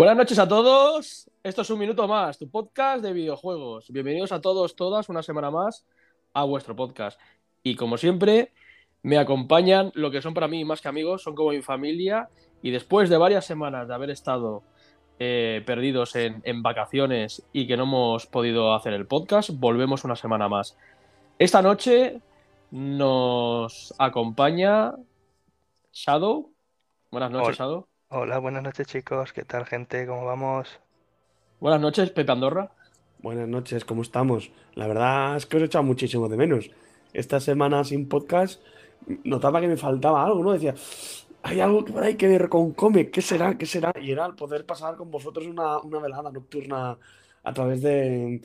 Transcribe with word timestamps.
Buenas 0.00 0.16
noches 0.16 0.38
a 0.38 0.48
todos. 0.48 1.30
Esto 1.42 1.60
es 1.60 1.68
un 1.68 1.78
minuto 1.78 2.08
más, 2.08 2.38
tu 2.38 2.48
podcast 2.48 3.02
de 3.02 3.12
videojuegos. 3.12 3.90
Bienvenidos 3.90 4.32
a 4.32 4.40
todos, 4.40 4.74
todas, 4.74 5.10
una 5.10 5.22
semana 5.22 5.50
más 5.50 5.84
a 6.32 6.44
vuestro 6.44 6.74
podcast. 6.74 7.20
Y 7.62 7.76
como 7.76 7.98
siempre, 7.98 8.54
me 9.02 9.18
acompañan 9.18 9.92
lo 9.92 10.10
que 10.10 10.22
son 10.22 10.32
para 10.32 10.48
mí 10.48 10.64
más 10.64 10.80
que 10.80 10.88
amigos, 10.88 11.22
son 11.22 11.34
como 11.34 11.50
mi 11.50 11.60
familia. 11.60 12.30
Y 12.62 12.70
después 12.70 13.10
de 13.10 13.18
varias 13.18 13.44
semanas 13.44 13.88
de 13.88 13.94
haber 13.94 14.08
estado 14.08 14.62
eh, 15.18 15.62
perdidos 15.66 16.16
en, 16.16 16.40
en 16.44 16.62
vacaciones 16.62 17.42
y 17.52 17.66
que 17.66 17.76
no 17.76 17.82
hemos 17.82 18.24
podido 18.24 18.72
hacer 18.72 18.94
el 18.94 19.06
podcast, 19.06 19.50
volvemos 19.52 20.04
una 20.04 20.16
semana 20.16 20.48
más. 20.48 20.78
Esta 21.38 21.60
noche 21.60 22.22
nos 22.70 23.92
acompaña 23.98 24.94
Shadow. 25.92 26.50
Buenas 27.10 27.30
noches, 27.30 27.48
Hola. 27.48 27.56
Shadow. 27.58 27.86
Hola, 28.12 28.40
buenas 28.40 28.64
noches 28.64 28.88
chicos, 28.88 29.32
¿qué 29.32 29.44
tal 29.44 29.66
gente? 29.66 30.04
¿Cómo 30.04 30.24
vamos? 30.24 30.80
Buenas 31.60 31.80
noches, 31.80 32.10
Pepe 32.10 32.32
Andorra. 32.32 32.72
Buenas 33.20 33.46
noches, 33.46 33.84
¿cómo 33.84 34.02
estamos? 34.02 34.50
La 34.74 34.88
verdad 34.88 35.36
es 35.36 35.46
que 35.46 35.58
os 35.58 35.62
he 35.62 35.66
echado 35.66 35.84
muchísimo 35.84 36.28
de 36.28 36.36
menos. 36.36 36.72
Esta 37.12 37.38
semana 37.38 37.84
sin 37.84 38.08
podcast 38.08 38.60
notaba 39.22 39.60
que 39.60 39.68
me 39.68 39.76
faltaba 39.76 40.24
algo, 40.24 40.42
¿no? 40.42 40.50
Decía, 40.50 40.74
hay 41.44 41.60
algo 41.60 41.84
que 41.84 41.92
por 41.92 42.02
ahí 42.02 42.16
que 42.16 42.26
ver 42.26 42.48
con 42.48 42.72
cómic, 42.72 43.12
¿qué 43.12 43.22
será? 43.22 43.56
¿Qué 43.56 43.64
será? 43.64 43.92
Y 44.02 44.10
era 44.10 44.26
el 44.26 44.34
poder 44.34 44.66
pasar 44.66 44.96
con 44.96 45.08
vosotros 45.08 45.46
una, 45.46 45.78
una 45.78 46.00
velada 46.00 46.32
nocturna 46.32 46.98
a 47.44 47.52
través 47.52 47.80
de, 47.80 48.42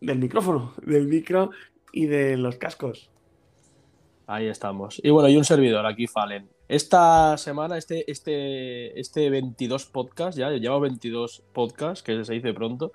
del 0.00 0.18
micrófono, 0.18 0.74
del 0.82 1.06
micro 1.06 1.52
y 1.92 2.06
de 2.06 2.36
los 2.36 2.56
cascos. 2.56 3.12
Ahí 4.26 4.48
estamos. 4.48 5.00
Y 5.04 5.10
bueno, 5.10 5.28
y 5.28 5.36
un 5.36 5.44
servidor, 5.44 5.86
aquí 5.86 6.08
Fallen. 6.08 6.55
Esta 6.68 7.38
semana, 7.38 7.78
este, 7.78 8.10
este, 8.10 8.98
este 8.98 9.30
22 9.30 9.86
podcast, 9.86 10.36
ya 10.36 10.50
llevamos 10.50 10.82
22 10.82 11.42
podcasts, 11.52 12.02
que 12.02 12.24
se 12.24 12.32
dice 12.34 12.52
pronto, 12.52 12.90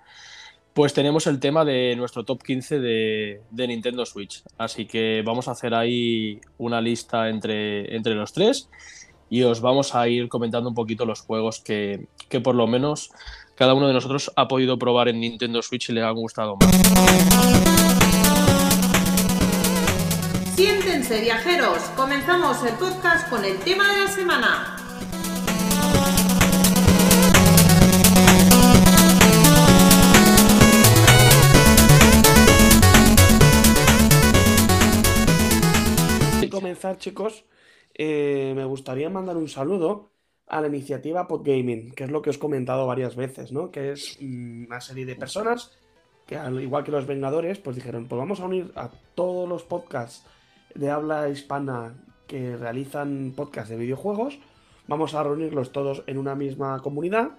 pues 0.74 0.94
tenemos 0.94 1.26
el 1.28 1.40
tema 1.40 1.64
de 1.64 1.96
nuestro 1.96 2.26
top 2.26 2.44
15 2.44 2.80
de, 2.80 3.42
de 3.50 3.68
Nintendo 3.68 4.06
Switch. 4.06 4.44
Así 4.58 4.86
que 4.86 5.22
vamos 5.26 5.48
a 5.48 5.52
hacer 5.52 5.74
ahí 5.74 6.42
una 6.58 6.82
lista 6.82 7.30
entre, 7.30 7.96
entre 7.96 8.16
los 8.16 8.34
tres 8.34 8.70
y 9.30 9.44
os 9.44 9.62
vamos 9.62 9.96
a 9.96 10.08
ir 10.10 10.28
comentando 10.28 10.68
un 10.68 10.76
poquito 10.76 11.06
los 11.06 11.22
juegos 11.22 11.62
que, 11.62 12.08
que 12.28 12.42
por 12.42 12.56
lo 12.56 12.68
menos 12.68 13.12
cada 13.56 13.74
uno 13.74 13.88
de 13.88 13.94
nosotros 13.94 14.32
ha 14.36 14.50
podido 14.50 14.78
probar 14.78 15.08
en 15.08 15.22
Nintendo 15.22 15.62
Switch 15.62 15.90
y 15.90 15.94
le 15.94 16.04
han 16.04 16.16
gustado 16.16 16.58
más. 16.58 18.31
Siéntense 20.62 21.20
viajeros, 21.22 21.80
comenzamos 21.98 22.64
el 22.64 22.78
podcast 22.78 23.28
con 23.32 23.44
el 23.44 23.58
tema 23.62 23.92
de 23.92 24.00
la 24.02 24.08
semana. 24.08 24.78
Antes 36.22 36.42
de 36.42 36.50
comenzar, 36.52 37.00
chicos, 37.00 37.44
eh, 37.96 38.54
me 38.56 38.66
gustaría 38.66 39.10
mandar 39.10 39.38
un 39.38 39.50
saludo 39.50 40.12
a 40.46 40.62
la 40.62 40.68
iniciativa 40.68 41.28
Podgaming, 41.28 41.92
que 41.94 42.04
es 42.04 42.12
lo 42.12 42.22
que 42.22 42.30
os 42.30 42.36
he 42.36 42.40
comentado 42.40 42.86
varias 42.86 43.16
veces, 43.16 43.52
¿no? 43.52 43.72
Que 43.72 43.94
es 43.94 44.16
mm, 44.22 44.66
una 44.68 44.80
serie 44.80 45.08
de 45.08 45.16
personas 45.16 45.76
que, 46.28 46.38
al 46.38 46.62
igual 46.62 46.84
que 46.84 46.92
los 46.92 47.08
Vengadores, 47.08 47.58
pues 47.58 47.76
dijeron, 47.76 48.06
pues 48.08 48.20
vamos 48.20 48.40
a 48.40 48.46
unir 48.46 48.72
a 48.76 48.92
todos 49.16 49.50
los 49.50 49.64
podcasts 49.64 50.24
de 50.76 50.90
habla 50.90 51.30
hispana 51.30 51.94
que 52.28 52.56
realizan 52.58 53.34
podcasts 53.36 53.70
de 53.70 53.78
videojuegos, 53.78 54.40
vamos 54.88 55.14
a 55.14 55.24
reunirlos 55.24 55.72
todos 55.72 56.04
en 56.08 56.18
una 56.18 56.36
misma 56.36 56.80
comunidad 56.80 57.32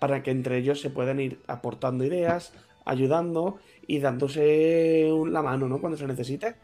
para 0.00 0.22
que 0.22 0.30
entre 0.30 0.58
ellos 0.58 0.80
se 0.80 0.90
puedan 0.90 1.20
ir 1.20 1.40
aportando 1.46 2.04
ideas, 2.04 2.52
ayudando 2.84 3.58
y 3.86 3.98
dándose 3.98 5.10
la 5.26 5.42
mano, 5.42 5.68
¿no? 5.68 5.78
Cuando 5.78 5.98
se 5.98 6.06
necesite. 6.06 6.56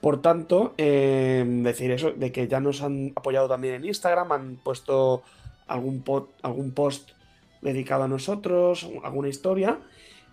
Por 0.00 0.20
tanto, 0.20 0.74
eh, 0.78 1.44
decir 1.62 1.90
eso, 1.92 2.10
de 2.10 2.32
que 2.32 2.48
ya 2.48 2.60
nos 2.60 2.82
han 2.82 3.12
apoyado 3.14 3.48
también 3.48 3.74
en 3.74 3.84
Instagram, 3.84 4.32
han 4.32 4.56
puesto 4.56 5.22
algún, 5.68 6.02
po- 6.02 6.30
algún 6.42 6.72
post 6.72 7.10
dedicado 7.60 8.04
a 8.04 8.08
nosotros, 8.08 8.88
alguna 9.04 9.28
historia. 9.28 9.78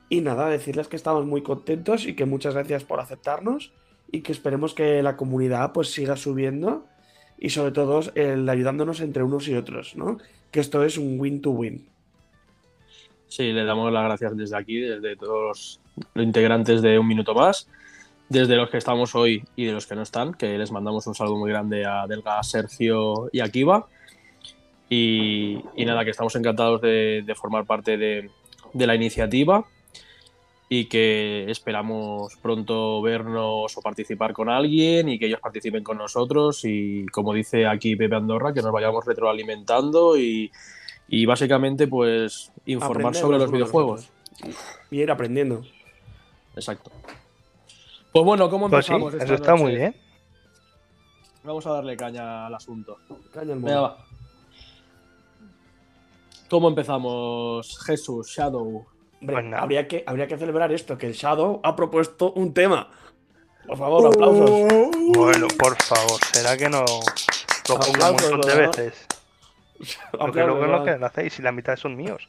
Y 0.09 0.21
nada, 0.21 0.49
decirles 0.49 0.87
que 0.87 0.95
estamos 0.95 1.25
muy 1.27 1.43
contentos 1.43 2.07
y 2.07 2.15
que 2.15 2.25
muchas 2.25 2.55
gracias 2.55 2.83
por 2.83 2.99
aceptarnos 2.99 3.71
y 4.11 4.21
que 4.21 4.31
esperemos 4.31 4.73
que 4.73 5.01
la 5.03 5.15
comunidad 5.15 5.71
pues 5.73 5.91
siga 5.91 6.15
subiendo 6.15 6.85
y 7.37 7.49
sobre 7.49 7.71
todo 7.71 8.01
el 8.15 8.47
ayudándonos 8.47 9.01
entre 9.01 9.23
unos 9.23 9.47
y 9.47 9.55
otros, 9.55 9.95
¿no? 9.95 10.17
Que 10.51 10.59
esto 10.59 10.83
es 10.83 10.97
un 10.97 11.19
win 11.19 11.41
to 11.41 11.51
win. 11.51 11.87
Sí, 13.27 13.53
le 13.53 13.63
damos 13.63 13.91
las 13.93 14.03
gracias 14.05 14.35
desde 14.35 14.57
aquí, 14.57 14.79
desde 14.79 15.15
todos 15.15 15.79
los, 16.15 16.23
integrantes 16.23 16.81
de 16.81 16.97
Un 16.97 17.07
Minuto 17.07 17.33
Más, 17.35 17.67
desde 18.27 18.55
los 18.55 18.69
que 18.69 18.77
estamos 18.77 19.13
hoy 19.15 19.43
y 19.55 19.65
de 19.65 19.73
los 19.73 19.85
que 19.85 19.95
no 19.95 20.01
están, 20.01 20.33
que 20.33 20.57
les 20.57 20.71
mandamos 20.71 21.05
un 21.05 21.13
saludo 21.13 21.37
muy 21.37 21.49
grande 21.51 21.85
a 21.85 22.07
Delga, 22.07 22.41
Sergio 22.43 23.29
y 23.31 23.41
a 23.41 23.49
Kiva. 23.49 23.87
Y, 24.89 25.61
nada, 25.77 26.03
que 26.03 26.09
estamos 26.09 26.35
encantados 26.35 26.81
de, 26.81 27.33
formar 27.35 27.65
parte 27.65 27.97
de 27.97 28.31
la 28.73 28.95
iniciativa 28.95 29.65
y 30.71 30.85
que 30.85 31.49
esperamos 31.49 32.35
pronto 32.37 33.01
vernos 33.01 33.75
o 33.75 33.81
participar 33.81 34.33
con 34.33 34.49
alguien 34.49 35.09
y 35.09 35.17
que 35.17 35.25
ellos 35.25 35.39
participen 35.39 35.83
con 35.83 35.97
nosotros 35.97 36.63
y 36.63 37.07
como 37.07 37.33
dice 37.33 37.65
aquí 37.65 37.95
Pepe 37.95 38.15
Andorra, 38.15 38.53
que 38.53 38.61
nos 38.61 38.71
vayamos 38.71 39.03
retroalimentando 39.03 40.15
y, 40.15 40.51
y 41.07 41.25
básicamente 41.25 41.87
pues 41.87 42.51
informar 42.67 43.07
Aprender 43.07 43.21
sobre 43.21 43.37
los 43.39 43.51
videojuegos. 43.51 44.09
Y 44.91 45.01
ir 45.01 45.09
aprendiendo. 45.09 45.63
Exacto. 46.55 46.91
Pues 48.11 48.25
bueno, 48.25 48.47
¿cómo 48.49 48.69
Pues 48.69 48.85
sí, 48.85 48.93
empezamos? 48.93 49.13
eso 49.15 49.23
esta 49.23 49.35
está 49.35 49.55
muy 49.55 49.75
bien. 49.75 49.95
Vamos 51.43 51.65
a 51.65 51.71
darle 51.71 51.97
caña 51.97 52.45
al 52.45 52.53
asunto. 52.53 52.97
Caña 53.33 53.53
el 53.53 53.59
Venga, 53.59 53.81
va. 53.81 54.05
¿Cómo 56.47 56.67
empezamos, 56.67 57.79
Jesús, 57.85 58.27
Shadow? 58.27 58.85
Hombre, 59.21 59.35
Pues 59.35 59.45
nada. 59.45 59.63
habría, 59.63 59.87
que, 59.87 60.03
habría 60.07 60.27
que 60.27 60.37
celebrar 60.37 60.71
esto, 60.71 60.97
que 60.97 61.07
el 61.07 61.13
Shadow 61.13 61.59
ha 61.63 61.75
propuesto 61.75 62.31
un 62.33 62.53
tema. 62.53 62.89
Por 63.67 63.77
favor, 63.77 64.07
aplausos. 64.07 64.89
Bueno, 65.15 65.47
por 65.57 65.75
favor, 65.81 66.19
¿será 66.33 66.57
que 66.57 66.69
no 66.69 66.79
lo 66.81 67.75
pongo 67.75 67.91
un 67.91 67.99
montón 67.99 68.41
de 68.41 68.55
veces? 68.67 69.05
Lo 70.13 70.31
que 70.31 70.39
luego 70.43 70.59
¿verdad? 70.59 70.83
que 70.83 70.97
lo 70.97 71.05
hacéis 71.05 71.39
y 71.39 71.41
la 71.41 71.53
mitad 71.53 71.77
son 71.77 71.95
míos. 71.95 72.27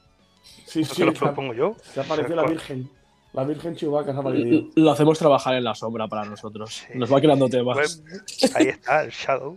Sí, 0.66 0.80
Lo 0.80 0.86
sí, 0.86 0.94
que 0.96 1.04
lo 1.06 1.12
propongo 1.12 1.52
yo. 1.52 1.74
se 1.82 1.98
ha 1.98 2.04
aparecido 2.04 2.36
la 2.36 2.44
Virgen. 2.44 2.88
La 3.32 3.42
Virgen 3.44 3.74
Chewbacca 3.74 4.12
se 4.12 4.16
ha 4.18 4.20
aparecido. 4.20 4.62
Lo 4.76 4.90
hacemos 4.92 5.18
trabajar 5.18 5.54
en 5.54 5.64
la 5.64 5.74
sombra 5.74 6.06
para 6.06 6.24
nosotros. 6.26 6.74
Sí, 6.74 6.96
Nos 6.98 7.12
va 7.12 7.20
creando 7.20 7.46
sí. 7.46 7.50
temas. 7.52 7.76
Pues, 7.76 8.54
ahí 8.54 8.66
está, 8.68 9.02
el 9.02 9.10
Shadow. 9.10 9.56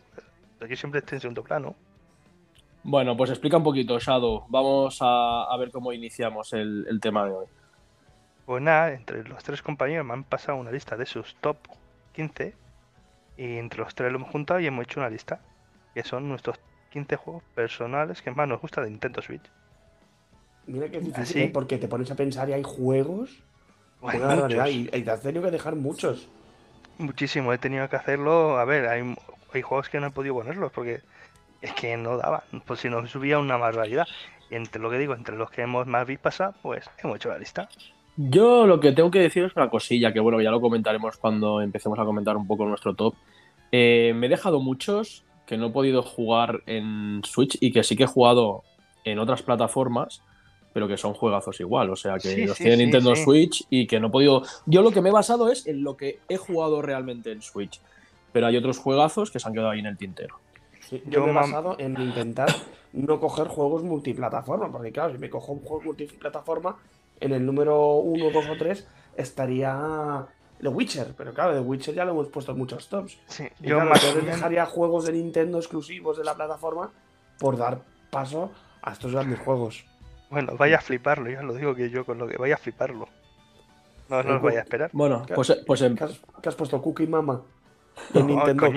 Aquí 0.59 0.75
siempre 0.75 1.01
está 1.01 1.15
en 1.15 1.21
segundo 1.21 1.43
plano. 1.43 1.75
Bueno, 2.83 3.15
pues 3.15 3.29
explica 3.29 3.57
un 3.57 3.63
poquito, 3.63 3.97
Shadow. 3.99 4.45
Vamos 4.49 4.97
a, 5.01 5.43
a 5.45 5.57
ver 5.57 5.71
cómo 5.71 5.93
iniciamos 5.93 6.51
el, 6.53 6.85
el 6.89 6.99
tema 6.99 7.25
de 7.25 7.31
hoy. 7.31 7.45
Pues 8.45 8.61
nada, 8.61 8.91
entre 8.93 9.23
los 9.23 9.43
tres 9.43 9.61
compañeros 9.61 10.05
me 10.05 10.13
han 10.13 10.23
pasado 10.25 10.57
una 10.57 10.71
lista 10.71 10.97
de 10.97 11.05
sus 11.05 11.35
top 11.39 11.57
15 12.13 12.57
y 13.37 13.57
entre 13.57 13.79
los 13.79 13.95
tres 13.95 14.11
lo 14.11 14.17
hemos 14.17 14.31
juntado 14.31 14.59
y 14.59 14.67
hemos 14.67 14.83
hecho 14.83 14.99
una 14.99 15.09
lista 15.09 15.41
que 15.93 16.03
son 16.03 16.27
nuestros 16.29 16.59
15 16.91 17.15
juegos 17.15 17.43
personales 17.55 18.21
que 18.21 18.31
más 18.31 18.47
nos 18.47 18.61
gusta 18.61 18.81
de 18.81 18.89
Nintendo 18.89 19.21
Switch. 19.21 19.49
Mira 20.65 20.89
que 20.89 20.97
es 20.97 21.05
difícil, 21.05 21.39
Así. 21.39 21.41
¿eh? 21.41 21.49
porque 21.53 21.77
te 21.77 21.87
pones 21.87 22.11
a 22.11 22.15
pensar 22.15 22.49
y 22.49 22.53
hay 22.53 22.63
juegos. 22.63 23.43
Hay 24.03 24.19
una 24.19 24.27
barbaridad, 24.27 24.65
muchos, 24.65 24.69
y, 24.69 24.89
y 24.93 25.03
te 25.03 25.11
has 25.11 25.21
tenido 25.21 25.43
que 25.43 25.51
dejar 25.51 25.75
muchos. 25.75 26.29
muchísimo, 26.97 27.53
he 27.53 27.57
tenido 27.57 27.87
que 27.89 27.95
hacerlo. 27.95 28.57
A 28.57 28.65
ver, 28.65 28.87
hay, 28.87 29.15
hay 29.53 29.61
juegos 29.61 29.89
que 29.89 29.99
no 29.99 30.07
he 30.07 30.11
podido 30.11 30.35
ponerlos 30.35 30.71
porque 30.71 31.01
es 31.63 31.73
que 31.73 31.95
no 31.97 32.17
daban, 32.17 32.41
pues 32.65 32.81
si 32.81 32.89
no 32.89 33.07
subía 33.07 33.39
una 33.39 33.57
barbaridad. 33.57 34.05
Entre 34.51 34.81
lo 34.81 34.91
que 34.91 34.99
digo, 34.99 35.15
entre 35.15 35.35
los 35.37 35.49
que 35.49 35.63
hemos 35.63 35.87
más 35.87 36.05
visto 36.05 36.23
pasar, 36.23 36.53
pues 36.61 36.87
hemos 37.01 37.15
hecho 37.15 37.29
la 37.29 37.39
lista. 37.39 37.69
Yo 38.17 38.67
lo 38.67 38.79
que 38.79 38.91
tengo 38.91 39.09
que 39.09 39.19
decir 39.19 39.45
es 39.45 39.55
una 39.55 39.69
cosilla, 39.69 40.13
que 40.13 40.19
bueno, 40.19 40.39
ya 40.41 40.51
lo 40.51 40.61
comentaremos 40.61 41.17
cuando 41.17 41.61
empecemos 41.61 41.97
a 41.97 42.05
comentar 42.05 42.37
un 42.37 42.45
poco 42.45 42.65
nuestro 42.65 42.93
top. 42.93 43.15
Eh, 43.71 44.13
me 44.15 44.27
he 44.27 44.29
dejado 44.29 44.59
muchos 44.59 45.23
que 45.47 45.57
no 45.57 45.67
he 45.67 45.71
podido 45.71 46.03
jugar 46.03 46.61
en 46.67 47.21
Switch 47.23 47.57
y 47.59 47.71
que 47.71 47.81
sí 47.83 47.95
que 47.95 48.03
he 48.03 48.07
jugado 48.07 48.63
en 49.05 49.17
otras 49.17 49.41
plataformas, 49.41 50.21
pero 50.73 50.87
que 50.87 50.97
son 50.97 51.13
juegazos 51.13 51.59
igual. 51.59 51.89
O 51.89 51.95
sea, 51.95 52.15
que 52.19 52.29
Sí, 52.29 52.45
los 52.45 52.57
sí, 52.57 52.63
tiene 52.63 52.77
sí, 52.77 52.83
Nintendo. 52.83 53.15
Switch 53.15 53.65
y 53.69 53.87
que 53.87 53.99
no 53.99 54.07
he 54.07 54.11
podido. 54.11 54.43
Yo 54.67 54.81
lo 54.83 54.91
que 54.91 55.01
me 55.01 55.09
he 55.09 55.13
basado 55.13 55.49
es 55.49 55.65
en 55.65 55.83
lo 55.83 55.97
que 55.97 56.19
he 56.29 56.37
jugado 56.37 56.81
realmente 56.81 57.31
en 57.31 57.41
Switch. 57.41 57.81
Pero 58.31 58.47
hay 58.47 58.57
otros 58.57 58.77
juegazos 58.77 59.31
que 59.31 59.39
se 59.39 59.47
han 59.47 59.53
quedado 59.53 59.71
ahí 59.71 59.79
en 59.79 59.87
el 59.87 59.97
tintero. 59.97 60.42
Sí, 60.99 61.03
Yo 61.05 61.11
yo 61.11 61.25
me 61.25 61.31
he 61.31 61.33
basado 61.33 61.75
en 61.79 61.99
intentar 61.99 62.49
no 62.93 63.19
coger 63.19 63.47
juegos 63.47 63.83
multiplataforma, 63.83 64.71
porque 64.71 64.91
claro, 64.91 65.11
si 65.11 65.17
me 65.17 65.29
cojo 65.29 65.51
un 65.53 65.59
juego 65.61 65.81
multiplataforma, 65.83 66.77
en 67.19 67.31
el 67.33 67.45
número 67.45 67.95
1, 67.95 68.31
2 68.31 68.49
o 68.49 68.57
3 68.57 68.87
estaría 69.17 70.25
The 70.61 70.67
Witcher, 70.67 71.13
pero 71.17 71.33
claro, 71.33 71.53
The 71.53 71.59
Witcher 71.61 71.95
ya 71.95 72.05
lo 72.05 72.11
hemos 72.11 72.27
puesto 72.27 72.51
en 72.51 72.57
muchos 72.57 72.87
tops. 72.89 73.17
Sí, 73.27 73.45
Y 73.61 73.67
yo 73.67 73.75
claro, 73.77 73.89
más 73.89 74.25
dejaría 74.25 74.65
juegos 74.65 75.05
de 75.05 75.13
Nintendo 75.13 75.57
exclusivos 75.57 76.17
de 76.17 76.23
la 76.23 76.35
plataforma 76.35 76.91
por 77.39 77.57
dar 77.57 77.81
paso 78.11 78.51
a 78.81 78.91
estos 78.91 79.11
grandes 79.13 79.39
juegos. 79.39 79.85
Bueno, 80.29 80.55
vaya 80.57 80.77
a 80.77 80.81
fliparlo, 80.81 81.29
ya 81.29 81.41
lo 81.41 81.53
digo 81.53 81.75
que 81.75 81.89
yo 81.89 82.05
con 82.05 82.17
lo 82.17 82.27
que 82.27 82.37
vaya 82.37 82.55
a 82.55 82.57
fliparlo. 82.57 83.07
No, 84.09 84.21
no 84.23 84.29
Eh, 84.33 84.35
os 84.35 84.41
vaya 84.41 84.59
a 84.59 84.63
esperar. 84.63 84.89
Bueno, 84.93 85.23
¿Qué- 85.25 85.33
pues, 85.33 85.63
pues, 85.65 85.81
em- 85.81 85.95
¿Qué 85.95 86.03
has, 86.03 86.19
qué 86.41 86.49
has 86.49 86.55
puesto? 86.55 86.81
Cookie 86.81 87.07
Mama. 87.07 87.41
En 88.13 88.21
Ay, 88.21 88.35
Nintendo. 88.35 88.71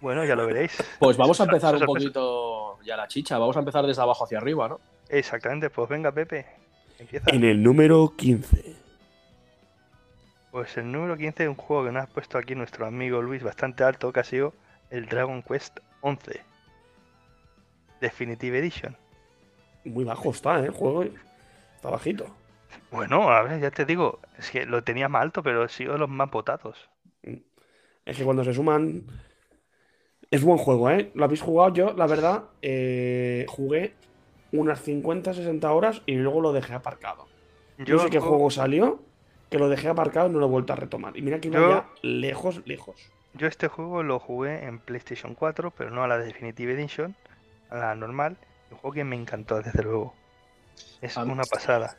Bueno, 0.00 0.24
ya 0.24 0.36
lo 0.36 0.46
veréis. 0.46 0.76
pues 0.98 1.16
vamos 1.16 1.40
a 1.40 1.44
empezar 1.44 1.74
un 1.74 1.86
poquito 1.86 2.78
ya 2.82 2.96
la 2.96 3.08
chicha. 3.08 3.38
Vamos 3.38 3.56
a 3.56 3.60
empezar 3.60 3.86
desde 3.86 4.02
abajo 4.02 4.24
hacia 4.24 4.38
arriba, 4.38 4.68
¿no? 4.68 4.80
Exactamente, 5.08 5.70
pues 5.70 5.88
venga, 5.88 6.12
Pepe. 6.12 6.46
Empieza. 6.98 7.30
En 7.30 7.44
el 7.44 7.62
número 7.62 8.14
15. 8.16 8.76
Pues 10.50 10.76
el 10.78 10.90
número 10.90 11.16
15 11.16 11.42
es 11.42 11.48
un 11.48 11.54
juego 11.56 11.84
que 11.84 11.92
nos 11.92 12.04
ha 12.04 12.06
puesto 12.06 12.38
aquí 12.38 12.54
nuestro 12.54 12.86
amigo 12.86 13.20
Luis 13.20 13.42
bastante 13.42 13.84
alto, 13.84 14.12
que 14.12 14.20
ha 14.20 14.24
sido 14.24 14.54
el 14.90 15.06
Dragon 15.06 15.42
Quest 15.42 15.80
11 16.00 16.40
Definitive 18.00 18.58
Edition. 18.58 18.96
Muy 19.84 20.04
bajo 20.04 20.30
está, 20.30 20.60
¿eh? 20.60 20.66
El 20.66 20.70
juego 20.70 21.04
está 21.04 21.90
bajito. 21.90 22.26
Bueno, 22.90 23.30
a 23.30 23.42
ver, 23.42 23.60
ya 23.60 23.70
te 23.70 23.84
digo, 23.84 24.20
es 24.38 24.50
que 24.50 24.66
lo 24.66 24.82
tenía 24.82 25.08
más 25.08 25.22
alto, 25.22 25.42
pero 25.42 25.62
ha 25.62 25.68
sido 25.68 25.92
de 25.92 25.98
los 25.98 26.08
más 26.08 26.30
votados. 26.30 26.88
Es 28.04 28.16
que 28.16 28.24
cuando 28.24 28.44
se 28.44 28.54
suman. 28.54 29.04
Es 30.30 30.42
buen 30.42 30.58
juego, 30.58 30.90
¿eh? 30.90 31.10
¿Lo 31.14 31.24
habéis 31.24 31.40
jugado? 31.42 31.72
Yo, 31.72 31.92
la 31.92 32.06
verdad, 32.06 32.44
eh, 32.62 33.46
jugué 33.48 33.94
unas 34.52 34.80
50, 34.80 35.34
60 35.34 35.72
horas 35.72 36.02
y 36.06 36.14
luego 36.14 36.40
lo 36.40 36.52
dejé 36.52 36.74
aparcado. 36.74 37.26
Yo 37.78 37.94
no 37.94 38.00
sé 38.00 38.06
el 38.06 38.10
qué 38.12 38.20
juego- 38.20 38.50
salió, 38.50 39.00
que 39.50 39.58
lo 39.58 39.68
dejé 39.68 39.88
aparcado 39.88 40.28
y 40.28 40.32
no 40.32 40.38
lo 40.38 40.46
he 40.46 40.50
vuelto 40.50 40.72
a 40.72 40.76
retomar. 40.76 41.16
Y 41.16 41.22
mira 41.22 41.40
que 41.40 41.48
iba 41.48 41.58
Yo- 41.60 41.68
ya 41.70 41.86
lejos, 42.02 42.62
lejos. 42.66 42.96
Yo 43.34 43.46
este 43.46 43.68
juego 43.68 44.02
lo 44.02 44.18
jugué 44.18 44.64
en 44.64 44.78
PlayStation 44.78 45.34
4, 45.34 45.70
pero 45.76 45.90
no 45.90 46.02
a 46.02 46.08
la 46.08 46.18
Definitive 46.18 46.72
Edition, 46.72 47.14
a 47.70 47.76
la 47.76 47.94
normal. 47.94 48.36
Un 48.70 48.78
juego 48.78 48.94
que 48.94 49.04
me 49.04 49.14
encantó, 49.16 49.60
desde 49.62 49.82
luego. 49.82 50.14
Es 51.00 51.16
A 51.16 51.22
una 51.24 51.44
pasada. 51.44 51.96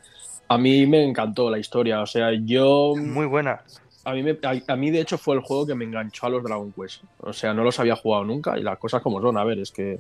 A 0.50 0.58
mí 0.58 0.86
me 0.88 1.04
encantó 1.04 1.50
la 1.50 1.60
historia. 1.60 2.02
O 2.02 2.06
sea, 2.08 2.32
yo. 2.34 2.94
Muy 2.98 3.26
buena. 3.26 3.62
A 4.08 4.14
mí, 4.14 4.24
me- 4.24 4.38
a, 4.44 4.74
a 4.74 4.76
mí, 4.78 4.90
de 4.90 5.02
hecho, 5.02 5.18
fue 5.18 5.36
el 5.36 5.42
juego 5.42 5.68
que 5.68 5.76
me 5.76 5.84
enganchó 5.84 6.28
a 6.28 6.30
los 6.30 6.42
Dragon 6.44 6.72
Quest. 6.72 7.04
O 7.20 7.34
sea, 7.34 7.54
no 7.54 7.64
los 7.64 7.78
había 7.80 7.96
jugado 7.98 8.24
nunca 8.24 8.58
y 8.58 8.64
las 8.64 8.78
cosas 8.78 9.02
como 9.02 9.22
son. 9.22 9.38
A 9.38 9.44
ver, 9.44 9.60
es 9.60 9.72
que 9.72 10.00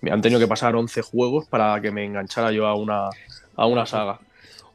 me 0.00 0.12
han 0.12 0.20
tenido 0.20 0.38
que 0.40 0.46
pasar 0.46 0.76
11 0.76 1.02
juegos 1.02 1.46
para 1.48 1.80
que 1.80 1.90
me 1.90 2.04
enganchara 2.04 2.52
yo 2.52 2.66
a 2.66 2.76
una, 2.76 3.10
a 3.56 3.66
una 3.66 3.86
saga. 3.86 4.20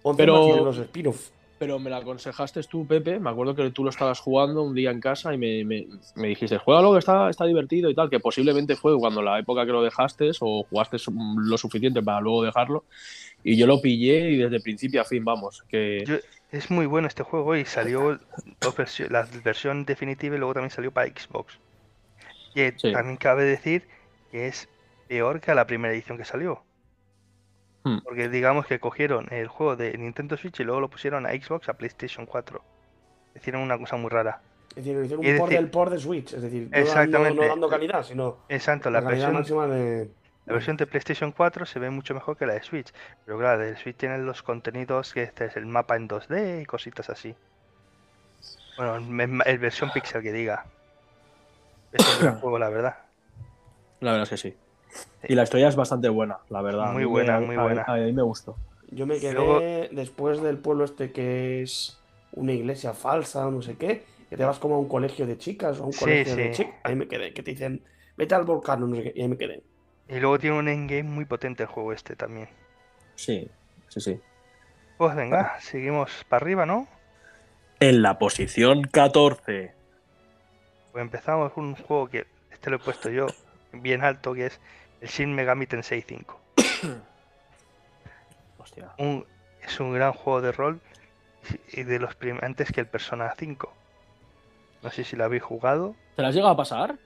11 0.02 0.18
Pero- 0.18 0.66
los 0.66 0.78
spin-off. 0.78 1.30
Pero 1.64 1.80
me 1.80 1.90
la 1.90 1.96
aconsejaste 1.98 2.62
tú, 2.64 2.86
Pepe. 2.86 3.22
Me 3.22 3.30
acuerdo 3.30 3.56
que 3.56 3.70
tú 3.72 3.86
lo 3.86 3.90
estabas 3.90 4.20
jugando 4.20 4.64
un 4.64 4.76
día 4.76 4.92
en 4.92 5.00
casa 5.00 5.34
y 5.34 5.38
me, 5.38 5.64
me, 5.64 5.88
me 6.16 6.28
dijiste, 6.28 6.58
juégalo 6.58 6.92
que 6.92 7.00
está, 7.00 7.30
está 7.30 7.46
divertido 7.46 7.90
y 7.90 7.96
tal. 7.96 8.10
Que 8.10 8.20
posiblemente 8.20 8.76
fue 8.76 8.98
cuando 9.00 9.22
la 9.22 9.40
época 9.40 9.66
que 9.66 9.72
lo 9.72 9.82
dejaste 9.82 10.32
o 10.42 10.64
jugaste 10.70 10.98
lo 11.38 11.58
suficiente 11.58 12.04
para 12.04 12.20
luego 12.20 12.44
dejarlo. 12.44 12.84
Y 13.46 13.56
yo 13.56 13.66
lo 13.66 13.80
pillé 13.82 14.32
y 14.32 14.38
desde 14.40 14.60
principio 14.60 15.00
a 15.00 15.06
fin, 15.06 15.24
vamos. 15.24 15.64
Que 15.70 16.04
Yo- 16.06 16.18
es 16.52 16.70
muy 16.70 16.86
bueno 16.86 17.08
este 17.08 17.24
juego 17.24 17.56
y 17.56 17.64
salió 17.64 18.20
la 19.10 19.28
versión 19.46 19.86
definitiva 19.86 20.36
y 20.36 20.40
luego 20.40 20.56
también 20.56 20.70
salió 20.72 20.92
para 20.92 21.08
Xbox. 21.08 21.58
Y 22.56 22.62
Sí. 22.78 22.92
también 22.92 23.16
cabe 23.16 23.46
decir 23.46 23.88
que 24.32 24.48
es 24.48 24.68
peor 25.08 25.40
que 25.40 25.56
la 25.56 25.66
primera 25.66 25.94
edición 25.94 26.18
que 26.18 26.26
salió. 26.26 26.62
Hmm. 27.84 27.98
Porque 28.04 28.30
digamos 28.30 28.66
que 28.66 28.80
cogieron 28.80 29.28
el 29.32 29.48
juego 29.48 29.76
de 29.76 29.98
Nintendo 29.98 30.38
Switch 30.38 30.60
y 30.60 30.64
luego 30.64 30.80
lo 30.80 30.90
pusieron 30.90 31.26
a 31.26 31.32
Xbox, 31.32 31.68
a 31.70 31.74
PlayStation 31.74 32.26
4. 32.26 32.62
Hicieron 33.36 33.62
una 33.62 33.78
cosa 33.78 33.98
muy 33.98 34.10
rara. 34.10 34.42
Es 34.70 34.86
decir, 34.86 35.04
hicieron 35.04 35.26
Es 35.26 35.32
un 35.34 35.38
por 35.40 35.50
decir- 35.50 35.62
del 35.62 35.70
por 35.72 35.90
de 35.90 36.00
Switch. 36.00 36.34
Es 36.34 36.42
decir, 36.42 36.64
no 36.64 36.70
dando, 36.72 36.78
Exactamente. 36.90 37.42
no 37.42 37.48
dando 37.48 37.70
calidad, 37.70 38.04
sino 38.04 38.38
Exacto, 38.50 38.90
la, 38.90 39.02
la 39.02 39.08
calidad 39.10 39.32
versión, 39.34 39.60
máxima 39.62 39.68
de. 39.76 40.10
la 40.46 40.54
versión 40.54 40.78
de 40.78 40.88
PlayStation 40.88 41.32
4 41.32 41.66
se 41.66 41.80
ve 41.80 41.90
mucho 41.90 42.14
mejor 42.14 42.38
que 42.38 42.46
la 42.46 42.54
de 42.54 42.64
Switch. 42.64 42.94
Pero 43.26 43.38
claro, 43.38 43.60
de 43.62 43.76
Switch 43.76 43.98
tienen 43.98 44.26
los 44.26 44.42
contenidos 44.44 45.14
que 45.14 45.24
este 45.24 45.46
es 45.46 45.58
el 45.58 45.66
mapa 45.66 45.96
en 45.98 46.08
2D 46.08 46.62
y 46.62 46.66
cositas 46.66 47.10
así. 47.10 47.36
Bueno, 48.78 48.96
el, 48.96 49.42
el 49.46 49.58
versión 49.60 49.92
pixel 49.92 50.24
que 50.24 50.32
diga. 50.32 50.66
Es 51.92 52.16
un 52.18 52.22
gran 52.24 52.40
juego, 52.40 52.58
la 52.60 52.70
verdad. 52.70 52.98
la 54.00 54.12
verdad 54.12 54.24
es 54.24 54.30
que 54.30 54.38
sí. 54.38 54.58
Y 55.28 55.36
la 55.36 55.44
historia 55.44 55.68
es 55.70 55.76
bastante 55.76 56.10
buena, 56.10 56.40
la 56.50 56.62
verdad. 56.62 56.92
Muy 56.92 57.04
me- 57.04 57.10
buena, 57.10 57.38
a- 57.38 57.40
muy 57.40 57.56
a- 57.56 57.62
buena. 57.64 57.84
A, 57.88 57.96
mí 57.96 58.12
me 58.12 58.22
gustó. 58.22 58.56
Yo 58.92 59.06
me 59.08 59.20
quedé 59.20 59.34
Luego- 59.34 59.60
después 59.92 60.42
del 60.42 60.58
pueblo 60.58 60.84
este 60.86 61.12
que 61.12 61.62
es 61.62 62.00
una 62.34 62.52
iglesia 62.52 62.94
falsa 62.94 63.48
o 63.48 63.52
no 63.52 63.62
sé 63.62 63.76
qué, 63.78 64.04
que 64.30 64.38
te 64.38 64.44
vas 64.44 64.60
como 64.60 64.76
a 64.76 64.80
un 64.80 64.88
colegio 64.88 65.26
de 65.26 65.38
chicas 65.38 65.80
o 65.80 65.84
a 65.84 65.86
un 65.88 65.94
Sí, 65.94 66.00
colegio 66.02 66.36
de 66.36 66.52
chicas. 66.52 66.74
Ahí 66.84 66.96
me 66.96 67.08
quedé, 67.08 67.34
que 67.34 67.42
te 67.44 67.52
dicen, 67.52 67.84
vete 68.18 68.36
al 68.36 68.44
volcán 68.44 68.84
o 68.84 68.88
no 68.88 68.96
sé 68.96 69.04
qué, 69.04 69.14
y 69.16 69.22
ahí 69.22 69.28
me 69.28 69.38
quedé. 69.38 69.64
Y 70.10 70.20
luego 70.20 70.38
tiene 70.38 70.58
un 70.60 70.68
endgame 70.68 71.04
muy 71.04 71.26
potente 71.26 71.64
el 71.64 71.70
juego 71.70 71.94
este 71.94 72.16
también. 72.16 72.50
Sí, 73.16 73.50
sí, 73.88 74.02
sí. 74.02 74.20
Pues 74.98 75.16
venga, 75.16 75.60
seguimos 75.60 76.12
para 76.30 76.44
arriba, 76.44 76.66
¿no? 76.66 76.88
En 77.80 78.02
la 78.02 78.20
posición 78.20 78.84
14. 78.84 79.74
Pues 80.92 81.02
empezamos 81.02 81.52
con 81.54 81.66
un 81.66 81.76
juego 81.76 82.08
que 82.10 82.26
este 82.52 82.70
lo 82.70 82.76
he 82.76 82.80
puesto 82.80 83.10
yo 83.10 83.28
bien 83.72 84.04
alto, 84.04 84.34
que 84.34 84.46
es 84.48 84.60
el 85.04 85.10
Shin 85.10 85.36
Megami 85.36 85.68
Tensei 85.68 86.02
5. 86.02 86.40
Hostia. 88.58 88.94
Un, 88.98 89.26
es 89.62 89.80
un 89.80 89.94
gran 89.94 90.14
juego 90.14 90.42
de 90.42 90.52
rol 90.52 90.80
y 91.74 91.84
de 91.84 92.00
los 92.00 92.16
antes 92.42 92.72
que 92.72 92.80
el 92.82 92.88
Persona 92.88 93.34
5. 93.38 93.72
No 94.82 94.90
sé 94.92 95.04
si 95.04 95.16
lo 95.16 95.26
habéis 95.26 95.44
jugado. 95.44 95.96
¿Te 96.16 96.22
las 96.22 96.34
llega 96.34 96.50
a 96.50 96.56
pasar? 96.56 96.98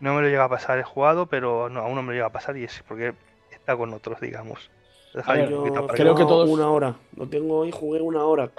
No 0.00 0.14
me 0.14 0.22
lo 0.22 0.28
llega 0.28 0.44
a 0.44 0.48
pasar, 0.48 0.78
he 0.78 0.82
jugado, 0.82 1.26
pero 1.26 1.68
no, 1.68 1.80
aún 1.80 1.94
no 1.94 2.02
me 2.02 2.08
lo 2.08 2.12
llega 2.14 2.26
a 2.26 2.32
pasar 2.32 2.56
y 2.56 2.64
es 2.64 2.82
porque 2.86 3.14
está 3.50 3.76
con 3.76 3.92
otros, 3.92 4.20
digamos. 4.20 4.70
Lo 5.12 5.22
ver, 5.22 5.48
Yo 5.48 5.62
creo 5.62 5.86
que 5.86 6.02
tengo 6.02 6.26
todos- 6.26 6.50
una 6.50 6.68
hora. 6.68 6.96
Lo 7.16 7.28
tengo 7.28 7.58
hoy, 7.58 7.70
jugué 7.70 8.00
una 8.00 8.24
hora. 8.24 8.50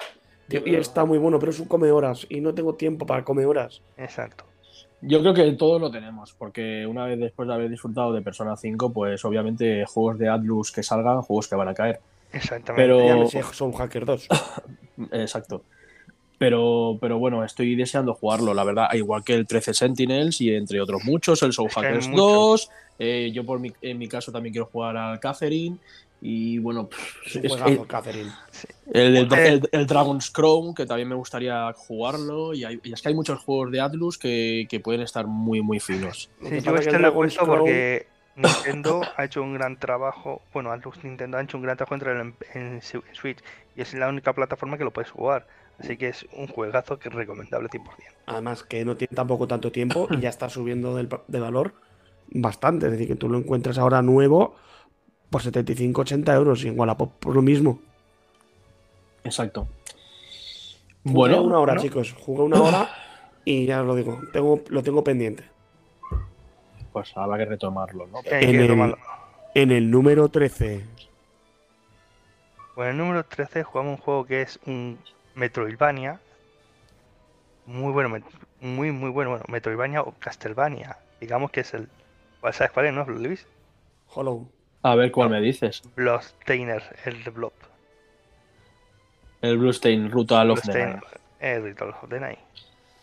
Yo 0.47 0.62
y 0.65 0.75
está 0.75 1.03
muy 1.03 1.17
bueno, 1.17 1.39
pero 1.39 1.51
es 1.51 1.59
un 1.59 1.67
come 1.67 1.91
horas 1.91 2.25
y 2.29 2.39
no 2.39 2.53
tengo 2.53 2.75
tiempo 2.75 3.05
para 3.05 3.24
comer 3.25 3.47
horas. 3.47 3.81
Exacto. 3.97 4.45
Yo 5.01 5.19
creo 5.21 5.33
que 5.33 5.51
todos 5.53 5.79
lo 5.79 5.91
tenemos, 5.91 6.33
porque 6.33 6.85
una 6.87 7.05
vez 7.05 7.19
después 7.19 7.47
de 7.47 7.53
haber 7.53 7.69
disfrutado 7.69 8.11
de 8.13 8.21
Persona 8.21 8.55
5, 8.55 8.91
pues 8.91 9.23
obviamente 9.25 9.85
juegos 9.85 10.17
de 10.17 10.29
Atlus 10.29 10.71
que 10.71 10.81
salgan, 10.83 11.21
juegos 11.21 11.47
que 11.47 11.55
van 11.55 11.67
a 11.67 11.73
caer. 11.73 11.99
Exactamente. 12.31 12.81
Pero- 12.83 13.05
Ya 13.07 13.15
me 13.15 13.27
sé 13.27 13.43
Soul 13.43 13.73
Hacker 13.75 14.05
2. 14.05 14.27
Exacto. 15.11 15.63
Pero, 16.38 16.98
pero 17.00 17.18
bueno, 17.18 17.44
estoy 17.46 17.75
deseando 17.75 18.13
jugarlo, 18.13 18.54
la 18.54 18.63
verdad, 18.63 18.94
igual 18.94 19.24
que 19.24 19.34
el 19.36 19.48
13 19.48 19.74
Sentinels 19.74 20.42
y 20.42 20.54
entre 20.54 20.82
otros 20.82 21.04
muchos, 21.06 21.42
el 21.44 21.54
Soul 21.54 21.70
Hackers 21.70 22.08
muchos. 22.10 22.25
2, 22.25 22.70
eh, 23.00 23.32
yo 23.34 23.46
por 23.46 23.60
mi, 23.60 23.72
en 23.82 23.98
mi 23.98 24.08
caso 24.08 24.32
también 24.32 24.51
quiero 24.54 24.65
jugar 24.65 24.98
al 24.98 25.20
Catherine 25.20 25.77
y 26.22 26.58
bueno, 26.60 26.88
pff, 26.89 27.36
Es 27.38 27.51
juegazo, 27.51 27.82
el, 27.84 27.88
Catherine. 27.88 28.32
el, 28.94 29.15
el- 29.18 29.34
Eh. 29.34 29.48
el- 29.48 29.70
el 29.72 29.86
Dragon's 29.88 30.30
Crown, 30.32 30.74
que 30.75 30.86
también 30.86 31.08
me 31.08 31.15
gustaría 31.15 31.72
jugarlo 31.74 32.54
y, 32.54 32.65
hay- 32.65 32.80
y 32.84 32.92
es 32.94 33.01
que 33.01 33.10
hay 33.10 33.15
muchos 33.15 33.39
juegos 33.39 33.72
de 33.72 33.80
Atlus 33.80 34.18
que, 34.18 34.65
que 34.70 34.80
pueden 34.82 35.01
estar 35.01 35.27
muy, 35.27 35.62
muy 35.62 35.80
finos. 35.80 36.30
Sí, 36.42 36.60
yo 36.62 36.75
este 36.75 37.00
lo 37.00 37.08
he 37.10 37.12
puesto 37.12 37.46
porque 37.46 38.08
Nintendo 38.36 39.01
ha 39.15 39.24
hecho 39.24 39.42
un 39.42 39.54
gran 39.54 39.80
trabajo. 39.80 40.42
Bueno, 40.54 40.72
Atlus 40.72 41.01
Nintendo 41.04 41.38
ha 41.38 41.44
hecho 41.44 41.56
un 41.58 41.63
gran 41.63 41.77
trabajo 41.77 41.96
entre 41.96 42.12
en, 42.20 42.36
en 42.54 42.82
Su- 42.82 43.04
Switch 43.13 43.39
y 43.75 43.82
es 43.82 43.94
la 43.94 44.10
única 44.10 44.34
plataforma 44.34 44.77
que 44.77 44.84
lo 44.84 44.92
puedes 44.92 45.12
jugar. 45.12 45.48
Así 45.79 45.98
que 45.98 46.08
es 46.10 46.25
un 46.34 46.48
juegazo 46.48 46.98
que 47.00 47.10
es 47.10 47.15
recomendable 47.15 47.67
100%. 47.70 47.84
Además 48.27 48.63
que 48.63 48.86
no 48.86 48.96
tiene 48.96 49.13
tampoco 49.15 49.48
tanto 49.48 49.72
tiempo 49.72 50.08
y 50.10 50.20
ya 50.22 50.29
está 50.29 50.50
subiendo 50.50 50.96
del- 50.96 51.10
de 51.27 51.39
valor 51.39 51.74
bastante. 52.29 52.86
Es 52.88 52.94
decir, 52.94 53.08
que 53.08 53.15
tú 53.15 53.27
lo 53.29 53.38
encuentras 53.38 53.77
ahora 53.77 54.01
nuevo 54.01 54.55
por 55.29 55.41
75-80 55.41 56.34
euros 56.34 56.63
y 56.63 56.70
en 56.70 56.79
Wallapop 56.79 57.12
por 57.20 57.36
lo 57.36 57.41
mismo. 57.41 57.79
Exacto. 59.24 59.67
Jugué 61.03 61.13
Bueno, 61.15 61.44
una 61.44 61.60
hora, 61.60 61.75
¿no? 61.75 61.82
chicos. 61.82 62.13
Jugué 62.13 62.44
una 62.44 62.62
hora 62.62 62.89
y 63.44 63.65
ya 63.65 63.82
os 63.82 63.88
lo 63.88 63.96
digo. 63.96 64.20
Tengo, 64.32 64.62
lo 64.70 64.82
tengo 64.82 65.03
pendiente. 65.03 65.44
pues 66.94 67.12
habrá 67.17 67.38
que 67.38 67.46
retomarlo, 67.46 68.08
¿no? 68.08 68.20
Hay 68.20 68.46
En 68.46 68.51
que 68.51 68.65
el-. 68.65 68.96
En 69.55 69.72
el 69.72 69.91
número 69.91 70.29
13. 70.29 70.86
Bueno, 72.75 72.91
en 72.91 72.96
el 72.96 72.98
número 73.05 73.25
13 73.25 73.63
jugamos 73.63 74.00
un 74.00 74.03
juego 74.05 74.25
que 74.25 74.41
es 74.41 74.60
un 74.65 74.98
Metroidvania. 75.36 76.20
Muy 77.65 77.92
bueno, 77.92 78.10
muy, 78.62 78.92
muy 78.92 79.10
bueno. 79.10 79.32
Bueno, 79.32 79.46
Metroidvania 79.48 80.01
o 80.01 80.13
Castlevania. 80.20 80.98
Digamos 81.20 81.51
que 81.51 81.62
es 81.62 81.74
el. 81.74 81.89
¿Sabes 82.51 82.72
cuál 82.72 82.88
es, 82.88 82.94
no, 82.94 83.06
Luis? 83.06 83.48
Hollow. 84.08 84.50
A 84.84 84.96
ver 84.96 85.12
cuál 85.12 85.30
me 85.30 85.42
dices. 85.42 85.82
Bloodstainer, 85.96 86.84
el 87.06 87.24
de 87.24 87.32
Blob. 87.32 87.54
El 89.42 89.58
Bluestain, 89.58 90.10
Ruta 90.10 90.44
of 90.44 90.62
the 90.62 90.74
Night. 90.74 91.04
el 91.39 91.63
Ritual 91.63 91.89
of 91.89 92.10
the 92.10 92.20
Night. 92.20 92.39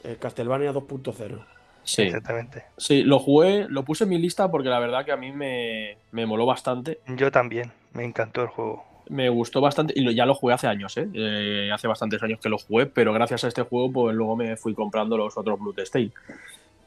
El 0.02 0.18
Castlevania 0.18 0.72
2.0. 0.72 1.44
Sí, 1.84 2.02
Exactamente. 2.02 2.64
sí, 2.76 3.02
lo 3.02 3.18
jugué, 3.18 3.66
lo 3.68 3.84
puse 3.84 4.04
en 4.04 4.10
mi 4.10 4.18
lista 4.18 4.48
porque 4.50 4.68
la 4.68 4.78
verdad 4.78 5.04
que 5.04 5.10
a 5.12 5.16
mí 5.16 5.32
me, 5.32 5.98
me 6.12 6.26
moló 6.26 6.46
bastante. 6.46 7.00
Yo 7.08 7.32
también, 7.32 7.72
me 7.92 8.04
encantó 8.04 8.42
el 8.42 8.48
juego. 8.48 8.84
Me 9.08 9.28
gustó 9.28 9.60
bastante 9.60 9.92
y 9.96 10.02
lo- 10.02 10.10
ya 10.12 10.26
lo 10.26 10.34
jugué 10.34 10.54
hace 10.54 10.66
años, 10.66 10.96
¿eh? 10.96 11.08
Eh, 11.12 11.70
Hace 11.72 11.88
bastantes 11.88 12.22
años 12.22 12.38
que 12.40 12.48
lo 12.48 12.58
jugué, 12.58 12.86
pero 12.86 13.12
gracias 13.12 13.44
a 13.44 13.48
este 13.48 13.62
juego, 13.62 13.90
pues 13.92 14.14
luego 14.16 14.36
me 14.36 14.56
fui 14.56 14.74
comprando 14.74 15.16
los 15.16 15.36
otros 15.36 15.58
Bloodstained. 15.60 16.12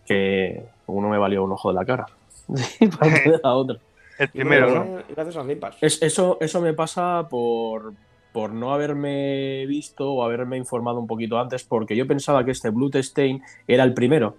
Que 0.05 0.63
uno 0.87 1.09
me 1.09 1.17
valió 1.17 1.43
un 1.43 1.51
ojo 1.51 1.69
de 1.69 1.75
la 1.75 1.85
cara. 1.85 2.05
Y 2.79 2.87
parte 2.87 3.21
de 3.31 3.39
la 3.43 3.53
otra. 3.53 3.77
El 4.17 4.29
primero, 4.29 4.67
¿no? 4.67 4.73
gracias- 4.85 5.05
Gracias 5.15 5.35
a 5.35 5.39
Game 5.39 5.55
Pass. 5.57 5.77
Es- 5.81 6.01
eso, 6.01 6.37
eso 6.39 6.61
me 6.61 6.73
pasa 6.73 7.27
por, 7.29 7.93
por 8.31 8.51
no 8.51 8.73
haberme 8.73 9.65
visto 9.65 10.11
o 10.11 10.23
haberme 10.23 10.57
informado 10.57 10.99
un 10.99 11.07
poquito 11.07 11.37
antes, 11.39 11.63
porque 11.63 11.95
yo 11.95 12.07
pensaba 12.07 12.45
que 12.45 12.51
este 12.51 12.69
Bloodstained 12.69 13.41
era 13.67 13.83
el 13.83 13.93
primero. 13.93 14.37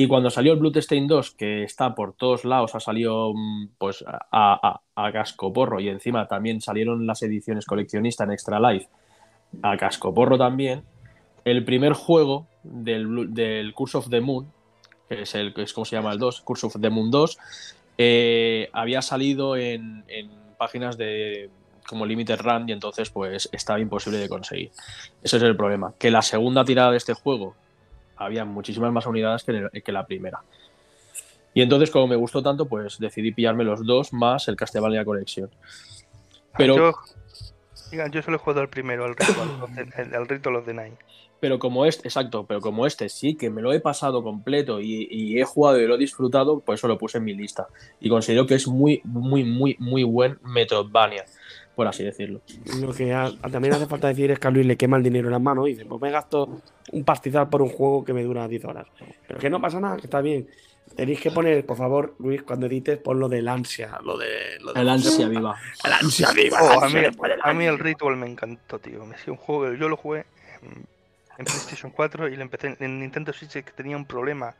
Y 0.00 0.06
cuando 0.06 0.30
salió 0.30 0.52
el 0.52 0.60
Bloodstained 0.60 1.08
2, 1.08 1.32
que 1.32 1.64
está 1.64 1.96
por 1.96 2.12
todos 2.12 2.44
lados, 2.44 2.76
ha 2.76 2.78
salido 2.78 3.32
mm, 3.34 3.70
pues 3.78 4.04
a, 4.06 4.20
a, 4.30 4.80
a 4.94 5.12
cascoporro 5.12 5.80
y 5.80 5.88
encima 5.88 6.28
también 6.28 6.60
salieron 6.60 7.04
las 7.04 7.20
ediciones 7.24 7.66
coleccionistas 7.66 8.24
en 8.24 8.32
Extra 8.32 8.60
Life 8.60 8.88
a 9.60 9.76
cascoporro 9.76 10.38
también, 10.38 10.84
el 11.44 11.64
primer 11.64 11.94
juego 11.94 12.46
del, 12.62 13.34
del 13.34 13.74
Curse 13.74 13.98
of 13.98 14.08
the 14.08 14.20
Moon, 14.20 14.52
que 15.08 15.22
es 15.22 15.34
el 15.34 15.52
es 15.56 15.72
como 15.72 15.84
se 15.84 15.96
llama 15.96 16.12
el 16.12 16.20
2, 16.20 16.42
Curse 16.42 16.68
of 16.68 16.76
the 16.80 16.90
Moon 16.90 17.10
2, 17.10 17.36
eh, 17.98 18.70
había 18.72 19.02
salido 19.02 19.56
en, 19.56 20.04
en 20.06 20.30
páginas 20.58 20.96
de 20.96 21.50
como 21.88 22.06
Limited 22.06 22.38
Run 22.38 22.68
y 22.68 22.72
entonces 22.72 23.10
pues 23.10 23.48
estaba 23.50 23.80
imposible 23.80 24.20
de 24.20 24.28
conseguir. 24.28 24.70
Ese 25.24 25.38
es 25.38 25.42
el 25.42 25.56
problema, 25.56 25.92
que 25.98 26.12
la 26.12 26.22
segunda 26.22 26.64
tirada 26.64 26.92
de 26.92 26.98
este 26.98 27.14
juego 27.14 27.56
había 28.18 28.44
muchísimas 28.44 28.92
más 28.92 29.06
unidades 29.06 29.44
que, 29.44 29.52
el- 29.52 29.94
la 29.94 30.06
primera. 30.06 30.40
Y 31.54 31.62
entonces 31.62 31.90
como 31.90 32.06
me 32.06 32.16
gustó 32.16 32.42
tanto 32.42 32.66
pues 32.66 32.98
decidí 32.98 33.32
pillarme 33.32 33.64
los 33.64 33.84
dos 33.84 34.12
más 34.12 34.48
el 34.48 34.56
Castlevania 34.56 35.04
Collection. 35.04 35.50
Pero, 36.56 36.76
Yo, 36.76 36.94
diga, 37.90 38.08
yo 38.10 38.22
solo 38.22 38.36
he 38.36 38.40
jugado 38.40 38.60
al 38.60 38.68
primero, 38.68 39.04
al 39.04 39.16
Ritual, 39.16 39.48
of 39.62 39.70
the- 39.74 40.02
el- 40.02 40.14
al 40.14 40.28
Ritual 40.28 40.56
of 40.56 40.66
the 40.66 40.74
Night. 40.74 40.94
pero 41.40 41.58
como 41.60 41.86
este, 41.86 42.08
exacto, 42.08 42.44
pero 42.46 42.60
como 42.60 42.84
este 42.84 43.08
sí 43.08 43.36
que 43.36 43.48
me 43.48 43.62
lo 43.62 43.72
he 43.72 43.78
pasado 43.80 44.24
completo 44.24 44.80
y, 44.80 45.06
y 45.10 45.40
he 45.40 45.44
jugado 45.44 45.80
y 45.80 45.86
lo 45.86 45.94
he 45.94 45.98
disfrutado, 45.98 46.58
pues 46.60 46.80
eso 46.80 46.88
lo 46.88 46.98
puse 46.98 47.18
en 47.18 47.24
mi 47.24 47.32
lista. 47.32 47.68
Y 48.00 48.08
considero 48.08 48.44
que 48.46 48.56
es 48.56 48.66
muy, 48.66 49.00
muy, 49.04 49.44
muy, 49.44 49.76
muy 49.78 50.02
buen 50.02 50.38
Metroidvania, 50.42 51.24
por 51.78 51.86
así 51.86 52.02
decirlo. 52.02 52.40
Lo 52.80 52.92
que 52.92 53.14
ha- 53.14 53.30
también 53.52 53.72
hace 53.72 53.86
falta 53.86 54.08
decir 54.08 54.32
es 54.32 54.40
que 54.40 54.48
a 54.48 54.50
Luis 54.50 54.66
le 54.66 54.76
quema 54.76 54.96
el 54.96 55.04
dinero 55.04 55.28
en 55.28 55.32
las 55.32 55.40
manos 55.40 55.68
y 55.68 55.74
dice, 55.74 55.84
pues 55.84 56.02
me 56.02 56.10
gasto 56.10 56.60
un 56.90 57.04
pastizal 57.04 57.48
por 57.48 57.62
un 57.62 57.68
juego 57.68 58.04
que 58.04 58.12
me 58.12 58.24
dura 58.24 58.48
10 58.48 58.64
horas. 58.64 58.88
Pero 59.28 59.38
que 59.38 59.48
no 59.48 59.60
pasa 59.60 59.78
nada, 59.78 59.96
que 59.96 60.06
está 60.08 60.20
bien. 60.20 60.48
Tenéis 60.96 61.20
que 61.20 61.30
poner, 61.30 61.64
por 61.64 61.76
favor, 61.76 62.16
Luis, 62.18 62.42
cuando 62.42 62.66
edites, 62.66 62.98
pon 62.98 63.20
lo 63.20 63.28
del 63.28 63.46
ansia, 63.46 64.00
lo 64.02 64.18
de... 64.18 64.58
Lo 64.60 64.72
de 64.72 64.80
El 64.80 64.88
ansia 64.88 65.28
viva. 65.28 65.56
El 65.84 65.92
ansia 65.92 66.32
viva. 66.32 66.58
Oh, 66.60 66.82
a, 66.82 66.88
mí, 66.88 66.98
a 67.66 67.68
el. 67.70 67.78
Ritual 67.78 68.16
me 68.16 68.26
encantó, 68.26 68.80
tío. 68.80 69.06
Me 69.06 69.16
sido 69.18 69.34
un 69.34 69.38
juego 69.38 69.70
que 69.70 69.78
yo 69.78 69.88
lo 69.88 69.96
jugué 69.96 70.26
en, 70.62 70.84
en 71.38 71.44
PlayStation 71.44 71.92
4 71.92 72.26
y 72.28 72.34
lo 72.34 72.42
empecé 72.42 72.66
en, 72.66 72.76
en 72.80 72.98
Nintendo 72.98 73.32
Switch 73.32 73.52
que 73.52 73.70
tenía 73.76 73.96
un 73.96 74.04
problema 74.04 74.56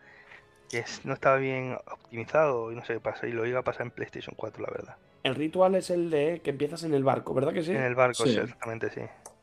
que 0.71 0.79
es- 0.79 1.01
no 1.05 1.15
estaba 1.15 1.35
bien 1.39 1.77
optimizado 1.91 2.71
y 2.71 2.77
no 2.77 2.85
sé 2.85 2.93
qué 2.95 3.01
pasa. 3.01 3.27
Y 3.27 3.33
lo 3.33 3.45
iba 3.45 3.59
a 3.59 3.65
pasar 3.65 3.83
en 3.87 3.91
PlayStation 3.91 4.35
4, 4.37 4.63
la 4.63 4.71
verdad. 4.71 4.97
El 5.23 5.35
ritual 5.35 5.75
es 5.75 5.91
el 5.91 6.11
de 6.11 6.41
que 6.43 6.51
empiezas 6.51 6.85
en 6.85 6.95
el 6.95 7.05
barco, 7.05 7.35
¿verdad 7.35 7.53
que 7.53 7.63
sí? 7.63 7.73
En 7.73 7.83
el 7.83 7.95
barco, 7.95 8.25
Sí. 8.25 8.33
sí, 8.33 8.39
exactamente, 8.39 8.91
sí. 8.91 9.01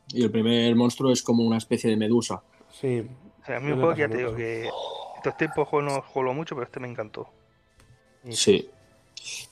Y 0.09 0.23
el 0.23 0.31
primer 0.31 0.75
monstruo 0.75 1.11
es 1.11 1.21
como 1.21 1.43
una 1.43 1.57
especie 1.57 1.89
de 1.89 1.97
medusa. 1.97 2.41
Sí. 2.71 3.05
O 3.41 3.45
sea, 3.45 3.57
a 3.57 3.59
mí 3.59 3.71
un 3.71 3.79
juego 3.79 3.93
que 3.95 4.01
ya 4.01 4.07
te 4.09 4.17
digo 4.17 4.35
que 4.35 4.69
estos 5.17 5.37
tiempos 5.37 5.67
juego 5.67 5.85
no 5.89 6.01
juego 6.01 6.33
mucho, 6.33 6.55
pero 6.55 6.65
este 6.65 6.79
me 6.79 6.87
encantó. 6.87 7.27
Y 8.23 8.33
Sí. 8.33 8.69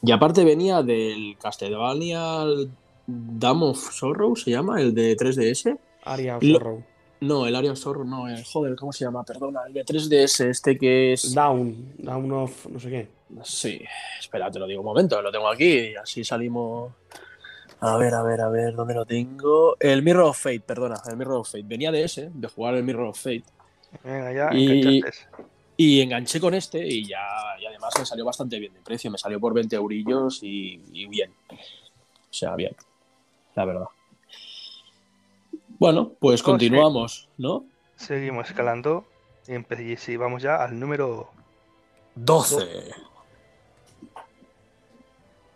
Y 0.04 0.12
aparte 0.12 0.44
venía 0.44 0.82
del 0.84 1.36
Castlevania 1.42 2.44
Dam 3.08 3.64
of 3.64 3.78
Sorrow, 3.92 4.36
se 4.36 4.52
llama, 4.52 4.80
el 4.82 4.94
de 4.94 5.16
3DS. 5.18 5.78
Aria 6.04 6.38
of 6.38 6.44
Lo- 6.44 6.58
Sorrow. 6.60 6.84
No, 7.22 7.46
el 7.48 7.56
Area 7.56 7.72
of 7.72 7.78
Sorrow, 7.80 8.04
no, 8.04 8.28
el, 8.28 8.44
joder, 8.44 8.76
¿cómo 8.76 8.92
se 8.92 9.06
llama? 9.06 9.24
Perdona, 9.24 9.62
el 9.68 9.74
de 9.74 9.86
3DS, 9.86 10.46
este 10.50 10.78
que 10.78 11.14
es... 11.14 11.34
Down. 11.34 11.94
Down 11.98 12.32
of 12.34 12.68
no 12.68 12.80
sé 12.80 12.90
qué. 12.90 13.08
Sí, 13.44 13.82
espera, 14.20 14.52
te 14.52 14.60
lo 14.60 14.68
digo 14.68 14.82
un 14.82 14.86
momento, 14.86 15.22
lo 15.22 15.32
tengo 15.32 15.48
aquí 15.48 15.92
y 15.92 15.96
así 15.96 16.24
salimos. 16.24 16.94
A 17.80 17.98
ver, 17.98 18.14
a 18.14 18.24
ver, 18.24 18.42
a 18.42 18.50
ver, 18.50 18.76
¿dónde 18.76 18.94
lo 18.94 19.06
tengo? 19.06 19.76
El 19.80 20.04
Mirror 20.04 20.26
of 20.26 20.38
Fate, 20.38 20.62
perdona, 20.62 21.02
el 21.10 21.18
Mirror 21.18 21.40
of 21.40 21.52
Fate. 21.52 21.64
Venía 21.66 21.92
de 21.92 22.04
ese, 22.04 22.30
de 22.34 22.48
jugar 22.48 22.76
el 22.76 22.84
Mirror 22.84 23.08
of 23.08 23.18
Fate. 23.18 23.44
Venga, 24.04 24.32
ya 24.34 24.50
Y-. 24.54 25.02
Y 25.76 26.02
enganché 26.02 26.40
con 26.40 26.54
este 26.54 26.86
y 26.86 27.08
ya, 27.08 27.26
y 27.60 27.66
además 27.66 27.94
me 27.98 28.06
salió 28.06 28.24
bastante 28.24 28.60
bien 28.60 28.74
de 28.74 28.82
precio. 28.82 29.10
Me 29.10 29.18
salió 29.18 29.40
por 29.40 29.54
20 29.54 29.76
eurillos 29.76 30.42
y, 30.44 30.82
y 30.92 31.08
bien. 31.08 31.34
O 31.50 31.56
sea, 32.30 32.56
bien, 32.56 32.76
la 33.56 33.66
verdad. 33.66 33.88
Bueno, 35.80 36.12
pues 36.20 36.40
sí. 36.42 36.46
continuamos, 36.46 37.28
¿no? 37.38 37.66
Seguimos 37.96 38.48
escalando 38.48 39.06
y, 39.48 39.82
y 39.82 39.98
sí, 39.98 40.16
vamos 40.16 40.44
ya 40.44 40.64
al 40.64 40.80
número 40.80 41.30
12. 42.16 42.94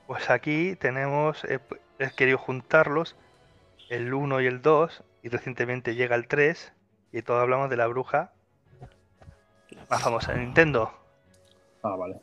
Pues 0.08 0.30
aquí 0.30 0.76
tenemos, 0.76 1.44
eh, 1.46 1.60
he 2.00 2.10
querido 2.12 2.38
juntarlos, 2.38 3.16
el 3.90 4.14
1 4.14 4.42
y 4.42 4.46
el 4.48 4.62
2, 4.62 5.04
y 5.24 5.30
recientemente 5.30 5.96
llega 5.96 6.16
el 6.16 6.28
3, 6.28 6.72
y 7.12 7.22
todos 7.22 7.42
hablamos 7.42 7.70
de 7.70 7.78
la 7.78 7.88
bruja 7.88 8.32
más 9.90 10.02
famosa 10.02 10.34
de 10.34 10.40
Nintendo, 10.40 10.92
Ah, 11.84 11.96
vale. 11.96 12.20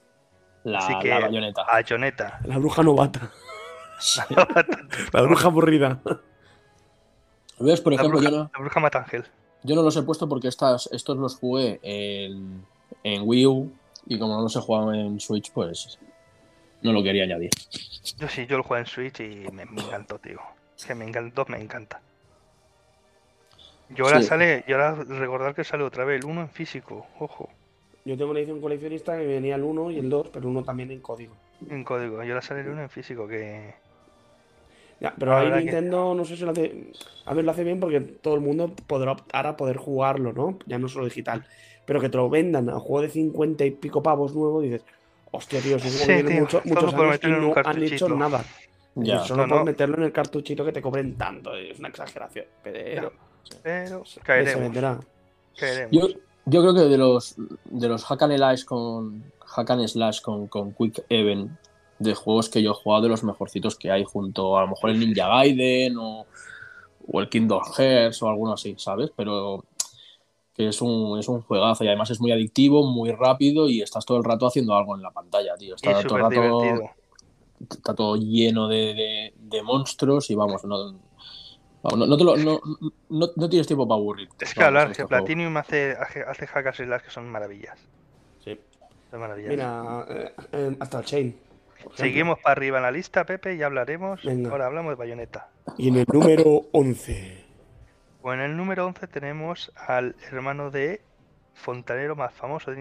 La, 0.65 0.79
Así 0.79 0.99
que- 0.99 1.09
la 1.09 1.21
bayoneta. 1.21 2.41
La 2.45 2.59
bruja 2.59 2.83
novata. 2.83 3.31
La 5.13 5.23
bruja 5.23 5.47
aburrida. 5.49 6.01
¿Ves? 7.61 7.81
Por 7.81 7.93
La 7.93 8.01
ejemplo, 8.01 8.19
bruja, 8.19 8.31
yo 8.31 8.37
no, 8.45 8.51
la 8.53 8.59
bruja 8.61 8.81
mata 8.81 8.99
ángel. 8.99 9.25
yo 9.63 9.75
no 9.77 9.83
los 9.83 9.97
he 9.97 10.03
puesto 10.03 10.29
porque 10.29 10.49
estas, 10.49 10.89
estos 10.93 11.17
los 11.17 11.37
jugué 11.37 11.79
en, 11.83 12.65
en 13.05 13.23
Wii 13.25 13.47
U 13.47 13.73
y 14.07 14.19
como 14.19 14.35
no 14.35 14.43
los 14.43 14.57
he 14.57 14.61
jugado 14.61 14.93
en 14.93 15.21
Switch, 15.21 15.53
pues 15.53 15.99
no 16.85 16.93
lo 16.93 17.03
quería 17.03 17.25
añadir. 17.25 17.51
Yo 18.19 18.29
sí, 18.29 18.47
yo 18.47 18.59
lo 18.59 18.63
jugué 18.63 18.81
en 18.81 18.87
Switch 18.87 19.21
y 19.21 19.47
me, 19.53 19.65
me 19.65 19.81
encantó, 19.83 20.19
tío. 20.19 20.39
Es 20.79 20.85
que 20.85 20.95
me 20.95 21.05
encantó, 21.07 21.45
me 21.49 21.59
encanta. 21.61 22.01
Y 23.97 24.01
ahora 24.01 24.21
Sí. 24.21 24.29
sale, 24.29 24.65
y 24.67 24.73
ahora 24.73 24.95
recordar 24.95 25.55
que 25.55 25.65
sale 25.65 25.83
otra 25.85 26.05
vez 26.05 26.21
el 26.21 26.27
1 26.31 26.43
en 26.43 26.49
físico, 26.51 27.07
ojo, 27.19 27.49
Yo 28.07 28.19
tengo 28.19 28.33
una 28.33 28.41
edición 28.41 28.61
coleccionista 28.61 29.17
que 29.17 29.27
venía 29.27 29.57
el 29.57 29.63
1 29.65 29.91
y 29.91 29.99
el 29.99 30.11
2, 30.11 30.29
pero 30.29 30.47
uno 30.49 30.63
también 30.63 30.91
en 30.91 31.01
código. 31.01 31.35
en 31.71 31.85
código. 31.85 32.23
Y 32.23 32.29
ahora 32.29 32.43
sale 32.43 32.61
el 32.61 32.69
1 32.69 32.83
en 32.83 32.91
físico, 32.91 33.27
que 33.27 33.75
Ya, 35.01 35.15
pero 35.19 35.37
ahí 35.37 35.49
que- 35.51 35.57
Nintendo, 35.57 36.15
no 36.15 36.25
sé 36.25 36.37
si 36.37 36.45
lo 36.45 36.51
hace. 36.51 36.93
A 37.25 37.33
ver, 37.35 37.45
lo 37.45 37.51
hace 37.51 37.65
bien 37.65 37.81
porque 37.81 38.01
todo 38.01 38.35
el 38.35 38.41
mundo 38.43 38.75
podrá 38.87 39.13
optar 39.13 39.47
a 39.47 39.57
poder 39.57 39.77
jugarlo, 39.79 40.33
¿no? 40.35 40.59
Ya 40.67 40.79
no 40.79 40.89
solo 40.89 41.07
digital. 41.07 41.47
Pero 41.87 42.01
que 42.01 42.09
te 42.11 42.17
lo 42.17 42.29
vendan 42.31 42.69
a 42.71 42.79
juego 42.79 43.03
de 43.03 43.09
50 43.11 43.65
y 43.65 43.71
pico 43.71 44.03
pavos 44.03 44.35
nuevo, 44.35 44.61
dices, 44.61 44.85
hostia, 45.37 45.61
tío, 45.61 45.79
Sí, 45.79 46.07
que 46.07 46.41
mucho- 46.41 46.63
muchos 46.65 46.95
años 46.95 47.21
y 47.23 47.27
no 47.29 47.53
han 47.65 47.83
hecho 47.83 48.09
nada. 48.11 48.45
Ya. 48.97 49.17
Y 49.25 49.27
solo 49.27 49.47
No, 49.47 49.49
por 49.49 49.59
no. 49.61 49.65
meterlo 49.65 49.97
en 49.97 50.05
el 50.05 50.13
cartuchito 50.13 50.65
que 50.65 50.73
te 50.73 50.81
cobren 50.81 51.17
tanto, 51.17 51.55
es 51.57 51.79
una 51.79 51.89
exageración. 51.89 52.47
Pero 52.63 53.13
pero 53.63 54.05
se 54.07 54.21
caeremos, 54.21 54.73
caeremos. 55.57 55.93
Yo, 55.93 56.09
yo 56.47 56.61
creo 56.63 56.75
que 56.75 56.81
de 56.83 56.97
los, 56.99 57.35
de 57.65 57.89
los 57.89 58.05
hack 58.05 58.23
and 58.23 58.37
slash 58.37 58.65
con, 58.65 59.25
hack 59.45 59.71
and 59.71 59.87
slash 59.89 60.21
con, 60.23 60.47
con 60.47 60.73
Quick 60.73 61.05
Event, 61.09 61.51
de 61.99 62.15
juegos 62.15 62.49
que 62.49 62.63
yo 62.63 62.71
he 62.71 62.75
jugado, 62.75 63.03
de 63.03 63.09
los 63.09 63.23
mejorcitos 63.25 63.77
que 63.77 63.91
hay, 63.91 64.05
junto 64.05 64.57
a 64.59 64.63
lo 64.63 64.69
mejor 64.69 64.91
el 64.91 64.99
Ninja 65.01 65.29
Gaiden 65.29 65.97
o, 65.99 66.27
o 67.07 67.21
el 67.21 67.29
Kingdom 67.29 67.63
Hearts 67.77 68.23
o 68.23 68.29
alguno 68.29 68.55
así, 68.55 68.75
¿sabes? 68.79 69.11
Pero 69.17 69.65
que 70.55 70.69
es 70.69 70.81
un, 70.81 71.19
es 71.19 71.29
un 71.29 71.43
juegazo 71.43 71.83
y 71.85 71.89
además 71.89 72.11
es 72.11 72.21
muy 72.21 72.31
adictivo, 72.33 72.87
muy 72.87 73.11
rápido 73.11 73.69
y 73.69 73.83
estás 73.83 74.05
todo 74.07 74.19
el 74.19 74.25
rato 74.25 74.47
haciendo 74.47 74.75
algo 74.77 74.95
en 74.95 75.03
la 75.03 75.11
pantalla, 75.11 75.57
tío. 75.57 75.75
Y 75.83 75.89
Está 75.89 76.03
todo 76.03 76.17
el 76.17 76.23
rato 76.23 76.31
divertido. 76.63 76.91
está 77.71 77.95
todo 77.95 78.17
lleno 78.17 78.69
de, 78.69 78.95
de- 78.95 79.35
de 79.37 79.63
monstruos 79.63 80.31
y 80.31 80.35
vamos, 80.35 80.65
no, 80.65 80.95
vamos, 81.83 81.99
no, 81.99 82.07
no 82.07 82.17
te 82.17 82.25
lo- 82.25 82.37
no- 82.37 82.61
no- 83.09 83.31
no 83.35 83.49
tienes 83.49 83.67
tiempo 83.67 83.87
para 83.89 83.99
aburrirte. 83.99 84.45
Es 84.45 84.55
que 84.55 84.63
hablar 84.63 84.87
que 84.89 84.93
este 84.93 85.03
juego. 85.05 85.25
Platinum 85.25 85.57
hace, 85.57 85.93
hace, 85.93 86.23
hace 86.23 86.47
hack 86.47 86.67
and 86.67 86.75
slash 86.77 87.03
que 87.03 87.11
son 87.11 87.29
maravillas. 87.31 87.79
Sí. 88.45 88.59
Son 89.11 89.21
maravillas. 89.21 89.51
Mira, 89.51 90.07
eh, 90.09 90.33
eh, 90.53 90.77
hasta 90.81 90.99
el 91.01 91.05
Chain. 91.05 91.37
Seguimos 91.95 92.39
para 92.39 92.53
arriba 92.53 92.79
en 92.79 92.85
la 92.85 92.91
lista, 92.91 93.25
Pepe, 93.27 93.57
y 93.57 93.63
hablaremos. 93.63 94.23
Venga. 94.23 94.51
Ahora 94.51 94.67
hablamos 94.67 94.93
de 94.93 94.97
Bayonetta. 94.97 95.51
Y 95.77 95.89
en 95.89 95.97
el 95.97 96.07
número 96.11 96.63
11. 96.73 97.44
Pues 98.25 98.37
en 98.39 98.41
el 98.41 98.57
número 98.57 98.87
11 98.87 99.07
tenemos 99.07 99.71
al 99.77 100.17
hermano 100.33 100.71
de 100.71 101.03
fontanero 101.53 102.17
más 102.17 102.33
famoso 102.33 102.71
de 102.71 102.81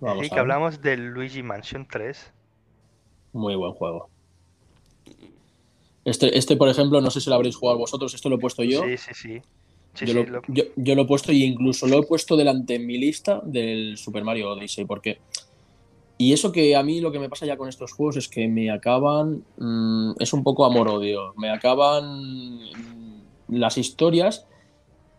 Vamos 0.00 0.24
y 0.24 0.26
a 0.26 0.34
que 0.34 0.40
hablamos 0.40 0.82
del 0.82 1.06
Luigi 1.06 1.40
Mansion 1.40 1.86
3. 1.88 2.32
Muy 3.32 3.54
buen 3.54 3.74
juego. 3.74 4.10
Este, 6.04 6.36
este, 6.36 6.56
por 6.56 6.68
ejemplo, 6.68 7.00
no 7.00 7.12
sé 7.12 7.20
si 7.20 7.30
lo 7.30 7.36
habréis 7.36 7.54
jugado 7.54 7.78
vosotros, 7.78 8.12
esto 8.12 8.28
lo 8.28 8.34
he 8.34 8.40
puesto 8.40 8.64
yo. 8.64 8.82
Sí, 8.82 8.96
sí, 8.96 9.14
sí. 9.14 9.42
Sí, 9.94 10.06
yo, 10.06 10.12
sí, 10.12 10.26
lo, 10.26 10.40
lo- 10.40 10.42
yo- 10.48 10.64
yo 10.74 10.94
lo 10.96 11.02
he 11.02 11.06
puesto 11.06 11.30
y 11.30 11.44
incluso 11.44 11.86
lo 11.86 12.00
he 12.00 12.06
puesto 12.08 12.36
delante 12.36 12.74
en 12.74 12.86
mi 12.88 12.98
lista 12.98 13.40
del 13.44 13.98
Super 13.98 14.24
Mario 14.24 14.50
Odyssey, 14.50 14.84
porque... 14.84 15.20
Y 16.20 16.34
eso 16.34 16.52
que 16.52 16.76
a 16.76 16.82
mí 16.82 17.00
lo 17.00 17.10
que 17.10 17.18
me 17.18 17.30
pasa 17.30 17.46
ya 17.46 17.56
con 17.56 17.66
estos 17.66 17.92
juegos 17.92 18.18
es 18.18 18.28
que 18.28 18.46
me 18.46 18.70
acaban... 18.70 19.42
mm, 19.56 20.16
es 20.18 20.34
un 20.34 20.44
poco 20.44 20.66
amor-odio. 20.66 21.32
Me 21.38 21.48
acaban... 21.48 22.58
mm, 22.58 23.22
las 23.48 23.78
historias 23.78 24.46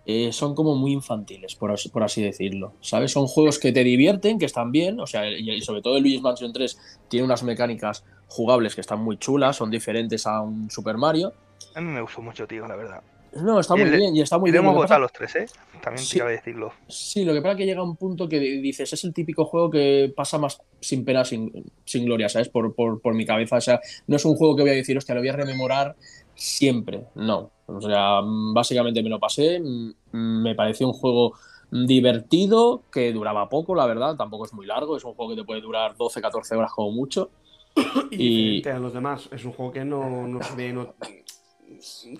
eh, 0.05 0.31
son 0.31 0.53
como 0.53 0.75
muy 0.75 0.91
infantiles, 0.91 1.55
por 1.55 1.72
así, 1.72 1.89
por 1.89 2.03
así 2.03 2.22
decirlo. 2.22 2.74
¿Sabes? 2.81 3.13
Son 3.13 3.25
juegos 3.25 3.58
que 3.58 3.72
te 3.72 3.84
divierten, 3.84 4.38
que 4.38 4.46
están 4.46 4.72
bien, 4.72 5.00
o 5.00 5.08
sea, 5.08 5.27
y, 5.27 5.60
sobre 5.62 5.81
todo 5.81 5.98
el 5.98 6.03
Luigi's 6.03 6.22
Mansion 6.22 6.53
3 6.53 6.77
tiene 7.08 7.25
unas 7.25 7.41
mecánicas 7.41 8.05
jugables 8.27 8.75
que 8.75 8.81
están 8.81 9.00
muy 9.00 9.17
chulas, 9.17 9.55
son 9.55 9.72
diferentes 9.72 10.27
a 10.27 10.41
un 10.41 10.70
Super 10.70 10.98
Mario. 10.98 11.34
A 11.74 11.81
mí 11.81 11.89
me 11.89 12.01
gustó 12.01 12.22
mucho, 12.22 12.46
tío, 12.46 12.67
la 12.67 12.75
verdad. 12.75 13.01
No, 13.33 13.59
está 13.59 13.75
muy 13.75 13.85
le- 13.89 13.97
bien 13.97 14.15
y 14.15 14.21
está 14.21 14.38
muy 14.38 14.50
y 14.50 14.51
le 14.53 14.59
bien. 14.59 14.65
hemos 14.69 14.81
pasa- 14.81 14.95
votado 14.97 15.01
los 15.01 15.13
tres, 15.13 15.35
¿eh? 15.38 15.45
También 15.81 16.05
Sí. 16.05 16.19
cabe 16.19 16.33
decirlo. 16.33 16.73
Sí, 16.88 17.23
lo 17.23 17.33
que 17.33 17.41
pasa 17.41 17.53
es 17.53 17.57
que 17.59 17.65
llega 17.65 17.81
un 17.81 17.95
punto 17.95 18.27
que 18.27 18.39
dices, 18.39 18.91
es 18.91 19.03
el 19.05 19.13
típico 19.13 19.45
juego 19.45 19.69
que 19.71 20.11
pasa 20.15 20.38
más 20.38 20.61
sin 20.81 21.05
pena, 21.05 21.23
sin, 21.23 21.51
sin 21.85 22.05
gloria, 22.05 22.27
¿sabes? 22.29 22.50
Por, 22.50 22.75
por, 22.75 23.01
por 23.01 23.13
mi 23.13 23.25
cabeza. 23.25 23.55
O 23.57 23.61
sea, 23.61 23.79
no 24.07 24.15
es 24.17 24.25
un 24.25 24.35
juego 24.35 24.55
que 24.55 24.63
voy 24.63 24.71
a 24.71 24.75
decir, 24.75 24.97
hostia, 24.97 25.15
lo 25.15 25.21
voy 25.21 25.29
a 25.29 25.35
rememorar 25.35 25.95
siempre. 26.35 27.05
No. 27.15 27.51
O 27.67 27.79
sea, 27.81 28.19
básicamente 28.53 29.01
me 29.01 29.09
lo 29.09 29.19
pasé. 29.19 29.59
mm, 29.59 29.91
Me 30.11 30.53
pareció 30.55 30.88
un 30.88 30.93
juego 30.93 31.33
divertido, 31.71 32.83
que 32.91 33.13
duraba 33.13 33.47
poco, 33.47 33.73
la 33.75 33.85
verdad. 33.85 34.15
Tampoco 34.17 34.45
es 34.45 34.53
muy 34.53 34.65
largo. 34.65 34.97
Es 34.97 35.03
un 35.05 35.13
juego 35.13 35.31
que 35.31 35.41
te 35.41 35.45
puede 35.45 35.61
durar 35.61 35.95
12, 35.95 36.21
14 36.21 36.55
horas 36.55 36.71
como 36.73 36.91
mucho. 36.91 37.29
Y, 38.11 38.67
a 38.67 38.77
los 38.77 38.93
demás. 38.93 39.29
Es 39.31 39.45
un 39.45 39.53
juego 39.53 39.71
que 39.71 39.85
no, 39.85 40.27
no 40.27 40.43
se 40.43 40.55
ve 40.55 40.73
no- 40.73 40.93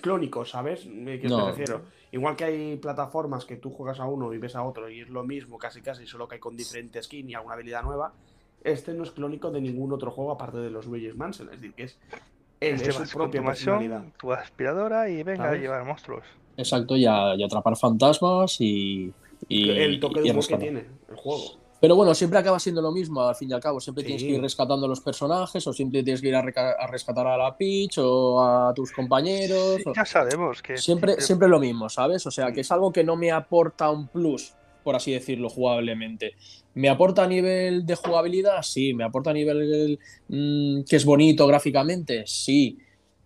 clónico, 0.02 0.46
¿sabes? 0.46 0.82
¿A 0.82 0.90
qué 0.90 1.28
No. 1.30 1.46
me 1.46 1.52
refiero? 1.52 1.82
Igual 2.12 2.36
que 2.36 2.44
hay 2.46 2.78
plataformas 2.78 3.46
que 3.46 3.56
tú 3.58 3.70
juegas 3.72 4.00
a 4.00 4.06
uno 4.06 4.34
y 4.34 4.38
ves 4.38 4.56
a 4.56 4.64
otro 4.64 4.90
y 4.90 5.02
es 5.02 5.10
lo 5.10 5.24
mismo, 5.24 5.58
casi 5.58 5.82
casi, 5.82 6.06
solo 6.08 6.28
que 6.28 6.36
hay 6.36 6.40
con 6.42 6.56
diferente 6.58 7.02
skin 7.02 7.30
y 7.30 7.36
alguna 7.36 7.56
habilidad 7.56 7.84
nueva. 7.84 8.14
Este 8.64 8.94
no 8.94 9.04
es 9.04 9.12
clónico 9.12 9.50
de 9.52 9.62
ningún 9.62 9.92
otro 9.92 10.12
juego 10.12 10.32
aparte 10.32 10.58
de 10.58 10.70
los 10.70 10.86
Luigi's 10.86 11.16
Mansion. 11.16 11.48
Es 11.50 11.62
decir, 11.62 11.74
que 11.74 11.84
es, 11.84 11.98
es, 12.60 12.82
Este 12.82 12.90
es 12.90 13.10
su 13.10 13.18
propia 13.18 13.44
personalidad. 13.44 14.00
mansión, 14.02 14.14
tu 14.20 14.32
aspiradora 14.34 15.10
y 15.10 15.24
venga 15.24 15.50
a 15.52 15.56
llevar 15.56 15.84
monstruos. 15.86 16.24
Exacto, 16.58 16.96
y, 16.98 17.06
a- 17.06 17.34
y 17.36 17.44
atrapar 17.44 17.76
fantasmas 17.78 18.60
y. 18.60 19.14
y 19.48 19.70
el 19.70 20.00
toque 20.00 20.22
de 20.22 20.32
humor 20.32 20.46
que 20.46 20.58
tiene 20.58 20.86
el 21.10 21.16
juego. 21.16 21.61
Pero 21.82 21.96
bueno, 21.96 22.14
siempre 22.14 22.38
acaba 22.38 22.60
siendo 22.60 22.80
lo 22.80 22.92
mismo, 22.92 23.24
al 23.24 23.36
fin 23.36 23.50
y 23.50 23.54
al 23.54 23.60
cabo. 23.60 23.80
Siempre 23.80 24.04
tienes 24.04 24.22
que 24.22 24.30
ir 24.30 24.40
rescatando 24.40 24.86
a 24.86 24.90
los 24.90 25.02
personajes, 25.02 25.66
o 25.66 25.74
siempre 25.74 26.04
tienes 26.04 26.22
que 26.22 26.28
ir 26.28 26.36
a, 26.36 26.44
rescatar 26.88 27.26
a 27.26 27.36
la 27.36 27.58
Peach 27.58 27.98
o 27.98 28.40
a 28.40 28.72
tus 28.76 28.92
compañeros. 28.92 29.78
Sí, 29.78 29.84
o- 29.88 29.94
ya 29.96 30.06
sabemos 30.06 30.62
que 30.62 30.78
Siempre, 30.78 31.20
siempre 31.20 31.48
lo 31.48 31.60
mismo, 31.60 31.90
¿sabes? 31.90 32.24
O 32.28 32.32
sea, 32.32 32.52
que 32.54 32.62
es 32.62 32.72
algo 32.72 32.92
que 32.92 33.04
no 33.04 33.16
me 33.18 33.32
aporta 33.32 33.90
un 33.90 34.08
plus, 34.10 34.54
por 34.84 34.96
así 34.96 35.12
decirlo, 35.12 35.50
jugablemente. 35.50 36.34
¿Me 36.76 36.88
aporta 36.88 37.24
a 37.24 37.28
nivel 37.28 37.84
de 37.84 37.96
jugabilidad? 37.96 38.62
Sí. 38.62 38.94
¿Me 38.94 39.04
aporta 39.04 39.32
a 39.32 39.34
nivel 39.34 40.00
mm, 40.28 40.84
que 40.88 40.96
es 40.96 41.04
bonito 41.04 41.48
gráficamente? 41.48 42.26
Sí. 42.28 42.78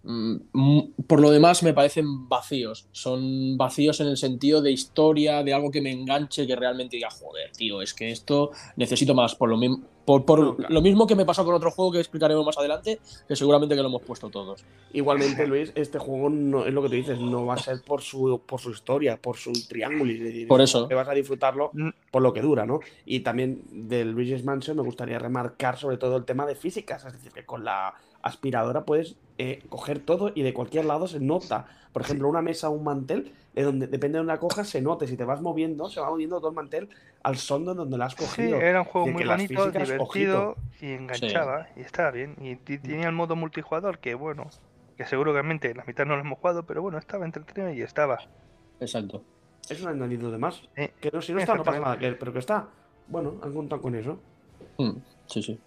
Mm, 0.08 0.80
por 1.08 1.20
lo 1.20 1.32
demás, 1.32 1.64
me 1.64 1.74
parecen 1.74 2.30
vacíos. 2.30 2.88
Son 2.92 3.58
vacíos 3.58 4.00
en 4.02 4.08
el 4.08 4.18
sentido 4.18 4.62
de 4.62 4.72
historia, 4.72 5.44
de 5.44 5.54
algo 5.54 5.72
que 5.72 5.82
me 5.82 5.92
enganche, 5.92 6.46
que 6.46 6.56
realmente 6.56 6.98
diga, 6.98 7.10
joder, 7.10 7.52
tío, 7.52 7.82
es 7.82 7.94
que 7.94 8.12
esto 8.12 8.52
necesito 8.76 9.16
más. 9.16 9.34
Por 9.36 9.50
lo, 9.50 9.58
mi- 9.58 9.82
por, 10.06 10.24
por 10.24 10.40
No, 10.40 10.56
claro. 10.56 10.74
lo 10.74 10.82
mismo 10.84 11.08
que 11.08 11.16
me 11.16 11.26
pasó 11.26 11.44
con 11.44 11.56
otro 11.56 11.72
juego 11.72 11.92
que 11.92 12.00
explicaremos 12.00 12.46
más 12.46 12.56
adelante, 12.60 13.00
que 13.28 13.36
seguramente 13.36 13.76
que 13.76 13.82
lo 13.82 13.88
hemos 13.88 14.04
puesto 14.04 14.30
todos. 14.30 14.64
Igualmente, 14.94 15.48
Luis, 15.48 15.72
este 15.74 15.98
juego 15.98 16.30
no 16.30 16.66
es 16.68 16.74
lo 16.74 16.84
que 16.84 16.90
tú 16.90 16.96
dices, 16.96 17.20
no 17.20 17.46
va 17.48 17.56
a 17.56 17.58
ser 17.58 17.82
por 17.82 18.02
su, 18.04 18.40
por 18.46 18.60
su 18.62 18.70
historia, 18.70 19.18
por 19.20 19.38
su 19.38 19.52
triángulo. 19.68 20.12
Es 20.12 20.20
decir, 20.20 20.48
Por 20.48 20.62
eso. 20.62 20.88
Que 20.88 20.94
vas 20.94 21.08
a 21.08 21.14
disfrutarlo 21.14 21.72
Mm. 21.74 21.90
por 22.12 22.22
lo 22.22 22.32
que 22.32 22.42
dura, 22.42 22.68
¿no? 22.68 22.80
Y 23.06 23.22
también 23.22 23.64
del 23.72 24.12
Luigi's 24.12 24.44
Mansion 24.44 24.78
me 24.78 24.84
gustaría 24.84 25.18
remarcar 25.18 25.78
sobre 25.80 25.98
todo 25.98 26.16
el 26.18 26.26
tema 26.26 26.46
de 26.46 26.54
físicas, 26.56 27.04
es 27.06 27.14
decir, 27.14 27.32
que 27.32 27.44
con 27.44 27.66
la 27.66 27.94
aspiradora 28.26 28.84
puedes 28.86 29.16
eh, 29.38 29.64
coger 29.70 30.00
todo 30.00 30.32
y 30.34 30.42
de 30.42 30.54
cualquier 30.54 30.86
lado 30.86 31.08
se 31.08 31.20
nota. 31.20 31.68
Por 31.94 32.02
ejemplo, 32.02 32.28
una 32.28 32.42
mesa 32.42 32.70
o 32.70 32.74
un 32.74 32.84
mantel, 32.84 33.32
de 33.54 33.64
donde 33.64 33.88
depende 33.88 34.16
de 34.16 34.20
donde 34.20 34.34
la 34.34 34.40
cojas, 34.40 34.68
se 34.68 34.82
note. 34.82 35.08
Si 35.08 35.16
te 35.16 35.24
vas 35.24 35.42
moviendo, 35.42 35.90
se 35.90 36.02
va 36.02 36.10
moviendo 36.10 36.40
todo 36.40 36.50
el 36.50 36.56
mantel 36.56 36.90
al 37.24 37.38
son 37.38 37.66
de 37.66 37.74
donde 37.74 37.98
la 37.98 38.06
has 38.06 38.14
Sí, 38.16 38.26
cogido. 38.26 38.60
era 38.60 38.80
un 38.82 38.86
juego 38.86 39.08
de 39.08 39.14
muy 39.14 39.24
bonito, 39.24 39.64
físicas, 39.64 39.88
divertido 39.88 40.58
y 40.82 40.92
enganchaba 40.92 41.68
y 41.78 41.82
estaba 41.82 42.12
bien. 42.12 42.36
Y 42.42 42.56
tenía 42.58 43.08
el 43.08 43.14
modo 43.14 43.36
multijugador 43.38 44.00
que, 44.00 44.16
bueno, 44.16 44.50
que 44.98 45.06
seguramente 45.06 45.74
la 45.74 45.86
mitad 45.86 46.06
no 46.06 46.16
lo 46.16 46.22
hemos 46.22 46.40
jugado, 46.40 46.64
pero 46.66 46.82
bueno, 46.82 46.98
estaba 46.98 47.26
entretenido 47.26 47.72
y 47.72 47.82
estaba. 47.82 48.20
Exacto. 48.80 49.24
Es 49.70 49.82
un 49.82 49.88
añadido 49.90 50.32
de 50.32 50.38
más. 50.38 50.62
Eh, 50.76 50.92
Que 51.00 51.12
no, 51.12 51.22
si 51.22 51.34
no 51.34 51.40
está, 51.40 51.56
no 51.56 51.64
pasa 51.64 51.80
nada, 51.80 51.98
que- 51.98 52.12
pero 52.14 52.34
que 52.34 52.40
está. 52.40 52.68
Bueno, 53.08 53.36
han 53.42 53.54
contado 53.54 53.82
con 53.82 53.96
eso. 53.96 54.20
Mm, 54.78 54.92
sí, 55.28 55.42
sí. 55.44 55.60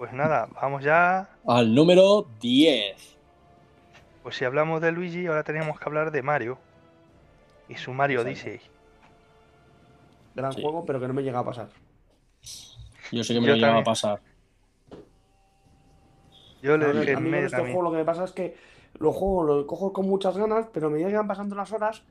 Pues 0.00 0.14
nada, 0.14 0.48
vamos 0.54 0.82
ya. 0.82 1.28
Al 1.46 1.74
número 1.74 2.26
10. 2.40 3.18
Pues 4.22 4.34
si 4.34 4.46
hablamos 4.46 4.80
de 4.80 4.92
Luigi, 4.92 5.26
ahora 5.26 5.44
teníamos 5.44 5.78
que 5.78 5.84
hablar 5.84 6.10
de 6.10 6.22
Mario 6.22 6.56
y 7.68 7.74
su 7.74 7.92
Mario. 7.92 8.22
Odyssey. 8.22 8.62
Gran 10.34 10.54
Sí. 10.54 10.62
juego, 10.62 10.86
pero 10.86 11.00
que 11.00 11.06
no 11.06 11.12
me 11.12 11.22
llega 11.22 11.40
a 11.40 11.44
pasar. 11.44 11.68
Yo 13.12 13.22
sé 13.22 13.34
que 13.34 13.40
me 13.42 13.48
Yo 13.48 13.52
lo 13.52 13.56
llegaba 13.56 13.80
a 13.80 13.84
pasar. 13.84 14.22
Yo 16.62 16.78
le 16.78 16.94
dejé 16.94 17.10
a 17.10 17.18
en 17.18 17.22
mí 17.30 17.36
este 17.36 17.50
también. 17.58 17.74
juego 17.76 17.82
lo 17.82 17.92
que 17.92 17.98
me 17.98 18.04
pasa 18.06 18.24
es 18.24 18.32
que 18.32 18.56
lo 18.98 19.12
juego, 19.12 19.42
lo 19.44 19.66
cojo 19.66 19.92
con 19.92 20.08
muchas 20.08 20.34
ganas, 20.34 20.66
pero 20.72 20.88
me 20.88 21.00
llegan 21.00 21.28
pasando 21.28 21.54
las 21.54 21.72
horas. 21.72 22.04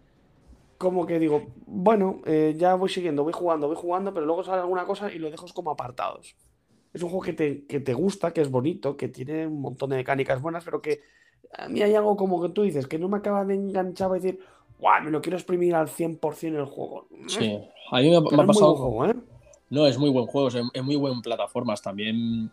Como 0.78 1.08
que 1.08 1.18
digo, 1.18 1.48
bueno, 1.66 2.22
eh, 2.28 2.54
ya 2.56 2.76
voy 2.76 2.90
siguiendo, 2.90 3.24
voy 3.24 3.34
jugando, 3.34 3.66
voy 3.66 3.76
jugando, 3.78 4.14
pero 4.14 4.28
luego 4.28 4.44
sale 4.44 4.62
alguna 4.62 4.86
cosa 4.86 5.12
y 5.12 5.18
lo 5.18 5.32
dejo 5.32 5.48
como 5.56 5.72
apartados. 5.72 6.36
Es 6.94 7.04
un 7.04 7.10
juego 7.10 7.24
que 7.24 7.34
te, 7.34 7.66
que 7.66 7.80
te 7.80 7.94
gusta, 7.94 8.32
que 8.34 8.42
es 8.42 8.50
bonito, 8.50 8.98
que 8.98 9.08
tiene 9.10 9.46
un 9.48 9.62
montón 9.62 9.90
de 9.92 9.98
mecánicas 9.98 10.42
buenas, 10.42 10.64
pero 10.64 10.82
que 10.82 11.02
a 11.58 11.68
mí 11.70 11.82
hay 11.82 11.94
algo 11.96 12.16
como 12.18 12.42
que 12.42 12.50
tú 12.50 12.64
dices, 12.64 12.88
que 12.88 12.98
no 13.00 13.08
me 13.10 13.18
acaba 13.18 13.46
de 13.46 13.56
enganchar 13.56 14.10
y 14.12 14.14
decir, 14.16 14.40
guau, 14.80 15.04
me 15.04 15.12
lo 15.12 15.22
quiero 15.22 15.38
exprimir 15.38 15.76
al 15.76 15.88
100% 15.88 16.58
el 16.60 16.66
juego. 16.66 17.08
Sí. 17.28 17.60
A 17.92 18.00
mí 18.02 18.10
me, 18.10 18.16
ha- 18.18 18.22
me 18.22 18.28
Pero 18.30 18.42
ha 18.42 18.44
es 18.44 18.48
muy 18.48 18.56
pasado. 18.56 18.76
juego, 18.76 19.06
¿eh? 19.06 19.16
No, 19.70 19.86
es 19.86 19.98
muy 20.00 20.10
buen 20.10 20.26
juego, 20.26 20.48
es, 20.48 20.56
es 20.74 20.84
muy 20.84 20.96
buen 20.96 21.22
plataformas. 21.22 21.82
También 21.82 22.50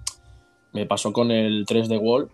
me 0.72 0.84
pasó 0.86 1.12
con 1.14 1.30
el 1.30 1.64
3D 1.66 1.98
World. 1.98 2.30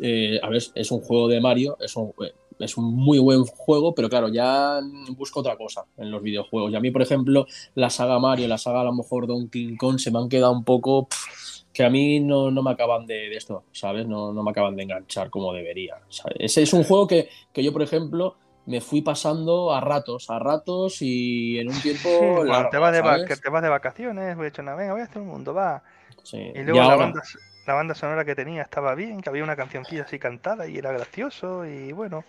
Eh, 0.00 0.40
a 0.42 0.48
ver, 0.48 0.60
es 0.74 0.90
un 0.90 1.00
juego 1.00 1.28
de 1.28 1.40
Mario, 1.40 1.76
es 1.80 1.94
un, 1.96 2.12
eh, 2.20 2.32
es 2.58 2.76
un 2.76 2.94
muy 2.94 3.18
buen 3.18 3.44
juego, 3.44 3.94
pero 3.94 4.08
claro, 4.08 4.28
ya 4.28 4.80
busco 5.16 5.40
otra 5.40 5.56
cosa 5.56 5.84
en 5.96 6.10
los 6.10 6.22
videojuegos. 6.22 6.72
Y 6.72 6.76
a 6.76 6.80
mí, 6.80 6.90
por 6.90 7.02
ejemplo, 7.02 7.46
la 7.74 7.90
saga 7.90 8.18
Mario, 8.18 8.48
la 8.48 8.58
saga 8.58 8.80
a 8.82 8.84
lo 8.84 8.92
mejor 8.94 9.26
Donkey 9.26 9.76
Kong 9.76 9.98
se 9.98 10.10
me 10.10 10.18
han 10.18 10.28
quedado 10.28 10.52
un 10.52 10.64
poco 10.64 11.08
pff, 11.08 11.64
que 11.72 11.84
a 11.84 11.90
mí 11.90 12.20
no, 12.20 12.50
no 12.50 12.62
me 12.62 12.70
acaban 12.70 13.06
de, 13.06 13.14
de 13.28 13.36
esto, 13.36 13.64
¿sabes? 13.72 14.06
No, 14.06 14.32
no 14.32 14.42
me 14.42 14.50
acaban 14.50 14.76
de 14.76 14.84
enganchar 14.84 15.30
como 15.30 15.52
debería. 15.52 15.96
¿sabes? 16.08 16.36
Ese 16.38 16.62
es 16.62 16.72
un 16.72 16.84
juego 16.84 17.06
que, 17.06 17.28
que 17.52 17.62
yo, 17.64 17.72
por 17.72 17.82
ejemplo, 17.82 18.36
me 18.66 18.80
fui 18.80 19.02
pasando 19.02 19.72
a 19.72 19.80
ratos, 19.80 20.30
a 20.30 20.38
ratos 20.38 20.98
y 21.02 21.58
en 21.58 21.68
un 21.68 21.80
tiempo 21.80 22.08
Sí, 22.18 22.24
largo, 22.46 22.70
te, 22.70 22.78
vas 22.78 22.92
de 22.92 23.02
va- 23.02 23.18
te 23.24 23.50
vas 23.50 23.62
de 23.62 23.68
vacaciones, 23.68 24.36
voy 24.36 24.46
a 24.46 24.48
echar 24.48 24.62
una 24.64 24.74
venga, 24.74 24.92
voy 24.92 25.02
a 25.02 25.04
hacer 25.04 25.20
un 25.22 25.28
mundo, 25.28 25.52
va. 25.54 25.82
Sí. 26.22 26.38
Y 26.54 26.60
Y 26.60 26.62
luego 26.62 26.84
la, 26.84 26.96
banda, 26.96 27.22
la 27.66 27.74
banda 27.74 27.94
sonora 27.94 28.24
que 28.24 28.34
tenía 28.34 28.62
estaba 28.62 28.94
bien, 28.94 29.20
que 29.20 29.28
había 29.30 29.44
una 29.44 29.56
cancioncilla 29.56 30.02
así 30.04 30.18
cantada 30.18 30.66
y 30.68 30.78
era 30.78 30.92
gracioso 30.92 31.66
y 31.66 31.92
bueno. 31.92 32.24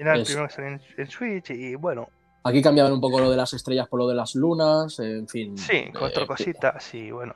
Era 0.00 0.14
el 0.14 0.22
Es- 0.22 0.28
primero 0.28 0.48
que 0.48 0.54
salió 0.54 0.70
en, 0.70 0.80
en 0.96 1.06
Switch 1.10 1.50
y 1.50 1.74
bueno, 1.76 2.08
Aquí 2.42 2.62
cambiaban 2.62 2.90
un 2.94 3.02
poco 3.02 3.20
lo 3.20 3.30
de 3.30 3.36
las 3.36 3.52
estrellas 3.52 3.86
por 3.86 4.00
lo 4.00 4.08
de 4.08 4.14
las 4.14 4.34
lunas, 4.34 4.98
en 4.98 5.28
fin. 5.28 5.58
sí, 5.58 5.84
cuatro 5.96 6.24
eh, 6.24 6.26
cositas 6.26 6.94
y 6.94 7.10
bueno. 7.10 7.34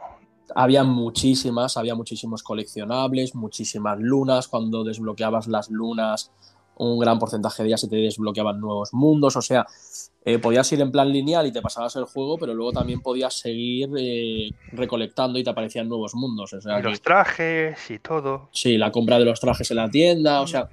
Había 0.54 0.82
muchísimas, 0.82 1.76
había 1.76 1.94
muchísimos 1.94 2.42
coleccionables, 2.42 3.34
muchísimas 3.34 3.98
lunas. 3.98 4.48
Cuando 4.48 4.82
desbloqueabas 4.82 5.46
las 5.46 5.68
lunas, 5.70 6.32
un 6.76 6.98
gran 6.98 7.18
porcentaje 7.18 7.62
de 7.62 7.68
ellas 7.68 7.82
se 7.82 7.88
te 7.88 7.96
desbloqueaban 7.96 8.58
nuevos 8.58 8.94
mundos. 8.94 9.36
O 9.36 9.42
sea, 9.42 9.66
eh, 10.24 10.38
podías 10.38 10.72
ir 10.72 10.80
en 10.80 10.90
plan 10.90 11.10
lineal 11.12 11.46
y 11.46 11.52
te 11.52 11.60
pasabas 11.60 11.94
el 11.96 12.04
juego, 12.04 12.38
pero 12.38 12.54
luego 12.54 12.72
también 12.72 13.02
podías 13.02 13.34
seguir 13.38 13.90
eh, 13.98 14.50
recolectando 14.72 15.38
y 15.38 15.44
te 15.44 15.50
aparecían 15.50 15.86
nuevos 15.88 16.14
mundos. 16.14 16.52
O 16.54 16.60
sea, 16.62 16.78
Y 16.78 16.82
que- 16.82 16.88
los 16.88 17.02
trajes 17.02 17.90
y 17.90 17.98
todo. 17.98 18.48
Sí, 18.52 18.78
la 18.78 18.90
compra 18.90 19.18
de 19.18 19.26
los 19.26 19.38
trajes 19.38 19.70
en 19.70 19.76
la 19.76 19.90
tienda, 19.90 20.40
o 20.40 20.46
sea, 20.46 20.68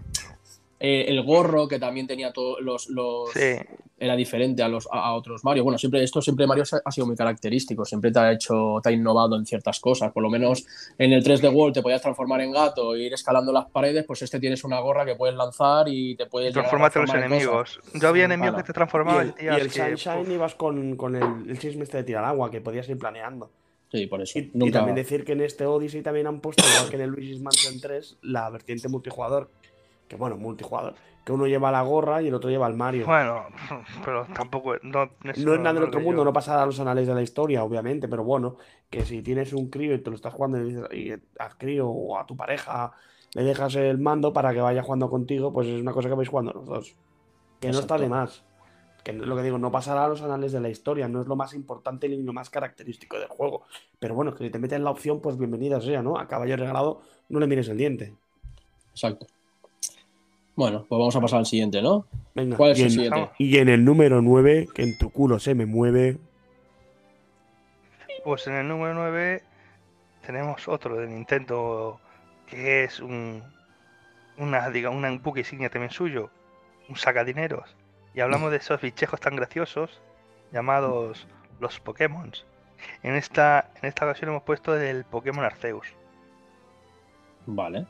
eh, 0.84 1.06
el 1.08 1.22
gorro 1.24 1.68
que 1.68 1.78
también 1.80 2.08
tenía 2.08 2.34
todos 2.34 2.60
los, 2.62 2.90
los- 2.90 3.30
Sí, 3.32 3.56
era 4.00 4.16
diferente 4.16 4.64
a 4.64 4.68
los 4.68 4.88
a, 4.92 4.98
a 5.10 5.14
otros 5.14 5.44
Mario. 5.44 5.64
Bueno, 5.64 5.78
siempre 5.78 6.02
esto 6.04 6.24
siempre 6.24 6.48
Mario 6.48 6.64
ha 6.84 6.92
sido 6.92 7.06
muy 7.06 7.16
característico, 7.16 7.86
siempre 7.86 8.12
te 8.12 8.18
ha 8.18 8.32
hecho, 8.32 8.80
te 8.82 8.90
ha 8.90 8.92
innovado 8.92 9.36
en 9.36 9.46
ciertas 9.46 9.80
cosas. 9.80 10.12
Por 10.12 10.24
lo 10.24 10.30
menos 10.32 10.66
en 10.98 11.14
el 11.14 11.24
3D 11.24 11.54
World 11.54 11.76
te 11.76 11.84
podías 11.84 12.02
transformar 12.02 12.42
en 12.42 12.52
gato 12.52 12.96
e 12.96 13.04
ir 13.04 13.14
escalando 13.14 13.52
las 13.52 13.66
paredes, 13.70 14.04
pues 14.08 14.24
este 14.24 14.40
tienes 14.40 14.64
una 14.64 14.80
gorra 14.80 15.06
que 15.06 15.14
puedes 15.16 15.36
lanzar 15.36 15.86
y 15.88 16.16
te 16.16 16.26
puedes 16.26 16.50
a 16.50 16.54
transformarte 16.54 17.00
los 17.00 17.14
enemigos. 17.14 17.80
Yo 17.94 18.08
había 18.08 18.26
enemigos 18.26 18.56
que 18.58 18.64
te 18.64 18.72
Y 18.72 18.74
transformaban 18.74 19.36
el, 19.38 19.48
en 19.48 19.54
y 19.54 19.60
el 19.60 19.72
que, 19.72 19.96
Sunshine 19.98 20.32
ibas 20.32 20.56
con, 20.56 20.96
con 20.96 21.16
el, 21.16 21.48
el 21.48 21.60
chisme 21.60 21.84
este 21.84 21.98
de 21.98 22.04
tirar 22.04 22.26
agua, 22.26 22.50
que 22.50 22.60
podías 22.60 22.90
ir 22.90 22.98
planeando. 22.98 23.52
Sí, 23.92 24.08
por 24.08 24.22
eso. 24.22 24.40
Y, 24.40 24.50
y 24.54 24.72
también 24.72 24.96
decir 24.96 25.26
que 25.26 25.34
en 25.34 25.42
este 25.42 25.66
Odyssey 25.66 26.02
también 26.02 26.26
han 26.26 26.40
puesto, 26.40 26.64
igual 26.76 26.90
que 26.90 26.96
en 26.96 27.02
el 27.04 27.10
Luigi's 27.12 27.42
Mansion 27.42 27.80
3, 27.80 28.18
la 28.24 28.50
vertiente 28.50 28.88
multijugador. 28.88 29.50
Que 30.12 30.18
bueno, 30.18 30.36
multijugador. 30.36 30.94
Que 31.24 31.32
uno 31.32 31.48
lleva 31.48 31.72
la 31.72 31.84
gorra 31.84 32.22
y 32.22 32.28
el 32.28 32.34
otro 32.34 32.50
lleva 32.50 32.68
el 32.68 32.74
Mario. 32.74 33.06
Bueno, 33.06 33.46
pero 34.04 34.26
tampoco. 34.36 34.76
No, 34.82 35.10
no 35.24 35.32
es 35.32 35.38
nada 35.46 35.72
del 35.72 35.84
otro 35.84 36.02
lo 36.02 36.06
mundo, 36.06 36.22
yo. 36.24 36.26
no 36.26 36.34
pasará 36.34 36.64
a 36.64 36.66
los 36.66 36.78
anales 36.82 37.08
de 37.08 37.14
la 37.16 37.22
historia, 37.22 37.64
obviamente, 37.64 38.10
pero 38.10 38.26
bueno, 38.26 38.58
que 38.90 39.06
si 39.06 39.22
tienes 39.22 39.54
un 39.54 39.70
crío 39.70 39.94
y 39.96 40.00
te 40.00 40.10
lo 40.10 40.18
estás 40.18 40.34
jugando 40.34 40.58
y, 40.60 40.64
dices- 40.66 40.94
y 40.94 41.12
al 41.42 41.58
crío 41.58 41.88
o 41.88 42.18
a 42.20 42.26
tu 42.26 42.36
pareja 42.36 42.92
le 43.36 43.44
dejas 43.46 43.74
el 43.76 44.00
mando 44.00 44.34
para 44.34 44.52
que 44.54 44.60
vaya 44.60 44.84
jugando 44.84 45.10
contigo, 45.10 45.54
pues 45.54 45.70
es 45.70 45.80
una 45.82 45.94
cosa 45.94 46.10
que 46.10 46.16
vais 46.16 46.28
jugando 46.28 46.52
los 46.52 46.66
dos. 46.66 46.96
Que 47.62 47.72
no 47.72 47.80
está 47.80 47.98
de 47.98 48.10
más. 48.10 48.44
Que 49.06 49.14
lo 49.14 49.34
que 49.38 49.44
digo, 49.44 49.58
no 49.60 49.72
pasará 49.72 50.04
a 50.04 50.10
los 50.10 50.22
anales 50.22 50.52
de 50.52 50.60
la 50.60 50.68
historia, 50.68 51.08
no 51.08 51.22
es 51.22 51.28
lo 51.28 51.38
más 51.38 51.54
importante 51.54 52.10
ni 52.10 52.22
lo 52.22 52.34
más 52.34 52.50
característico 52.50 53.18
del 53.18 53.30
juego. 53.30 53.62
Pero 53.98 54.14
bueno, 54.14 54.36
que 54.36 54.44
si 54.44 54.50
te 54.50 54.60
meten 54.60 54.84
la 54.84 54.92
opción, 54.92 55.22
pues 55.22 55.38
bienvenida 55.38 55.80
sea, 55.80 56.02
¿no? 56.02 56.18
A 56.20 56.28
caballo 56.28 56.58
regalado, 56.58 57.00
no 57.30 57.40
le 57.40 57.48
mires 57.48 57.70
el 57.70 57.78
diente. 57.78 58.14
Exacto. 58.92 59.28
Bueno, 60.56 60.86
pues 60.88 61.00
vamos 61.00 61.16
a 61.16 61.22
pasar 61.22 61.40
al 61.40 61.46
siguiente, 61.46 61.82
¿no? 61.82 62.06
Venga. 62.36 62.58
¿Cuál 62.58 62.72
es 62.72 62.80
y, 62.80 62.82
el 62.82 62.88
en, 62.88 62.92
siguiente? 62.94 63.30
y 63.38 63.58
en 63.58 63.70
el 63.70 63.86
número 63.86 64.22
9, 64.22 64.68
que 64.74 64.84
en 64.84 64.98
tu 64.98 65.10
culo 65.10 65.40
se 65.40 65.56
me 65.56 65.66
mueve. 65.66 66.18
Pues 68.24 68.46
en 68.48 68.54
el 68.56 68.68
número 68.68 68.94
9 68.94 69.44
tenemos 70.26 70.68
otro 70.68 70.96
de 70.98 71.08
Nintendo 71.08 72.00
que 72.46 72.84
es 72.84 73.00
un 73.00 73.42
una 74.38 74.70
diga 74.70 74.90
una, 74.90 75.10
un 75.10 75.22
buque 75.22 75.40
insignia 75.42 75.70
también 75.70 75.92
suyo, 75.92 76.30
un 76.90 76.96
sacadineros. 76.96 77.76
Y 78.14 78.20
hablamos 78.20 78.52
de 78.52 78.58
esos 78.58 78.82
bichejos 78.82 79.20
tan 79.20 79.36
graciosos 79.36 80.02
llamados 80.52 81.28
los 81.60 81.80
Pokémon. 81.80 82.32
En 83.04 83.16
esta 83.16 83.72
en 83.82 83.88
esta 83.90 84.06
ocasión 84.06 84.30
hemos 84.32 84.44
puesto 84.44 84.78
el 84.80 85.04
Pokémon 85.06 85.46
Arceus. 85.46 85.88
Vale. 87.46 87.86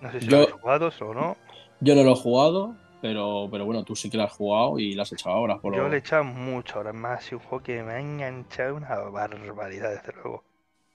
No 0.00 0.12
sé 0.12 0.20
si 0.20 0.26
Yo- 0.28 0.36
lo 0.36 0.42
habéis 0.44 0.60
jugado 0.60 0.90
o 1.00 1.14
no. 1.14 1.36
Yo 1.80 1.94
no 1.94 2.02
lo 2.02 2.12
he 2.12 2.16
jugado, 2.16 2.74
pero, 3.00 3.48
pero 3.50 3.64
bueno, 3.64 3.84
tú 3.84 3.94
sí 3.94 4.10
que 4.10 4.16
lo 4.16 4.24
has 4.24 4.32
jugado 4.32 4.78
y 4.78 4.94
lo 4.94 5.02
has 5.02 5.12
echado 5.12 5.36
ahora. 5.36 5.58
Por 5.58 5.74
Yo 5.74 5.82
lo- 5.82 5.88
le 5.88 5.96
he 5.96 5.98
echado 6.00 6.24
mucho 6.24 6.80
horas 6.80 6.94
más 6.94 7.30
y 7.30 7.36
un 7.36 7.40
juego 7.40 7.62
que 7.62 7.82
me 7.82 7.92
ha 7.92 8.00
enganchado 8.00 8.74
una 8.76 8.96
barbaridad, 8.96 9.90
desde 9.90 10.12
luego. 10.14 10.44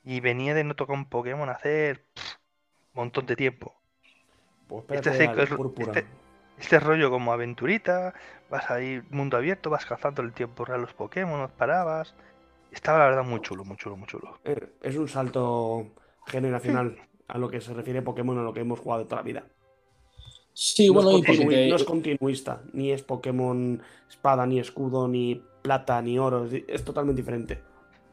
Y 0.03 0.19
venía 0.19 0.53
de 0.53 0.63
no 0.65 0.75
tocar 0.75 0.95
un 0.95 1.05
Pokémon 1.05 1.49
hace 1.49 1.99
un 2.93 2.95
montón 2.95 3.25
de 3.25 3.35
tiempo. 3.35 3.73
Pues 4.67 4.83
Este 4.89 5.09
es- 5.43 5.51
este- 5.89 6.05
Este 6.59 6.79
rollo 6.79 7.09
como 7.09 7.33
aventurita, 7.33 8.13
vas 8.49 8.69
ahí, 8.69 9.01
mundo 9.09 9.37
abierto, 9.37 9.71
vas 9.71 9.85
cazando 9.87 10.21
el 10.21 10.33
tiempo 10.33 10.65
real 10.65 10.81
los 10.81 10.93
Pokémon, 10.93 11.41
los 11.41 11.51
parabas. 11.51 12.13
Estaba 12.71 12.99
la 12.99 13.05
verdad 13.05 13.23
muy 13.23 13.41
chulo, 13.41 13.65
muy 13.65 13.75
chulo, 13.75 13.97
muy 13.97 14.07
chulo. 14.07 14.37
Eh, 14.43 14.69
Es 14.81 14.95
un 14.97 15.07
salto 15.07 15.87
generacional 16.27 16.95
a 17.27 17.37
lo 17.39 17.49
que 17.49 17.59
se 17.59 17.73
refiere 17.73 18.01
Pokémon, 18.03 18.37
a 18.37 18.43
lo 18.43 18.53
que 18.53 18.59
hemos 18.61 18.79
jugado 18.79 19.05
toda 19.05 19.17
la 19.17 19.21
vida. 19.23 19.43
Sí, 20.53 20.87
No, 20.87 20.93
bueno, 20.93 21.11
es 21.11 21.17
y 21.17 21.23
porque 21.23 21.67
no 21.69 21.75
es 21.75 21.83
continuista, 21.83 22.61
ni 22.73 22.91
es 22.91 23.01
Pokémon 23.01 23.81
espada, 24.09 24.45
ni 24.45 24.59
escudo, 24.59 25.07
ni 25.07 25.41
plata, 25.61 26.01
ni 26.01 26.19
oro, 26.19 26.45
es, 26.45 26.83
totalmente 26.85 27.21
diferente. 27.21 27.61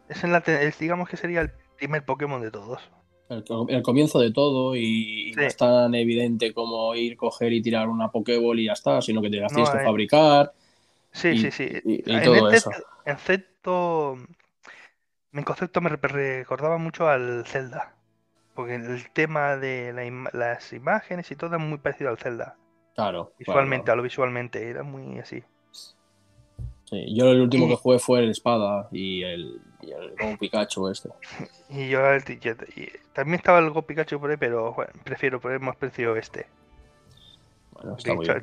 Es 0.09 0.24
en 0.24 0.33
la 0.33 0.38
es, 0.38 0.79
digamos 0.79 1.09
que 1.09 1.16
sería 1.16 1.42
el 1.42 1.50
primer 1.76 2.05
Pokémon 2.05 2.40
de 2.40 2.50
todos. 2.50 2.81
el, 3.29 3.44
el 3.68 3.83
comienzo 3.83 4.18
de 4.18 4.33
todo 4.33 4.74
y, 4.74 5.31
y 5.31 5.33
no 5.35 5.42
es 5.42 5.57
tan 5.57 5.94
evidente 5.94 6.53
como 6.55 6.94
ir, 6.94 7.16
coger 7.16 7.53
y 7.53 7.62
tirar 7.62 7.88
una 7.88 8.11
Pokéball 8.11 8.59
y 8.59 8.66
ya 8.66 8.72
está, 8.72 9.03
sino 9.03 9.20
que 9.22 9.31
te 9.31 9.37
las 9.37 9.53
No, 9.53 9.57
tienes 9.57 9.70
que 9.70 9.79
eh. 9.83 9.85
fabricar. 9.85 10.53
Sí, 11.12 11.29
Y- 11.29 11.38
sí, 11.38 11.50
sí. 11.50 11.68
y- 11.85 12.11
y 12.11 12.14
en, 12.14 12.22
todo 12.22 12.50
este- 12.50 12.57
eso. 12.57 12.70
en 13.05 13.14
concepto, 13.14 14.16
en 15.33 15.44
concepto 15.44 15.81
me 15.81 15.90
re- 15.90 15.98
recordaba 16.40 16.79
mucho 16.79 17.07
al 17.09 17.44
Zelda. 17.46 17.94
Porque 18.61 18.75
el 18.75 19.11
tema 19.12 19.57
de 19.57 19.92
la 19.92 20.31
las 20.33 20.73
imágenes 20.73 21.31
y 21.31 21.37
todo 21.37 21.57
es 21.57 21.62
muy 21.62 21.79
parecido 21.79 22.11
al 22.11 22.18
Zelda. 22.18 22.57
Claro. 22.94 23.33
Visualmente, 23.38 23.85
claro. 23.85 23.92
a 23.94 23.96
lo 23.96 24.03
visualmente, 24.03 24.68
era 24.68 24.83
muy 24.83 25.18
así. 25.18 25.42
Sí, 26.85 27.14
Yo 27.16 27.31
el 27.31 27.40
último 27.40 27.66
Y- 27.66 27.68
que 27.70 27.77
jugué 27.77 27.99
fue 27.99 28.18
el 28.18 28.31
Espada 28.31 28.88
y 28.90 29.23
el, 29.23 29.61
y 29.81 29.92
el 29.92 30.11
Go 30.11 30.37
Pikachu 30.38 30.88
este. 30.88 31.09
Y 31.70 31.88
yo 31.88 32.05
el- 32.11 32.23
y- 32.29 32.81
y- 32.83 32.92
también 33.12 33.37
estaba 33.37 33.61
el 33.61 33.70
Go 33.70 33.83
Pikachu 33.83 34.18
por 34.20 34.31
ahí, 34.31 34.37
pero 34.37 34.73
bueno, 34.75 34.92
prefiero 35.05 35.40
poner 35.40 35.61
más 35.61 35.77
precio 35.77 36.16
este. 36.16 36.46
Bueno, 37.73 37.96
está 37.96 38.12
muy 38.14 38.27
bien. 38.27 38.42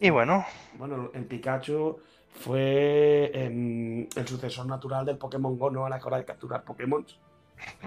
Y 0.00 0.10
bueno, 0.10 0.44
Bueno, 0.74 1.10
el 1.14 1.24
Pikachu 1.24 1.98
fue 2.32 3.30
em, 3.32 4.06
el 4.14 4.26
sucesor 4.28 4.66
natural 4.66 5.06
del 5.06 5.16
Pokémon 5.16 5.56
Go, 5.58 5.70
no 5.70 5.86
a 5.86 5.90
la 5.90 5.96
hora 6.04 6.18
de 6.18 6.24
capturar 6.24 6.62
Pokémon. 6.64 7.06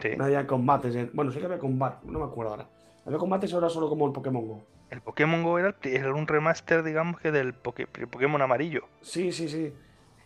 Sí, 0.01 0.09
No 0.17 0.25
había 0.25 0.45
combates. 0.47 0.95
en- 0.95 1.09
Bueno, 1.13 1.31
sí 1.31 1.39
que 1.39 1.45
había 1.45 1.59
combates, 1.59 2.03
no 2.09 2.19
me 2.19 2.25
acuerdo 2.25 2.51
ahora. 2.51 2.65
Había 3.05 3.17
combates 3.17 3.53
ahora 3.53 3.69
solo 3.69 3.89
como 3.89 4.05
el 4.07 4.13
Pokémon 4.13 4.47
Go. 4.47 4.61
el 4.89 5.01
Pokémon 5.01 5.43
Go 5.43 5.57
era, 5.57 5.75
era 5.83 6.13
un 6.13 6.27
remaster, 6.27 6.83
digamos 6.83 7.19
que 7.19 7.31
del 7.31 7.53
Poké- 7.53 7.87
Pokémon 7.87 8.41
amarillo. 8.41 8.87
Sí, 9.01 9.31
sí, 9.31 9.47
sí. 9.47 9.73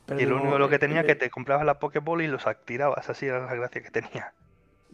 Pero 0.06 0.20
Y 0.22 0.26
lo 0.26 0.36
único 0.38 0.58
lo 0.60 0.70
que 0.70 0.80
tenía 0.80 1.02
eh, 1.02 1.06
que 1.06 1.16
te 1.16 1.30
comprabas 1.30 1.66
la 1.66 1.80
Pokéball 1.80 2.22
y 2.22 2.28
los 2.28 2.48
activabas, 2.48 3.10
así 3.10 3.26
era 3.28 3.46
la 3.46 3.54
gracia 3.56 3.82
que 3.82 3.92
tenía. 3.92 4.34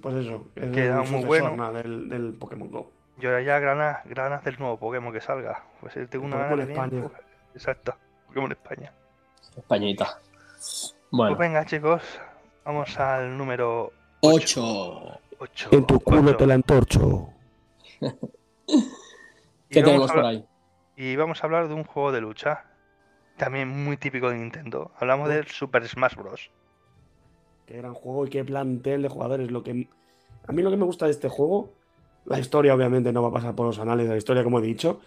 Pues 0.01 0.15
eso, 0.15 0.45
es 0.55 0.71
que 0.71 0.85
era 0.85 1.01
muy 1.03 1.23
bueno. 1.25 1.71
del, 1.73 2.09
del 2.09 2.33
Pokémon 2.33 2.69
Go. 2.71 2.91
Yo 3.17 3.29
ahora 3.29 3.41
ya 3.43 3.59
ganas, 3.59 3.99
ganas 4.05 4.43
del 4.43 4.57
nuevo 4.57 4.77
Pokémon 4.77 5.13
que 5.13 5.21
salga. 5.21 5.63
Pues 5.79 5.93
tengo 6.09 6.25
El 6.25 6.33
una 6.33 6.47
Pokémon 6.49 6.49
gana 6.49 6.55
de 6.65 6.65
bien, 6.65 6.85
España. 6.85 7.05
uf, 7.05 7.13
Exacto, 7.53 7.95
Pokémon 8.27 8.51
España. 8.51 8.93
Españita. 9.57 10.19
Bueno, 11.11 11.35
Pues 11.35 11.39
venga, 11.49 11.65
chicos, 11.65 12.01
vamos 12.63 12.97
al 12.99 13.37
número 13.37 13.91
8. 14.21 15.19
8. 15.39 15.69
En 15.71 15.85
tu 15.85 15.99
culo 15.99 16.37
te 16.37 16.45
la 16.45 16.53
entorcho. 16.53 17.29
¿Qué 19.69 19.81
tenemos 19.81 20.11
por 20.11 20.25
ahí? 20.25 20.45
Y 20.95 21.15
vamos 21.15 21.41
a 21.41 21.47
hablar 21.47 21.67
de 21.67 21.73
un 21.73 21.83
juego 21.83 22.11
de 22.11 22.21
lucha. 22.21 22.65
También 23.37 23.67
muy 23.67 23.97
típico 23.97 24.29
de 24.29 24.37
Nintendo. 24.37 24.91
Hablamos 24.99 25.29
del 25.29 25.47
Super 25.47 25.87
Smash 25.87 26.15
Bros. 26.15 26.51
Qué 27.65 27.77
gran 27.77 27.95
juego 27.95 28.27
y 28.27 28.29
qué 28.29 28.45
plantel 28.45 29.01
de 29.01 29.09
jugadores. 29.09 29.49
Lo 29.49 29.63
que 29.63 29.89
a 30.47 30.51
mí 30.51 30.61
lo 30.61 30.69
que 30.69 30.77
me 30.77 30.85
gusta 30.85 31.05
de 31.05 31.11
este 31.11 31.27
juego, 31.27 31.73
la 32.25 32.39
historia 32.39 32.75
obviamente 32.75 33.11
no 33.11 33.23
va 33.23 33.29
a 33.29 33.33
pasar 33.33 33.55
por 33.55 33.65
los 33.65 33.79
anales 33.79 34.05
de 34.05 34.11
la 34.11 34.17
historia 34.17 34.43
como 34.43 34.59
he 34.59 34.61
dicho, 34.61 34.99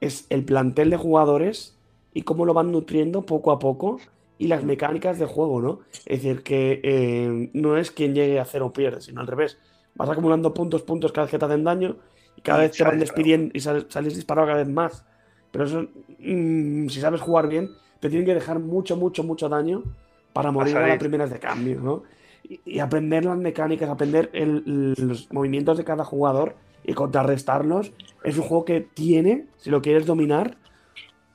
es 0.00 0.26
el 0.30 0.44
plantel 0.44 0.88
de 0.88 0.96
jugadores 0.96 1.76
y 2.14 2.22
cómo 2.22 2.46
lo 2.46 2.54
van 2.54 2.72
nutriendo 2.72 3.22
poco 3.22 3.52
a 3.52 3.58
poco 3.58 3.98
y 4.42 4.48
las 4.48 4.64
mecánicas 4.64 5.18
de 5.18 5.26
juego, 5.26 5.60
¿no? 5.62 5.80
Es 6.06 6.22
decir, 6.22 6.42
que 6.42 6.80
eh, 6.84 7.50
no 7.54 7.76
es 7.76 7.90
quien 7.90 8.14
llegue 8.14 8.40
a 8.40 8.44
cero 8.44 8.72
pierde, 8.72 9.00
sino 9.00 9.20
al 9.20 9.26
revés. 9.26 9.58
Vas 9.94 10.10
acumulando 10.10 10.54
puntos, 10.54 10.82
puntos 10.82 11.12
cada 11.12 11.26
vez 11.26 11.30
que 11.32 11.38
te 11.38 11.44
hacen 11.44 11.64
daño 11.64 11.98
y 12.36 12.42
cada 12.42 12.60
Y 12.60 12.62
vez 12.62 12.76
te 12.76 12.84
van 12.84 12.98
despidiendo 12.98 13.50
y 13.54 13.60
sales, 13.60 13.86
sales 13.90 14.14
disparado 14.16 14.46
cada 14.48 14.58
vez 14.58 14.68
más. 14.68 15.04
Pero 15.50 15.64
eso, 15.66 15.82
mm, 16.18 16.88
si 16.88 17.00
sabes 17.00 17.20
jugar 17.20 17.48
bien, 17.48 17.76
te 18.00 18.08
tienen 18.08 18.26
que 18.26 18.34
dejar 18.34 18.58
mucho, 18.58 18.96
mucho, 18.96 19.22
mucho 19.24 19.48
daño 19.48 19.84
para 20.32 20.50
morir 20.50 20.80
a 20.82 20.86
las 20.88 20.96
salir. 20.96 20.98
primeras 20.98 21.30
de 21.30 21.38
cambio, 21.40 21.80
¿no? 21.80 22.02
Y, 22.42 22.60
y 22.64 22.78
aprender 22.80 23.24
las 23.24 23.38
mecánicas, 23.38 23.88
aprender 23.90 24.30
el- 24.32 24.94
los 24.96 25.30
movimientos 25.32 25.78
de 25.78 25.84
cada 25.84 26.04
jugador 26.04 26.56
y 26.82 26.94
contrarrestarlos. 26.94 27.92
Es 28.22 28.36
un 28.38 28.44
juego 28.44 28.64
que 28.64 28.80
tiene, 28.80 29.50
si 29.56 29.70
lo 29.70 29.82
quieres 29.82 30.06
dominar, 30.06 30.58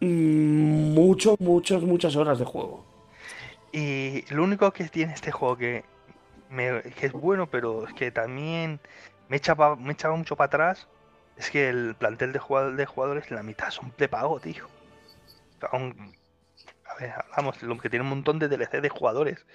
mm, 0.02 0.94
mucho, 0.94 1.36
muchas, 1.40 1.84
muchas 1.84 2.16
horas 2.16 2.40
de 2.40 2.46
juego. 2.46 2.88
Y 3.78 4.26
lo 4.34 4.44
único 4.44 4.72
que 4.72 4.86
tiene 4.86 5.14
este 5.14 5.32
juego 5.32 5.56
que, 5.56 5.84
me- 6.50 6.82
que 6.82 7.06
es 7.08 7.12
bueno, 7.12 7.46
pero 7.48 7.88
es 7.88 7.94
que 7.94 8.10
también 8.12 8.80
me 9.30 9.38
echaba, 9.38 9.76
me 9.76 9.94
echaba 9.94 10.16
mucho 10.16 10.36
para 10.36 10.48
atrás, 10.48 10.88
es 11.36 11.52
que 11.52 11.70
el 11.70 11.94
plantel 11.94 12.32
de, 12.34 12.40
jugado- 12.40 12.72
de 12.72 12.86
jugadores, 12.88 13.30
la 13.30 13.44
mitad 13.44 13.70
son 13.70 13.94
de 13.96 14.08
pago, 14.10 14.40
tío. 14.40 14.68
Un- 15.74 16.16
a 16.90 16.96
ver, 17.00 17.12
hablamos, 17.12 17.62
lo 17.62 17.78
que 17.78 17.90
tiene 17.90 18.02
un 18.04 18.10
montón 18.10 18.40
de 18.40 18.48
DLC 18.48 18.82
de 18.82 18.90
jugadores. 18.90 19.46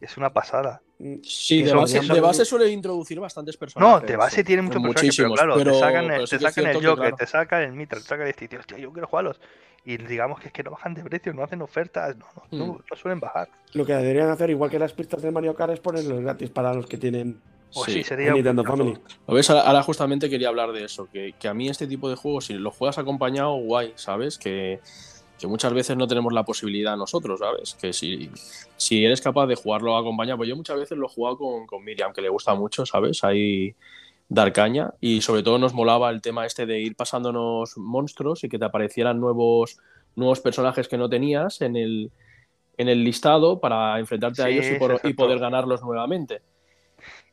Es 0.00 0.16
una 0.16 0.32
pasada. 0.32 0.80
Sí, 1.24 1.62
de 1.62 1.70
Eso- 1.70 1.78
base, 1.78 1.98
eso- 1.98 2.14
de 2.14 2.20
base 2.20 2.44
suele 2.44 2.68
introducir 2.68 3.18
bastantes 3.18 3.56
personajes. 3.56 4.02
No, 4.02 4.06
de 4.06 4.14
base 4.16 4.44
tiene 4.44 4.62
muchos 4.62 4.80
personajes, 4.80 5.16
pero 5.16 5.32
claro, 5.34 5.54
pero- 5.56 5.72
te 5.72 5.78
sacan, 5.80 6.04
el, 6.12 6.28
te 6.28 6.38
sacan 6.38 6.66
el 6.66 6.74
Joker, 6.76 6.94
claro, 6.96 7.16
te 7.16 7.26
sacan 7.26 7.62
el 7.62 7.72
Mitra, 7.72 7.98
te 7.98 8.04
sacan 8.04 8.26
este 8.28 8.46
tío, 8.46 8.60
hostia, 8.60 8.78
yo 8.78 8.92
quiero 8.92 9.08
jugarlos. 9.08 9.40
Y 9.90 9.96
digamos 9.96 10.38
que 10.38 10.48
es 10.48 10.52
que 10.52 10.62
no 10.62 10.72
bajan 10.72 10.92
de 10.92 11.02
precio, 11.02 11.32
no 11.32 11.42
hacen 11.42 11.62
ofertas, 11.62 12.14
no, 12.18 12.26
no, 12.36 12.58
no- 12.58 12.72
Hmm. 12.74 12.78
no 12.90 12.96
suelen 12.96 13.20
bajar. 13.20 13.48
Lo 13.72 13.86
que 13.86 13.94
deberían 13.94 14.28
hacer, 14.28 14.50
igual 14.50 14.68
que 14.70 14.78
las 14.78 14.92
pistas 14.92 15.22
de 15.22 15.30
Mario 15.30 15.54
Kart, 15.54 15.72
es 15.72 15.80
ponerlos 15.80 16.20
gratis 16.20 16.50
para 16.50 16.74
los 16.74 16.86
que 16.86 16.98
tienen 16.98 17.40
Pues 17.72 17.86
Sí, 17.86 17.92
sí, 17.92 18.04
sería 18.04 18.32
Nintendo. 18.32 18.64
Family. 18.64 18.98
¿Lo 19.26 19.34
ves? 19.34 19.48
Ahora 19.50 19.82
justamente 19.82 20.28
quería 20.30 20.48
hablar 20.48 20.72
de 20.72 20.84
eso, 20.84 21.06
que, 21.12 21.34
que 21.38 21.48
a 21.48 21.54
mí 21.54 21.68
este 21.68 21.86
tipo 21.86 22.08
de 22.10 22.16
juegos, 22.16 22.46
si 22.46 22.54
lo 22.54 22.70
juegas 22.70 22.96
acompañado, 22.98 23.54
guay, 23.56 23.92
¿sabes? 23.94 24.36
Que, 24.38 24.80
que 25.38 25.46
muchas 25.46 25.72
veces 25.74 25.94
no 25.96 26.06
tenemos 26.06 26.32
la 26.34 26.44
posibilidad 26.44 26.96
nosotros, 26.96 27.40
¿sabes? 27.40 27.74
Que 27.80 27.92
si, 27.94 28.30
si 28.76 29.04
eres 29.04 29.20
capaz 29.22 29.46
de 29.46 29.54
jugarlo 29.54 29.96
acompañado, 29.98 30.38
pues 30.38 30.48
yo 30.48 30.56
muchas 30.56 30.78
veces 30.78 30.96
lo 30.98 31.06
he 31.06 31.10
jugado 31.10 31.36
con, 31.38 31.66
con 31.66 31.84
Miriam, 31.84 32.12
que 32.14 32.20
le 32.22 32.28
gusta 32.30 32.54
mucho, 32.54 32.84
¿sabes? 32.86 33.22
Ahí 33.24 33.74
dar 34.28 34.52
caña 34.52 34.92
y 35.00 35.22
sobre 35.22 35.42
todo 35.42 35.58
nos 35.58 35.72
molaba 35.72 36.10
el 36.10 36.20
tema 36.20 36.44
este 36.44 36.66
de 36.66 36.80
ir 36.80 36.94
pasándonos 36.96 37.76
monstruos 37.78 38.44
y 38.44 38.48
que 38.48 38.58
te 38.58 38.64
aparecieran 38.66 39.20
nuevos, 39.20 39.78
nuevos 40.16 40.40
personajes 40.40 40.86
que 40.88 40.98
no 40.98 41.08
tenías 41.08 41.60
en 41.62 41.76
el, 41.76 42.10
en 42.76 42.88
el 42.88 43.04
listado 43.04 43.58
para 43.60 43.98
enfrentarte 43.98 44.42
a 44.42 44.48
ellos 44.48 44.66
y, 44.66 44.74
por- 44.78 45.00
poder 45.16 45.38
ganarlos 45.38 45.82
nuevamente. 45.82 46.42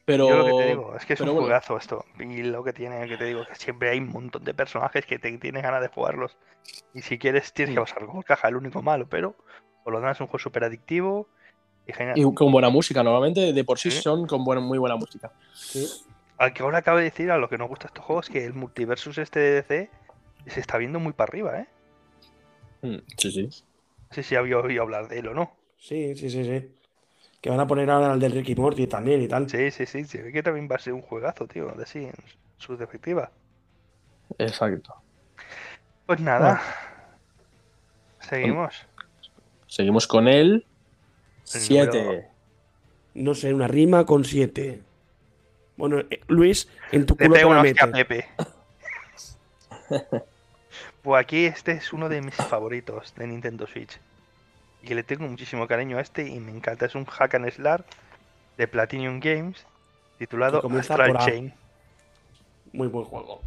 Pero, 0.06 0.30
Yo 0.30 0.38
lo 0.38 0.46
que 0.46 0.54
te 0.54 0.68
digo 0.70 0.96
es 0.96 1.04
que 1.06 1.14
es 1.14 1.20
un 1.22 1.26
bueno, 1.28 1.42
juegazo 1.42 1.78
esto. 1.78 2.06
Y 2.20 2.44
lo 2.44 2.64
que 2.64 2.74
tiene, 2.74 3.08
que 3.08 3.18
te 3.18 3.26
digo, 3.26 3.42
es 3.42 3.48
que 3.48 3.56
siempre 3.56 3.90
hay 3.90 3.98
un 3.98 4.10
montón 4.10 4.44
de 4.44 4.54
personajes 4.54 5.04
que 5.06 5.18
te 5.18 5.36
tienes 5.40 5.64
ganas 5.64 5.82
de 5.82 5.88
jugarlos. 5.88 6.38
Y 6.94 7.02
si 7.02 7.18
quieres, 7.18 7.52
tienes 7.54 7.74
que 7.74 7.82
pasar 7.82 8.06
por 8.06 8.24
caja, 8.24 8.48
el 8.48 8.56
único 8.56 8.84
malo, 8.84 9.08
pero 9.10 9.36
por 9.84 9.94
lo 9.94 10.00
demás 10.00 10.18
es 10.18 10.22
un 10.22 10.28
juego 10.28 10.40
súper 10.40 10.64
adictivo 10.64 11.28
y 11.88 11.94
genial. 11.94 12.18
y 12.20 12.34
con 12.36 12.52
buena 12.52 12.70
música, 12.70 13.02
normalmente 13.04 13.52
de 13.52 13.64
por 13.64 13.80
sí 13.80 13.90
Sí. 13.92 14.02
son 14.02 14.28
con 14.28 14.44
buena- 14.46 14.62
muy 14.62 14.78
buena 14.78 14.96
música. 14.96 15.32
Sí. 15.54 15.88
Al 16.38 16.54
que 16.54 16.64
ahora 16.64 16.80
acabo 16.80 16.98
de 16.98 17.06
decir, 17.06 17.32
a 17.32 17.38
lo 17.38 17.48
que 17.50 17.58
nos 17.58 17.70
gusta 17.70 17.88
estos 17.88 18.04
juegos, 18.04 18.30
que 18.30 18.46
el 18.46 18.54
multiversus 18.54 19.18
este 19.18 19.40
de 19.40 19.52
DC 19.62 19.90
se 20.48 20.60
está 20.60 20.78
viendo 20.78 21.00
muy 21.00 21.14
para 21.14 21.30
arriba, 21.30 21.60
¿eh? 21.60 21.68
Mm, 22.82 22.98
Sí, 23.18 23.32
sí. 23.32 23.44
No 24.10 24.14
sé 24.16 24.24
si 24.24 24.36
había 24.36 24.58
oído 24.60 24.84
hablar 24.84 25.08
de 25.08 25.20
él 25.20 25.28
o 25.30 25.34
no. 25.34 25.52
Sí, 25.78 26.16
sí, 26.16 26.30
sí, 26.30 26.44
sí. 26.44 26.72
Que 27.42 27.50
van 27.50 27.60
a 27.60 27.68
poner 27.68 27.90
ahora 27.90 28.14
el 28.14 28.20
del 28.20 28.32
Ricky 28.32 28.56
Morty 28.56 28.88
también 28.88 29.22
y 29.22 29.28
tal. 29.28 29.50
Sí, 29.50 29.72
sí, 29.72 29.86
sí, 29.86 30.04
se 30.06 30.22
ve 30.22 30.32
que 30.32 30.44
también 30.44 30.68
va 30.72 30.76
a 30.76 30.80
ser 30.80 30.94
un 30.94 31.02
juegazo, 31.02 31.48
tío, 31.48 31.68
de 31.68 31.86
sí, 31.86 32.00
en 32.06 32.14
su 32.58 32.76
defectiva. 32.78 33.32
Exacto. 34.38 34.94
Pues 36.06 36.20
nada. 36.20 36.62
Seguimos. 38.20 38.86
Seguimos 39.68 40.08
con 40.08 40.28
el 40.28 40.54
El 40.54 40.66
7. 41.62 42.04
número- 42.04 42.24
No 43.14 43.34
sé, 43.36 43.54
una 43.54 43.68
rima 43.68 44.06
con 44.06 44.26
siete. 44.26 44.82
Bueno, 45.78 46.00
eh, 46.10 46.22
Luis, 46.28 46.68
en 46.92 47.06
tu 47.06 47.16
culo 47.18 47.30
te 47.34 47.36
pego 47.40 47.54
la 47.54 47.60
una 47.62 47.70
hostia 47.70 47.84
a 47.84 47.88
mete. 47.88 48.06
Pepe. 48.06 48.28
Pues 51.02 51.22
aquí 51.24 51.46
este 51.46 51.74
es 51.74 51.94
uno 51.94 52.10
de 52.10 52.22
mis 52.22 52.34
favoritos 52.36 53.14
de 53.16 53.28
Nintendo 53.28 53.68
Switch. 53.68 54.00
Y 54.82 54.94
le 54.94 55.04
tengo 55.04 55.28
muchísimo 55.28 55.68
cariño 55.68 55.98
a 55.98 56.02
este 56.02 56.28
y 56.28 56.40
me 56.40 56.52
encanta. 56.52 56.86
Es 56.86 56.96
un 56.96 57.06
hack 57.06 57.36
and 57.36 57.50
slash 57.52 57.82
de 58.58 58.68
Platinum 58.68 59.20
Games 59.20 59.66
titulado 60.18 60.62
Astral 60.80 61.12
por. 61.14 61.26
Chain. 61.26 61.54
Muy 62.74 62.88
buen 62.88 63.06
juego. 63.06 63.42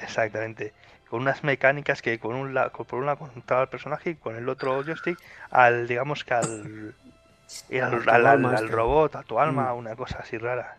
Exactamente. 0.00 0.72
Con 1.08 1.22
unas 1.22 1.44
mecánicas 1.44 2.02
que 2.02 2.18
con 2.18 2.34
un 2.34 2.54
lado, 2.54 2.70
por 2.72 2.98
un 2.98 3.06
lado 3.06 3.18
controlaba 3.18 3.62
al 3.62 3.68
personaje 3.68 4.10
y 4.10 4.14
con 4.16 4.34
el 4.36 4.48
otro 4.48 4.82
joystick 4.82 5.18
al, 5.50 5.86
digamos 5.86 6.24
que 6.24 6.34
al, 6.34 6.94
al, 8.08 8.26
al 8.26 8.54
este. 8.54 8.66
robot, 8.68 9.16
a 9.16 9.22
tu 9.22 9.38
alma, 9.38 9.72
Mm. 9.72 9.78
una 9.78 9.96
cosa 9.96 10.18
así 10.20 10.38
rara. 10.38 10.76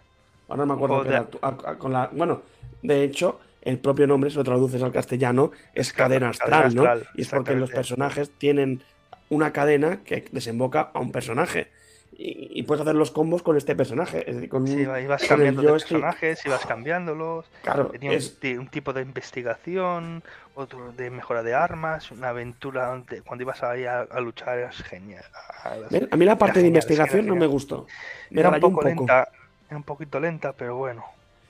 Ahora 0.48 0.66
me 0.66 0.74
acuerdo 0.74 1.04
que 1.04 1.10
era 1.10 1.28
a- 1.42 1.48
a- 1.72 1.78
con 1.78 1.92
la. 1.94 2.10
Bueno, 2.12 2.42
de 2.82 3.04
hecho, 3.04 3.40
el 3.62 3.80
propio 3.80 4.06
nombre, 4.08 4.30
si 4.30 4.36
lo 4.38 4.44
traduces 4.44 4.82
al 4.84 4.92
castellano, 4.92 5.52
es 5.74 5.92
Cadena- 5.94 6.32
cadena 6.32 6.60
astral, 6.62 6.76
¿no? 6.76 6.84
Y 7.16 7.22
es 7.22 7.30
porque 7.30 7.56
los 7.56 7.72
personajes 7.72 8.30
tienen 8.38 8.84
una 9.30 9.52
cadena 9.52 10.04
que 10.04 10.26
desemboca 10.32 10.92
a 10.94 11.00
un 11.00 11.12
personaje. 11.12 11.72
Y, 12.18 12.60
y 12.60 12.64
puedes 12.64 12.82
hacer 12.84 12.96
los 12.96 13.12
combos 13.12 13.44
con 13.44 13.58
este 13.58 13.76
personaje. 13.76 14.20
Es 14.30 14.36
decir, 14.36 14.50
con 14.50 14.66
Sí, 14.68 14.86
un- 14.86 14.86
con 14.86 15.18
cambiando 15.28 15.62
de 15.64 15.68
joystick. 15.68 15.92
personajes, 15.98 16.46
ibas 16.46 16.66
cambiándolos. 16.66 17.46
Claro, 17.62 17.88
Tenía 17.88 18.12
un, 18.12 18.16
es, 18.16 18.40
ti- 18.40 18.56
un 18.56 18.68
tipo 18.70 18.94
de 18.94 19.02
investigación, 19.02 20.24
otro 20.54 20.94
de 20.94 21.10
mejora 21.10 21.44
de 21.44 21.54
armas, 21.56 22.12
una 22.12 22.30
aventura 22.30 22.86
donde 22.88 23.22
cuando 23.22 23.44
ibas 23.44 23.64
ahí 23.64 23.84
a, 23.86 24.02
a 24.02 24.20
luchar 24.22 24.60
es 24.60 24.78
genial. 24.84 25.26
Ah, 25.64 25.76
las-. 25.76 26.04
A 26.10 26.16
mí 26.16 26.24
la 26.24 26.38
parte 26.38 26.60
de 26.60 26.66
genial, 26.68 26.86
que 26.86 26.94
investigación 26.94 27.26
no 27.28 27.36
me 27.36 27.48
gustó. 27.48 27.86
Me 28.30 28.40
Era 28.40 28.50
un 28.50 28.54
rayó 28.54 28.62
poco, 28.72 28.88
un 28.88 28.96
poco. 28.96 29.14
Era 29.68 29.78
un 29.78 29.84
poquito 29.84 30.20
lenta, 30.20 30.54
pero 30.54 30.76
bueno. 30.78 31.04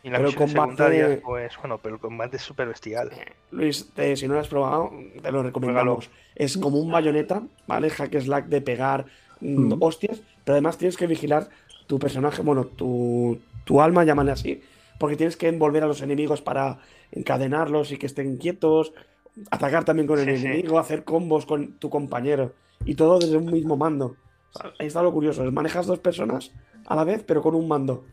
Y 0.03 0.09
las 0.09 0.19
Pero 0.19 0.29
el 0.29 0.35
misiones 0.35 0.53
combate- 0.55 1.21
pues 1.23 1.57
bueno, 1.57 1.79
pero 1.79 1.95
el 1.95 2.01
combate 2.01 2.37
es 2.37 2.43
súper 2.43 2.67
bestial. 2.67 3.09
Luis, 3.51 3.91
te- 3.93 4.15
si 4.15 4.27
no 4.27 4.35
lo 4.35 4.39
has 4.39 4.47
probado, 4.47 4.91
te 5.21 5.31
lo 5.31 5.41
recomendamos. 5.43 6.09
Es 6.35 6.57
como 6.57 6.77
un 6.79 6.91
bayoneta, 6.91 7.41
¿vale? 7.67 7.89
Hack 7.89 8.15
slack 8.19 8.45
de 8.47 8.61
pegar 8.61 9.05
mm, 9.41 9.73
hostias, 9.81 10.21
pero 10.43 10.53
además 10.53 10.77
tienes 10.77 10.95
que 10.95 11.07
vigilar 11.07 11.49
tu 11.87 11.97
personaje, 11.99 12.41
bueno, 12.41 12.65
tu, 12.65 13.39
tu 13.63 13.81
alma, 13.81 14.03
llámale 14.03 14.31
así, 14.31 14.61
porque 14.99 15.15
tienes 15.17 15.37
que 15.37 15.47
envolver 15.47 15.83
a 15.83 15.87
los 15.87 16.01
enemigos 16.01 16.41
para 16.41 16.77
encadenarlos 17.11 17.91
y 17.91 17.97
que 17.97 18.05
estén 18.05 18.37
quietos, 18.37 18.93
atacar 19.51 19.83
también 19.85 20.07
con 20.07 20.19
el 20.19 20.25
Sí, 20.25 20.37
sí. 20.37 20.45
enemigo, 20.45 20.79
hacer 20.79 21.03
combos 21.03 21.45
con 21.45 21.73
tu 21.73 21.89
compañero 21.89 22.53
y 22.85 22.95
todo 22.95 23.19
desde 23.19 23.37
un 23.37 23.51
mismo 23.51 23.75
mando. 23.75 24.15
O 24.53 24.59
sea, 24.59 24.71
ahí 24.79 24.87
está 24.87 25.01
lo 25.01 25.11
curioso, 25.11 25.43
es 25.45 25.51
manejas 25.51 25.85
dos 25.85 25.99
personas 25.99 26.51
a 26.87 26.95
la 26.95 27.03
vez, 27.03 27.23
pero 27.25 27.41
con 27.41 27.55
un 27.55 27.67
mando. 27.67 28.03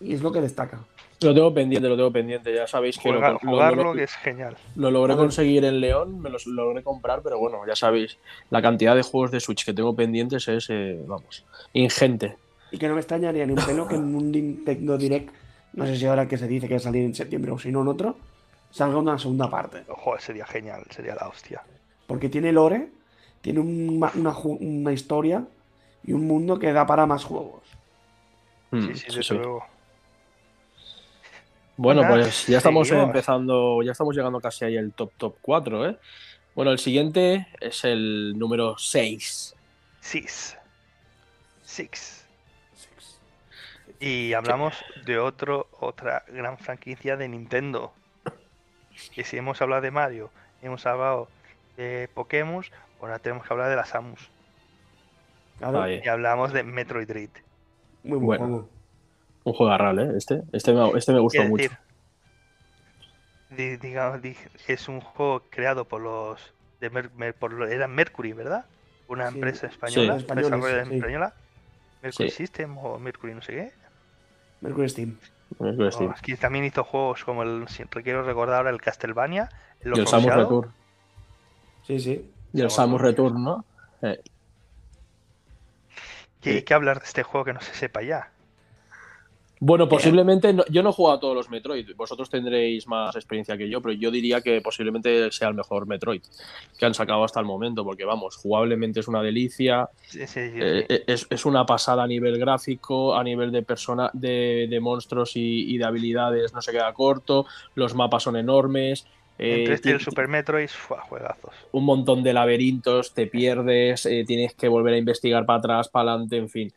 Y 0.00 0.14
es 0.14 0.22
lo 0.22 0.30
que 0.32 0.40
destaca. 0.40 0.80
Lo 1.22 1.32
tengo 1.34 1.52
pendiente, 1.54 1.88
lo 1.88 1.96
tengo 1.96 2.12
pendiente. 2.12 2.54
Ya 2.54 2.66
sabéis 2.66 2.98
que 2.98 3.08
lo- 3.10 3.20
lo, 3.20 3.32
lo- 3.32 3.38
jugarlo, 3.38 3.84
lo- 3.84 3.92
que 3.94 4.02
es 4.04 4.12
genial. 4.16 4.56
lo 4.74 4.90
logré 4.90 5.16
conseguir 5.16 5.64
en 5.64 5.80
León, 5.80 6.20
me 6.20 6.28
los 6.28 6.46
logré 6.46 6.82
comprar, 6.82 7.22
pero 7.22 7.38
bueno, 7.38 7.66
ya 7.66 7.74
sabéis, 7.74 8.18
la 8.50 8.60
cantidad 8.60 8.94
de 8.94 9.02
juegos 9.02 9.30
de 9.30 9.40
Switch 9.40 9.64
que 9.64 9.72
tengo 9.72 9.96
pendientes 9.96 10.46
es, 10.48 10.66
eh, 10.68 11.00
vamos, 11.06 11.44
ingente. 11.72 12.36
Y 12.70 12.78
que 12.78 12.88
no 12.88 12.94
me 12.94 13.00
extrañaría 13.00 13.46
ni 13.46 13.52
un 13.54 13.64
pelo 13.64 13.88
que 13.88 13.94
en 13.94 14.14
un 14.14 14.30
Nintendo 14.30 14.98
Direct, 14.98 15.30
no 15.72 15.86
sé 15.86 15.96
si 15.96 16.04
ahora 16.04 16.28
que 16.28 16.36
se 16.36 16.46
dice 16.46 16.68
que 16.68 16.74
va 16.74 16.78
a 16.78 16.80
salir 16.80 17.04
en 17.04 17.14
septiembre 17.14 17.52
o 17.52 17.58
si 17.58 17.70
no 17.72 17.80
en 17.80 17.88
otro, 17.88 18.16
salga 18.70 18.98
una 18.98 19.18
segunda 19.18 19.48
parte. 19.48 19.84
Joder, 19.88 20.20
sería 20.20 20.44
genial, 20.46 20.82
sería 20.90 21.14
la 21.14 21.28
hostia. 21.28 21.62
Porque 22.06 22.28
tiene 22.28 22.52
lore, 22.52 22.88
tiene 23.40 23.60
un 23.60 24.04
una 24.60 24.92
historia 24.92 25.44
y 26.04 26.12
un 26.12 26.26
mundo 26.26 26.58
que 26.58 26.72
da 26.72 26.86
para 26.86 27.06
más 27.06 27.24
juegos. 27.24 27.62
Mm, 28.70 28.86
Sí, 28.88 28.94
sí, 28.96 29.06
desde 29.06 29.22
sí. 29.22 29.34
luego. 29.34 29.66
Bueno, 31.78 32.02
Nada, 32.02 32.14
pues 32.14 32.46
ya 32.46 32.58
estamos 32.58 32.88
seguimos. 32.88 33.08
empezando, 33.08 33.82
ya 33.82 33.92
estamos 33.92 34.16
llegando 34.16 34.40
casi 34.40 34.64
ahí 34.64 34.78
al 34.78 34.92
top 34.92 35.12
top 35.18 35.36
4, 35.42 35.88
¿eh? 35.90 35.98
Bueno, 36.54 36.70
el 36.70 36.78
siguiente 36.78 37.48
es 37.60 37.84
el 37.84 38.34
número 38.38 38.78
6. 38.78 39.54
Six. 40.00 40.56
Six. 41.62 42.26
Y 44.00 44.32
hablamos 44.34 44.74
de 45.04 45.18
otro, 45.18 45.68
otra 45.80 46.24
gran 46.28 46.58
franquicia 46.58 47.16
de 47.16 47.28
Nintendo. 47.28 47.92
Que 49.14 49.24
si 49.24 49.36
hemos 49.36 49.60
hablado 49.60 49.82
de 49.82 49.90
Mario, 49.90 50.30
hemos 50.62 50.86
hablado 50.86 51.28
de 51.76 52.08
Pokémon, 52.14 52.64
ahora 53.00 53.18
tenemos 53.18 53.46
que 53.46 53.52
hablar 53.52 53.68
de 53.68 53.76
las 53.76 53.90
Samus. 53.90 54.30
Claro. 55.58 55.90
Y 55.90 56.06
hablamos 56.08 56.52
de 56.52 56.62
Metroid 56.62 57.06
Dread. 57.06 57.30
Muy 58.06 58.18
buen 58.18 58.26
Bueno. 58.40 58.46
juego. 58.46 58.68
Un 59.44 59.52
juego 59.52 59.72
arral, 59.72 59.98
¿eh? 59.98 60.12
Este, 60.16 60.42
este, 60.52 60.72
me, 60.72 60.90
este 60.98 61.12
me 61.12 61.20
gustó 61.20 61.44
mucho. 61.44 61.70
decir, 63.50 63.78
digamos, 63.80 64.20
di- 64.22 64.36
es 64.66 64.88
un 64.88 65.00
juego 65.00 65.42
creado 65.50 65.84
por 65.84 66.00
los 66.00 66.40
de 66.80 66.90
Mer- 66.90 67.10
Mer- 67.16 67.34
por 67.34 67.52
lo- 67.52 67.66
era 67.66 67.86
Mercury, 67.88 68.32
¿verdad? 68.32 68.64
Una 69.08 69.28
Sí. 69.30 69.34
empresa 69.36 69.66
española, 69.68 70.14
Sí, 70.14 70.18
españoles, 70.20 70.50
desarrolladora 70.50 70.84
sí. 70.90 70.96
española. 70.96 71.34
Mercury 72.02 72.30
Sí. 72.30 72.36
System 72.36 72.76
o 72.78 72.98
Mercury 72.98 73.34
no 73.34 73.42
sé 73.42 73.52
qué. 73.52 73.72
Mercury 74.60 74.88
Steam. 74.88 75.16
Lo 75.60 75.86
Oh, 75.86 75.90
Steam. 75.92 76.12
es 76.12 76.20
que 76.22 76.36
también 76.36 76.64
hizo 76.64 76.82
juegos 76.82 77.24
como 77.24 77.44
el, 77.44 77.68
si 77.68 77.84
quiero 77.84 78.24
recordar 78.24 78.56
ahora, 78.56 78.70
el 78.70 78.80
Castlevania, 78.80 79.48
el 79.80 79.96
Y 79.96 80.00
el 80.00 80.06
Samus. 80.08 80.34
Return. 80.34 80.70
Sí, 81.86 82.00
sí. 82.00 82.30
Y 82.52 82.60
el 82.60 82.70
Samus. 82.70 83.00
Return, 83.00 83.42
¿no? 83.44 83.64
Eh, 84.02 84.20
¿Qué, 86.46 86.58
Sí. 86.58 86.62
qué 86.62 86.74
hablar 86.74 87.00
de 87.00 87.06
este 87.06 87.22
juego 87.24 87.44
que 87.44 87.52
no 87.52 87.60
se 87.60 87.74
sepa 87.74 88.02
ya? 88.02 88.30
Bueno, 89.58 89.88
posiblemente, 89.88 90.52
no- 90.52 90.66
yo 90.68 90.82
no 90.82 90.90
he 90.90 90.92
jugado 90.92 91.16
a 91.16 91.20
todos 91.20 91.34
los 91.34 91.48
Metroid, 91.48 91.96
vosotros 91.96 92.28
tendréis 92.28 92.86
más 92.86 93.16
experiencia 93.16 93.56
que 93.56 93.70
yo, 93.70 93.80
pero 93.80 93.94
yo 93.94 94.10
diría 94.10 94.42
que 94.42 94.60
posiblemente 94.60 95.32
sea 95.32 95.48
el 95.48 95.54
mejor 95.54 95.86
Metroid 95.86 96.20
que 96.78 96.84
han 96.84 96.92
sacado 96.92 97.24
hasta 97.24 97.40
el 97.40 97.46
momento, 97.46 97.82
porque 97.82 98.04
vamos, 98.04 98.36
jugablemente 98.36 99.00
es 99.00 99.08
una 99.08 99.22
delicia, 99.22 99.88
Sí, 100.02 100.20
sí, 100.26 100.50
sí, 100.50 100.58
eh, 100.60 100.84
sí. 100.86 100.94
eh, 100.94 101.04
es, 101.06 101.26
es 101.30 101.46
una 101.46 101.64
pasada 101.64 102.02
a 102.02 102.06
nivel 102.06 102.38
gráfico, 102.38 103.16
a 103.16 103.24
nivel 103.24 103.50
de 103.50 103.62
persona, 103.62 104.10
de, 104.12 104.66
de 104.68 104.78
monstruos 104.80 105.34
y, 105.36 105.74
y 105.74 105.78
de 105.78 105.84
habilidades 105.86 106.52
no 106.52 106.60
se 106.60 106.72
queda 106.72 106.92
corto, 106.92 107.46
los 107.74 107.94
mapas 107.94 108.24
son 108.24 108.36
enormes, 108.36 109.06
eh, 109.38 109.56
Entre 109.58 109.74
este 109.74 109.90
y 109.90 109.92
el 109.92 110.00
Super 110.00 110.28
Metroid, 110.28 110.68
fue 110.68 110.98
juegazos. 111.00 111.54
un 111.72 111.84
montón 111.84 112.22
de 112.22 112.32
laberintos, 112.32 113.12
te 113.14 113.26
pierdes, 113.26 114.06
eh, 114.06 114.24
tienes 114.26 114.54
que 114.54 114.68
volver 114.68 114.94
a 114.94 114.98
investigar 114.98 115.44
para 115.46 115.58
atrás, 115.58 115.88
para 115.88 116.12
adelante, 116.12 116.36
en 116.38 116.48
fin. 116.48 116.72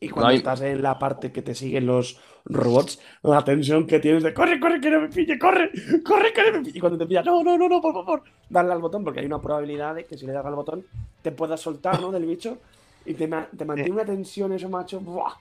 Y 0.00 0.08
cuando 0.08 0.28
hay- 0.28 0.36
estás 0.36 0.60
en 0.62 0.82
la 0.82 0.98
parte 0.98 1.32
que 1.32 1.42
te 1.42 1.54
siguen 1.54 1.86
los 1.86 2.20
robots, 2.44 3.00
la 3.22 3.42
tensión 3.44 3.86
que 3.86 4.00
tienes 4.00 4.22
de 4.22 4.32
corre, 4.34 4.60
corre, 4.60 4.80
que 4.80 4.90
no 4.90 5.00
me 5.00 5.08
pille, 5.08 5.38
corre, 5.38 5.70
corre, 6.04 6.32
que 6.32 6.42
no 6.42 6.58
me 6.58 6.64
pille. 6.64 6.78
Y 6.78 6.80
cuando 6.80 6.98
te 6.98 7.06
pilla, 7.06 7.22
no, 7.22 7.42
no, 7.42 7.58
no, 7.58 7.68
no, 7.68 7.80
por 7.80 7.94
favor, 7.94 8.22
dale 8.48 8.72
al 8.72 8.80
botón, 8.80 9.02
porque 9.04 9.20
hay 9.20 9.26
una 9.26 9.40
probabilidad 9.40 9.94
de 9.94 10.06
que 10.06 10.16
si 10.18 10.26
le 10.26 10.32
das 10.32 10.46
al 10.46 10.54
botón 10.54 10.86
te 11.22 11.32
puedas 11.32 11.60
soltar, 11.60 12.00
¿no? 12.00 12.12
Del 12.12 12.26
bicho 12.26 12.62
y 13.04 13.14
te, 13.14 13.26
ma- 13.28 13.48
te 13.56 13.64
mantiene 13.64 13.96
una 13.96 14.04
tensión 14.04 14.52
eso, 14.52 14.68
macho. 14.68 15.00
¡buah! 15.00 15.32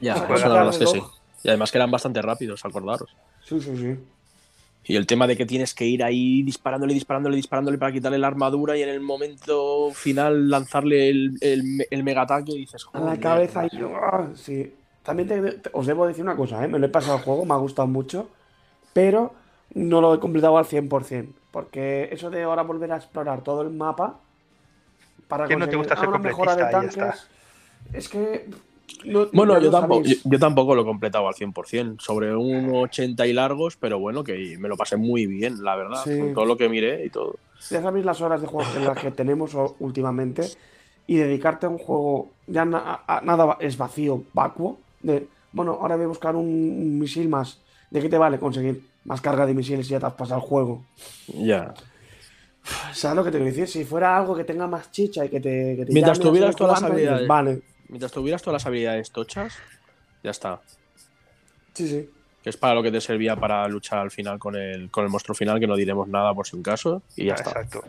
Ya, 0.00 0.14
Esa 0.14 0.26
eso 0.28 0.48
cosa 0.48 0.48
la 0.48 0.56
verdad 0.56 0.70
es 0.70 0.78
que 0.78 0.86
sí. 0.86 1.02
Y 1.42 1.48
además 1.48 1.70
que 1.70 1.78
eran 1.78 1.90
bastante 1.90 2.22
rápidos, 2.22 2.64
acordaros. 2.64 3.16
Sí, 3.40 3.60
sí, 3.60 3.76
sí. 3.76 4.17
Y 4.88 4.96
el 4.96 5.06
tema 5.06 5.26
de 5.26 5.36
que 5.36 5.46
tienes 5.46 5.74
que 5.74 5.84
ir 5.86 6.02
ahí 6.02 6.42
disparándole, 6.42 6.94
disparándole, 6.94 7.36
disparándole 7.36 7.78
para 7.78 7.92
quitarle 7.92 8.18
la 8.18 8.26
armadura 8.28 8.76
y 8.76 8.82
en 8.82 8.88
el 8.88 9.00
momento 9.00 9.90
final 9.92 10.48
lanzarle 10.48 11.10
el, 11.10 11.36
el, 11.42 11.86
el 11.90 12.02
mega 12.02 12.22
ataque 12.22 12.52
y 12.52 12.58
dices, 12.60 12.84
A 12.92 12.98
la 13.00 13.16
"Joder, 13.16 13.20
cabeza 13.20 13.66
y 13.70 13.76
macho". 13.76 13.92
¡ah! 13.96 14.28
sí. 14.34 14.74
También 15.04 15.28
te- 15.28 15.52
te- 15.52 15.70
os 15.72 15.86
debo 15.86 16.06
decir 16.06 16.22
una 16.24 16.36
cosa, 16.36 16.64
¿eh? 16.64 16.68
me 16.68 16.78
lo 16.78 16.86
he 16.86 16.90
pasado 16.90 17.16
el 17.18 17.22
juego, 17.22 17.44
me 17.44 17.54
ha 17.54 17.58
gustado 17.58 17.88
mucho, 17.88 18.28
pero 18.92 19.34
no 19.74 20.00
lo 20.00 20.14
he 20.14 20.20
completado 20.20 20.58
al 20.58 20.66
100%, 20.66 21.34
porque 21.50 22.08
eso 22.12 22.30
de 22.30 22.42
ahora 22.42 22.62
volver 22.62 22.92
a 22.92 22.96
explorar 22.96 23.42
todo 23.42 23.62
el 23.62 23.70
mapa, 23.70 24.20
para 25.28 25.46
¿Qué 25.46 25.56
no 25.56 25.68
te 25.68 25.76
conseguir 25.76 25.78
gusta 25.78 25.96
ser 25.96 26.08
una 26.08 26.18
mejora 26.18 26.56
de 26.56 26.64
tanques. 26.72 27.28
Es 27.92 28.08
que. 28.08 28.48
No- 29.04 29.26
Bueno, 29.32 29.60
yo 29.60 29.70
tampoco, 29.70 30.02
yo, 30.24 30.38
tampoco 30.38 30.74
lo 30.74 30.82
he 30.82 30.84
completado 30.84 31.28
al 31.28 31.34
100%, 31.34 31.96
sobre 32.02 32.34
un 32.34 32.70
80 32.74 33.26
y 33.26 33.32
largos, 33.32 33.76
pero 33.76 33.98
bueno, 33.98 34.24
que 34.24 34.56
me 34.58 34.68
lo 34.68 34.76
pasé 34.76 34.96
muy 34.96 35.26
bien, 35.26 35.62
la 35.62 35.76
verdad, 35.76 36.02
Sí. 36.04 36.18
con 36.18 36.34
todo 36.34 36.44
lo 36.46 36.56
que 36.56 36.68
miré 36.68 37.04
y 37.04 37.10
todo. 37.10 37.36
Ya 37.70 37.82
sabéis 37.82 38.04
las 38.04 38.20
horas 38.20 38.40
de 38.40 38.46
juego 38.46 38.68
en 38.76 38.84
las 38.84 38.98
que 38.98 39.10
tenemos 39.10 39.52
últimamente 39.80 40.42
y 41.06 41.16
dedicarte 41.16 41.66
a 41.66 41.68
un 41.70 41.78
juego 41.78 42.30
ya 42.46 42.64
na- 42.64 43.00
a- 43.06 43.20
nada 43.22 43.56
es 43.60 43.76
vacío, 43.76 44.22
vacuo. 44.32 44.78
De, 45.02 45.26
bueno, 45.52 45.78
ahora 45.80 45.96
voy 45.96 46.04
a 46.04 46.08
buscar 46.08 46.36
un, 46.36 46.46
un 46.46 46.98
misil 46.98 47.28
más. 47.28 47.60
¿De 47.90 48.00
qué 48.00 48.08
te 48.08 48.18
vale 48.18 48.38
conseguir 48.38 48.82
más 49.04 49.20
carga 49.20 49.46
de 49.46 49.54
misiles 49.54 49.86
y 49.86 49.90
ya 49.90 50.00
te 50.00 50.06
has 50.06 50.12
pasado 50.12 50.40
el 50.40 50.46
juego? 50.46 50.82
Ya. 51.28 51.72
¿Sabes 52.92 53.16
lo 53.16 53.24
que 53.24 53.30
te 53.30 53.38
quiero 53.38 53.50
decir? 53.50 53.66
Si 53.66 53.84
fuera 53.84 54.16
algo 54.18 54.34
que 54.36 54.44
tenga 54.44 54.66
más 54.66 54.90
chicha 54.92 55.24
y 55.24 55.28
que 55.30 55.40
te. 55.40 55.74
que 55.76 55.86
te 55.86 55.92
Mientras 55.92 56.18
llame 56.18 56.30
tuvieras 56.30 56.56
todas 56.56 56.82
las 56.82 56.90
habilidades. 56.90 57.26
Vale, 57.26 57.62
Mientras 57.88 58.12
tuvieras 58.12 58.42
todas 58.42 58.62
las 58.62 58.66
habilidades 58.66 59.10
tochas, 59.10 59.56
ya 60.22 60.30
está. 60.30 60.60
sí, 61.74 61.88
sí. 61.88 62.10
Que 62.42 62.50
es 62.50 62.56
para 62.56 62.74
lo 62.74 62.82
que 62.84 62.92
te 62.92 63.00
servía 63.00 63.34
para 63.34 63.66
luchar 63.66 63.98
al 63.98 64.12
final 64.12 64.38
con 64.38 64.54
el, 64.54 64.90
con 64.92 65.04
el 65.04 65.10
monstruo 65.10 65.34
final, 65.34 65.58
que 65.58 65.66
no 65.66 65.74
diremos 65.74 66.06
nada 66.06 66.32
por 66.34 66.46
si 66.46 66.54
un 66.54 66.62
caso, 66.62 67.02
y 67.16 67.26
ya 67.26 67.32
Ah, 67.32 67.36
está. 67.36 67.50
Exacto. 67.50 67.82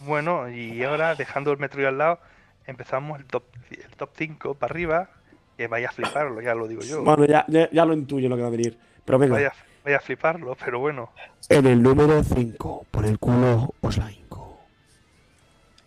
Bueno, 0.00 0.48
y 0.48 0.82
ahora 0.84 1.14
dejando 1.16 1.50
el 1.52 1.58
Metroid 1.58 1.86
al 1.86 1.98
lado, 1.98 2.20
empezamos 2.66 3.18
el 3.18 3.26
top, 3.26 3.42
el 3.70 3.90
top 3.96 4.10
5 4.16 4.54
para 4.54 4.72
arriba, 4.72 5.10
que 5.56 5.66
vaya 5.66 5.88
a 5.88 5.92
fliparlo, 5.92 6.40
ya 6.40 6.54
lo 6.54 6.68
digo 6.68 6.82
yo. 6.82 7.02
Bueno, 7.02 7.24
ya, 7.26 7.44
ya, 7.48 7.68
ya 7.70 7.84
lo 7.84 7.92
intuyo 7.92 8.28
lo 8.28 8.36
que 8.36 8.42
va 8.42 8.48
a 8.48 8.52
venir. 8.52 8.78
Pero 9.04 9.18
venga. 9.18 9.34
Vaya, 9.34 9.52
vaya 9.84 9.96
a 9.96 10.00
fliparlo, 10.00 10.56
pero 10.64 10.78
bueno. 10.78 11.10
En 11.48 11.66
el 11.66 11.82
número 11.82 12.22
5, 12.22 12.86
por 12.92 13.04
el 13.04 13.18
culo 13.18 13.74
os 13.80 13.98
la 13.98 14.10
hinco. 14.12 14.60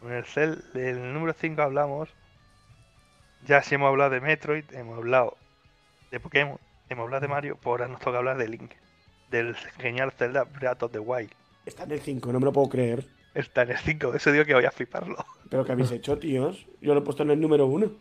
En 0.03 0.11
el, 0.11 0.25
cel, 0.25 0.61
el 0.75 1.13
número 1.13 1.33
5 1.33 1.61
hablamos. 1.61 2.09
Ya 3.45 3.61
si 3.61 3.75
hemos 3.75 3.89
hablado 3.89 4.11
de 4.11 4.21
Metroid, 4.21 4.63
hemos 4.71 4.97
hablado 4.97 5.35
de 6.11 6.19
Pokémon, 6.19 6.57
hemos 6.89 7.03
hablado 7.03 7.21
de 7.21 7.27
Mario, 7.27 7.57
pues 7.61 7.71
ahora 7.71 7.87
nos 7.87 7.99
toca 7.99 8.19
hablar 8.19 8.37
de 8.37 8.47
Link. 8.47 8.71
Del 9.29 9.55
genial 9.55 10.11
Zelda 10.11 10.45
Breath 10.45 10.83
of 10.83 10.91
the 10.91 10.99
Wild. 10.99 11.31
Está 11.65 11.83
en 11.83 11.91
el 11.91 11.99
5, 11.99 12.31
no 12.31 12.39
me 12.39 12.45
lo 12.45 12.53
puedo 12.53 12.69
creer. 12.69 13.05
Está 13.33 13.63
en 13.63 13.71
el 13.71 13.77
5, 13.77 14.13
eso 14.13 14.31
digo 14.31 14.45
que 14.45 14.53
voy 14.53 14.65
a 14.65 14.71
fliparlo. 14.71 15.17
¿Pero 15.49 15.65
qué 15.65 15.73
habéis 15.73 15.91
hecho, 15.91 16.17
tíos? 16.17 16.65
Yo 16.81 16.93
lo 16.93 17.01
he 17.01 17.03
puesto 17.03 17.23
en 17.23 17.31
el 17.31 17.41
número 17.41 17.65
1. 17.65 17.91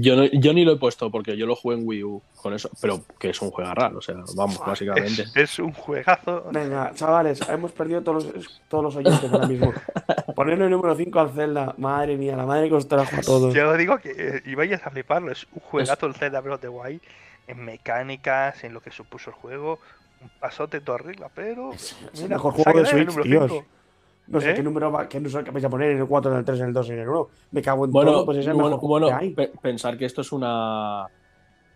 Yo, 0.00 0.16
no, 0.16 0.24
yo 0.24 0.52
ni 0.52 0.64
lo 0.64 0.72
he 0.72 0.76
puesto 0.76 1.10
porque 1.10 1.36
yo 1.36 1.46
lo 1.46 1.56
jugué 1.56 1.76
en 1.76 1.86
Wii 1.86 2.04
U 2.04 2.22
con 2.36 2.54
eso, 2.54 2.70
pero 2.80 3.00
que 3.18 3.30
es 3.30 3.42
un 3.42 3.50
juegarral, 3.50 3.96
o 3.96 4.00
sea, 4.00 4.16
vamos, 4.34 4.58
básicamente. 4.58 5.22
Es, 5.22 5.36
es, 5.36 5.58
un 5.58 5.72
juegazo. 5.72 6.44
Venga, 6.52 6.92
chavales, 6.94 7.40
hemos 7.48 7.72
perdido 7.72 8.02
todos 8.02 8.24
los, 8.24 8.62
todos 8.68 8.84
los 8.84 8.96
oyentes 8.96 9.30
ahora 9.32 9.46
mismo. 9.46 9.72
Ponerle 10.34 10.64
el 10.64 10.70
número 10.70 10.94
5 10.94 11.20
al 11.20 11.30
Zelda, 11.30 11.74
madre 11.78 12.16
mía, 12.16 12.36
la 12.36 12.46
madre 12.46 12.68
que 12.68 12.74
os 12.74 12.88
trajo 12.88 13.16
a 13.16 13.20
todos. 13.20 13.54
Yo 13.54 13.76
digo 13.76 13.98
que 13.98 14.10
eh, 14.16 14.42
y 14.44 14.54
vayas 14.54 14.86
a 14.86 14.90
fliparlo, 14.90 15.32
es 15.32 15.46
un 15.52 15.60
juegazo 15.60 16.06
el 16.06 16.14
Zelda 16.14 16.40
Breath 16.40 16.56
of 16.56 16.60
the 16.60 16.68
Wild, 16.68 17.00
en 17.46 17.64
mecánicas, 17.64 18.64
en 18.64 18.74
lo 18.74 18.80
que 18.80 18.90
supuso 18.90 19.30
el 19.30 19.36
juego, 19.36 19.78
un 20.20 20.30
pasote 20.40 20.80
toda 20.80 20.98
regla, 20.98 21.30
pero... 21.34 21.72
Es 21.72 21.96
el 22.14 22.28
mejor 22.28 22.52
juego 22.52 22.80
de 22.80 22.86
Switch, 22.86 23.14
Dios. 23.22 23.52
No 24.28 24.40
sé 24.40 24.50
¿Eh? 24.50 24.54
qué 24.54 24.62
número 24.62 24.90
va, 24.90 25.08
qué 25.08 25.20
número 25.20 25.44
que 25.44 25.50
vais 25.52 25.64
a 25.64 25.68
poner 25.70 25.90
en 25.92 25.98
el 25.98 26.06
4, 26.06 26.32
en 26.32 26.38
el 26.38 26.44
3, 26.44 26.60
en 26.60 26.66
el 26.66 26.72
2, 26.72 26.90
en 26.90 26.98
el 26.98 27.08
1. 27.08 27.28
Me 27.52 27.62
cago 27.62 27.84
en 27.84 27.92
Bueno, 27.92 28.12
todo, 28.12 28.24
pues 28.26 28.38
es 28.38 28.46
el 28.46 28.54
bueno, 28.54 28.70
mejor 28.70 28.88
bueno, 28.88 29.06
que 29.06 29.12
hay. 29.12 29.30
pe- 29.30 29.52
pensar 29.62 29.96
que 29.96 30.04
esto 30.04 30.20
es 30.22 30.32
una, 30.32 31.06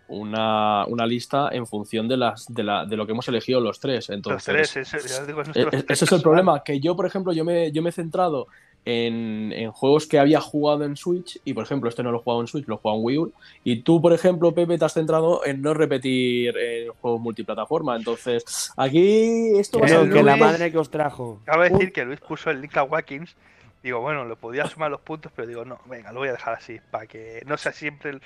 una, 0.09 0.85
una 0.87 1.05
lista 1.05 1.49
en 1.51 1.65
función 1.65 2.07
de, 2.07 2.17
las, 2.17 2.45
de, 2.53 2.63
la, 2.63 2.85
de 2.85 2.97
lo 2.97 3.05
que 3.05 3.13
hemos 3.13 3.27
elegido 3.29 3.61
los 3.61 3.79
tres. 3.79 4.09
Los 4.09 4.15
Entonces, 4.17 4.71
tres, 4.73 4.93
ese, 4.93 5.07
ya 5.07 5.21
os 5.21 5.27
digo, 5.27 5.41
es 5.41 5.47
E- 5.49 5.61
e- 5.61 5.65
tres 5.65 5.85
ese 5.87 6.05
es 6.05 6.11
el 6.11 6.21
problema, 6.21 6.61
que 6.63 6.79
yo, 6.79 6.95
por 6.95 7.05
ejemplo, 7.05 7.31
yo 7.31 7.45
me, 7.45 7.71
yo 7.71 7.81
me 7.81 7.89
he 7.89 7.93
centrado 7.93 8.47
en, 8.85 9.51
en 9.53 9.71
juegos 9.71 10.07
que 10.07 10.17
había 10.19 10.41
jugado 10.41 10.83
en 10.85 10.95
Switch 10.97 11.39
y, 11.45 11.53
por 11.53 11.63
ejemplo, 11.63 11.87
este 11.89 12.01
no 12.03 12.11
lo 12.11 12.19
he 12.19 12.21
jugado 12.23 12.41
en 12.41 12.47
Switch, 12.47 12.67
lo 12.67 12.75
he 12.75 12.77
jugado 12.79 12.99
en 12.99 13.05
Wii 13.05 13.17
U. 13.19 13.33
Y 13.63 13.81
tú, 13.83 14.01
por 14.01 14.11
ejemplo, 14.13 14.53
Pepe, 14.53 14.77
te 14.77 14.85
has 14.85 14.93
centrado 14.93 15.45
en 15.45 15.61
no 15.61 15.73
repetir 15.73 16.55
eh, 16.57 16.87
juegos 16.99 17.21
multiplataforma. 17.21 17.95
Entonces, 17.95 18.71
aquí 18.77 19.57
esto 19.57 19.79
va 19.79 19.85
a 19.85 19.89
Que, 19.89 19.95
ser 19.95 20.09
que 20.11 20.23
la 20.23 20.35
madre 20.35 20.71
que 20.71 20.77
os 20.77 20.89
trajo. 20.89 21.39
Cabe 21.45 21.69
decir 21.69 21.91
que 21.93 22.05
Luis 22.05 22.19
puso 22.19 22.49
el 22.49 22.61
Link 22.61 22.75
Awakens. 22.75 23.35
Digo, 23.83 23.99
bueno, 23.99 24.25
le 24.25 24.35
podía 24.35 24.67
sumar 24.67 24.91
los 24.91 25.01
puntos, 25.01 25.31
pero 25.35 25.47
digo, 25.47 25.65
no, 25.65 25.79
venga, 25.85 26.11
lo 26.11 26.19
voy 26.19 26.29
a 26.29 26.33
dejar 26.33 26.53
así, 26.53 26.79
para 26.91 27.07
que 27.07 27.41
no 27.47 27.57
sea 27.57 27.71
siempre 27.71 28.11
el- 28.11 28.21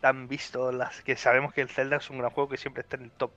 tan 0.00 0.28
visto 0.28 0.70
las 0.70 1.00
que 1.02 1.16
sabemos 1.16 1.52
que 1.52 1.60
el 1.62 1.68
Zelda 1.68 1.96
es 1.96 2.08
un 2.10 2.18
gran 2.18 2.30
juego 2.30 2.48
que 2.50 2.56
siempre 2.56 2.82
está 2.82 2.96
en 2.96 3.04
el 3.04 3.10
top, 3.10 3.30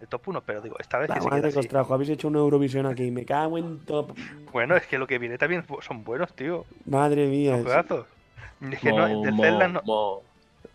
el 0.00 0.08
top 0.08 0.28
1, 0.28 0.40
pero 0.42 0.60
digo, 0.60 0.76
esta 0.78 0.98
vez 0.98 1.08
La 1.08 1.16
que 1.16 1.20
se 1.22 1.28
madre 1.28 1.42
que 1.42 1.48
os 1.48 1.56
así. 1.58 1.68
trajo. 1.68 1.94
Habéis 1.94 2.10
hecho 2.10 2.28
una 2.28 2.38
Eurovisión 2.38 2.86
aquí. 2.86 3.10
Me 3.10 3.24
cago 3.24 3.58
en 3.58 3.80
top. 3.84 4.12
Bueno, 4.52 4.76
es 4.76 4.86
que 4.86 4.98
lo 4.98 5.06
que 5.06 5.18
viene 5.18 5.38
también 5.38 5.64
son 5.80 6.04
buenos, 6.04 6.32
tío. 6.34 6.64
Madre 6.86 7.26
mía. 7.26 7.50
Son 7.52 7.58
es- 7.60 7.64
juegazos. 7.64 8.06
Es 8.72 8.80
que 8.80 8.92
no, 8.92 9.08
Mo- 9.08 9.22
del 9.24 9.36
Zelda 9.36 9.68
no, 9.68 9.82
mo- 9.84 10.22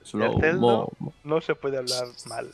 slow, 0.03 0.39
Zelda- 0.39 0.59
mo- 0.59 0.89
mo- 0.99 1.13
no 1.23 1.41
se 1.41 1.55
puede 1.55 1.77
hablar 1.77 2.05
mal. 2.29 2.49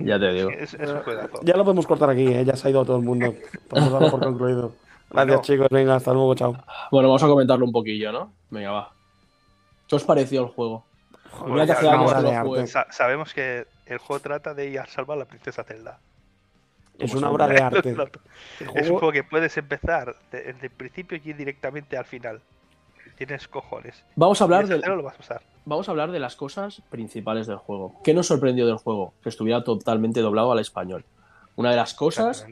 Ya 0.00 0.18
te 0.18 0.32
digo. 0.32 0.50
Es, 0.50 0.74
es 0.74 0.90
un 0.90 1.00
juegazo. 1.00 1.40
Ya 1.42 1.56
lo 1.56 1.64
podemos 1.64 1.86
cortar 1.86 2.10
aquí, 2.10 2.26
¿eh? 2.26 2.44
ya 2.44 2.54
se 2.54 2.68
ha 2.68 2.70
ido 2.70 2.84
todo 2.84 2.98
el 2.98 3.02
mundo. 3.04 3.34
Podemos 3.68 3.92
darlo 3.92 4.10
por 4.10 4.20
concluido. 4.24 4.72
Gracias, 5.10 5.26
Bueno. 5.26 5.42
chicos. 5.42 5.68
Venga, 5.70 5.94
hasta 5.96 6.12
luego, 6.12 6.34
chao. 6.34 6.52
Bueno, 6.90 7.08
vamos 7.08 7.22
a 7.22 7.26
comentarlo 7.26 7.64
un 7.64 7.72
poquillo, 7.72 8.12
¿no? 8.12 8.32
Venga, 8.50 8.70
va. 8.70 8.92
¿Qué 9.88 9.96
os 9.96 10.04
pareció 10.04 10.42
el 10.42 10.48
juego? 10.48 10.84
Joder, 11.30 11.66
ya, 11.66 12.42
jugué. 12.44 12.66
Sa- 12.66 12.86
sabemos 12.90 13.32
que 13.32 13.66
el 13.88 13.98
juego 13.98 14.20
trata 14.20 14.54
de 14.54 14.68
ir 14.68 14.80
a 14.80 14.86
salvar 14.86 15.16
a 15.16 15.20
la 15.20 15.24
princesa 15.26 15.64
Zelda. 15.64 15.98
Es 16.98 17.14
una 17.14 17.30
obra 17.30 17.46
de 17.46 17.58
arte. 17.62 17.90
Es 18.74 18.88
un 18.90 18.98
juego- 18.98 19.12
que 19.12 19.22
puedes 19.24 19.56
empezar 19.56 20.14
de- 20.32 20.42
desde 20.52 20.66
el 20.66 20.72
principio 20.72 21.18
y 21.22 21.30
ir 21.30 21.36
directamente 21.36 21.96
al 21.96 22.04
final. 22.04 22.40
Tienes 23.16 23.48
cojones. 23.48 24.04
Vamos 24.16 24.40
a 24.40 24.44
hablar 24.44 24.66
cero 24.68 24.94
lo 24.96 25.02
vas 25.02 25.16
a 25.16 25.20
usar. 25.20 25.42
vamos 25.64 25.88
a 25.88 25.90
hablar 25.90 26.10
de 26.12 26.20
las 26.20 26.36
cosas 26.36 26.82
principales 26.88 27.46
del 27.48 27.56
juego. 27.56 28.00
¿Qué 28.04 28.14
nos 28.14 28.26
sorprendió 28.28 28.66
del 28.66 28.76
juego? 28.76 29.12
Que 29.22 29.28
estuviera 29.28 29.64
totalmente 29.64 30.20
doblado 30.20 30.52
al 30.52 30.60
español. 30.60 31.04
Una 31.56 31.70
de 31.70 31.76
las 31.76 31.94
cosas, 31.94 32.46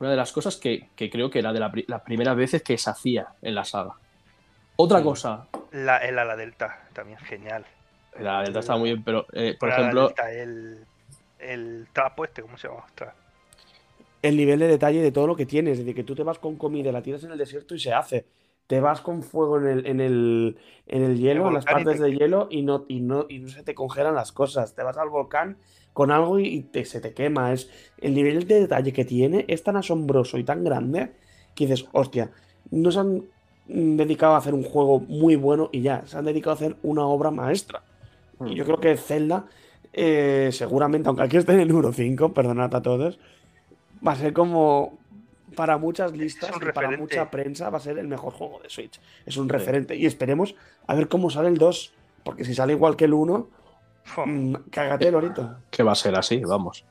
una 0.00 0.10
de 0.10 0.16
las 0.16 0.32
cosas 0.32 0.56
que, 0.56 0.88
que 0.96 1.10
creo 1.10 1.30
que 1.30 1.38
era 1.40 1.52
de 1.52 1.60
la 1.60 1.70
las 1.86 2.00
primeras 2.02 2.34
veces 2.36 2.62
que 2.62 2.78
se 2.78 2.88
hacía 2.88 3.28
en 3.42 3.54
la 3.54 3.64
saga. 3.64 3.94
Otra 4.76 4.98
Sí. 4.98 5.04
cosa, 5.04 5.46
La, 5.72 5.98
el 5.98 6.18
ala 6.18 6.36
delta, 6.36 6.84
también 6.94 7.18
genial. 7.18 7.66
La 8.18 8.42
delta 8.42 8.60
estaba 8.60 8.78
muy 8.78 8.90
bien, 8.90 9.04
pero 9.04 9.26
eh, 9.32 9.56
por 9.58 9.68
ejemplo, 9.68 10.06
delta, 10.08 10.32
el, 10.32 10.86
el 11.38 11.88
trapo 11.92 12.24
este, 12.24 12.42
¿cómo 12.42 12.56
se 12.56 12.68
llama? 12.68 12.84
Ostras. 12.84 13.14
el 14.22 14.36
nivel 14.36 14.58
de 14.58 14.68
detalle 14.68 15.02
de 15.02 15.12
todo 15.12 15.26
lo 15.26 15.36
que 15.36 15.46
tienes. 15.46 15.72
Es 15.74 15.78
decir, 15.80 15.94
que 15.94 16.04
tú 16.04 16.14
te 16.14 16.22
vas 16.24 16.38
con 16.38 16.56
comida, 16.56 16.92
la 16.92 17.02
tiras 17.02 17.24
en 17.24 17.32
el 17.32 17.38
desierto 17.38 17.74
y 17.74 17.78
se 17.80 17.92
hace. 17.92 18.26
Te 18.66 18.80
vas 18.80 19.00
con 19.00 19.22
fuego 19.22 19.58
en 19.58 19.66
el, 19.68 19.86
en 19.86 20.00
el, 20.00 20.58
en 20.86 21.02
el 21.04 21.18
hielo, 21.18 21.46
en 21.48 21.54
las 21.54 21.66
partes 21.66 21.98
te- 21.98 22.04
de 22.04 22.12
hielo, 22.16 22.48
y 22.50 22.62
no, 22.62 22.84
y, 22.88 23.00
no, 23.00 23.26
y 23.28 23.38
no 23.38 23.48
se 23.48 23.62
te 23.62 23.74
congelan 23.74 24.14
las 24.16 24.32
cosas. 24.32 24.74
Te 24.74 24.82
vas 24.82 24.96
al 24.98 25.08
volcán 25.10 25.58
con 25.92 26.10
algo 26.10 26.38
y, 26.40 26.48
y 26.48 26.62
te- 26.64 26.84
se 26.84 27.00
te 27.00 27.14
quema. 27.14 27.52
Es, 27.52 27.70
el 27.98 28.14
nivel 28.14 28.46
de 28.48 28.60
detalle 28.60 28.92
que 28.92 29.04
tiene 29.04 29.44
es 29.48 29.62
tan 29.62 29.76
asombroso 29.76 30.38
y 30.38 30.44
tan 30.44 30.64
grande 30.64 31.12
que 31.54 31.66
dices, 31.66 31.88
hostia, 31.92 32.32
no 32.70 32.90
se 32.90 32.98
han 33.00 33.30
mm, 33.66 33.96
dedicado 33.96 34.34
a 34.34 34.38
hacer 34.38 34.54
un 34.54 34.64
juego 34.64 34.98
muy 35.00 35.36
bueno 35.36 35.68
y 35.72 35.82
ya, 35.82 36.04
se 36.06 36.18
han 36.18 36.24
dedicado 36.24 36.52
a 36.52 36.54
hacer 36.56 36.76
una 36.82 37.06
obra 37.06 37.30
maestra. 37.30 37.85
Y 38.44 38.54
yo 38.54 38.64
creo 38.64 38.78
que 38.80 38.96
Zelda, 38.96 39.46
eh, 39.92 40.50
seguramente, 40.52 41.08
aunque 41.08 41.22
aquí 41.24 41.36
esté 41.38 41.52
en 41.54 41.60
el 41.60 41.68
número 41.68 41.92
5, 41.92 42.32
perdonad 42.34 42.74
a 42.74 42.82
todos, 42.82 43.18
va 44.06 44.12
a 44.12 44.16
ser 44.16 44.32
como 44.32 44.98
para 45.54 45.78
muchas 45.78 46.12
listas 46.12 46.50
y 46.60 46.72
para 46.72 46.90
mucha 46.98 47.30
prensa 47.30 47.70
va 47.70 47.78
a 47.78 47.80
ser 47.80 47.98
el 47.98 48.08
mejor 48.08 48.32
juego 48.34 48.60
de 48.62 48.68
Switch. 48.68 49.00
Es 49.24 49.36
un 49.38 49.48
referente 49.48 49.96
y 49.96 50.04
esperemos 50.04 50.54
a 50.86 50.94
ver 50.94 51.08
cómo 51.08 51.30
sale 51.30 51.48
el 51.48 51.56
2, 51.56 51.92
porque 52.24 52.44
si 52.44 52.54
sale 52.54 52.74
igual 52.74 52.96
que 52.96 53.06
el 53.06 53.14
1, 53.14 53.48
Fua. 54.04 54.26
mm, 54.26 54.54
cágate, 54.70 55.10
Lorito. 55.10 55.56
que 55.70 55.82
va 55.82 55.92
a 55.92 55.96
ser 55.96 56.14
así, 56.16 56.40
vamos. 56.40 56.84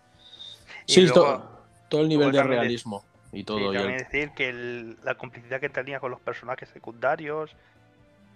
Y 0.87 0.93
Sí, 0.93 1.01
luego- 1.01 1.21
to- 1.21 1.49
todo 1.89 2.01
el 2.01 2.09
nivel 2.09 2.31
de 2.31 2.41
realismo 2.43 3.03
y 3.31 3.43
todo. 3.43 3.57
Sí, 3.59 3.63
y 3.65 3.67
el- 3.67 3.73
también 3.77 3.97
decir 3.99 4.31
que 4.35 4.49
el- 4.49 4.97
la 5.03 5.15
complicidad 5.15 5.59
que 5.59 5.69
tenía 5.69 5.99
con 5.99 6.09
los 6.09 6.19
personajes 6.21 6.69
secundarios, 6.69 7.51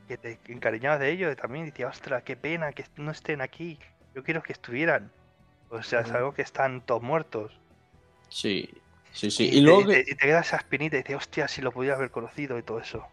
que 0.09 0.17
te 0.17 0.39
encariñabas 0.49 0.99
de 0.99 1.11
ellos, 1.11 1.31
y 1.31 1.35
también 1.37 1.65
decía, 1.65 1.87
ostras, 1.87 2.23
qué 2.23 2.35
pena 2.35 2.73
que 2.73 2.83
no 2.97 3.11
estén 3.11 3.39
aquí. 3.39 3.79
Yo 4.13 4.23
quiero 4.23 4.43
que 4.43 4.51
estuvieran. 4.51 5.11
O 5.69 5.81
sea, 5.83 6.01
es 6.01 6.11
algo 6.11 6.33
que 6.33 6.41
están 6.41 6.81
todos 6.85 7.01
muertos. 7.03 7.51
Sí, 8.27 8.67
sí, 9.13 9.29
sí. 9.31 9.43
Y, 9.45 9.47
Y 9.47 9.51
te, 9.53 9.61
luego, 9.61 9.81
y 9.81 9.85
que- 9.85 9.93
te- 10.03 10.11
y 10.11 10.15
te 10.15 10.25
queda 10.27 10.39
esa 10.41 10.57
espinita 10.57 10.95
y 10.97 10.99
dices, 11.03 11.15
hostia, 11.15 11.47
si 11.47 11.61
lo 11.61 11.71
pudiera 11.71 11.95
haber 11.95 12.09
conocido 12.11 12.57
y 12.57 12.63
todo 12.63 12.79
eso. 12.79 13.05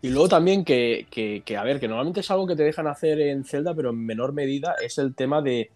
y 0.00 0.10
luego 0.10 0.28
también 0.28 0.64
que, 0.64 1.06
que- 1.10 1.42
que, 1.44 1.56
a 1.56 1.64
ver, 1.64 1.80
que 1.80 1.88
normalmente 1.88 2.20
es 2.20 2.30
algo 2.30 2.46
que 2.46 2.54
te 2.56 2.62
dejan 2.62 2.86
hacer 2.86 3.20
en 3.20 3.44
Zelda, 3.44 3.74
pero 3.74 3.90
en 3.90 4.04
menor 4.06 4.32
medida 4.32 4.76
es 4.82 4.96
el 4.98 5.14
tema 5.14 5.42
de, 5.42 5.70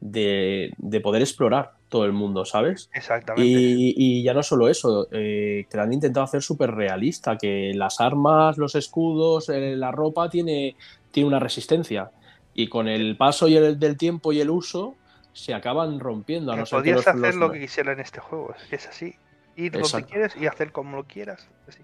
de, 0.00 0.72
de 0.78 1.00
poder 1.00 1.20
explorar 1.22 1.72
todo 1.92 2.06
el 2.06 2.12
mundo, 2.12 2.44
¿sabes? 2.44 2.90
Exactamente. 2.94 3.46
Y, 3.48 3.94
y 3.96 4.22
ya 4.24 4.32
no 4.34 4.42
solo 4.42 4.68
eso, 4.68 5.06
eh, 5.12 5.66
lo 5.72 5.82
han 5.82 5.92
intentado 5.92 6.24
hacer 6.24 6.42
súper 6.42 6.72
realista, 6.72 7.36
que 7.38 7.72
las 7.74 8.00
armas, 8.00 8.56
los 8.58 8.74
escudos, 8.74 9.48
eh, 9.50 9.76
la 9.76 9.92
ropa 9.92 10.28
tiene, 10.30 10.74
tiene 11.12 11.28
una 11.28 11.38
resistencia. 11.38 12.10
Y 12.54 12.68
con 12.68 12.88
el 12.88 13.16
paso 13.16 13.46
y 13.46 13.56
el, 13.56 13.78
del 13.78 13.96
tiempo 13.96 14.32
y 14.32 14.40
el 14.40 14.50
uso, 14.50 14.96
se 15.34 15.54
acaban 15.54 16.00
rompiendo. 16.00 16.50
A 16.52 16.56
no 16.56 16.64
Podías 16.64 17.06
hacer 17.06 17.20
los- 17.20 17.34
lo 17.36 17.52
que 17.52 17.60
quisieras 17.60 17.94
en 17.94 18.00
este 18.00 18.20
juego, 18.20 18.54
es 18.70 18.86
así. 18.88 19.14
Ir 19.56 19.70
donde 19.72 19.86
Exacto. 19.86 20.08
quieres 20.08 20.34
y 20.36 20.46
hacer 20.46 20.72
como 20.72 20.96
lo 20.96 21.04
quieras. 21.04 21.46
así. 21.68 21.80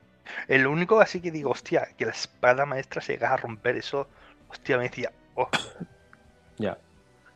El 0.49 0.67
único 0.67 1.01
así 1.01 1.21
que 1.21 1.31
digo, 1.31 1.51
hostia, 1.51 1.89
que 1.99 2.07
la 2.07 2.13
espada 2.13 2.65
maestra 2.67 3.01
se 3.03 3.13
llega 3.13 3.33
a 3.33 3.37
romper 3.37 3.77
eso. 3.77 4.09
Hostia, 4.49 4.79
me 4.79 4.85
decía, 4.85 5.13
oh. 5.37 5.49
Ya. 6.59 6.79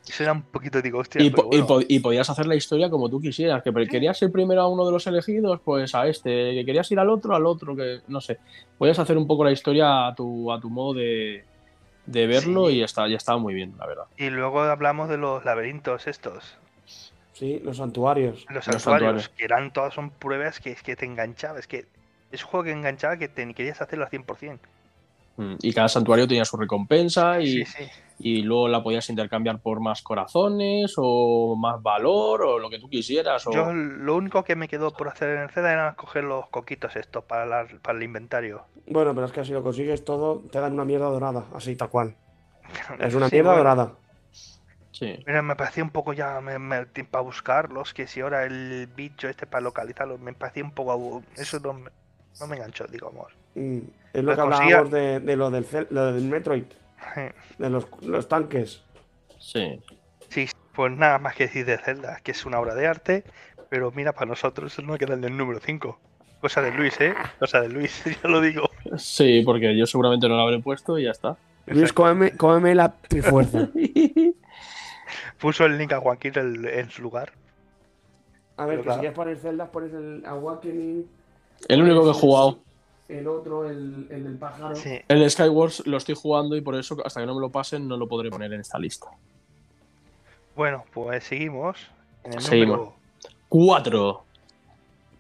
Eso 0.09 0.23
era 0.25 0.33
un 0.33 0.43
poquito, 0.43 0.83
digo, 0.83 0.99
hostia. 0.99 1.23
Y, 1.23 1.31
po- 1.31 1.45
y 1.53 1.61
bueno. 1.61 1.67
po- 1.67 1.81
y 1.87 2.01
podías 2.01 2.29
hacer 2.29 2.47
la 2.47 2.55
historia 2.57 2.91
como 2.91 3.09
tú 3.09 3.21
quisieras. 3.21 3.63
Que 3.63 3.73
querías 3.87 4.21
ir 4.23 4.33
primero 4.33 4.63
a 4.63 4.69
uno 4.69 4.85
de 4.85 4.93
los 4.93 5.07
elegidos, 5.07 5.61
pues 5.65 5.95
a 5.95 6.07
este. 6.09 6.55
Que 6.55 6.65
querías 6.65 6.91
ir 6.91 6.99
al 6.99 7.09
otro, 7.09 7.35
al 7.37 7.47
otro. 7.47 7.77
Que 7.77 8.01
no 8.09 8.21
sé. 8.21 8.39
Podías 8.79 8.99
hacer 8.99 9.17
un 9.17 9.27
poco 9.27 9.45
la 9.45 9.53
historia 9.53 10.09
a 10.09 10.15
tu, 10.15 10.51
a 10.53 10.61
tu 10.61 10.71
modo 10.71 10.95
de, 10.95 11.45
de 12.07 12.27
verlo 12.27 12.69
Sí. 12.69 12.75
y 12.79 12.83
está, 12.83 13.07
ya 13.09 13.17
estaba 13.17 13.39
muy 13.39 13.55
bien, 13.55 13.75
la 13.79 13.87
verdad. 13.87 14.05
Y 14.17 14.31
luego 14.31 14.61
hablamos 14.63 15.09
de 15.09 15.19
los 15.19 15.45
laberintos 15.45 16.07
estos, 16.09 16.57
Sí, 17.33 17.61
los 17.65 17.77
santuarios. 17.79 18.45
los 18.49 18.55
Los 18.57 18.65
santuarios, 18.65 18.83
santuarios. 18.83 19.29
que 19.31 19.45
eran 19.45 19.73
todas 19.73 19.95
son 19.95 20.11
pruebas 20.11 20.61
que, 20.61 20.75
que 20.75 20.97
te 20.97 21.07
enganchaba. 21.07 21.59
Es 21.61 21.67
que 21.67 21.87
es 22.31 22.43
un 22.45 22.51
juego 22.51 22.65
que 22.65 22.73
enganchaba 22.73 23.17
que 23.17 23.29
te, 23.29 23.53
querías 23.55 23.81
hacerlo 23.81 24.05
al 24.05 24.11
100%. 24.11 24.59
Mm, 25.37 25.55
Y 25.63 25.73
cada 25.73 25.89
santuario 25.89 26.29
tenía 26.29 26.45
su 26.45 26.57
recompensa 26.57 27.41
y, 27.41 27.65
Sí, 27.65 27.65
sí. 27.65 27.85
Y 28.23 28.43
luego 28.43 28.69
la 28.69 28.83
podías 28.83 29.09
intercambiar 29.11 29.61
por 29.61 29.81
más 29.81 30.01
corazones 30.03 30.95
o 30.97 31.57
más 31.57 31.83
valor 31.83 32.43
o 32.43 32.59
lo 32.59 32.71
que 32.71 32.79
tú 32.79 32.89
quisieras. 32.89 33.47
O... 33.47 33.53
Yo 33.53 33.73
lo 33.73 34.15
único 34.17 34.45
que 34.45 34.57
me 34.57 34.69
quedó 34.69 34.93
por 34.93 35.09
hacer 35.09 35.31
en 35.37 35.43
el 35.43 35.51
Zelda 35.51 35.73
era 35.73 35.95
coger 35.95 36.25
los 36.25 36.49
coquitos 36.49 36.95
estos 36.97 37.25
para, 37.25 37.45
la- 37.47 37.67
para 37.83 37.99
el 37.99 38.05
inventario. 38.05 38.65
Bueno, 38.87 39.15
pero 39.15 39.27
es 39.27 39.33
que 39.33 39.45
si 39.45 39.53
lo 39.53 39.63
consigues 39.63 40.05
todo, 40.05 40.43
te 40.51 40.61
dan 40.61 40.73
una 40.75 40.85
mierda 40.85 41.07
dorada, 41.07 41.45
así 41.55 41.75
tal 41.77 41.91
cual. 41.91 42.17
Es 43.01 43.15
una 43.15 43.29
Sí, 43.29 43.37
mierda 43.37 43.51
bueno, 43.51 43.59
dorada. 43.65 43.93
Sí. 44.93 45.19
Mira, 45.27 45.43
me 45.43 45.57
parecía 45.57 45.83
un 45.83 45.91
poco 45.91 46.13
ya 46.13 46.41
me, 46.41 46.59
me- 46.59 46.87
para 46.87 47.23
buscarlos, 47.23 47.95
que 47.95 48.07
si 48.07 48.21
ahora 48.21 48.45
el 48.45 48.87
bicho 48.95 49.29
este 49.29 49.47
para 49.47 49.63
localizarlos, 49.63 50.21
me 50.21 50.33
parecía 50.35 50.63
un 50.65 50.73
poco 50.73 51.23
Eso 51.37 51.59
no 51.61 51.73
me, 51.73 51.91
no 52.41 52.47
me 52.47 52.57
enganchó, 52.57 52.85
digamos. 52.87 53.27
Mm, 53.55 53.79
Es 54.13 54.23
lo 54.23 54.35
Pues 54.35 54.37
que 54.37 54.43
consigue- 54.43 54.75
hablábamos 54.75 54.91
de, 54.93 55.21
de 55.21 55.37
lo, 55.37 55.51
del, 55.51 55.67
lo 55.91 56.13
del 56.13 56.25
Metroid, 56.25 56.65
de 57.59 57.71
los, 57.71 57.87
los 58.03 58.29
tanques. 58.29 58.83
Sí. 59.39 59.81
Sí, 60.29 60.49
pues 60.75 60.93
nada 60.93 61.19
más 61.19 61.35
que 61.35 61.45
decir 61.45 61.67
de 61.67 61.79
Zelda, 61.79 62.21
que 62.23 62.31
es 62.31 62.47
una 62.47 62.59
obra 62.61 62.75
de 62.75 62.87
arte, 62.87 63.25
pero 63.69 63.91
mira, 63.91 64.13
para 64.13 64.27
nosotros 64.27 64.79
no 64.83 64.97
queda 64.97 65.15
en 65.15 65.25
el 65.25 65.37
número 65.37 65.61
5. 65.61 65.99
Cosa 66.41 66.63
de 66.63 66.73
Luis, 66.73 67.01
¿eh? 67.01 67.15
Cosa 67.39 67.61
de 67.61 67.69
Luis, 67.69 68.03
ya 68.23 68.29
lo 68.29 68.41
digo. 68.41 68.69
Sí, 68.97 69.43
porque 69.45 69.77
yo 69.77 69.87
seguramente 69.87 70.29
no 70.29 70.37
lo 70.37 70.43
habré 70.43 70.59
puesto 70.59 70.99
y 70.99 71.05
ya 71.05 71.11
está. 71.11 71.37
Luis, 71.67 71.93
cómeme, 71.93 72.37
cómeme 72.37 72.75
la 72.75 72.93
trifuerza. 72.93 73.69
Puso 75.39 75.65
el 75.67 75.79
link 75.79 75.93
a 75.93 76.01
Joaquín 76.01 76.33
en, 76.37 76.67
en 76.67 76.91
su 76.91 77.03
lugar. 77.03 77.33
A 78.57 78.67
ver, 78.67 78.77
Pero 78.79 78.83
que 78.83 78.83
si 78.83 78.85
claro. 78.85 79.01
quieres 79.01 79.17
poner 79.17 79.37
celdas, 79.39 79.69
pones 79.71 79.93
el 79.93 80.23
Awakening. 80.27 81.07
El 81.69 81.83
único 81.83 82.05
que 82.05 82.11
he 82.11 82.15
jugado. 82.15 82.59
El 83.09 83.27
otro, 83.29 83.69
el, 83.69 84.07
el 84.11 84.25
del 84.25 84.39
pájaro. 84.39 84.75
Sí. 84.75 84.99
El 85.09 85.29
Skywars 85.31 85.87
lo 85.87 85.97
estoy 85.97 86.15
jugando 86.15 86.57
y 86.57 86.61
por 86.61 86.75
eso 86.77 86.97
hasta 87.05 87.21
que 87.21 87.27
no 87.27 87.35
me 87.35 87.41
lo 87.41 87.51
pasen 87.51 87.87
no 87.87 87.97
lo 87.97 88.09
podré 88.09 88.31
poner 88.31 88.53
en 88.53 88.61
esta 88.61 88.79
lista. 88.79 89.09
Bueno, 90.55 90.85
pues 90.93 91.25
seguimos. 91.25 91.79
En 92.25 92.35
el 92.35 92.41
Seguimos. 92.41 92.77
número, 92.79 92.95
Cuatro. 93.49 94.25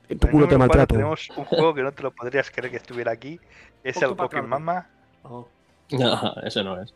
En 0.08 0.18
tu 0.18 0.28
culo 0.28 0.46
te 0.48 0.58
maltrato. 0.58 0.94
tenemos 0.94 1.28
un 1.36 1.44
juego 1.44 1.74
que 1.74 1.82
no 1.82 1.92
te 1.92 2.02
lo 2.02 2.10
podrías 2.12 2.50
creer 2.50 2.70
que 2.70 2.76
estuviera 2.76 3.12
aquí. 3.12 3.40
Es 3.82 4.00
el 4.02 4.14
Pokémon. 4.14 4.48
Mama. 4.48 4.88
Oh. 5.24 5.48
No, 5.90 6.34
ese 6.42 6.62
no 6.62 6.80
es. 6.80 6.94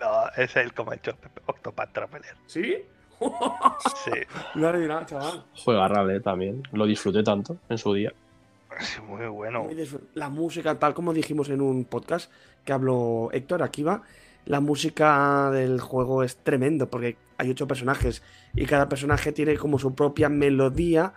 No, 0.00 0.28
es 0.36 0.54
el 0.56 0.70
Pepe, 0.72 1.40
Octopath 1.46 1.92
Traveler. 1.92 2.34
¿Sí? 2.46 2.76
Sí, 4.04 4.10
No 4.54 4.70
lo 4.72 4.78
dirá, 4.78 5.06
chaval. 5.06 5.42
Juega 5.64 5.88
rale 5.88 6.20
también. 6.20 6.62
Lo 6.72 6.84
disfruté 6.84 7.22
tanto 7.22 7.56
en 7.68 7.78
su 7.78 7.94
día. 7.94 8.12
Es 8.80 9.02
muy 9.08 9.26
bueno. 9.26 9.64
Muy 9.64 9.88
La 10.14 10.28
música, 10.28 10.78
tal 10.78 10.94
como 10.94 11.12
dijimos 11.12 11.48
en 11.48 11.60
un 11.60 11.84
podcast 11.84 12.30
que 12.64 12.72
habló 12.72 13.30
Héctor, 13.32 13.62
aquí 13.62 13.82
va. 13.82 14.02
La 14.44 14.60
música 14.60 15.50
del 15.50 15.80
juego 15.80 16.22
es 16.22 16.36
tremendo 16.36 16.88
porque 16.88 17.16
hay 17.38 17.50
ocho 17.50 17.66
personajes 17.66 18.22
y 18.54 18.64
cada 18.66 18.88
personaje 18.88 19.32
tiene 19.32 19.56
como 19.56 19.78
su 19.78 19.94
propia 19.94 20.28
melodía 20.28 21.12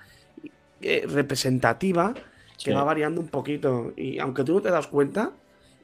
eh, 0.81 1.05
representativa 1.07 2.13
que 2.13 2.21
Sí. 2.57 2.71
va 2.71 2.83
variando 2.83 3.21
un 3.21 3.27
poquito. 3.27 3.93
Y 3.95 4.19
aunque 4.19 4.43
tú 4.43 4.55
no 4.55 4.61
te 4.61 4.69
das 4.71 4.87
cuenta, 4.87 5.31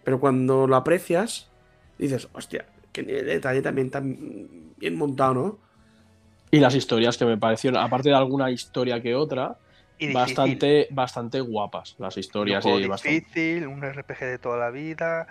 pero 0.03 0.19
cuando 0.19 0.67
lo 0.67 0.76
aprecias, 0.76 1.49
dices, 1.97 2.28
hostia, 2.34 2.65
qué 2.91 3.03
nivel 3.03 3.26
de 3.26 3.34
detalle 3.34 3.61
también 3.61 3.89
tan 3.91 4.17
bien 4.78 4.97
montado, 4.97 5.34
¿no? 5.34 5.57
Y 6.51 6.59
las 6.59 6.76
historias 6.76 7.17
que 7.17 7.26
me 7.26 7.38
parecieron, 7.38 7.80
aparte 7.82 8.09
de 8.09 8.15
alguna 8.15 8.49
historia 8.51 9.01
que 9.01 9.15
otra, 9.15 9.57
Y 9.98 10.08
difícil. 10.08 10.14
bastante, 10.14 10.88
bastante 10.91 11.39
guapas 11.41 11.96
las 12.00 12.16
Un 12.18 12.20
historias. 12.20 12.64
juego 12.64 12.80
y 12.80 12.88
bastante- 12.88 13.20
difícil, 13.20 13.68
un 13.68 13.84
RPG 13.84 14.20
de 14.26 14.38
toda 14.39 14.58
la 14.58 14.70
vida, 14.70 15.28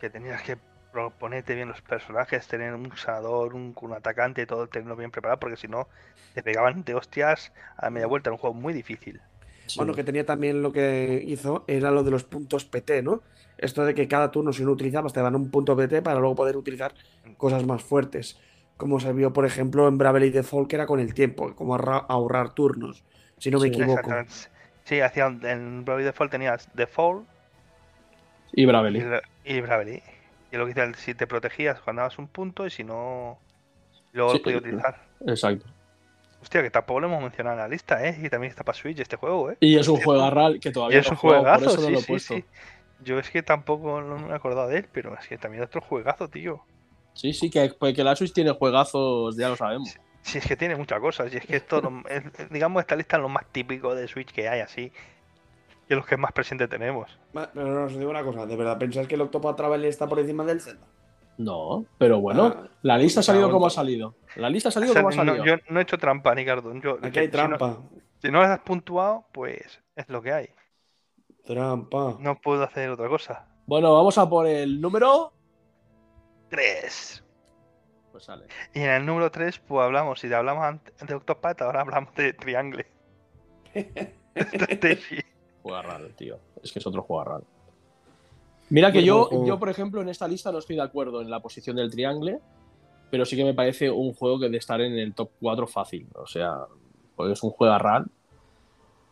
que 0.00 0.10
tenías 0.10 0.42
que 0.42 0.56
proponerte 0.92 1.54
bien 1.54 1.68
los 1.68 1.80
personajes, 1.82 2.48
tener 2.48 2.74
un 2.74 2.96
sanador, 2.96 3.54
un, 3.54 3.72
un 3.80 3.92
atacante, 3.92 4.44
todo 4.46 4.66
tenerlo 4.66 4.96
bien 4.96 5.12
preparado, 5.12 5.38
porque 5.38 5.56
si 5.56 5.68
no 5.68 5.86
te 6.34 6.42
pegaban 6.42 6.82
de 6.82 6.94
hostias 6.94 7.52
a 7.76 7.90
media 7.90 8.08
vuelta. 8.08 8.30
Era 8.30 8.34
un 8.34 8.38
juego 8.40 8.54
muy 8.54 8.72
difícil. 8.72 9.20
Sí. 9.66 9.78
Bueno, 9.78 9.94
que 9.94 10.02
tenía 10.02 10.26
también 10.26 10.62
lo 10.62 10.72
que 10.72 11.22
hizo 11.24 11.64
era 11.68 11.92
lo 11.92 12.02
de 12.02 12.10
los 12.10 12.24
puntos 12.24 12.64
PT, 12.64 13.02
¿no? 13.02 13.22
Esto 13.56 13.84
de 13.84 13.94
que 13.94 14.08
cada 14.08 14.32
turno, 14.32 14.52
si 14.52 14.64
no 14.64 14.72
utilizabas, 14.72 15.12
te 15.12 15.20
dan 15.22 15.36
un 15.36 15.50
punto 15.52 15.76
PT 15.76 16.02
para 16.02 16.18
luego 16.18 16.34
poder 16.34 16.56
utilizar 16.56 16.92
cosas 17.36 17.64
más 17.64 17.84
fuertes. 17.84 18.40
Como 18.76 18.98
se 18.98 19.12
vio, 19.12 19.32
por 19.32 19.44
ejemplo, 19.46 19.86
en 19.86 19.96
Bravely 19.98 20.30
Default, 20.30 20.68
que 20.68 20.74
era 20.74 20.86
con 20.86 20.98
el 20.98 21.14
tiempo, 21.14 21.54
como 21.54 21.76
ahorra- 21.76 22.04
ahorrar 22.08 22.52
turnos, 22.54 23.04
si 23.40 23.50
no 23.50 23.58
me 23.58 23.66
Sí. 23.66 23.72
equivoco. 23.72 23.92
Exactamente. 23.92 24.34
Sí, 24.84 25.00
hacían, 25.00 25.44
en 25.44 25.84
Bravely 25.84 26.04
Default 26.04 26.30
tenías 26.32 26.68
Default 26.74 27.26
Y 28.52 28.62
y, 28.62 28.66
Bravely. 28.66 29.00
Bra- 29.00 29.22
y 29.44 29.60
Bravely. 29.60 30.02
Y 30.52 30.56
lo 30.56 30.66
que 30.66 30.74
decía, 30.74 30.92
si 30.94 31.14
te 31.14 31.26
protegías, 31.26 31.84
ganabas 31.84 32.18
un 32.18 32.28
punto 32.28 32.66
y 32.66 32.70
si 32.70 32.82
no, 32.84 33.38
luego 34.12 34.32
Sí, 34.32 34.38
lo 34.38 34.42
podías 34.42 34.62
eh, 34.62 34.66
utilizar. 34.66 34.96
Exacto. 35.26 35.66
Hostia, 36.42 36.62
que 36.62 36.70
tampoco 36.70 37.00
lo 37.00 37.06
hemos 37.08 37.22
mencionado 37.22 37.56
en 37.56 37.60
la 37.62 37.68
lista, 37.68 38.04
¿eh? 38.06 38.16
Y 38.22 38.28
también 38.30 38.50
está 38.50 38.64
para 38.64 38.76
Switch 38.76 38.98
este 38.98 39.16
juego, 39.16 39.50
¿eh? 39.50 39.58
Y 39.60 39.76
es 39.76 39.88
un 39.88 39.96
Sí, 39.96 40.02
juego 40.04 40.30
RAL 40.30 40.60
que 40.60 40.70
Y 40.70 40.72
todavía 40.72 40.98
es 40.98 41.06
no 41.06 41.10
un 41.12 41.16
juegazo, 41.18 41.64
por 41.64 41.72
eso 41.72 41.82
no 41.82 41.86
sí, 41.86 41.92
lo 41.92 41.98
he 41.98 42.02
sí, 42.02 42.12
puesto. 42.12 42.34
sí. 42.34 42.44
Yo 43.04 43.18
es 43.18 43.30
que 43.30 43.42
tampoco 43.42 44.00
no 44.00 44.18
me 44.18 44.32
he 44.32 44.34
acordado 44.34 44.68
de 44.68 44.78
él, 44.78 44.88
pero 44.92 45.16
es 45.18 45.26
que 45.28 45.38
también 45.38 45.62
es 45.62 45.68
otro 45.68 45.80
juegazo, 45.80 46.28
tío. 46.28 46.62
Sí, 47.14 47.32
sí, 47.32 47.50
que, 47.50 47.70
pues 47.78 47.94
que 47.94 48.02
la 48.04 48.16
Switch 48.16 48.32
tiene 48.32 48.52
juegazos, 48.52 49.36
ya 49.36 49.48
lo 49.48 49.56
sabemos. 49.56 49.90
Si 50.22 50.38
es 50.38 50.46
que 50.46 50.56
tiene 50.56 50.76
muchas 50.76 51.00
cosas, 51.00 51.32
y 51.32 51.38
es 51.38 51.46
que 51.46 51.56
esto, 51.56 51.80
es- 52.08 52.50
digamos, 52.50 52.80
esta 52.82 52.94
lista 52.96 53.16
es 53.16 53.22
lo 53.22 53.28
más 53.28 53.46
típico 53.52 53.94
de 53.94 54.06
Switch 54.06 54.32
que 54.32 54.48
hay, 54.48 54.60
así. 54.60 54.92
Y 55.88 55.92
es 55.92 55.96
los 55.96 56.06
que 56.06 56.16
más 56.16 56.32
presente 56.32 56.68
tenemos. 56.68 57.18
Pero 57.32 57.66
no 57.66 57.84
os 57.84 57.98
digo 57.98 58.10
una 58.10 58.22
cosa, 58.22 58.46
¿de 58.46 58.54
verdad 58.56 58.78
pensáis 58.78 59.08
que 59.08 59.14
el 59.14 59.22
Octopath 59.22 59.56
Traveler 59.56 59.88
está 59.88 60.08
por 60.08 60.18
encima 60.20 60.44
del 60.44 60.60
Zelda? 60.60 60.86
No, 61.38 61.86
pero 61.96 62.20
bueno, 62.20 62.46
Ah, 62.54 62.68
la 62.82 62.98
lista 62.98 63.20
ha 63.20 63.22
salido 63.22 63.50
como 63.50 63.66
ha 63.66 63.70
salido. 63.70 64.14
La 64.36 64.50
lista 64.50 64.68
ha 64.68 64.70
O 64.70 64.72
salido 64.72 64.92
sea, 64.92 65.02
como 65.02 65.14
ha 65.20 65.24
no- 65.24 65.32
salido. 65.36 65.44
yo 65.56 65.62
no 65.70 65.80
he 65.80 65.82
hecho 65.82 65.96
trampa, 65.96 66.34
Ricardo. 66.34 66.74
Yo, 66.80 66.98
Aquí 67.02 67.18
hay 67.18 67.26
si 67.30 67.36
no- 67.36 67.56
trampa. 67.56 67.78
Si 68.22 68.30
no, 68.30 68.42
las 68.42 68.50
has 68.50 68.60
puntuado, 68.60 69.24
pues 69.32 69.80
es 69.96 70.08
lo 70.10 70.20
que 70.20 70.32
hay. 70.32 70.50
Trampa. 71.46 72.16
No 72.20 72.38
puedo 72.40 72.62
hacer 72.62 72.90
otra 72.90 73.08
cosa. 73.08 73.48
Bueno, 73.66 73.94
vamos 73.94 74.18
a 74.18 74.28
por 74.28 74.46
el 74.46 74.80
número. 74.82 75.32
3. 76.50 77.24
Pues 78.12 78.24
sale. 78.24 78.46
Y 78.74 78.80
en 78.80 78.90
el 78.90 79.06
número 79.06 79.30
3, 79.30 79.58
pues 79.60 79.84
hablamos, 79.84 80.20
si 80.20 80.32
hablamos 80.32 80.64
antes 80.64 80.94
de 81.06 81.14
Octopath, 81.14 81.62
ahora 81.62 81.82
hablamos 81.82 82.14
de 82.14 82.32
Triangle. 82.32 82.86
Juega 85.62 85.82
raro, 85.82 86.08
tío. 86.16 86.38
Es 86.62 86.72
que 86.72 86.78
es 86.78 86.86
otro 86.86 87.02
juego 87.02 87.24
raro. 87.24 87.44
Mira 88.70 88.90
que 88.92 89.02
yo, 89.04 89.28
yo, 89.46 89.58
por 89.58 89.68
ejemplo, 89.68 90.00
en 90.00 90.08
esta 90.08 90.26
lista 90.28 90.52
no 90.52 90.58
estoy 90.58 90.76
de 90.76 90.82
acuerdo 90.82 91.20
en 91.22 91.30
la 91.30 91.40
posición 91.40 91.76
del 91.76 91.90
triangle, 91.90 92.38
pero 93.10 93.24
sí 93.24 93.36
que 93.36 93.44
me 93.44 93.54
parece 93.54 93.90
un 93.90 94.14
juego 94.14 94.38
que 94.38 94.48
de 94.48 94.56
estar 94.58 94.80
en 94.80 94.96
el 94.98 95.12
top 95.14 95.30
4 95.40 95.66
fácil. 95.66 96.06
O 96.14 96.26
sea, 96.26 96.54
porque 97.16 97.32
es 97.32 97.42
un 97.42 97.50
juego 97.50 97.76
RAL. 97.78 98.06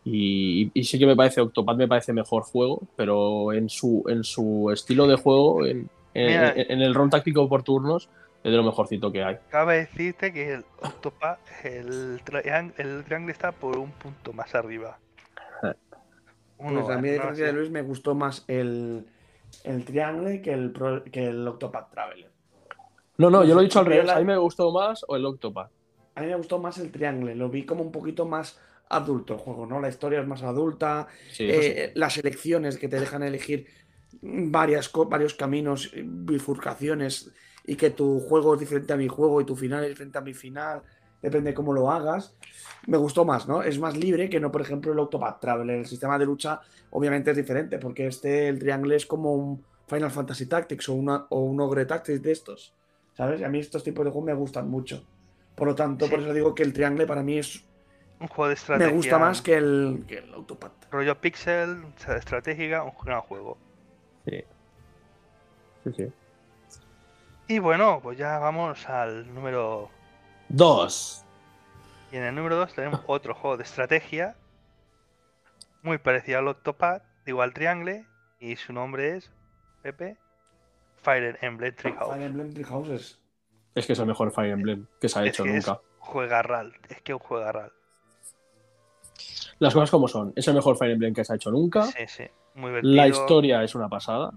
Y, 0.05 0.71
y 0.73 0.83
sí 0.85 0.97
que 0.97 1.05
me 1.05 1.15
parece, 1.15 1.41
Octopath 1.41 1.77
me 1.77 1.87
parece 1.87 2.13
mejor 2.13 2.43
juego, 2.43 2.81
pero 2.95 3.51
en 3.51 3.67
su, 3.69 4.03
en 4.07 4.23
su 4.23 4.71
estilo 4.71 5.05
de 5.07 5.15
juego, 5.17 5.65
en, 5.65 5.89
en- 6.13 6.71
en 6.71 6.81
el 6.81 6.95
rol 6.95 7.09
táctico 7.09 7.47
por 7.49 7.63
turnos, 7.63 8.09
es 8.43 8.51
de 8.51 8.57
lo 8.57 8.63
mejorcito 8.63 9.11
que 9.11 9.23
hay. 9.23 9.37
Cabe 9.49 9.77
decirte 9.77 10.31
que 10.31 10.53
el 10.53 10.65
Octopath, 10.81 11.39
el, 11.63 12.21
triang- 12.23 12.73
el 12.77 13.03
Triangle 13.03 13.31
está 13.31 13.51
por 13.51 13.77
un 13.77 13.91
punto 13.91 14.33
más 14.33 14.55
arriba. 14.55 14.97
Uno, 16.57 16.85
Pues 16.85 16.97
a 16.97 17.01
mí, 17.01 17.09
a 17.09 17.23
no 17.31 17.35
de. 17.35 17.53
Luis, 17.53 17.69
me 17.69 17.81
gustó 17.81 18.15
más 18.15 18.43
el, 18.47 19.05
el 19.63 19.85
Triangle 19.85 20.41
que 20.41 20.53
el, 20.53 20.71
pro- 20.71 21.03
que 21.05 21.27
el 21.27 21.47
Octopath 21.47 21.91
Traveler. 21.91 22.31
No, 23.17 23.29
no, 23.29 23.43
yo 23.43 23.53
lo 23.55 23.61
he 23.61 23.63
dicho 23.65 23.79
al 23.79 23.85
revés. 23.85 24.05
la- 24.05 24.15
A 24.15 24.19
mí 24.19 24.25
me 24.25 24.37
gustó 24.37 24.71
más 24.71 25.03
o 25.07 25.15
el 25.15 25.25
Octopath. 25.25 25.71
A 26.15 26.21
mí 26.21 26.27
me 26.27 26.35
gustó 26.35 26.59
más 26.59 26.77
el 26.79 26.91
Triangle, 26.91 27.35
lo 27.35 27.49
vi 27.49 27.65
como 27.65 27.81
un 27.81 27.91
poquito 27.91 28.25
más 28.25 28.59
adulto 28.89 29.33
el 29.35 29.39
juego, 29.39 29.65
¿no? 29.65 29.79
La 29.79 29.87
historia 29.89 30.19
es 30.19 30.27
más 30.27 30.43
adulta, 30.43 31.07
Sí, 31.31 31.49
eso 31.49 31.61
sí. 31.61 31.67
eh, 31.75 31.91
las 31.95 32.17
elecciones 32.17 32.77
que 32.77 32.89
te 32.89 32.99
dejan 32.99 33.23
elegir 33.23 33.67
varias, 34.21 34.91
varios 35.07 35.33
caminos, 35.35 35.91
bifurcaciones, 35.95 37.31
y 37.69 37.75
que 37.75 37.91
tu 37.91 38.19
juego 38.19 38.55
es 38.55 38.59
diferente 38.61 38.93
a 38.93 38.97
mi 38.97 39.07
juego 39.07 39.39
y 39.41 39.45
tu 39.45 39.55
final 39.55 39.83
es 39.83 39.89
diferente 39.89 40.17
a 40.17 40.21
mi 40.21 40.33
final. 40.33 40.81
depende 41.21 41.53
cómo 41.53 41.71
lo 41.71 41.91
hagas. 41.91 42.33
Me 42.87 42.97
gustó 42.97 43.25
más, 43.25 43.47
¿no? 43.47 43.61
Es 43.61 43.77
más 43.77 43.95
libre 43.95 44.27
que 44.27 44.39
no, 44.39 44.51
por 44.51 44.61
ejemplo, 44.61 44.91
el 44.91 44.97
Octopath 44.99 45.39
Traveler. 45.39 45.79
El 45.79 45.85
sistema 45.85 46.17
de 46.17 46.25
lucha, 46.25 46.61
obviamente, 46.89 47.29
es 47.29 47.37
diferente, 47.37 47.77
porque 47.77 48.07
este, 48.07 48.47
el 48.47 48.57
triángulo 48.57 48.95
es 48.95 49.05
como 49.05 49.35
un 49.35 49.63
Final 49.85 50.09
Fantasy 50.09 50.47
Tactics 50.47 50.89
o, 50.89 50.95
una, 50.95 51.27
o 51.29 51.41
un 51.41 51.61
Ogre 51.61 51.85
Tactics 51.85 52.23
de 52.23 52.31
estos. 52.31 52.73
¿Sabes? 53.13 53.41
Y 53.41 53.43
a 53.43 53.49
mí 53.49 53.59
estos 53.59 53.83
tipos 53.83 54.03
de 54.03 54.09
juegos 54.11 54.25
me 54.25 54.33
gustan 54.33 54.67
mucho. 54.67 55.05
Por 55.55 55.67
lo 55.67 55.75
tanto, 55.75 56.05
Sí. 56.05 56.11
por 56.11 56.21
eso 56.21 56.33
digo 56.33 56.55
que 56.55 56.63
el 56.63 56.73
triángulo 56.73 57.05
para 57.05 57.21
mí 57.21 57.37
es. 57.37 57.63
Un 58.19 58.27
juego 58.29 58.47
de 58.47 58.53
estrategia. 58.55 58.87
Me 58.87 58.95
gusta 58.97 59.19
más 59.19 59.41
que 59.43 59.55
el, 59.55 60.05
que 60.07 60.19
el 60.19 60.33
Octopath. 60.33 60.89
Rollo 60.89 61.21
pixel, 61.21 61.83
estratégica, 62.17 62.81
un 62.83 62.93
gran 63.05 63.21
juego. 63.21 63.57
Sí. 64.25 64.43
Sí, 65.83 65.91
sí. 65.95 66.07
Y 67.49 67.57
bueno, 67.57 67.99
pues 68.03 68.15
ya 68.15 68.37
vamos 68.37 68.87
al 68.87 69.33
número. 69.33 69.89
Dos. 70.49 71.25
Y 72.11 72.17
en 72.17 72.23
el 72.23 72.35
número 72.35 72.55
2 72.57 72.73
tenemos 72.75 73.01
otro 73.07 73.33
juego 73.33 73.57
de 73.57 73.63
estrategia. 73.63 74.35
Muy 75.81 75.97
parecido 75.97 76.37
al 76.37 76.47
Octopath, 76.47 77.01
digo 77.25 77.41
al 77.41 77.55
Triangle. 77.55 78.05
Y 78.39 78.55
su 78.55 78.71
nombre 78.71 79.17
es. 79.17 79.31
Pepe. 79.81 80.15
Fire 81.01 81.39
Emblem 81.41 81.75
Treehouse. 81.75 82.13
Fire 82.13 82.21
Emblem 82.21 82.53
Three 82.53 82.65
Houses. 82.65 83.19
Es 83.73 83.87
que 83.87 83.93
es 83.93 83.99
el 83.99 84.05
mejor 84.05 84.31
Fire 84.31 84.51
Emblem 84.51 84.85
que 85.01 85.09
se 85.09 85.17
ha 85.17 85.23
Es 85.23 85.29
hecho 85.29 85.43
que 85.43 85.57
es 85.57 85.65
nunca. 85.65 85.81
Juega 85.97 86.43
RAL. 86.43 86.75
Es 86.87 87.01
que 87.01 87.13
juega 87.13 87.51
RAL. 87.51 87.73
Las 89.57 89.73
cosas 89.73 89.89
como 89.89 90.07
son. 90.07 90.33
Es 90.35 90.47
el 90.47 90.53
mejor 90.53 90.77
Fire 90.77 90.91
Emblem 90.91 91.15
que 91.15 91.25
se 91.25 91.33
ha 91.33 91.35
hecho 91.35 91.49
nunca. 91.49 91.85
Sí, 91.85 92.05
sí. 92.05 92.25
Muy. 92.53 92.79
La 92.83 93.07
historia 93.07 93.63
es 93.63 93.73
una 93.73 93.89
pasada. 93.89 94.33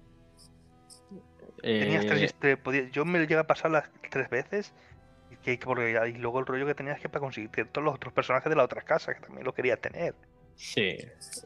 Tenías 1.62 2.04
Eh, 2.04 2.08
tres 2.08 2.34
hist- 2.34 2.56
podía- 2.62 2.88
Yo 2.90 3.04
me 3.04 3.18
lo 3.18 3.24
llegué 3.24 3.38
a 3.40 3.46
pasar 3.46 3.70
las 3.70 3.84
tres 4.10 4.28
veces. 4.28 4.72
Y, 5.30 5.36
que, 5.36 5.58
porque, 5.64 5.98
y 6.08 6.18
luego 6.18 6.40
el 6.40 6.46
rollo 6.46 6.66
que 6.66 6.74
tenías 6.74 7.00
que 7.00 7.08
para 7.08 7.20
conseguir 7.20 7.50
todos 7.72 7.84
los 7.84 7.94
otros 7.94 8.12
personajes 8.12 8.50
de 8.50 8.56
la 8.56 8.64
otra 8.64 8.82
casa, 8.82 9.14
que 9.14 9.20
también 9.20 9.44
lo 9.44 9.54
quería 9.54 9.76
tener. 9.78 10.14
Sí. 10.56 10.98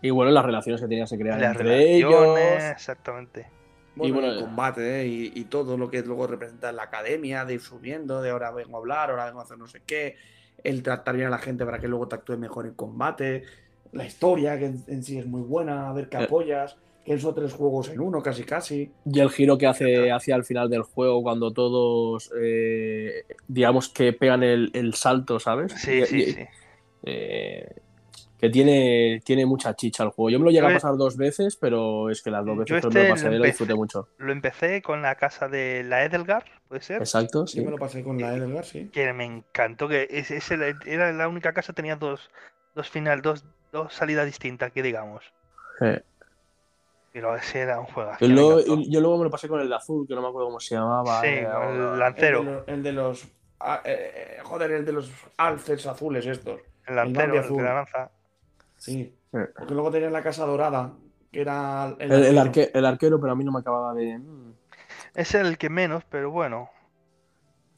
Y 0.02 0.10
bueno, 0.10 0.32
las 0.32 0.44
relaciones 0.44 0.80
que 0.80 0.88
tenías 0.88 1.08
que 1.10 1.18
crear 1.18 1.38
Las 1.40 1.52
entre 1.52 1.64
relaciones, 1.68 2.62
ellos. 2.64 2.72
exactamente. 2.72 3.46
Bueno, 3.94 4.08
Y 4.08 4.12
bueno, 4.12 4.32
el 4.32 4.40
combate 4.40 5.02
¿eh? 5.02 5.06
y, 5.06 5.32
y 5.34 5.44
todo 5.44 5.76
lo 5.78 5.88
que 5.88 6.02
luego 6.02 6.26
representa 6.26 6.70
en 6.70 6.76
la 6.76 6.82
academia, 6.82 7.44
de 7.44 7.54
ir 7.54 7.60
subiendo, 7.60 8.20
de 8.20 8.30
ahora 8.30 8.50
vengo 8.50 8.76
a 8.76 8.80
hablar, 8.80 9.10
ahora 9.10 9.26
vengo 9.26 9.40
a 9.40 9.44
hacer 9.44 9.56
no 9.56 9.68
sé 9.68 9.80
qué, 9.86 10.16
el 10.64 10.82
tratar 10.82 11.14
bien 11.14 11.28
a 11.28 11.30
la 11.30 11.38
gente 11.38 11.64
para 11.64 11.78
que 11.78 11.86
luego 11.88 12.08
te 12.08 12.16
actúe 12.16 12.36
mejor 12.36 12.66
en 12.66 12.74
combate, 12.74 13.44
la 13.92 14.04
historia 14.04 14.58
que 14.58 14.66
en, 14.66 14.84
en 14.88 15.02
sí 15.04 15.18
es 15.18 15.26
muy 15.26 15.40
buena, 15.42 15.88
a 15.88 15.92
ver 15.94 16.08
qué 16.10 16.18
Eh. 16.18 16.24
apoyas, 16.24 16.76
que 17.06 17.18
son 17.18 17.34
tres 17.34 17.52
juegos 17.54 17.88
en 17.88 18.00
uno 18.00 18.20
casi 18.20 18.42
casi. 18.44 18.90
Y 19.04 19.20
el 19.20 19.30
giro 19.30 19.56
que 19.56 19.66
hace 19.68 20.10
hacia 20.10 20.34
el 20.34 20.44
final 20.44 20.68
del 20.68 20.82
juego 20.82 21.22
cuando 21.22 21.52
todos, 21.52 22.30
eh, 22.40 23.24
digamos 23.46 23.88
que 23.88 24.12
pegan 24.12 24.42
el, 24.42 24.70
el 24.74 24.92
salto, 24.94 25.38
¿sabes? 25.38 25.72
Sí, 25.72 25.92
Y- 26.00 26.04
sí, 26.04 26.16
y- 26.18 26.32
sí. 26.32 26.44
eh, 27.04 27.68
que 28.38 28.50
tiene, 28.50 29.22
tiene 29.24 29.46
mucha 29.46 29.74
chicha 29.74 30.02
el 30.02 30.10
juego. 30.10 30.28
Yo 30.30 30.38
me 30.38 30.44
lo 30.46 30.50
llegué 30.50 30.60
Yo 30.62 30.66
a 30.66 30.70
he- 30.70 30.74
pasar 30.74 30.96
dos 30.96 31.16
veces, 31.16 31.56
pero 31.56 32.10
es 32.10 32.20
que 32.22 32.30
las 32.30 32.44
dos 32.44 32.54
Yo 32.56 32.60
veces 32.60 32.84
este 32.84 32.88
me 32.88 32.94
lo 32.94 33.08
lo 33.08 33.14
pasé 33.14 33.26
lo 33.28 33.34
empecé- 33.36 33.46
disfruté 33.46 33.74
mucho. 33.74 34.08
Lo 34.18 34.32
empecé 34.32 34.82
con 34.82 35.00
la 35.00 35.14
casa 35.14 35.48
de 35.48 35.84
la 35.84 36.04
Edelgar, 36.04 36.44
¿puede 36.68 36.82
ser? 36.82 36.98
Exacto, 37.00 37.40
Yo 37.40 37.46
sí. 37.46 37.60
me 37.62 37.70
lo 37.70 37.78
pasé 37.78 38.02
con 38.02 38.20
la 38.20 38.34
Edelgar, 38.36 38.64
sí. 38.66 38.90
Que 38.92 39.12
me 39.14 39.24
encantó, 39.24 39.88
que 39.88 40.06
es, 40.10 40.30
es 40.30 40.50
el- 40.50 40.76
era 40.84 41.12
la 41.12 41.28
única 41.28 41.54
casa 41.54 41.72
que 41.72 41.76
tenía 41.76 41.96
dos, 41.96 42.30
dos 42.74 42.90
final, 42.90 43.22
dos, 43.22 43.44
dos 43.72 43.94
salidas 43.94 44.26
distintas, 44.26 44.70
que 44.72 44.82
digamos. 44.82 45.24
Eh, 45.80 46.02
Pero 47.16 47.34
ese 47.34 47.60
era 47.60 47.80
un 47.80 47.86
juego. 47.86 48.12
y 48.20 48.28
luego- 48.28 48.60
y 48.60 48.90
yo 48.90 49.00
luego 49.00 49.16
me 49.16 49.24
lo 49.24 49.30
pasé 49.30 49.48
con 49.48 49.58
el 49.58 49.70
de 49.70 49.74
azul, 49.74 50.06
que 50.06 50.14
no 50.14 50.20
me 50.20 50.28
acuerdo 50.28 50.48
cómo 50.48 50.60
se 50.60 50.74
llamaba. 50.74 51.22
Sí, 51.22 51.28
eh, 51.28 51.48
con 51.50 51.74
el 51.74 51.98
lancero. 51.98 52.44
de, 52.44 52.62
el 52.74 52.82
de 52.82 52.92
los. 52.92 53.26
ah, 53.60 53.80
eh, 53.86 54.36
eh, 54.36 54.38
joder, 54.44 54.72
el 54.72 54.84
de 54.84 54.92
los 54.92 55.10
alces 55.38 55.86
azules 55.86 56.26
estos. 56.26 56.60
El 56.86 56.96
lancero, 56.96 57.32
el 57.32 57.40
azul. 57.40 57.56
de 57.56 57.62
la 57.62 57.72
lanza. 57.74 58.10
Sí. 58.76 59.14
Porque 59.30 59.72
luego 59.72 59.90
tenía 59.90 60.10
la 60.10 60.22
casa 60.22 60.44
dorada, 60.44 60.92
que 61.32 61.40
era 61.40 61.96
el, 61.98 62.12
El, 62.12 62.24
el 62.24 62.36
arque- 62.38 62.70
el 62.74 62.84
arquero, 62.84 63.18
pero 63.18 63.32
a 63.32 63.34
mí 63.34 63.44
no 63.44 63.52
me 63.52 63.60
acababa 63.60 63.94
de. 63.94 64.18
mm. 64.18 64.52
Es 65.14 65.34
el 65.34 65.56
que 65.56 65.70
menos, 65.70 66.04
pero 66.10 66.30
bueno. 66.30 66.68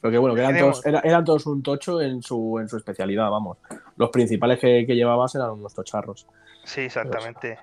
Pero 0.00 0.10
que 0.10 0.18
bueno, 0.18 0.34
que 0.34 0.40
eran 0.40 0.58
todos, 0.58 0.84
era- 0.84 1.00
eran 1.04 1.24
todos 1.24 1.46
un 1.46 1.62
tocho 1.62 2.00
en 2.00 2.22
su, 2.22 2.58
en 2.60 2.68
su 2.68 2.76
especialidad, 2.76 3.30
vamos. 3.30 3.58
Los 3.96 4.10
principales 4.10 4.58
que, 4.58 4.84
que 4.84 4.96
llevabas 4.96 5.32
eran 5.36 5.50
unos 5.50 5.72
tocharros. 5.74 6.26
Sí, 6.64 6.80
exactamente. 6.82 7.56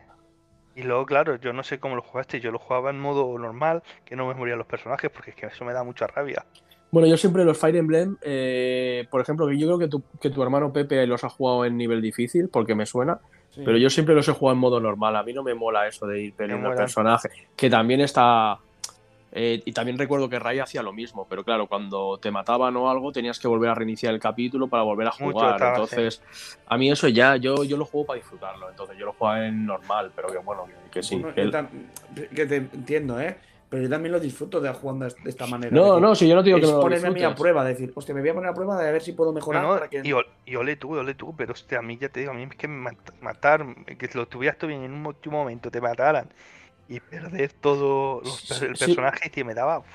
Y 0.75 0.83
luego, 0.83 1.05
claro, 1.05 1.37
yo 1.37 1.53
no 1.53 1.63
sé 1.63 1.79
cómo 1.79 1.95
lo 1.95 2.01
jugaste. 2.01 2.39
Yo 2.41 2.51
lo 2.51 2.59
jugaba 2.59 2.89
en 2.89 2.99
modo 2.99 3.37
normal, 3.39 3.81
que 4.03 4.15
no 4.15 4.27
me 4.27 4.33
morían 4.33 4.57
los 4.57 4.67
personajes, 4.67 5.09
porque 5.09 5.31
es 5.31 5.35
que 5.35 5.45
eso 5.45 5.63
me 5.65 5.73
da 5.73 5.83
mucha 5.83 6.05
rabia. 6.07 6.45
Bueno, 6.91 7.07
yo 7.07 7.17
siempre 7.17 7.43
los 7.45 7.57
Fire 7.57 7.75
Emblem, 7.77 8.17
eh, 8.21 9.05
por 9.09 9.21
ejemplo, 9.21 9.47
que 9.47 9.57
yo 9.57 9.67
creo 9.67 9.79
que 9.79 9.87
tu, 9.87 10.03
que 10.21 10.29
tu 10.29 10.43
hermano 10.43 10.71
Pepe 10.71 11.05
los 11.07 11.23
ha 11.23 11.29
jugado 11.29 11.65
en 11.65 11.77
nivel 11.77 12.01
difícil, 12.01 12.49
porque 12.49 12.75
me 12.75 12.85
suena, 12.85 13.19
Sí. 13.49 13.61
pero 13.63 13.77
yo 13.77 13.89
siempre 13.89 14.13
los 14.13 14.27
he 14.27 14.33
jugado 14.33 14.53
en 14.55 14.59
modo 14.59 14.79
normal. 14.81 15.15
A 15.15 15.23
mí 15.23 15.31
no 15.31 15.41
me 15.41 15.53
mola 15.55 15.87
eso 15.87 16.05
de 16.05 16.21
ir 16.23 16.33
perdiendo 16.33 16.67
el 16.67 16.73
mola. 16.73 16.81
personaje, 16.83 17.29
que 17.55 17.69
también 17.69 18.01
está... 18.01 18.59
eh, 19.37 19.61
y 19.65 19.73
también 19.73 19.97
recuerdo 19.97 20.29
que 20.29 20.39
Ray 20.39 20.59
hacía 20.59 20.81
lo 20.81 20.93
mismo, 20.93 21.27
pero 21.27 21.43
claro, 21.43 21.67
cuando 21.67 22.17
te 22.19 22.31
mataban 22.31 22.75
o 22.77 22.89
algo 22.89 23.11
tenías 23.11 23.37
que 23.37 23.47
volver 23.49 23.69
a 23.69 23.75
reiniciar 23.75 24.13
el 24.13 24.19
capítulo 24.19 24.67
para 24.69 24.83
volver 24.83 25.07
a 25.07 25.11
jugar. 25.11 25.61
entonces, 25.61 26.21
a 26.65 26.77
mí 26.77 26.89
eso 26.89 27.07
ya, 27.09 27.35
yo, 27.35 27.63
yo 27.65 27.75
lo 27.77 27.85
juego 27.85 28.07
para 28.07 28.17
disfrutarlo. 28.17 28.69
Entonces, 28.69 28.97
yo 28.97 29.05
lo 29.05 29.13
juego 29.13 29.35
en 29.35 29.65
normal, 29.65 30.11
pero 30.15 30.29
que 30.31 30.37
bueno, 30.37 30.65
que, 30.65 30.89
que 30.89 31.03
sí. 31.03 31.15
Bueno, 31.17 31.35
que 31.35 31.41
el- 31.41 31.51
te 32.47 32.55
entiendo, 32.55 33.19
¿eh? 33.19 33.37
Pero 33.67 33.83
yo 33.83 33.89
también 33.89 34.13
lo 34.13 34.19
disfruto 34.19 34.61
de 34.61 34.71
jugando 34.71 35.05
de 35.05 35.29
esta 35.29 35.47
manera. 35.47 35.75
No, 35.75 35.99
no, 35.99 36.15
si 36.15 36.29
yo 36.29 36.35
no 36.35 36.41
te 36.43 36.47
digo 36.49 36.59
que 36.59 36.67
no 36.67 36.73
lo 36.75 36.81
ponerme 36.81 37.07
a 37.07 37.11
mí 37.11 37.23
a 37.23 37.35
prueba, 37.35 37.63
decir, 37.65 37.91
hostia, 37.95 38.13
me 38.15 38.21
voy 38.21 38.29
a 38.29 38.33
poner 38.35 38.49
a 38.51 38.53
prueba 38.53 38.81
de 38.81 38.87
a 38.87 38.91
ver 38.91 39.01
si 39.01 39.13
puedo 39.13 39.33
mejorar 39.33 39.63
No, 39.63 39.69
no, 39.73 39.75
para 39.75 39.89
que. 39.89 40.07
y, 40.07 40.11
ol- 40.13 40.27
y 40.45 40.55
ole 40.55 40.75
tú, 40.75 40.95
ole 40.95 41.15
tú, 41.15 41.35
pero 41.35 41.53
hostia, 41.53 41.79
a 41.79 41.81
mí 41.81 41.97
ya 41.97 42.09
te 42.09 42.21
digo, 42.21 42.31
a 42.31 42.35
mí 42.35 42.43
es 42.43 42.55
que 42.55 42.67
mat- 42.67 43.11
matar, 43.21 43.65
que 43.97 44.09
lo 44.13 44.27
tuvieras 44.27 44.57
tú 44.57 44.67
bien 44.67 44.83
en 44.83 44.93
un 44.93 45.05
último 45.05 45.39
momento, 45.39 45.69
te 45.71 45.81
mataran 45.81 46.29
y 46.87 46.99
perder 46.99 47.53
todo 47.59 48.21
los 48.21 48.61
el 48.61 48.75
Sí. 48.75 48.85
personaje, 48.85 49.29
tío, 49.29 49.45
me 49.45 49.53
daba. 49.53 49.79
uf, 49.79 49.85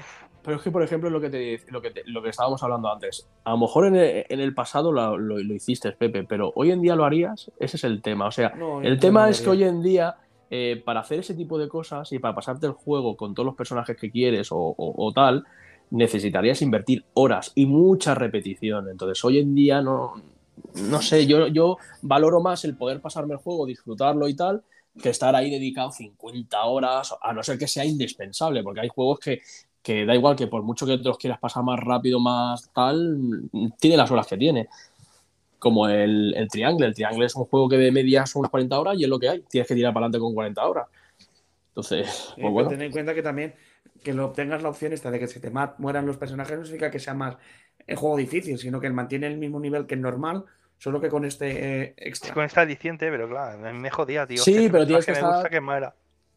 Pero 0.42 0.56
es 0.56 0.62
que, 0.62 0.70
por 0.70 0.82
ejemplo, 0.82 1.10
lo 1.10 1.20
que, 1.20 1.28
te, 1.30 1.60
lo 1.68 1.82
que, 1.82 1.90
te- 1.90 2.02
lo 2.06 2.22
que 2.22 2.30
estábamos 2.30 2.62
hablando 2.62 2.90
antes, 2.90 3.28
a 3.44 3.50
lo 3.50 3.58
mejor 3.58 3.86
en 3.86 3.96
el, 3.96 4.24
en 4.28 4.40
el 4.40 4.54
pasado 4.54 4.90
lo, 4.90 5.18
lo- 5.18 5.38
lo 5.38 5.54
hiciste, 5.54 5.92
Pepe, 5.92 6.24
pero 6.24 6.52
hoy 6.56 6.70
en 6.70 6.80
día 6.80 6.96
lo 6.96 7.04
harías, 7.04 7.50
ese 7.58 7.76
es 7.76 7.84
el 7.84 8.00
tema. 8.02 8.26
O 8.28 8.32
sea, 8.32 8.52
No, 8.56 8.80
el 8.80 8.94
no 8.94 9.00
tema 9.00 9.28
es 9.28 9.40
que 9.40 9.50
hoy 9.50 9.64
en 9.64 9.82
día, 9.82 10.16
eh, 10.48 10.82
para 10.84 11.00
hacer 11.00 11.20
ese 11.20 11.34
tipo 11.34 11.58
de 11.58 11.68
cosas 11.68 12.10
y 12.12 12.18
para 12.18 12.34
pasarte 12.34 12.66
el 12.66 12.72
juego 12.72 13.16
con 13.16 13.34
todos 13.34 13.46
los 13.46 13.54
personajes 13.54 13.96
que 13.96 14.10
quieres 14.10 14.50
o, 14.50 14.56
o- 14.58 15.06
o 15.06 15.12
tal, 15.12 15.44
necesitarías 15.90 16.62
invertir 16.62 17.04
horas 17.14 17.52
y 17.54 17.66
mucha 17.66 18.14
repetición. 18.14 18.88
Entonces, 18.88 19.22
hoy 19.24 19.38
en 19.40 19.54
día 19.54 19.82
no, 19.82 20.14
no 20.74 21.00
sé, 21.02 21.26
yo, 21.26 21.48
yo 21.48 21.76
valoro 22.02 22.40
más 22.40 22.64
el 22.64 22.76
poder 22.76 23.00
pasarme 23.00 23.34
el 23.34 23.40
juego, 23.40 23.66
disfrutarlo 23.66 24.28
y 24.28 24.34
tal, 24.36 24.62
que 25.00 25.10
estar 25.10 25.34
ahí 25.34 25.50
dedicado 25.50 25.92
50 25.92 26.64
horas, 26.64 27.14
a 27.20 27.32
no 27.32 27.42
ser 27.42 27.58
que 27.58 27.68
sea 27.68 27.84
indispensable, 27.84 28.62
porque 28.62 28.80
hay 28.80 28.88
juegos 28.88 29.18
que, 29.20 29.42
que 29.82 30.04
da 30.04 30.14
igual 30.14 30.36
que 30.36 30.46
por 30.46 30.62
mucho 30.62 30.86
que 30.86 30.98
te 30.98 31.04
los 31.04 31.18
quieras 31.18 31.38
pasar 31.38 31.62
más 31.62 31.78
rápido, 31.78 32.20
más 32.20 32.70
tal, 32.72 33.48
tiene 33.78 33.96
las 33.96 34.10
horas 34.10 34.26
que 34.26 34.36
tiene. 34.36 34.68
Como 35.58 35.88
el, 35.88 36.34
el 36.34 36.48
Triangle. 36.48 36.86
El 36.86 36.94
Triangle 36.94 37.26
es 37.26 37.36
un 37.36 37.44
juego 37.44 37.68
que 37.68 37.76
de 37.76 37.92
media 37.92 38.24
son 38.24 38.40
unas 38.40 38.50
40 38.50 38.80
horas 38.80 38.98
y 38.98 39.04
es 39.04 39.10
lo 39.10 39.18
que 39.18 39.28
hay. 39.28 39.40
Tienes 39.42 39.68
que 39.68 39.74
tirar 39.74 39.92
para 39.92 40.06
adelante 40.06 40.18
con 40.18 40.34
40 40.34 40.66
horas. 40.66 40.88
Entonces, 41.68 42.32
pues 42.40 42.52
bueno. 42.52 42.70
ten 42.70 42.80
en 42.80 42.90
cuenta 42.90 43.14
que 43.14 43.22
también 43.22 43.54
que 44.02 44.14
lo 44.14 44.30
tengas 44.30 44.62
la 44.62 44.70
opción 44.70 44.92
esta 44.92 45.10
de 45.10 45.18
que 45.18 45.28
se 45.28 45.40
te 45.40 45.52
mueran 45.78 46.06
los 46.06 46.16
personajes 46.16 46.58
no 46.58 46.64
significa 46.64 46.90
que 46.90 46.98
sea 46.98 47.14
más 47.14 47.36
el 47.86 47.96
juego 47.96 48.16
difícil, 48.16 48.58
sino 48.58 48.80
que 48.80 48.90
mantiene 48.90 49.26
el 49.26 49.36
mismo 49.36 49.60
nivel 49.60 49.86
que 49.86 49.94
el 49.94 50.00
normal, 50.00 50.44
solo 50.80 51.00
que 51.00 51.08
con 51.08 51.24
este 51.24 51.82
eh, 51.82 51.94
extra. 51.98 52.34
con 52.34 52.44
esta 52.44 52.62
aliciente, 52.62 53.08
pero 53.10 53.28
claro, 53.28 53.58
me 53.74 53.90
jodía, 53.90 54.26
tío. 54.26 54.42
Sí, 54.42 54.56
este 54.56 54.70
pero 54.70 54.86
tienes 54.86 55.06
que 55.06 55.12
estar- 55.12 55.48
que 55.48 55.60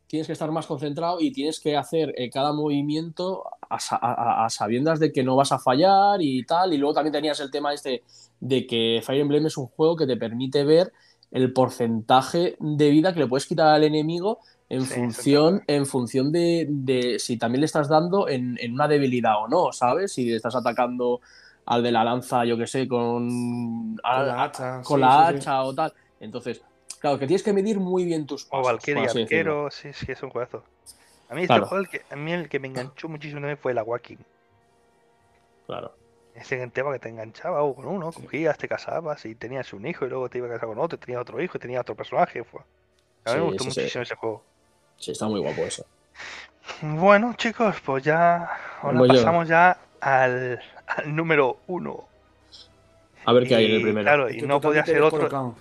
tienes 0.06 0.28
que 0.28 0.34
estar 0.34 0.52
más 0.52 0.68
concentrado 0.68 1.20
y 1.20 1.32
tienes 1.32 1.60
que 1.60 1.76
hacer 1.76 2.14
eh, 2.18 2.30
cada 2.30 2.54
movimiento 2.54 3.44
a, 3.68 3.80
sa- 3.80 3.96
a- 4.00 4.46
a 4.46 4.50
sabiendas 4.50 5.00
de 5.00 5.12
que 5.12 5.24
no 5.24 5.36
vas 5.36 5.52
a 5.52 5.58
fallar 5.58 6.22
y 6.22 6.44
tal. 6.46 6.74
Y 6.74 6.78
luego 6.78 6.94
también 6.94 7.14
tenías 7.14 7.40
el 7.40 7.50
tema 7.50 7.74
este 7.74 8.04
de 8.40 8.68
que 8.68 9.02
Fire 9.04 9.22
Emblem 9.22 9.46
es 9.48 9.58
un 9.58 9.68
juego 9.68 9.96
que 9.96 10.06
te 10.06 10.18
permite 10.18 10.64
ver 10.66 10.92
el 11.32 11.52
porcentaje 11.52 12.58
de 12.60 12.90
vida 12.92 13.14
que 13.14 13.22
le 13.22 13.28
puedes 13.28 13.48
quitar 13.48 13.68
al 13.74 13.84
enemigo 13.86 14.40
en 14.70 14.86
Sí, 14.86 14.94
función, 14.94 15.64
en 15.68 15.86
función 15.88 16.32
de, 16.32 16.68
de 16.70 17.18
si 17.18 17.38
también 17.38 17.62
le 17.62 17.66
estás 17.66 17.90
dando 17.90 18.28
en, 18.30 18.58
en 18.62 18.74
una 18.74 18.88
debilidad 18.88 19.38
o 19.42 19.48
no, 19.48 19.72
¿sabes? 19.72 20.12
Si 20.14 20.26
le 20.26 20.36
estás 20.36 20.56
atacando 20.56 21.22
al 21.66 21.84
de 21.84 21.92
la 21.92 22.04
lanza, 22.04 22.46
yo 22.46 22.58
que 22.58 22.68
sé, 22.68 22.88
con, 22.88 23.98
Con 24.14 24.28
la 24.28 24.44
hacha. 24.44 24.82
con 24.84 25.00
sí, 25.00 25.02
la 25.02 25.12
sí, 25.12 25.26
sí. 25.40 25.40
hacha 25.40 25.64
o 25.64 25.74
tal. 25.74 25.94
Entonces, 26.20 26.62
claro, 27.00 27.20
que 27.20 27.28
tienes 27.28 27.44
que 27.44 27.54
medir 27.54 27.80
muy 27.80 28.06
bien 28.06 28.26
tus 28.26 28.48
O 28.52 28.62
pasos. 28.64 28.64
Valkyrie, 28.64 29.06
así 29.06 29.20
decirlo. 29.20 29.68
arquero, 29.68 29.72
sí, 29.72 29.94
sí, 29.94 30.12
es 30.12 30.24
un 30.24 30.30
juegazo. 30.30 30.64
A 31.30 31.36
mí 31.36 31.44
este 31.44 31.48
Claro. 31.48 31.66
juego, 31.66 31.84
el 31.84 31.90
que, 31.90 32.02
a 32.10 32.16
mí 32.16 32.32
el 32.34 32.50
que 32.50 32.60
me 32.60 32.68
enganchó 32.68 33.10
muchísimo 33.10 33.40
también 33.42 33.58
fue 33.58 33.72
el 33.72 33.78
Awakening. 33.80 34.26
Claro. 35.66 35.98
Ese 36.36 36.66
tema 36.68 36.92
que 36.94 37.00
te 37.00 37.10
enganchaba 37.10 37.62
o 37.64 37.76
con 37.76 37.86
uno, 37.86 38.12
cogías, 38.12 38.58
te 38.58 38.68
casabas 38.68 39.24
y 39.26 39.36
tenías 39.36 39.72
un 39.74 39.86
hijo 39.86 40.06
y 40.06 40.10
luego 40.10 40.30
te 40.30 40.40
ibas 40.40 40.50
a 40.52 40.54
casar 40.56 40.70
con 40.70 40.80
otro, 40.80 40.98
tenías 40.98 41.22
otro 41.22 41.42
hijo 41.42 41.58
y 41.58 41.60
tenías 41.62 41.82
otro 41.82 41.96
personaje. 41.96 42.44
Fue. 42.44 42.62
A 43.26 43.32
mí 43.32 43.36
Sí, 43.36 43.36
me 43.38 43.42
gustó 43.42 43.64
muchísimo 43.66 44.02
ese 44.04 44.16
juego. 44.16 44.44
Sí, 44.98 45.12
está 45.12 45.28
muy 45.28 45.40
guapo 45.40 45.62
eso. 45.62 45.86
Bueno, 46.82 47.34
chicos, 47.36 47.76
pues 47.86 48.04
ya 48.04 48.50
ahora 48.82 49.00
Voy 49.00 49.10
yo. 49.10 49.16
pasamos 49.16 49.48
ya 49.48 49.78
al, 50.02 50.62
al 50.88 51.16
número 51.16 51.58
uno. 51.68 52.06
A 53.26 53.34
ver 53.34 53.48
qué 53.48 53.56
hay 53.56 53.66
en 53.66 53.72
el 53.76 53.82
primero. 53.82 54.04
Claro, 54.04 54.30
y 54.30 54.42
no 54.42 54.60
podría 54.60 54.86
ser 54.86 55.02
otro. 55.02 55.56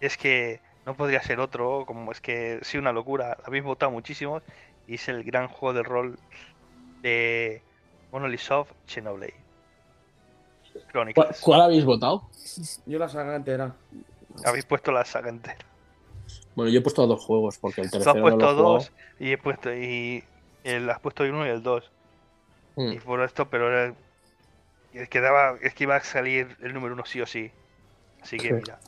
Es 0.00 0.16
que 0.16 0.60
no 0.86 0.94
podría 0.94 1.22
ser 1.22 1.40
otro, 1.40 1.84
como 1.86 2.12
es 2.12 2.20
que 2.20 2.60
sí, 2.62 2.78
una 2.78 2.92
locura. 2.92 3.36
Habéis 3.44 3.64
votado 3.64 3.90
muchísimos 3.92 4.42
y 4.86 4.94
es 4.94 5.08
el 5.08 5.24
gran 5.24 5.48
juego 5.48 5.74
de 5.74 5.82
rol 5.82 6.18
de 7.02 7.62
Monolith 8.12 8.40
Soft 8.40 8.72
Xenoblade. 8.86 9.34
¿Cuál, 11.42 11.60
habéis 11.60 11.84
votado? 11.84 12.28
Yo 12.86 12.98
la 12.98 13.08
saga 13.08 13.36
entera. 13.36 13.74
Habéis 14.44 14.64
puesto 14.64 14.92
la 14.92 15.04
saga 15.04 15.28
entera. 15.28 15.58
Bueno, 16.54 16.70
yo 16.70 16.78
he 16.78 16.82
puesto 16.82 17.06
dos 17.06 17.24
juegos 17.24 17.58
porque 17.58 17.80
el 17.82 17.90
Tú 17.90 17.98
tercero 17.98 18.10
has 18.10 18.16
no 18.16 18.22
puesto 18.22 18.38
lo 18.38 18.50
he 18.50 18.54
jugado. 18.54 18.72
dos 18.74 18.92
y 19.18 19.32
he 19.32 19.38
puesto 19.38 19.74
y 19.74 20.24
el, 20.64 20.88
has 20.90 21.00
puesto 21.00 21.24
el 21.24 21.32
uno 21.32 21.46
y 21.46 21.50
el 21.50 21.62
dos. 21.62 21.90
Mm. 22.76 22.92
Y 22.92 22.98
por 23.00 23.20
esto, 23.22 23.48
pero 23.48 23.68
era- 23.70 23.94
que 25.08 25.20
daba, 25.20 25.56
es 25.62 25.74
que 25.74 25.84
iba 25.84 25.96
a 25.96 26.00
salir 26.02 26.56
el 26.62 26.74
número 26.74 26.94
uno 26.94 27.04
sí 27.06 27.20
o 27.20 27.26
sí. 27.26 27.50
Así 28.22 28.36
que 28.36 28.48
Sí. 28.48 28.52
mira. 28.54 28.78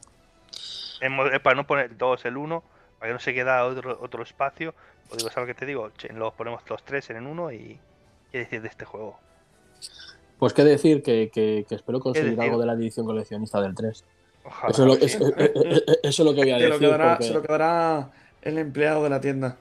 Eh, 1.01 1.41
para 1.41 1.57
no 1.57 1.67
poner 1.67 1.97
2, 1.97 2.25
el 2.27 2.37
1, 2.37 2.63
para 2.99 3.09
que 3.11 3.15
no 3.15 3.19
se 3.21 3.35
queda 3.35 3.65
otro, 3.65 3.99
otro 4.01 4.23
espacio, 4.23 4.75
os 5.11 5.19
digo, 5.19 5.31
¿sabes 5.31 5.49
qué 5.49 5.55
te 5.55 5.67
digo? 5.67 5.91
Che, 5.97 6.13
Los 6.13 6.33
ponemos 6.35 6.63
los 6.69 6.85
tres 6.85 7.11
en 7.11 7.17
el 7.17 7.27
1 7.27 7.53
y 7.53 7.79
qué 8.31 8.39
decir 8.39 8.63
de 8.63 8.69
este 8.69 8.85
juego. 8.85 9.19
Pues 10.39 10.53
qué 10.53 10.65
decir 10.65 11.03
que, 11.03 11.31
que- 11.33 11.65
que 11.69 11.75
espero 11.75 12.01
conseguir 12.01 12.41
algo 12.41 12.59
de 12.59 12.67
la 12.67 12.73
edición 12.75 13.07
coleccionista 13.07 13.61
del 13.61 13.75
3. 13.75 14.05
Ojalá. 14.45 14.71
Eso, 14.73 14.83
es 14.83 14.89
lo, 14.89 15.07
es- 15.07 15.85
eso 16.03 16.03
es 16.03 16.19
lo 16.19 16.35
que 16.35 16.41
voy 16.43 16.51
a 16.51 16.59
Se 16.59 16.69
lo, 16.69 16.75
decir. 16.75 16.89
quedará, 16.89 17.09
porque- 17.11 17.25
se 17.29 17.35
lo 17.35 17.43
quedará 17.43 18.11
el 18.43 18.59
empleado 18.59 19.05
de 19.05 19.11
la 19.11 19.21
tienda, 19.21 19.57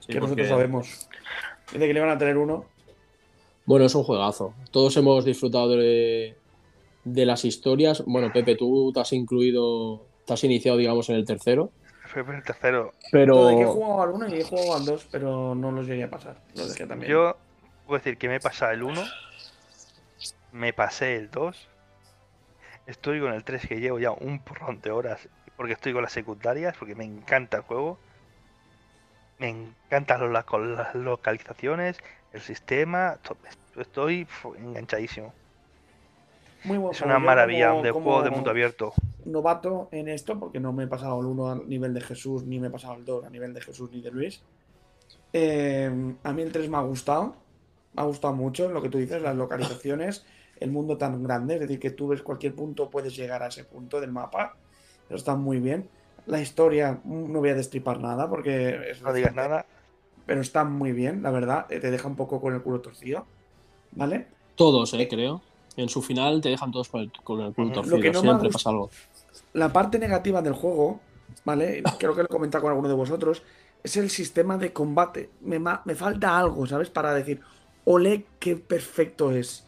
sí, 0.00 0.06
que 0.12 0.14
nosotros 0.20 0.36
porque- 0.36 0.48
sabemos. 0.48 1.08
Dice 1.72 1.86
que 1.86 1.94
le 1.94 2.00
van 2.00 2.10
a 2.10 2.18
tener 2.18 2.36
uno. 2.36 2.66
Bueno, 3.64 3.84
es 3.86 3.94
un 3.94 4.02
juegazo. 4.02 4.54
Todos 4.70 4.96
hemos 4.96 5.24
disfrutado 5.24 5.70
de, 5.70 6.36
de 7.04 7.26
las 7.26 7.44
historias. 7.44 8.02
Bueno, 8.06 8.32
Pepe, 8.32 8.56
tú 8.56 8.92
te 8.92 9.00
has 9.00 9.12
incluido, 9.12 10.06
te 10.26 10.34
has 10.34 10.44
iniciado, 10.44 10.78
digamos, 10.78 11.08
en 11.10 11.16
el 11.16 11.24
tercero. 11.24 11.70
Fue 12.06 12.22
el 12.22 12.42
tercero. 12.42 12.92
Pero 13.10 13.34
Todo 13.34 13.48
de 13.48 13.56
que 13.56 13.62
he 13.62 13.66
jugado 13.66 14.02
al 14.02 14.10
1 14.10 14.28
y 14.28 14.40
he 14.40 14.44
jugado 14.44 14.74
al 14.74 14.84
2, 14.84 15.08
pero 15.10 15.54
no 15.54 15.70
los 15.70 15.86
llegué 15.86 16.04
a 16.04 16.10
pasar. 16.10 16.42
Los 16.54 16.68
dejé 16.68 16.86
también. 16.86 17.10
Yo 17.10 17.36
puedo 17.86 17.98
decir 17.98 18.18
que 18.18 18.28
me 18.28 18.36
he 18.36 18.40
pasado 18.40 18.72
el 18.72 18.82
1, 18.82 19.00
me 20.52 20.72
pasé 20.72 21.16
el 21.16 21.30
2, 21.30 21.68
estoy 22.86 23.20
con 23.20 23.32
el 23.32 23.44
3 23.44 23.66
que 23.66 23.80
llevo 23.80 23.98
ya 23.98 24.10
un 24.10 24.40
porrón 24.40 24.80
de 24.82 24.90
horas 24.90 25.28
porque 25.56 25.74
estoy 25.74 25.92
con 25.92 26.02
las 26.02 26.12
secundarias, 26.12 26.76
porque 26.76 26.94
me 26.94 27.04
encanta 27.04 27.58
el 27.58 27.62
juego. 27.62 27.98
Me 29.38 29.48
encantan 29.48 30.32
las 30.32 30.94
localizaciones, 30.94 31.98
el 32.32 32.40
sistema, 32.40 33.18
to- 33.22 33.36
estoy 33.80 34.26
enganchadísimo. 34.58 35.32
Muy 36.64 36.78
buen 36.78 36.94
Es 36.94 37.00
una 37.02 37.18
maravilla 37.18 37.70
como- 37.70 37.82
de 37.82 37.92
como 37.92 38.04
juego 38.04 38.22
de 38.22 38.30
mundo 38.30 38.50
abierto. 38.50 38.92
Novato 39.24 39.88
en 39.92 40.08
esto, 40.08 40.38
porque 40.38 40.60
no 40.60 40.72
me 40.72 40.84
he 40.84 40.86
pasado 40.86 41.20
el 41.20 41.26
1 41.26 41.50
a 41.50 41.54
nivel 41.56 41.92
de 41.94 42.00
Jesús, 42.00 42.44
ni 42.44 42.58
me 42.60 42.68
he 42.68 42.70
pasado 42.70 42.94
el 42.94 43.04
2 43.04 43.24
a 43.24 43.30
nivel 43.30 43.52
de 43.52 43.60
Jesús 43.60 43.90
ni 43.90 44.00
de 44.00 44.10
Luis. 44.10 44.42
Eh, 45.32 45.90
a 46.22 46.32
mí 46.32 46.42
el 46.42 46.52
3 46.52 46.68
me 46.68 46.76
ha 46.76 46.82
gustado. 46.82 47.36
Me 47.94 48.02
ha 48.02 48.04
gustado 48.04 48.34
mucho 48.34 48.70
lo 48.70 48.80
que 48.80 48.88
tú 48.88 48.98
dices, 48.98 49.20
las 49.20 49.36
localizaciones, 49.36 50.24
el 50.60 50.70
mundo 50.70 50.96
tan 50.96 51.22
grande, 51.22 51.54
es 51.54 51.60
decir, 51.60 51.78
que 51.80 51.90
tú 51.90 52.08
ves 52.08 52.22
cualquier 52.22 52.54
punto, 52.54 52.88
puedes 52.88 53.14
llegar 53.14 53.42
a 53.42 53.48
ese 53.48 53.64
punto 53.64 54.00
del 54.00 54.12
mapa. 54.12 54.56
Eso 55.06 55.16
está 55.16 55.34
muy 55.34 55.58
bien. 55.58 55.88
La 56.26 56.40
historia, 56.40 57.00
mm, 57.04 57.32
no 57.32 57.40
voy 57.40 57.50
a 57.50 57.54
destripar 57.54 57.98
nada 58.00 58.28
porque 58.30 58.90
es 58.92 59.02
No 59.02 59.12
digas 59.12 59.34
nada. 59.34 59.66
Pero 60.26 60.40
está 60.40 60.64
muy 60.64 60.92
bien, 60.92 61.22
la 61.22 61.30
verdad. 61.30 61.66
eh, 61.70 61.80
Te 61.80 61.90
deja 61.90 62.08
un 62.08 62.16
poco 62.16 62.40
con 62.40 62.54
el 62.54 62.62
culo 62.62 62.80
torcido. 62.80 63.26
¿Vale? 63.92 64.28
todos, 64.54 64.92
eh, 64.94 65.08
creo. 65.08 65.42
En 65.76 65.88
su 65.88 66.02
final 66.02 66.40
te 66.40 66.50
dejan 66.50 66.70
todos 66.70 66.88
con 66.88 67.00
el, 67.00 67.12
con 67.24 67.40
el 67.40 67.54
culo 67.54 67.72
torcido. 67.72 67.96
Lo 67.96 68.02
que 68.02 68.10
no 68.10 68.22
me 68.22 68.28
Siempre 68.28 68.50
pasa 68.50 68.70
algo. 68.70 68.90
La 69.54 69.72
parte 69.72 69.98
negativa 69.98 70.42
del 70.42 70.52
juego, 70.52 71.00
¿vale? 71.44 71.82
Creo 71.98 72.14
que 72.14 72.20
lo 72.22 72.26
he 72.26 72.28
comentado 72.28 72.62
con 72.62 72.70
alguno 72.70 72.88
de 72.88 72.94
vosotros, 72.94 73.42
es 73.82 73.96
el 73.96 74.10
sistema 74.10 74.58
de 74.58 74.72
combate. 74.72 75.30
Me, 75.40 75.58
me 75.58 75.94
falta 75.94 76.38
algo, 76.38 76.66
¿sabes? 76.66 76.90
Para 76.90 77.14
decir, 77.14 77.40
ole, 77.84 78.26
qué 78.38 78.56
perfecto 78.56 79.32
es. 79.32 79.66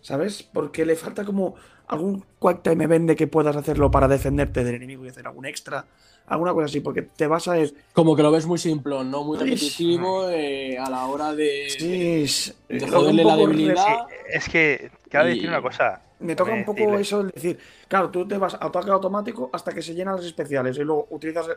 ¿Sabes? 0.00 0.42
Porque 0.42 0.84
le 0.84 0.96
falta 0.96 1.24
como 1.24 1.54
algún 1.86 2.24
quick 2.40 2.62
time 2.62 2.84
event 2.84 3.06
de 3.08 3.16
que 3.16 3.26
puedas 3.28 3.54
hacerlo 3.56 3.90
para 3.90 4.08
defenderte 4.08 4.64
del 4.64 4.74
enemigo 4.76 5.04
y 5.04 5.10
hacer 5.10 5.26
algún 5.26 5.46
extra. 5.46 5.86
Alguna 6.32 6.52
cosa 6.54 6.64
así, 6.64 6.80
porque 6.80 7.02
te 7.02 7.26
vas 7.26 7.46
a 7.48 7.58
ir. 7.58 7.74
Como 7.92 8.16
que 8.16 8.22
lo 8.22 8.30
ves 8.30 8.46
muy 8.46 8.56
simple, 8.58 9.04
no 9.04 9.22
muy 9.22 9.36
repetitivo 9.38 10.28
eh, 10.30 10.78
a 10.78 10.88
la 10.88 11.06
hora 11.06 11.34
de. 11.34 11.66
Sí, 11.68 12.22
es- 12.22 12.54
de 12.68 12.88
joderle 12.88 13.22
la 13.24 13.36
debilidad. 13.36 14.06
re- 14.08 14.36
Es 14.36 14.48
que, 14.48 14.90
cabe 15.10 15.32
Y- 15.32 15.34
decir 15.34 15.48
una 15.50 15.60
cosa. 15.60 16.00
Me 16.20 16.34
toca 16.36 16.52
Déjame 16.52 16.60
un 16.60 16.66
poco 16.66 16.78
decirle. 16.96 17.00
eso 17.02 17.22
de 17.24 17.32
decir, 17.32 17.58
claro, 17.88 18.08
tú 18.10 18.26
te 18.26 18.38
vas 18.38 18.54
a 18.54 18.64
ataque 18.64 18.90
automático 18.90 19.50
hasta 19.52 19.72
que 19.72 19.82
se 19.82 19.92
llenan 19.94 20.16
las 20.16 20.24
especiales 20.24 20.76
y 20.78 20.80
luego 20.84 21.06
utilizas 21.10 21.48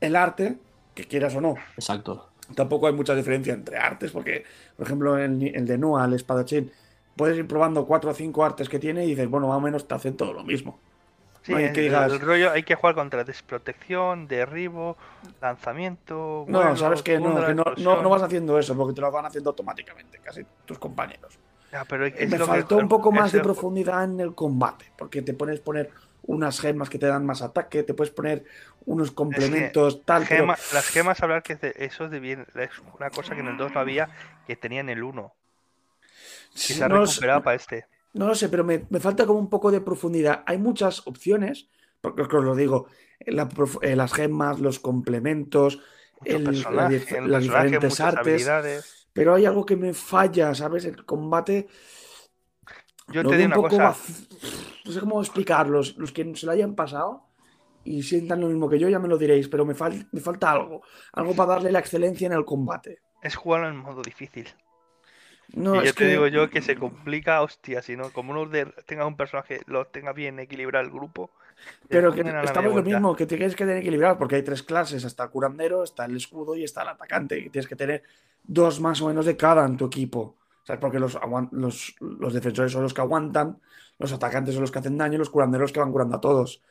el 0.00 0.16
arte, 0.16 0.58
que 0.94 1.04
quieras 1.04 1.34
o 1.36 1.40
no. 1.40 1.54
Exacto. 1.76 2.28
Tampoco 2.54 2.88
hay 2.88 2.92
mucha 2.92 3.14
diferencia 3.14 3.54
entre 3.54 3.78
artes, 3.78 4.10
porque, 4.10 4.44
por 4.76 4.84
ejemplo, 4.86 5.16
el, 5.16 5.42
el 5.54 5.64
de 5.64 5.78
Noah, 5.78 6.04
el 6.06 6.14
espadachín, 6.14 6.70
puedes 7.16 7.38
ir 7.38 7.46
probando 7.46 7.86
cuatro 7.86 8.10
o 8.10 8.14
cinco 8.14 8.44
artes 8.44 8.68
que 8.68 8.78
tiene 8.80 9.04
y 9.06 9.10
dices, 9.10 9.30
bueno, 9.30 9.46
más 9.48 9.56
o 9.56 9.60
menos 9.60 9.86
te 9.88 9.94
hacen 9.94 10.16
todo 10.16 10.32
lo 10.32 10.42
mismo. 10.42 10.78
Sí, 11.56 11.62
hay 11.64 11.72
que 11.72 11.80
digas- 11.82 12.12
el 12.12 12.20
rollo 12.20 12.50
hay 12.50 12.62
que 12.62 12.74
jugar 12.74 12.94
contra 12.94 13.24
desprotección, 13.24 14.26
derribo, 14.28 14.96
lanzamiento. 15.40 16.44
No, 16.48 16.58
vuelo, 16.60 16.76
sabes 16.76 17.02
que 17.02 17.18
no, 17.18 17.34
que 17.46 17.54
no, 17.54 17.64
no, 18.02 18.08
vas 18.08 18.22
haciendo 18.22 18.58
eso, 18.58 18.76
porque 18.76 18.94
te 18.94 19.00
lo 19.00 19.10
van 19.10 19.26
haciendo 19.26 19.50
automáticamente, 19.50 20.18
casi 20.18 20.44
tus 20.64 20.78
compañeros. 20.78 21.38
Ya, 21.72 21.84
pero 21.84 22.06
es 22.06 22.14
Me 22.30 22.36
que- 22.38 22.44
faltó 22.44 22.76
un 22.76 22.88
poco 22.88 23.12
más 23.12 23.30
de 23.32 23.40
profundidad 23.40 24.04
en 24.04 24.20
el 24.20 24.34
combate, 24.34 24.86
porque 24.96 25.22
te 25.22 25.34
pones 25.34 25.60
poner 25.60 25.90
unas 26.24 26.60
gemas 26.60 26.90
que 26.90 26.98
te 26.98 27.06
dan 27.06 27.24
más 27.24 27.42
ataque, 27.42 27.82
te 27.82 27.94
puedes 27.94 28.12
poner 28.12 28.44
unos 28.86 29.10
complementos, 29.12 30.02
tal, 30.04 30.24
pero- 30.28 30.44
Gema- 30.46 30.58
las 30.72 30.86
gemas, 30.88 31.22
hablar 31.22 31.42
que 31.42 31.58
eso 31.76 32.04
es, 32.04 32.10
de 32.10 32.20
bien, 32.20 32.46
es 32.54 32.70
una 32.98 33.10
cosa 33.10 33.34
que 33.34 33.40
en 33.40 33.48
el 33.48 33.56
2 33.56 33.72
no 33.72 33.80
había, 33.80 34.08
que 34.46 34.56
tenía 34.56 34.80
en 34.80 34.88
el 34.90 35.02
1. 35.02 35.32
Que 36.52 36.58
se 36.58 36.82
ha 36.84 36.88
recuperado 36.88 37.42
para 37.42 37.56
este. 37.56 37.86
No 38.12 38.26
lo 38.26 38.34
sé, 38.34 38.48
pero 38.48 38.64
me, 38.64 38.86
me 38.90 39.00
falta 39.00 39.26
como 39.26 39.38
un 39.38 39.48
poco 39.50 39.70
de 39.70 39.80
profundidad. 39.80 40.42
Hay 40.46 40.58
muchas 40.58 41.06
opciones, 41.06 41.68
porque 42.00 42.22
os 42.22 42.44
lo 42.44 42.54
digo, 42.56 42.86
la 43.26 43.48
prof- 43.48 43.78
eh, 43.82 43.94
las 43.96 44.12
gemas, 44.12 44.58
los 44.60 44.80
complementos, 44.80 45.80
el- 46.24 46.42
personaje, 46.44 46.96
el 47.24 47.30
las 47.30 47.42
diferentes 47.42 48.00
artes, 48.00 48.42
pero 49.12 49.34
hay 49.34 49.46
algo 49.46 49.64
que 49.64 49.76
me 49.76 49.92
falla, 49.94 50.54
¿sabes? 50.54 50.84
El 50.84 51.04
combate 51.04 51.68
Yo 53.12 53.22
te 53.22 53.36
digo 53.36 53.42
un 53.42 53.46
una 53.46 53.54
poco 53.56 53.68
cosa. 53.68 53.94
No 54.84 54.92
sé 54.92 55.00
cómo 55.00 55.20
explicarlos. 55.20 55.96
Los 55.96 56.12
que 56.12 56.34
se 56.34 56.46
lo 56.46 56.52
hayan 56.52 56.74
pasado 56.74 57.22
y 57.84 58.02
sientan 58.02 58.40
lo 58.40 58.48
mismo 58.48 58.68
que 58.68 58.78
yo, 58.78 58.88
ya 58.88 58.98
me 58.98 59.08
lo 59.08 59.18
diréis, 59.18 59.48
pero 59.48 59.64
me, 59.64 59.74
fal- 59.74 60.08
me 60.12 60.20
falta 60.20 60.50
algo. 60.52 60.82
Algo 61.12 61.34
para 61.34 61.54
darle 61.54 61.72
la 61.72 61.78
excelencia 61.80 62.26
en 62.26 62.32
el 62.32 62.44
combate. 62.44 62.98
Es 63.22 63.36
jugarlo 63.36 63.68
en 63.68 63.76
modo 63.76 64.02
difícil. 64.02 64.48
No, 65.54 65.74
y 65.74 65.78
es 65.78 65.84
yo 65.86 65.94
te 65.94 65.98
que- 66.00 66.08
digo 66.08 66.26
yo 66.28 66.50
que 66.50 66.62
se 66.62 66.76
complica, 66.76 67.42
hostia, 67.42 67.82
si 67.82 67.96
no, 67.96 68.10
como 68.12 68.32
uno 68.32 68.46
de, 68.46 68.66
tenga 68.86 69.06
un 69.06 69.16
personaje, 69.16 69.60
lo 69.66 69.86
tenga 69.86 70.12
bien 70.12 70.38
equilibrado 70.38 70.84
el 70.84 70.92
grupo. 70.92 71.30
Pero 71.88 72.12
que 72.12 72.20
estamos 72.20 72.74
lo 72.74 72.82
mismo, 72.82 73.16
que 73.16 73.26
tienes 73.26 73.54
que 73.56 73.64
tener 73.64 73.78
equilibrado, 73.78 74.16
porque 74.16 74.36
hay 74.36 74.42
tres 74.42 74.62
clases, 74.62 75.04
está 75.04 75.24
el 75.24 75.30
curandero, 75.30 75.82
está 75.82 76.04
el 76.04 76.16
escudo 76.16 76.54
y 76.54 76.64
está 76.64 76.82
el 76.82 76.88
atacante, 76.88 77.38
y 77.38 77.50
tienes 77.50 77.66
que 77.66 77.76
tener 77.76 78.02
dos 78.42 78.80
más 78.80 79.02
o 79.02 79.08
menos 79.08 79.26
de 79.26 79.36
cada 79.36 79.66
en 79.66 79.76
tu 79.76 79.86
equipo. 79.86 80.36
¿Sabes? 80.62 80.80
Porque 80.80 81.00
los, 81.00 81.18
los, 81.52 81.96
los 82.00 82.32
defensores 82.34 82.70
son 82.70 82.82
los 82.82 82.94
que 82.94 83.00
aguantan, 83.00 83.58
los 83.98 84.12
atacantes 84.12 84.54
son 84.54 84.60
los 84.62 84.70
que 84.70 84.78
hacen 84.78 84.96
daño, 84.96 85.14
y 85.14 85.18
los 85.18 85.30
curanderos 85.30 85.72
que 85.72 85.80
van 85.80 85.90
curando 85.90 86.16
a 86.16 86.20
todos. 86.20 86.62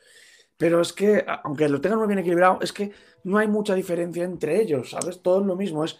Pero 0.56 0.80
es 0.80 0.92
que, 0.92 1.24
aunque 1.44 1.68
lo 1.68 1.80
tengan 1.80 1.98
muy 1.98 2.08
bien 2.08 2.20
equilibrado, 2.20 2.58
es 2.62 2.72
que 2.72 2.92
no 3.24 3.38
hay 3.38 3.48
mucha 3.48 3.74
diferencia 3.74 4.24
entre 4.24 4.60
ellos, 4.60 4.90
¿sabes? 4.90 5.22
Todo 5.22 5.40
es 5.40 5.46
lo 5.46 5.56
mismo, 5.56 5.84
es 5.84 5.98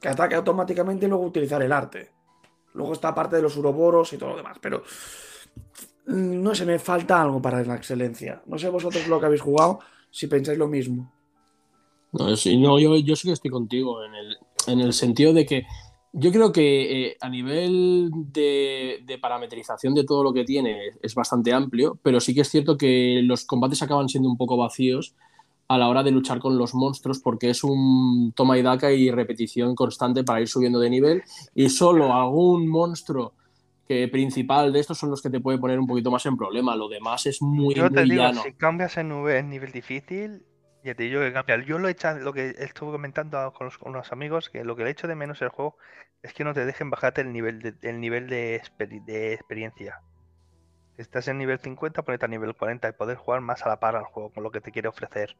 que 0.00 0.08
ataque 0.08 0.34
automáticamente 0.34 1.06
y 1.06 1.08
luego 1.08 1.24
utilizar 1.24 1.62
el 1.62 1.72
arte. 1.72 2.10
Luego 2.78 2.92
está 2.92 3.12
parte 3.12 3.34
de 3.34 3.42
los 3.42 3.56
uroboros 3.56 4.12
y 4.12 4.18
todo 4.18 4.30
lo 4.30 4.36
demás, 4.36 4.56
pero 4.60 4.84
mm, 6.06 6.42
no 6.42 6.54
sé, 6.54 6.64
me 6.64 6.78
falta 6.78 7.20
algo 7.20 7.42
para 7.42 7.64
la 7.64 7.74
excelencia. 7.74 8.40
No 8.46 8.56
sé 8.56 8.68
vosotros 8.68 9.08
lo 9.08 9.18
que 9.18 9.26
habéis 9.26 9.42
jugado, 9.42 9.80
si 10.12 10.28
pensáis 10.28 10.56
lo 10.56 10.68
mismo. 10.68 11.12
No, 12.12 12.36
sí, 12.36 12.56
no, 12.56 12.78
yo, 12.78 12.96
yo 12.96 13.16
sí 13.16 13.26
que 13.26 13.34
estoy 13.34 13.50
contigo 13.50 14.04
en 14.04 14.14
el, 14.14 14.36
en 14.68 14.80
el 14.80 14.92
sentido 14.92 15.32
de 15.32 15.44
que 15.44 15.66
yo 16.12 16.30
creo 16.30 16.52
que 16.52 17.08
eh, 17.08 17.16
a 17.20 17.28
nivel 17.28 18.10
de, 18.14 19.02
de 19.04 19.18
parametrización 19.18 19.92
de 19.92 20.04
todo 20.04 20.22
lo 20.22 20.32
que 20.32 20.44
tiene 20.44 20.92
es 21.02 21.14
bastante 21.16 21.52
amplio, 21.52 21.98
pero 22.00 22.20
sí 22.20 22.32
que 22.32 22.42
es 22.42 22.48
cierto 22.48 22.78
que 22.78 23.22
los 23.24 23.44
combates 23.44 23.82
acaban 23.82 24.08
siendo 24.08 24.28
un 24.28 24.36
poco 24.36 24.56
vacíos 24.56 25.16
a 25.68 25.78
la 25.78 25.88
hora 25.88 26.02
de 26.02 26.10
luchar 26.10 26.38
con 26.40 26.56
los 26.58 26.74
monstruos 26.74 27.20
porque 27.20 27.50
es 27.50 27.62
un 27.64 28.32
toma 28.34 28.58
y 28.58 28.62
daca 28.62 28.90
y 28.92 29.10
repetición 29.10 29.74
constante 29.74 30.24
para 30.24 30.40
ir 30.40 30.48
subiendo 30.48 30.80
de 30.80 30.90
nivel 30.90 31.22
y 31.54 31.68
solo 31.68 32.12
algún 32.14 32.68
monstruo 32.68 33.34
que 33.86 34.08
principal 34.08 34.72
de 34.72 34.80
estos 34.80 34.98
son 34.98 35.10
los 35.10 35.22
que 35.22 35.30
te 35.30 35.40
puede 35.40 35.58
poner 35.58 35.78
un 35.78 35.86
poquito 35.86 36.10
más 36.10 36.24
en 36.26 36.36
problema. 36.36 36.76
Lo 36.76 36.88
demás 36.88 37.26
es 37.26 37.40
muy, 37.42 37.74
Yo 37.74 37.90
te 37.92 38.04
muy 38.04 38.06
digo, 38.06 38.30
llano. 38.30 38.42
si 38.42 38.52
cambias 38.54 38.96
en 38.96 39.08
nivel 39.48 39.72
difícil, 39.72 40.44
ya 40.82 40.94
te 40.94 41.04
digo 41.04 41.20
que 41.20 41.32
cambia. 41.32 41.62
Yo 41.64 41.78
lo 41.78 41.88
he 41.88 41.92
hecho, 41.92 42.12
lo 42.18 42.32
que 42.32 42.54
estuve 42.58 42.92
comentando 42.92 43.52
con, 43.52 43.66
los- 43.66 43.78
con 43.78 43.90
unos 43.92 44.12
amigos, 44.12 44.50
que 44.50 44.64
lo 44.64 44.76
que 44.76 44.84
le 44.84 44.90
echo 44.90 45.06
de 45.08 45.14
menos 45.14 45.40
el 45.42 45.48
juego 45.50 45.76
es 46.22 46.32
que 46.34 46.44
no 46.44 46.52
te 46.54 46.64
dejen 46.66 46.90
bajarte 46.90 47.20
el 47.22 47.32
nivel 47.32 47.60
de, 47.60 47.74
el 47.82 48.00
nivel 48.00 48.28
de, 48.28 48.60
de 49.06 49.32
experiencia. 49.34 50.02
estás 50.98 51.28
en 51.28 51.38
nivel 51.38 51.58
50, 51.60 52.02
ponerte 52.02 52.26
a 52.26 52.28
nivel 52.28 52.54
40 52.54 52.88
y 52.90 52.92
poder 52.92 53.16
jugar 53.16 53.40
más 53.40 53.64
a 53.64 53.70
la 53.70 53.80
par 53.80 53.96
al 53.96 54.04
juego 54.04 54.30
con 54.32 54.42
lo 54.42 54.50
que 54.50 54.60
te 54.60 54.70
quiere 54.72 54.88
ofrecer. 54.88 55.36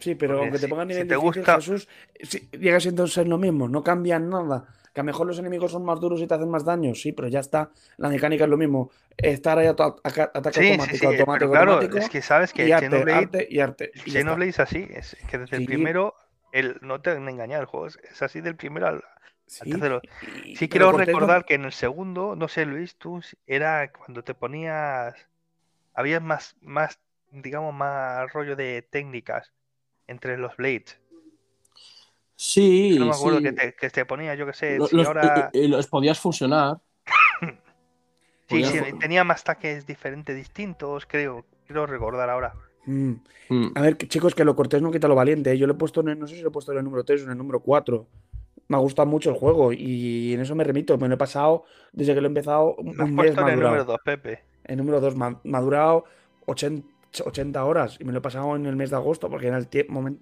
Sí, 0.00 0.14
pero 0.14 0.34
Porque 0.34 0.44
aunque 0.46 0.58
te 0.58 0.64
si- 0.66 0.70
pongan 0.70 0.88
si 0.88 0.94
nivel 0.94 1.08
te 1.08 1.14
difícil, 1.16 1.40
gusta- 1.42 1.54
Jesús, 1.56 1.88
sí, 2.22 2.48
llega 2.52 2.80
siendo 2.80 3.06
ser 3.06 3.28
lo 3.28 3.38
mismo, 3.38 3.68
no 3.68 3.82
cambian 3.82 4.28
nada. 4.28 4.66
Que 4.94 5.00
a 5.00 5.04
lo 5.04 5.06
mejor 5.06 5.26
los 5.26 5.38
enemigos 5.38 5.70
son 5.72 5.84
más 5.84 6.00
duros 6.00 6.20
y 6.20 6.26
te 6.26 6.34
hacen 6.34 6.48
más 6.50 6.64
daño, 6.64 6.94
sí, 6.94 7.12
pero 7.12 7.28
ya 7.28 7.40
está. 7.40 7.70
La 7.98 8.08
mecánica 8.08 8.44
es 8.44 8.50
lo 8.50 8.56
mismo. 8.56 8.90
Estar 9.16 9.58
ahí 9.58 9.66
a 9.66 9.76
to- 9.76 10.00
aca- 10.02 10.30
ataque 10.34 10.58
Sí, 10.60 10.64
sí, 10.66 10.70
automático, 10.72 10.96
sí, 10.96 11.00
pero 11.06 11.10
automático, 11.20 11.50
claro, 11.52 11.72
automático. 11.74 11.98
es 11.98 12.08
que 12.10 12.22
sabes 12.22 12.52
que 12.52 12.66
y 12.66 12.72
arte, 12.72 12.86
Xenoblade, 12.86 13.18
arte 13.18 13.46
y 13.50 13.60
arte. 13.60 13.90
y. 14.06 14.10
Xenoblade 14.10 14.50
es 14.50 14.60
así, 14.60 14.86
es 14.90 15.16
que 15.28 15.38
desde 15.38 15.56
el 15.56 15.62
Sí. 15.62 15.66
primero, 15.68 16.14
el, 16.52 16.78
no 16.80 17.00
te 17.00 17.12
engañar, 17.12 17.60
el 17.60 17.66
juego 17.66 17.86
es, 17.86 17.98
es 18.10 18.22
así 18.22 18.40
del 18.40 18.56
primero 18.56 18.86
al, 18.88 19.04
Sí, 19.46 19.70
y- 20.44 20.56
Sí 20.56 20.68
quiero 20.68 20.92
recordar 20.92 21.44
que 21.46 21.54
en 21.54 21.64
el 21.64 21.72
segundo, 21.72 22.36
no 22.36 22.48
sé 22.48 22.66
Luis, 22.66 22.96
tú 22.96 23.22
si- 23.22 23.36
era 23.46 23.90
cuando 23.92 24.22
te 24.22 24.34
ponías, 24.34 25.14
había 25.94 26.20
más, 26.20 26.54
más, 26.60 26.98
digamos, 27.30 27.74
más 27.74 28.30
rollo 28.32 28.56
de 28.56 28.82
técnicas 28.90 29.52
entre 30.08 30.36
los 30.36 30.56
blades. 30.56 30.98
Sí, 32.34 32.90
Que 32.94 32.98
no 33.00 33.06
me 33.06 33.12
acuerdo 33.12 33.38
sí. 33.38 33.44
que 33.44 33.52
te, 33.52 33.74
que 33.74 33.90
te 33.90 34.04
ponía, 34.04 34.34
yo 34.34 34.46
qué 34.46 34.52
sé, 34.52 34.78
si 34.88 34.96
los, 34.96 35.06
ahora... 35.06 35.50
y- 35.52 35.58
y 35.60 35.68
los 35.68 35.86
podías 35.86 36.18
fusionar. 36.18 36.78
Sí, 38.50 38.62
podías 38.62 38.70
sí, 38.70 38.98
tenía 38.98 39.24
más 39.24 39.42
ataques 39.42 39.84
diferentes, 39.86 40.34
distintos, 40.34 41.04
creo, 41.04 41.44
creo 41.66 41.84
recordar 41.84 42.30
ahora. 42.30 42.54
Mm. 42.86 43.12
Mm. 43.50 43.72
A 43.74 43.82
ver, 43.82 43.98
que- 43.98 44.08
chicos, 44.08 44.34
que 44.34 44.42
lo 44.42 44.56
cortés 44.56 44.80
no 44.80 44.90
quita 44.90 45.06
lo 45.06 45.14
valiente. 45.14 45.52
¿eh? 45.52 45.58
Yo 45.58 45.66
lo 45.66 45.74
he 45.74 45.76
puesto, 45.76 46.00
en 46.00 46.08
el- 46.08 46.18
no 46.18 46.26
sé 46.26 46.36
si 46.36 46.40
lo 46.40 46.48
he 46.48 46.50
puesto 46.50 46.72
en 46.72 46.78
el 46.78 46.84
número 46.84 47.04
3 47.04 47.20
o 47.20 47.24
en 47.24 47.32
el 47.32 47.36
número 47.36 47.60
4. 47.60 48.06
Me 48.68 48.76
ha 48.78 48.80
gustado 48.80 49.04
mucho 49.06 49.28
el 49.28 49.36
juego 49.36 49.70
y 49.74 50.32
en 50.32 50.40
eso 50.40 50.54
me 50.54 50.64
remito. 50.64 50.96
Me 50.96 51.08
lo 51.08 51.14
he 51.14 51.18
pasado 51.18 51.64
desde 51.92 52.14
que 52.14 52.22
lo 52.22 52.26
he 52.26 52.30
empezado 52.30 52.74
un 52.76 52.96
Lo 52.96 53.02
has 53.04 53.10
mes 53.10 53.16
puesto 53.16 53.40
en 53.42 53.48
el 53.48 53.52
madurado. 53.56 53.68
número 53.74 53.84
2, 53.84 53.98
Pepe. 54.02 54.44
El 54.64 54.76
número 54.78 55.00
2 55.02 55.14
me 55.44 55.58
ha 55.58 55.60
durado 55.60 56.04
80, 56.46 56.88
80 57.24 57.64
horas 57.64 57.96
y 58.00 58.04
me 58.04 58.12
lo 58.12 58.18
he 58.18 58.22
pasado 58.22 58.54
en 58.56 58.66
el 58.66 58.76
mes 58.76 58.90
de 58.90 58.96
agosto 58.96 59.28
porque 59.30 59.48
era 59.48 59.58
el, 59.58 59.68
momen- 59.88 60.18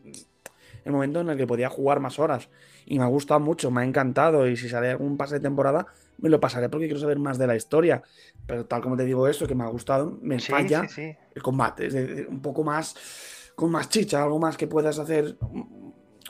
el 0.84 0.93
momento 0.93 1.20
en 1.20 1.30
el 1.30 1.37
que 1.37 1.47
podía 1.47 1.68
jugar 1.68 2.01
más 2.01 2.18
horas. 2.18 2.49
Y 2.87 2.99
me 2.99 3.05
ha 3.05 3.09
gustado 3.09 3.41
mucho, 3.41 3.70
me 3.70 3.80
ha 3.82 3.84
encantado. 3.84 4.47
Y 4.49 4.57
si 4.57 4.68
sale 4.68 4.91
algún 4.91 5.16
pase 5.16 5.34
de 5.37 5.41
temporada, 5.41 5.87
me 6.18 6.28
lo 6.28 6.39
pasaré 6.41 6.68
porque 6.68 6.87
quiero 6.87 7.01
saber 7.01 7.18
más 7.18 7.39
de 7.39 7.47
la 7.47 7.57
historia. 7.57 8.03
Pero 8.47 8.64
tal 8.66 8.82
como 8.82 8.97
te 8.97 9.05
digo 9.05 9.26
eso, 9.26 9.47
que 9.47 9.55
me 9.55 9.64
ha 9.64 9.68
gustado, 9.68 10.16
me 10.22 10.39
Sí, 10.39 10.53
falla 10.53 10.87
sí, 10.89 10.95
sí. 10.95 11.16
el 11.34 11.43
combate. 11.43 11.87
Es 11.87 11.95
decir, 11.95 12.28
un 12.30 12.41
poco 12.41 12.62
más, 12.62 12.95
con 13.57 13.70
más 13.70 13.89
chicha, 13.89 14.22
algo 14.22 14.39
más 14.39 14.57
que 14.57 14.66
puedas 14.68 14.99
hacer. 14.99 15.37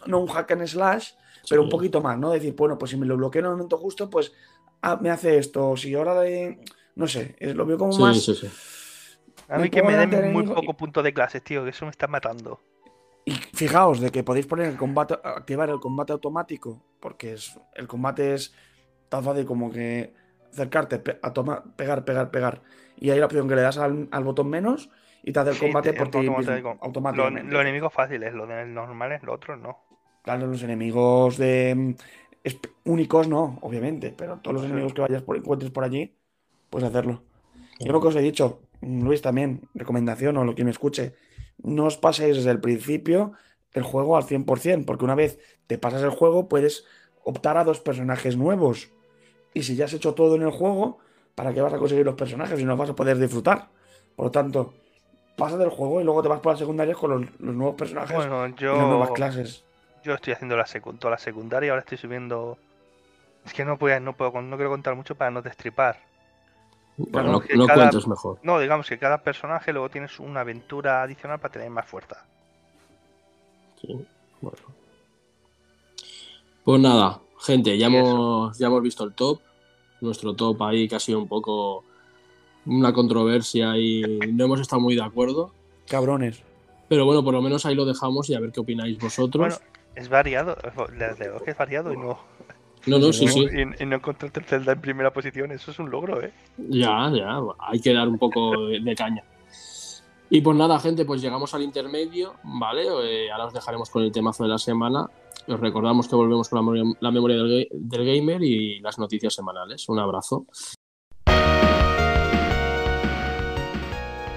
No 0.06 0.20
un 0.20 0.28
hack 0.28 0.52
and 0.52 0.66
slash, 0.66 1.10
pero 1.48 1.62
un 1.62 1.68
poquito 1.68 2.00
más, 2.00 2.18
¿no? 2.18 2.30
Decir, 2.30 2.54
bueno, 2.56 2.78
pues 2.78 2.90
si 2.90 2.96
me 2.96 3.06
lo 3.06 3.16
bloqueo 3.16 3.40
en 3.40 3.46
el 3.46 3.52
momento 3.52 3.76
justo, 3.76 4.08
pues 4.08 4.32
ah, 4.82 4.98
me 5.00 5.10
hace 5.10 5.38
esto. 5.38 5.70
O 5.70 5.76
si 5.76 5.94
ahora 5.94 6.20
de. 6.20 6.58
No 6.94 7.06
sé, 7.06 7.36
es- 7.38 7.54
lo 7.54 7.66
veo 7.66 7.76
como 7.76 7.92
Sí, 7.92 8.02
más. 8.02 8.24
A 9.48 9.56
me 9.58 9.64
mí 9.64 9.70
que 9.70 9.82
me 9.82 9.96
den 9.96 10.32
muy 10.32 10.44
poco 10.44 10.74
punto 10.74 11.02
de 11.02 11.12
clases, 11.12 11.42
tío, 11.42 11.62
que 11.64 11.70
eso 11.70 11.84
me 11.84 11.90
está 11.90 12.06
matando. 12.06 12.60
Y 13.24 13.32
fijaos 13.32 14.00
de 14.00 14.10
que 14.10 14.22
podéis 14.22 14.46
poner 14.46 14.66
el 14.68 14.76
combate, 14.76 15.14
activar 15.22 15.68
el 15.70 15.80
combate 15.80 16.12
automático, 16.12 16.82
porque 17.00 17.32
es, 17.34 17.58
el 17.74 17.88
combate 17.88 18.34
es 18.34 18.54
tan 19.08 19.24
fácil 19.24 19.44
como 19.46 19.70
que 19.70 20.12
acercarte, 20.52 20.98
pe- 21.00 21.18
a 21.22 21.32
toma- 21.32 21.64
pegar, 21.76 22.04
pegar, 22.04 22.30
pegar. 22.30 22.62
Y 22.96 23.10
hay 23.10 23.18
la 23.18 23.26
opción 23.26 23.48
que 23.48 23.56
le 23.56 23.62
das 23.62 23.78
al, 23.78 24.08
al 24.12 24.24
botón 24.24 24.48
menos 24.48 24.90
y 25.22 25.32
te 25.32 25.40
hace 25.40 25.50
el 25.50 25.56
Sí, 25.56 25.64
combate 25.64 25.92
te- 25.92 25.98
por 25.98 26.10
ti 26.10 26.18
automático- 26.18 26.52
mismo, 26.52 26.74
Lo, 26.74 26.84
automáticamente. 26.84 27.52
los 27.52 27.60
enemigos 27.62 27.92
fáciles, 27.92 28.32
los 28.32 28.48
normales, 28.48 29.22
los 29.24 29.34
otros 29.34 29.58
no. 29.60 29.78
Claro, 30.22 30.46
los 30.46 30.62
enemigos 30.62 31.36
de 31.36 31.74
mm, 31.76 32.50
únicos 32.90 33.28
no, 33.28 33.58
obviamente, 33.62 34.14
pero 34.16 34.38
todos 34.38 34.54
los 34.54 34.62
Sí. 34.62 34.66
enemigos 34.68 34.94
que 34.94 35.00
vayas 35.02 35.22
por, 35.22 35.36
encuentres 35.36 35.70
por 35.72 35.82
allí, 35.84 36.16
puedes 36.70 36.88
hacerlo. 36.88 37.22
Yo 37.80 37.92
lo 37.92 38.00
que 38.00 38.06
os 38.08 38.16
he 38.16 38.20
dicho, 38.20 38.60
Luis 38.80 39.22
también, 39.22 39.62
recomendación 39.74 40.36
o 40.36 40.44
lo 40.44 40.54
que 40.54 40.64
me 40.64 40.70
escuche, 40.70 41.14
no 41.58 41.86
os 41.86 41.96
paséis 41.96 42.36
desde 42.36 42.50
el 42.50 42.60
principio 42.60 43.32
el 43.72 43.82
juego 43.82 44.16
al 44.16 44.24
100%, 44.24 44.86
porque 44.86 45.04
una 45.04 45.14
vez 45.14 45.38
te 45.66 45.78
pasas 45.78 46.02
el 46.02 46.10
juego 46.10 46.48
puedes 46.48 46.84
optar 47.24 47.56
a 47.56 47.64
dos 47.64 47.80
personajes 47.80 48.36
nuevos. 48.36 48.90
Y 49.54 49.62
si 49.64 49.76
ya 49.76 49.86
has 49.86 49.92
hecho 49.92 50.14
todo 50.14 50.36
en 50.36 50.42
el 50.42 50.50
juego, 50.50 50.98
¿para 51.34 51.52
qué 51.52 51.60
vas 51.60 51.72
a 51.72 51.78
conseguir 51.78 52.04
los 52.04 52.14
personajes 52.14 52.58
si 52.58 52.64
no 52.64 52.76
vas 52.76 52.90
a 52.90 52.94
poder 52.94 53.18
disfrutar? 53.18 53.68
Por 54.14 54.26
lo 54.26 54.30
tanto, 54.30 54.74
pasa 55.36 55.56
del 55.58 55.70
juego 55.70 56.00
y 56.00 56.04
luego 56.04 56.22
te 56.22 56.28
vas 56.28 56.40
por 56.40 56.52
las 56.52 56.58
secundarias 56.60 56.96
con 56.96 57.10
los, 57.10 57.40
los 57.40 57.54
nuevos 57.54 57.76
personajes 57.76 58.14
Bueno, 58.16 58.46
y 58.46 58.52
las 58.52 58.88
nuevas 58.88 59.08
yo, 59.08 59.14
clases. 59.14 59.64
yo 60.04 60.14
estoy 60.14 60.32
haciendo 60.34 60.56
la, 60.56 60.64
secu- 60.64 60.98
toda 60.98 61.10
la 61.12 61.18
secundaria, 61.18 61.70
ahora 61.72 61.80
estoy 61.80 61.98
subiendo... 61.98 62.58
Es 63.44 63.52
que 63.52 63.64
no 63.64 63.78
puedo, 63.78 63.98
no 64.00 64.16
puedo, 64.16 64.40
no 64.42 64.56
quiero 64.56 64.70
contar 64.70 64.94
mucho 64.96 65.14
para 65.14 65.30
no 65.30 65.42
destripar. 65.42 66.00
Bueno, 66.96 67.42
no, 67.54 67.66
cada- 67.66 67.90
mejor. 68.06 68.38
No, 68.42 68.58
digamos 68.58 68.88
que 68.88 68.98
cada 68.98 69.18
personaje 69.22 69.72
luego 69.72 69.90
tienes 69.90 70.18
una 70.18 70.40
aventura 70.40 71.02
adicional 71.02 71.38
para 71.38 71.52
tener 71.52 71.70
más 71.70 71.86
fuerza. 71.86 72.24
Sí, 73.80 74.06
bueno. 74.40 74.58
Pues 76.64 76.80
nada, 76.80 77.20
gente, 77.40 77.76
ya 77.76 77.86
hemos, 77.86 78.56
ya 78.58 78.66
hemos 78.66 78.82
visto 78.82 79.04
el 79.04 79.12
top. 79.12 79.40
Nuestro 80.00 80.34
top 80.34 80.62
ahí 80.62 80.88
que 80.88 80.96
ha 80.96 81.00
sido 81.00 81.18
un 81.18 81.28
poco 81.28 81.84
una 82.66 82.92
controversia 82.92 83.76
y 83.78 84.02
no 84.32 84.44
hemos 84.44 84.60
estado 84.60 84.80
muy 84.80 84.94
de 84.94 85.02
acuerdo. 85.02 85.52
Cabrones. 85.88 86.42
Pero 86.88 87.04
bueno, 87.04 87.22
por 87.22 87.34
lo 87.34 87.42
menos 87.42 87.66
ahí 87.66 87.74
lo 87.74 87.84
dejamos 87.84 88.28
y 88.30 88.34
a 88.34 88.40
ver 88.40 88.52
qué 88.52 88.60
opináis 88.60 88.98
vosotros. 88.98 89.58
Bueno, 89.58 89.80
es 89.94 90.08
variado, 90.08 90.56
desde 90.92 91.26
luego 91.26 91.44
que 91.44 91.50
es 91.52 91.56
variado 91.56 91.92
y 91.92 91.96
no, 91.96 92.18
no, 92.86 92.98
no, 92.98 93.12
sí, 93.12 93.26
sí, 93.28 93.46
sí. 93.48 93.56
y, 93.78 93.82
y 93.82 93.86
no 93.86 93.96
encontrarte 93.96 94.40
el 94.40 94.46
Zelda 94.46 94.72
en 94.72 94.80
primera 94.80 95.12
posición, 95.12 95.52
eso 95.52 95.70
es 95.70 95.78
un 95.78 95.90
logro, 95.90 96.22
¿eh? 96.22 96.32
Ya, 96.56 97.10
ya, 97.14 97.40
hay 97.58 97.80
que 97.80 97.92
dar 97.92 98.08
un 98.08 98.18
poco 98.18 98.68
de, 98.68 98.94
caña. 98.94 99.22
Y 100.30 100.40
pues 100.40 100.56
nada, 100.56 100.78
gente, 100.80 101.04
pues 101.04 101.20
llegamos 101.22 101.54
al 101.54 101.62
intermedio, 101.62 102.34
¿vale? 102.42 102.84
Eh, 103.04 103.30
ahora 103.30 103.46
os 103.46 103.52
dejaremos 103.52 103.90
con 103.90 104.02
el 104.02 104.10
temazo 104.12 104.42
de 104.44 104.48
la 104.50 104.58
semana. 104.58 105.06
Os 105.46 105.60
recordamos 105.60 106.08
que 106.08 106.16
volvemos 106.16 106.48
con 106.48 106.56
la 106.58 106.62
memoria, 106.62 106.84
la 107.00 107.10
memoria 107.12 107.36
del, 107.36 107.48
ga- 107.48 107.68
del 107.70 108.04
gamer 108.04 108.42
y 108.42 108.80
las 108.80 108.98
noticias 108.98 109.32
semanales. 109.34 109.88
Un 109.88 110.00
abrazo. 110.00 110.46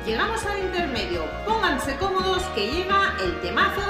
Llegamos 0.06 0.46
al 0.46 0.60
intermedio. 0.60 1.22
Pónganse 1.48 1.98
cómodos 1.98 2.44
que 2.56 2.68
llega 2.72 3.16
el 3.24 3.40
temazo 3.42 3.82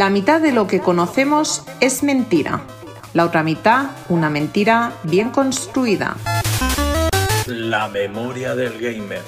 La 0.00 0.08
mitad 0.08 0.40
de 0.40 0.50
lo 0.50 0.66
que 0.66 0.80
conocemos 0.80 1.62
es 1.78 2.02
mentira. 2.02 2.62
La 3.12 3.26
otra 3.26 3.42
mitad, 3.42 3.90
una 4.08 4.30
mentira 4.30 4.94
bien 5.02 5.28
construida. 5.28 6.16
La 7.46 7.86
memoria 7.86 8.54
del 8.54 8.80
gamer. 8.80 9.20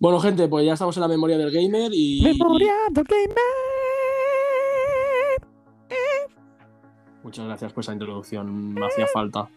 Bueno, 0.00 0.18
gente, 0.18 0.48
pues 0.48 0.64
ya 0.64 0.72
estamos 0.72 0.96
en 0.96 1.02
la 1.02 1.08
memoria 1.08 1.36
del 1.38 1.50
gamer 1.52 1.90
y. 1.92 2.22
Memoria 2.22 2.72
del 2.90 3.04
gamer. 3.04 3.49
Muchas 7.30 7.46
gracias 7.46 7.72
por 7.72 7.84
esa 7.84 7.92
introducción, 7.92 8.74
me 8.74 8.84
hacía 8.84 9.06
falta. 9.06 9.48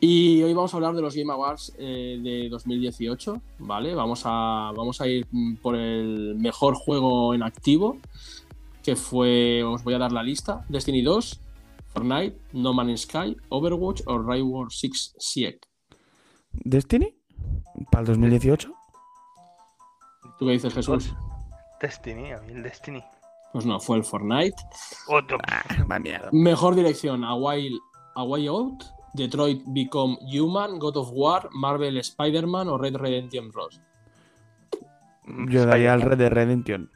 Y 0.00 0.42
hoy 0.42 0.54
vamos 0.54 0.72
a 0.72 0.78
hablar 0.78 0.94
de 0.94 1.02
los 1.02 1.14
Game 1.14 1.30
Awards 1.30 1.74
eh, 1.76 2.18
de 2.22 2.48
2018, 2.48 3.42
¿vale? 3.58 3.94
Vamos 3.94 4.22
a, 4.24 4.72
vamos 4.74 5.02
a 5.02 5.06
ir 5.08 5.26
por 5.60 5.76
el 5.76 6.34
mejor 6.36 6.74
juego 6.74 7.34
en 7.34 7.42
activo, 7.42 7.98
que 8.82 8.96
fue, 8.96 9.62
os 9.62 9.84
voy 9.84 9.92
a 9.92 9.98
dar 9.98 10.10
la 10.10 10.22
lista, 10.22 10.64
Destiny 10.70 11.02
2, 11.02 11.38
Fortnite, 11.88 12.38
No 12.54 12.72
Man's 12.72 13.02
Sky, 13.02 13.36
Overwatch 13.50 14.00
o 14.06 14.18
Rainbow 14.18 14.70
Six 14.70 15.14
Siege. 15.18 15.60
¿Destiny? 16.52 17.14
¿Para 17.90 18.00
el 18.00 18.06
2018? 18.06 18.72
¿Tú 20.38 20.46
qué 20.46 20.52
dices, 20.52 20.72
Jesús? 20.72 21.12
Destiny, 21.78 22.32
a 22.32 22.38
mí 22.38 22.54
el 22.54 22.62
Destiny. 22.62 23.04
Pues 23.52 23.66
no, 23.66 23.78
fue 23.80 23.98
el 23.98 24.04
Fortnite. 24.04 24.56
Otro. 25.08 25.38
Mierda. 26.02 26.30
Mejor 26.32 26.74
dirección, 26.74 27.22
A 27.24 27.34
Way, 27.34 27.78
A 28.14 28.22
Way 28.22 28.46
Out, 28.48 28.84
Detroit 29.14 29.62
Become 29.66 30.16
Human, 30.32 30.78
God 30.78 30.96
of 30.96 31.10
War, 31.12 31.50
Marvel 31.52 31.98
Spider-Man 31.98 32.68
o 32.68 32.78
Red 32.78 32.96
Redemption 32.96 33.50
2. 33.50 33.80
Yo 35.50 35.66
daría 35.66 35.92
al 35.92 36.00
Red 36.02 36.18
de 36.18 36.30
Redemption. 36.30 36.90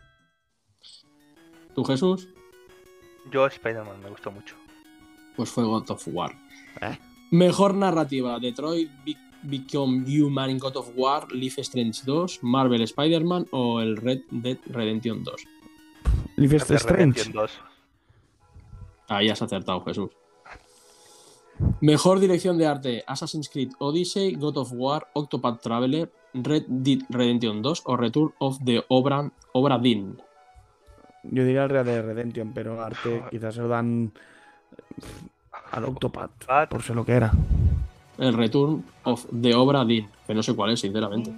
¿Tú, 1.75 1.85
Jesús? 1.85 2.29
Yo 3.31 3.47
Spider-Man 3.47 4.01
me 4.03 4.09
gustó 4.11 4.31
mucho. 4.31 4.57
Pues 5.37 5.51
fue 5.51 5.65
God 5.65 5.91
of 5.91 6.09
War. 6.09 6.35
Eh. 6.81 6.99
Mejor 7.33 7.75
narrativa, 7.75 8.39
Detroit 8.39 8.89
Be- 9.05 9.17
Become 9.43 10.05
Human 10.07 10.51
in 10.51 10.59
God 10.59 10.77
of 10.77 10.91
War, 10.97 11.31
Life 11.33 11.61
Strange 11.61 12.01
2, 12.05 12.39
Marvel 12.43 12.81
Spider-Man 12.83 13.47
o 13.51 13.81
el 13.81 13.97
Red 13.97 14.23
Dead 14.31 14.59
Redemption 14.67 15.23
2. 15.23 15.35
Life 16.37 16.57
is 16.57 16.69
Red 16.69 16.77
Strange. 16.81 17.19
Redemption 17.19 17.33
2. 17.33 17.51
Ahí 19.09 19.29
has 19.29 19.41
acertado, 19.43 19.83
Jesús. 19.85 20.11
Mejor 21.81 22.21
dirección 22.21 22.59
de 22.59 22.67
arte, 22.67 23.05
Assassin's 23.07 23.49
Creed 23.49 23.73
Odyssey, 23.79 24.35
God 24.35 24.59
of 24.59 24.73
War, 24.73 25.09
Octopath 25.15 25.63
Traveler, 25.63 26.11
Red 26.35 26.65
Dead 26.69 26.99
Redemption 27.09 27.63
2 27.63 27.83
o 27.87 27.97
Return 27.97 28.35
of 28.39 28.59
the 28.65 28.85
Obra, 28.89 29.31
Obra 29.53 29.79
Dinn. 29.79 30.21
Yo 31.23 31.45
diría 31.45 31.65
el 31.65 31.71
Red 31.71 31.87
de 31.87 32.03
Redemption, 32.03 32.53
pero 32.53 32.83
arte 32.83 33.25
quizás 33.31 33.55
se 33.55 33.63
lo 33.63 33.69
dan 33.69 34.13
al 35.73 35.85
Octopath, 35.85 36.45
Pat. 36.47 36.69
por 36.69 36.83
ser 36.83 36.97
lo 36.97 37.05
que 37.05 37.13
era. 37.13 37.33
El 38.19 38.35
Return 38.35 38.85
of 39.05 39.25
the 39.41 39.55
Obra 39.55 39.85
Dinn, 39.85 40.09
que 40.27 40.35
no 40.35 40.43
sé 40.43 40.55
cuál 40.55 40.73
es, 40.73 40.81
sinceramente. 40.81 41.33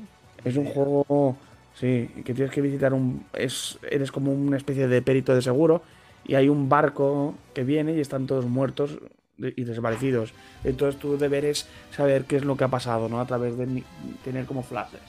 Es 0.44 0.56
un 0.56 0.66
juego, 0.66 1.36
sí, 1.78 2.08
que 2.24 2.34
tienes 2.34 2.52
que 2.52 2.60
visitar 2.60 2.92
un... 2.92 3.26
Es, 3.32 3.78
eres 3.90 4.12
como 4.12 4.32
una 4.32 4.56
especie 4.56 4.88
de 4.88 5.02
perito 5.02 5.34
de 5.34 5.42
seguro 5.42 5.82
y 6.24 6.34
hay 6.34 6.48
un 6.48 6.68
barco 6.68 7.34
que 7.54 7.64
viene 7.64 7.94
y 7.94 8.00
están 8.00 8.26
todos 8.26 8.46
muertos 8.46 8.98
y 9.38 9.64
desaparecidos. 9.64 10.34
Entonces 10.64 11.00
tu 11.00 11.16
deber 11.16 11.44
es 11.44 11.68
saber 11.90 12.24
qué 12.24 12.36
es 12.36 12.44
lo 12.44 12.56
que 12.56 12.64
ha 12.64 12.68
pasado, 12.68 13.08
¿no? 13.08 13.20
A 13.20 13.26
través 13.26 13.56
de 13.56 13.82
tener 14.24 14.46
como 14.46 14.62
flashes. 14.62 15.00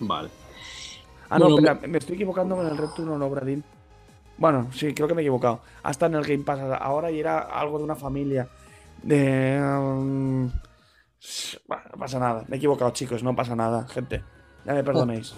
Vale. 0.00 0.30
Ah, 1.28 1.38
no, 1.38 1.50
Bueno, 1.50 1.70
espera, 1.70 1.86
me 1.86 1.98
estoy 1.98 2.16
equivocando 2.16 2.56
con 2.56 2.66
el 2.66 2.76
Return 2.76 3.10
of 3.10 3.22
Obra 3.22 3.44
Dinn. 3.44 3.62
Bueno, 4.38 4.68
sí, 4.72 4.94
creo 4.94 5.06
que 5.06 5.14
me 5.14 5.20
he 5.20 5.24
equivocado. 5.24 5.60
Hasta 5.82 6.06
en 6.06 6.14
el 6.14 6.24
Game 6.24 6.44
Pass 6.44 6.60
ahora 6.80 7.10
y 7.10 7.20
era 7.20 7.38
algo 7.38 7.78
de 7.78 7.84
una 7.84 7.94
familia. 7.94 8.48
De... 9.02 9.60
um, 9.62 10.50
bueno, 11.68 11.82
no 11.92 11.98
pasa 11.98 12.18
nada. 12.18 12.44
Me 12.48 12.56
he 12.56 12.58
equivocado, 12.58 12.90
chicos. 12.92 13.22
No 13.22 13.36
pasa 13.36 13.54
nada, 13.54 13.86
gente. 13.88 14.24
Ya 14.64 14.72
me 14.72 14.82
perdonéis. 14.82 15.34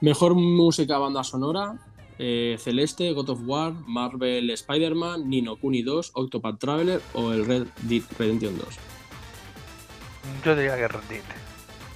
Mejor 0.00 0.34
música 0.34 0.98
banda 0.98 1.24
sonora, 1.24 1.78
eh, 2.18 2.56
Celeste, 2.58 3.12
God 3.12 3.30
of 3.30 3.40
War, 3.46 3.72
Marvel 3.86 4.50
Spider-Man, 4.50 5.28
Nino 5.28 5.56
Kuni 5.56 5.82
2, 5.82 6.10
Octopath 6.14 6.58
Traveler 6.58 7.00
o 7.14 7.32
el 7.32 7.46
Red 7.46 7.66
Dead 7.82 8.02
Redemption 8.18 8.58
2. 8.58 8.68
Yo 10.44 10.56
diría 10.56 10.76
que 10.76 10.88
Red 10.88 11.00
Dead. 11.08 11.22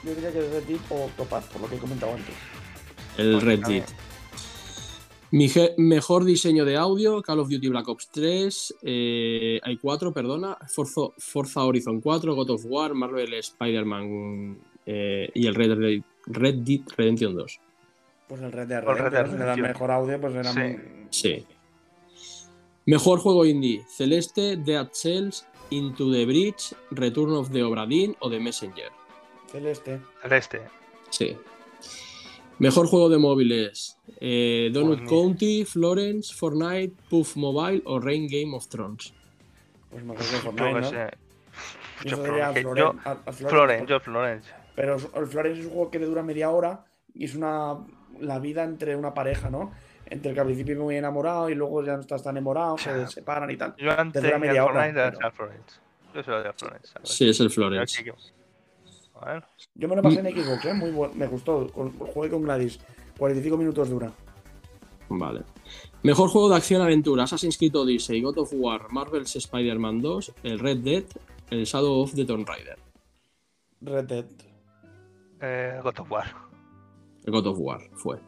Yo 0.05 0.14
diría 0.14 0.32
que 0.32 0.38
es 0.38 0.51
Red 0.53 0.62
Dead 0.64 0.80
o 0.90 1.05
Octopath, 1.05 1.44
por 1.53 1.62
lo 1.62 1.68
que 1.68 1.76
he 1.76 1.78
comentado 1.78 2.12
antes. 2.14 2.34
El 3.16 3.32
Pues 3.32 3.44
Red. 3.44 3.61
Dead. 3.66 3.84
Mejor 5.76 6.24
diseño 6.24 6.64
de 6.64 6.76
audio, 6.78 7.20
Call 7.20 7.40
of 7.40 7.51
Duty 7.51 7.68
Black 7.68 7.86
Ops 7.88 8.09
3, 8.11 8.74
eh, 8.82 9.61
hay 9.62 9.76
4, 9.76 10.14
perdona, 10.14 10.57
Forza, 10.74 11.03
Forza 11.18 11.64
Horizon 11.64 12.01
4, 12.01 12.34
God 12.34 12.51
of 12.51 12.62
War, 12.64 12.94
Marvel 12.94 13.34
Spider-Man 13.34 14.59
eh, 14.86 15.30
y 15.34 15.46
el 15.46 15.55
Red, 15.55 15.76
Dead- 15.78 16.03
Red 16.26 16.55
Dead 16.61 16.80
Redemption 16.96 17.34
2. 17.36 17.61
Pues 18.28 18.40
el 18.42 18.52
Red 18.52 18.68
Dead 18.68 18.78
el 18.80 18.86
Redemption, 18.86 19.12
dan 19.14 19.30
Redemption. 19.38 19.66
mejor 19.68 19.90
audio, 19.90 20.20
pues 20.20 20.34
era 20.34 20.52
Sí. 20.52 20.58
muy- 20.58 20.80
Sí. 21.10 21.46
Mejor 22.86 23.18
juego 23.20 23.44
indie, 23.44 23.82
Celeste, 23.88 24.56
Dead 24.56 24.88
Cells, 24.92 25.46
Into 25.70 26.10
the 26.10 26.24
Bridge, 26.24 26.74
Return 26.90 27.32
of 27.32 27.50
the 27.50 27.62
Obra 27.62 27.86
Dinn 27.86 28.16
o 28.20 28.30
The 28.30 28.40
Messenger. 28.40 28.90
Celeste. 29.50 30.00
Celeste. 30.22 30.62
Sí. 31.10 31.36
Mejor 32.58 32.86
juego 32.88 33.08
de 33.08 33.18
móviles, 33.18 33.98
eh, 34.20 34.70
Donut 34.72 34.98
Pues 35.00 35.10
County, 35.10 35.64
Florence, 35.64 36.34
Fortnite, 36.34 36.94
Puff 37.08 37.36
Mobile 37.36 37.82
o 37.84 38.00
Rain 38.00 38.26
Game 38.28 38.56
of 38.56 38.66
Thrones. 38.68 39.12
Pues 39.90 40.02
mejor 40.04 40.18
que 40.18 40.36
Fortnite, 40.36 40.80
¿no? 40.80 40.90
sé. 40.90 41.08
Yo 42.04 42.10
Yo, 42.16 42.22
daría 42.22 42.48
a 42.48 42.52
Florence, 42.52 42.62
Floren- 42.62 42.76
yo- 42.76 43.00
a- 43.04 43.10
a 43.12 43.14
Florence, 43.32 43.48
Florence, 43.48 43.78
por- 43.84 43.88
yo 43.88 44.00
Florence. 44.00 44.50
Pero 44.74 44.96
el 45.14 45.26
Florence 45.26 45.60
es 45.60 45.66
un 45.66 45.72
juego 45.72 45.90
que 45.90 45.98
le 45.98 46.06
dura 46.06 46.22
media 46.22 46.50
hora 46.50 46.84
y 47.18 47.24
es 47.26 47.34
una 47.34 47.76
la 48.20 48.38
vida 48.38 48.64
entre 48.64 48.96
una 48.96 49.12
pareja, 49.12 49.50
¿no? 49.50 49.72
Entre 50.06 50.32
que 50.32 50.40
al 50.40 50.46
principio 50.46 50.80
muy 50.80 50.96
enamorado 50.96 51.50
y 51.50 51.54
luego 51.54 51.84
ya 51.84 51.94
no 51.94 52.00
estás 52.00 52.22
tan 52.22 52.36
enamorado, 52.36 52.78
se 52.78 53.06
separan 53.08 53.50
y 53.50 53.56
tal. 53.58 53.74
Yo 53.76 53.90
antes 53.92 54.22
de 54.22 54.38
media 54.38 54.64
hora, 54.64 54.90
pero- 54.94 55.30
Florence. 55.32 55.80
Yo 56.14 56.22
soy 56.22 56.42
de 56.42 56.52
Florence. 56.54 56.88
¿sabes? 56.92 57.08
Sí, 57.10 57.28
es 57.28 57.38
el 57.40 57.50
Florence. 57.50 58.02
Yo 59.74 59.88
me 59.88 59.96
lo 59.96 60.02
pasé 60.02 60.20
en 60.20 60.26
Xbox, 60.34 60.64
¿eh? 60.64 60.74
Muy 60.74 60.90
bueno, 60.92 61.12
me 61.14 61.26
gustó. 61.26 61.70
Con, 61.72 61.92
jugué 61.98 62.30
con 62.30 62.42
Gladys. 62.42 62.78
45 63.18 63.56
minutos 63.56 63.90
dura. 63.90 64.10
Vale. 65.10 65.42
Mejor 66.02 66.28
juego 66.28 66.48
de 66.48 66.56
acción-aventura, 66.56 67.24
Assassin's 67.24 67.58
Creed 67.58 67.74
Odyssey, 67.74 68.20
God 68.22 68.38
of 68.38 68.50
War, 68.54 68.86
Marvel's 68.92 69.34
Spider-Man 69.34 70.00
2, 70.00 70.32
el 70.44 70.58
Red 70.60 70.78
Dead, 70.78 71.04
el 71.50 71.64
Shadow 71.64 72.00
of 72.02 72.14
the 72.14 72.24
Tomb 72.24 72.46
Raider. 72.46 72.78
Red 73.80 74.04
Dead. 74.04 74.26
eh, 75.40 75.80
God 75.82 75.98
of 75.98 76.10
War. 76.10 76.24
El 77.28 77.32
God 77.32 77.48
of 77.48 77.58
War 77.60 77.80
fue. 77.92 78.18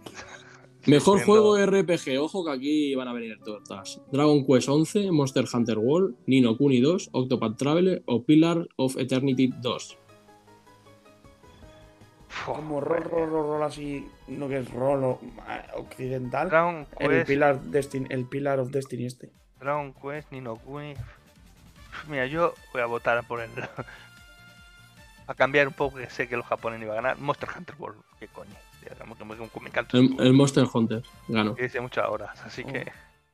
Mejor 0.86 1.24
juego 1.24 1.56
RPG, 1.56 2.18
ojo 2.20 2.44
que 2.44 2.50
aquí 2.50 2.94
van 2.94 3.08
a 3.08 3.14
venir 3.14 3.38
tortas. 3.42 3.98
Dragon 4.12 4.44
Quest 4.44 4.68
11, 4.68 5.10
Monster 5.10 5.46
Hunter 5.50 5.78
World, 5.78 6.16
Nino 6.26 6.54
Kuni 6.54 6.80
2, 6.80 7.08
Octopath 7.12 7.56
Traveler 7.56 8.02
o 8.04 8.22
Pillar 8.22 8.68
of 8.76 8.98
Eternity 8.98 9.54
2. 9.62 9.98
Fua, 12.28 12.56
Como 12.56 12.82
rol, 12.82 13.04
rol, 13.04 13.30
rol, 13.30 13.46
rol 13.46 13.62
así, 13.62 14.06
no 14.28 14.48
que 14.50 14.58
es 14.58 14.70
rol 14.70 15.16
ah, 15.46 15.64
occidental. 15.76 16.50
Dragon 16.50 16.86
El 16.98 17.24
Quest, 17.24 17.62
Destiny, 17.64 18.06
el 18.10 18.26
Pilar 18.26 18.60
of 18.60 18.70
Destiny 18.70 19.06
este. 19.06 19.30
Dragon 19.58 19.94
Quest, 19.94 20.30
Nino 20.30 20.56
Kuni. 20.56 20.92
Mira, 22.06 22.26
yo 22.26 22.52
voy 22.74 22.82
a 22.82 22.86
votar 22.86 23.26
por 23.26 23.40
el. 23.40 23.48
a 25.26 25.34
cambiar 25.34 25.68
un 25.68 25.74
poco, 25.74 25.96
que 25.96 26.10
sé 26.10 26.28
que 26.28 26.36
los 26.36 26.44
japoneses 26.44 26.84
iban 26.84 26.98
a 26.98 27.02
ganar. 27.02 27.18
Monster 27.18 27.48
Hunter 27.56 27.76
World, 27.78 28.02
qué 28.18 28.28
coño. 28.28 28.69
Que 28.82 29.24
me, 29.24 29.34
me 29.36 29.68
encanta. 29.68 29.98
El, 29.98 30.16
el 30.18 30.32
Monster 30.32 30.66
Hunter 30.72 31.02
dice 31.58 31.80
muchas 31.80 32.08
horas, 32.08 32.40
así 32.44 32.62
Oh. 32.66 32.72
que. 32.72 32.86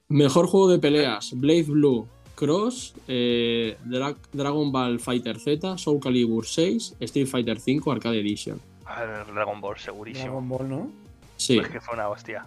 Mejor 0.09 0.47
juego 0.47 0.68
de 0.68 0.78
peleas, 0.78 1.32
Blade 1.34 1.64
Blue, 1.64 2.07
Cross, 2.36 2.94
eh, 3.09 3.76
Dra- 3.84 4.16
Dragon 4.32 4.70
Ball 4.70 5.01
Fighter 5.01 5.38
Z, 5.40 5.78
Soul 5.78 5.99
Calibur 6.01 6.47
6, 6.47 6.94
Street 7.01 7.26
Fighter 7.26 7.59
5 7.59 7.90
Arcade 7.92 8.20
Edition. 8.20 8.61
a 8.84 9.03
ver, 9.05 9.26
Dragon 9.34 9.61
Ball, 9.61 9.76
segurísimo. 9.78 10.24
Dragon 10.26 10.49
Ball, 10.49 10.68
¿no? 10.68 10.90
Sí. 11.36 11.59
Es 11.59 11.68
que 11.68 11.80
fue 11.80 11.94
una 11.94 12.09
hostia. 12.09 12.47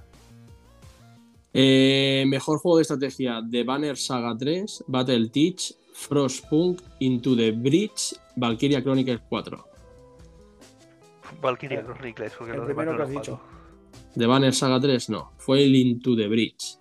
Eh, 1.54 2.24
mejor 2.28 2.60
juego 2.60 2.78
de 2.78 2.84
estrategia, 2.84 3.42
The 3.50 3.64
Banner 3.64 3.98
Saga 3.98 4.38
3, 4.38 4.84
Battle 4.88 5.30
Teach, 5.30 5.74
Frostpunk, 5.94 6.82
Into 7.00 7.36
the 7.36 7.52
Bridge, 7.52 8.16
Valkyria 8.36 8.82
Chronicles 8.82 9.22
4. 9.28 9.66
Valkyria 11.42 11.84
Chronicles, 11.84 12.34
porque 12.38 12.54
El 12.54 12.58
los 12.60 12.68
demás 12.68 12.86
primero 12.86 12.92
no 12.92 12.98
que 12.98 13.04
has 13.04 13.10
lo 13.10 13.20
dicho. 13.20 13.42
The 14.16 14.26
Banner 14.26 14.54
Saga 14.54 14.80
3 14.80 15.10
no, 15.10 15.32
fue 15.38 15.64
el 15.64 15.76
Into 15.76 16.16
the 16.16 16.28
Bridge. 16.28 16.78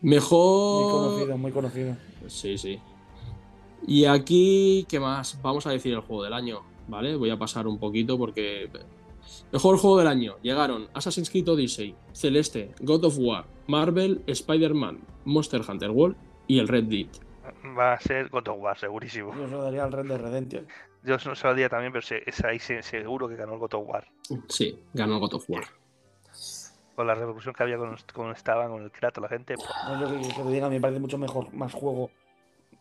Muy 0.00 0.10
Mejor. 0.14 0.90
conocido, 0.92 1.38
muy 1.38 1.52
conocido. 1.52 1.96
Sí, 2.26 2.58
sí. 2.58 2.80
Y 3.86 4.04
aquí, 4.04 4.86
¿qué 4.88 5.00
más? 5.00 5.40
Vamos 5.42 5.66
a 5.66 5.70
decir 5.70 5.92
el 5.94 6.00
juego 6.00 6.22
del 6.24 6.32
año, 6.32 6.62
¿vale? 6.88 7.16
Voy 7.16 7.30
a 7.30 7.38
pasar 7.38 7.66
un 7.66 7.78
poquito 7.78 8.18
porque. 8.18 8.70
Mejor 9.52 9.78
juego 9.78 9.98
del 9.98 10.08
año. 10.08 10.36
Llegaron 10.42 10.88
Assassin's 10.92 11.30
Creed 11.30 11.48
Odyssey, 11.48 11.94
Celeste, 12.12 12.72
God 12.80 13.04
of 13.04 13.16
War, 13.18 13.46
Marvel, 13.66 14.22
Spider-Man, 14.26 15.00
Monster 15.24 15.62
Hunter 15.68 15.90
World 15.90 16.16
y 16.46 16.58
el 16.58 16.68
Red 16.68 16.84
Dead. 16.84 17.06
Va 17.76 17.94
a 17.94 18.00
ser 18.00 18.28
God 18.28 18.48
of 18.48 18.56
War, 18.58 18.78
segurísimo. 18.78 19.34
Yo 19.36 19.46
se 19.46 19.52
lo 19.52 19.62
daría 19.62 19.84
al 19.84 19.92
Red 19.92 20.06
de 20.06 20.18
Redemption. 20.18 20.66
Yo 21.06 21.12
no 21.24 21.34
se 21.36 21.44
lo 21.44 21.50
daría 21.50 21.68
también, 21.68 21.92
pero 21.92 22.02
se- 22.02 22.28
es 22.28 22.44
ahí 22.44 22.58
se- 22.58 22.82
seguro 22.82 23.28
que 23.28 23.36
ganó 23.36 23.52
el 23.54 23.60
God 23.60 23.74
of 23.74 23.88
War. 23.88 24.08
Sí, 24.48 24.78
ganó 24.92 25.20
God 25.20 25.34
of 25.34 25.44
War. 25.48 25.64
Con 26.96 27.06
la 27.06 27.14
repercusión 27.14 27.54
que 27.54 27.62
había 27.62 27.78
con, 27.78 27.94
con 28.12 28.30
estaban 28.32 28.70
con 28.70 28.82
el 28.82 28.90
Kratos, 28.90 29.22
la 29.22 29.28
gente. 29.28 29.54
pues, 29.54 29.68
No, 29.86 30.00
yo 30.00 30.20
que, 30.20 30.34
que 30.34 30.42
te 30.42 30.50
diga, 30.50 30.68
me 30.68 30.80
parece 30.80 30.98
mucho 30.98 31.16
mejor, 31.16 31.52
más 31.54 31.72
juego, 31.72 32.10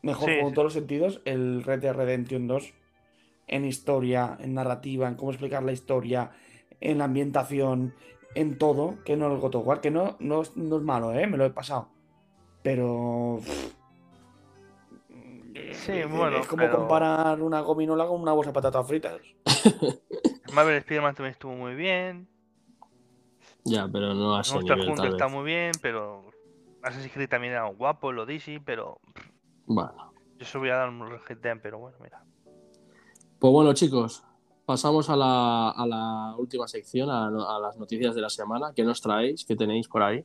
mejor 0.01 0.29
Sí, 0.29 0.33
juego 0.33 0.47
en 0.47 0.49
sí. 0.49 0.55
todos 0.55 0.65
los 0.65 0.73
sentidos, 0.73 1.21
el 1.25 1.63
Red 1.63 1.81
Dead 1.81 1.93
Redemption 1.95 2.47
2, 2.47 2.73
en 3.47 3.65
historia, 3.65 4.37
en 4.39 4.55
narrativa, 4.55 5.07
en 5.07 5.15
cómo 5.15 5.29
explicar 5.31 5.61
la 5.61 5.71
historia, 5.73 6.31
en 6.81 6.97
la 6.97 7.03
ambientación, 7.05 7.93
en 8.33 8.57
todo, 8.57 9.03
que 9.03 9.17
no 9.17 9.31
el 9.31 9.39
God 9.39 9.55
of 9.55 9.67
War, 9.67 9.81
que 9.81 9.91
no, 9.91 10.15
no, 10.19 10.41
es, 10.41 10.57
no 10.57 10.77
es 10.77 10.83
malo, 10.83 11.13
¿eh? 11.13 11.27
me 11.27 11.37
lo 11.37 11.45
he 11.45 11.51
pasado. 11.51 11.89
Pero... 12.63 13.39
Sí, 15.85 16.03
bueno, 16.03 16.37
Es 16.37 16.47
como 16.47 16.63
pero- 16.63 16.77
comparar 16.77 17.41
una 17.41 17.61
gominola 17.61 18.07
con 18.07 18.21
una 18.21 18.31
bolsa 18.33 18.49
de 18.49 18.53
patatas 18.55 18.87
fritas. 18.87 19.21
Marvel 20.53 20.77
Spider-Man 20.77 21.15
también 21.15 21.31
estuvo 21.33 21.53
muy 21.53 21.75
bien. 21.75 22.27
Ya, 23.63 23.87
pero 23.91 24.13
no 24.13 24.35
a 24.37 24.41
ese 24.41 24.53
Monster 24.53 24.77
nivel, 24.77 24.91
Hunter 24.91 25.11
está 25.11 25.25
vez. 25.25 25.33
muy 25.33 25.43
bien, 25.43 25.71
pero 25.81 26.29
Assassin's 26.83 27.11
Creed 27.13 27.29
también 27.29 27.53
era 27.53 27.65
guapo, 27.65 28.11
lo 28.11 28.23
Odyssey, 28.23 28.59
pero 28.59 28.99
Bueno. 29.65 30.13
yo 30.37 30.45
se 30.45 30.57
voy 30.57 30.69
a 30.69 30.75
dar 30.75 30.89
un 30.89 30.99
Dead, 31.41 31.57
pero 31.61 31.79
bueno, 31.79 31.97
mira. 32.01 32.23
Pues 33.39 33.51
bueno, 33.51 33.73
chicos, 33.73 34.23
pasamos 34.65 35.09
a 35.09 35.15
la, 35.15 35.71
a 35.71 35.85
la 35.87 36.35
última 36.37 36.67
sección, 36.67 37.09
a, 37.09 37.27
a 37.27 37.59
las 37.59 37.77
noticias 37.77 38.13
de 38.15 38.21
la 38.21 38.29
semana. 38.29 38.71
¿Qué 38.75 38.83
nos 38.83 39.01
traéis? 39.01 39.45
¿Qué 39.45 39.55
tenéis 39.55 39.87
por 39.87 40.03
ahí? 40.03 40.23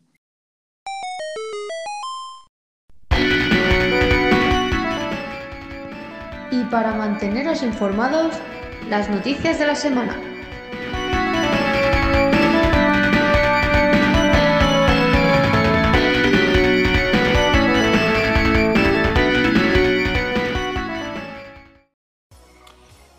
Para 6.70 6.94
manteneros 6.94 7.62
informados, 7.62 8.34
las 8.88 9.10
noticias 9.10 9.58
de 9.58 9.66
la 9.66 9.74
semana. 9.74 10.16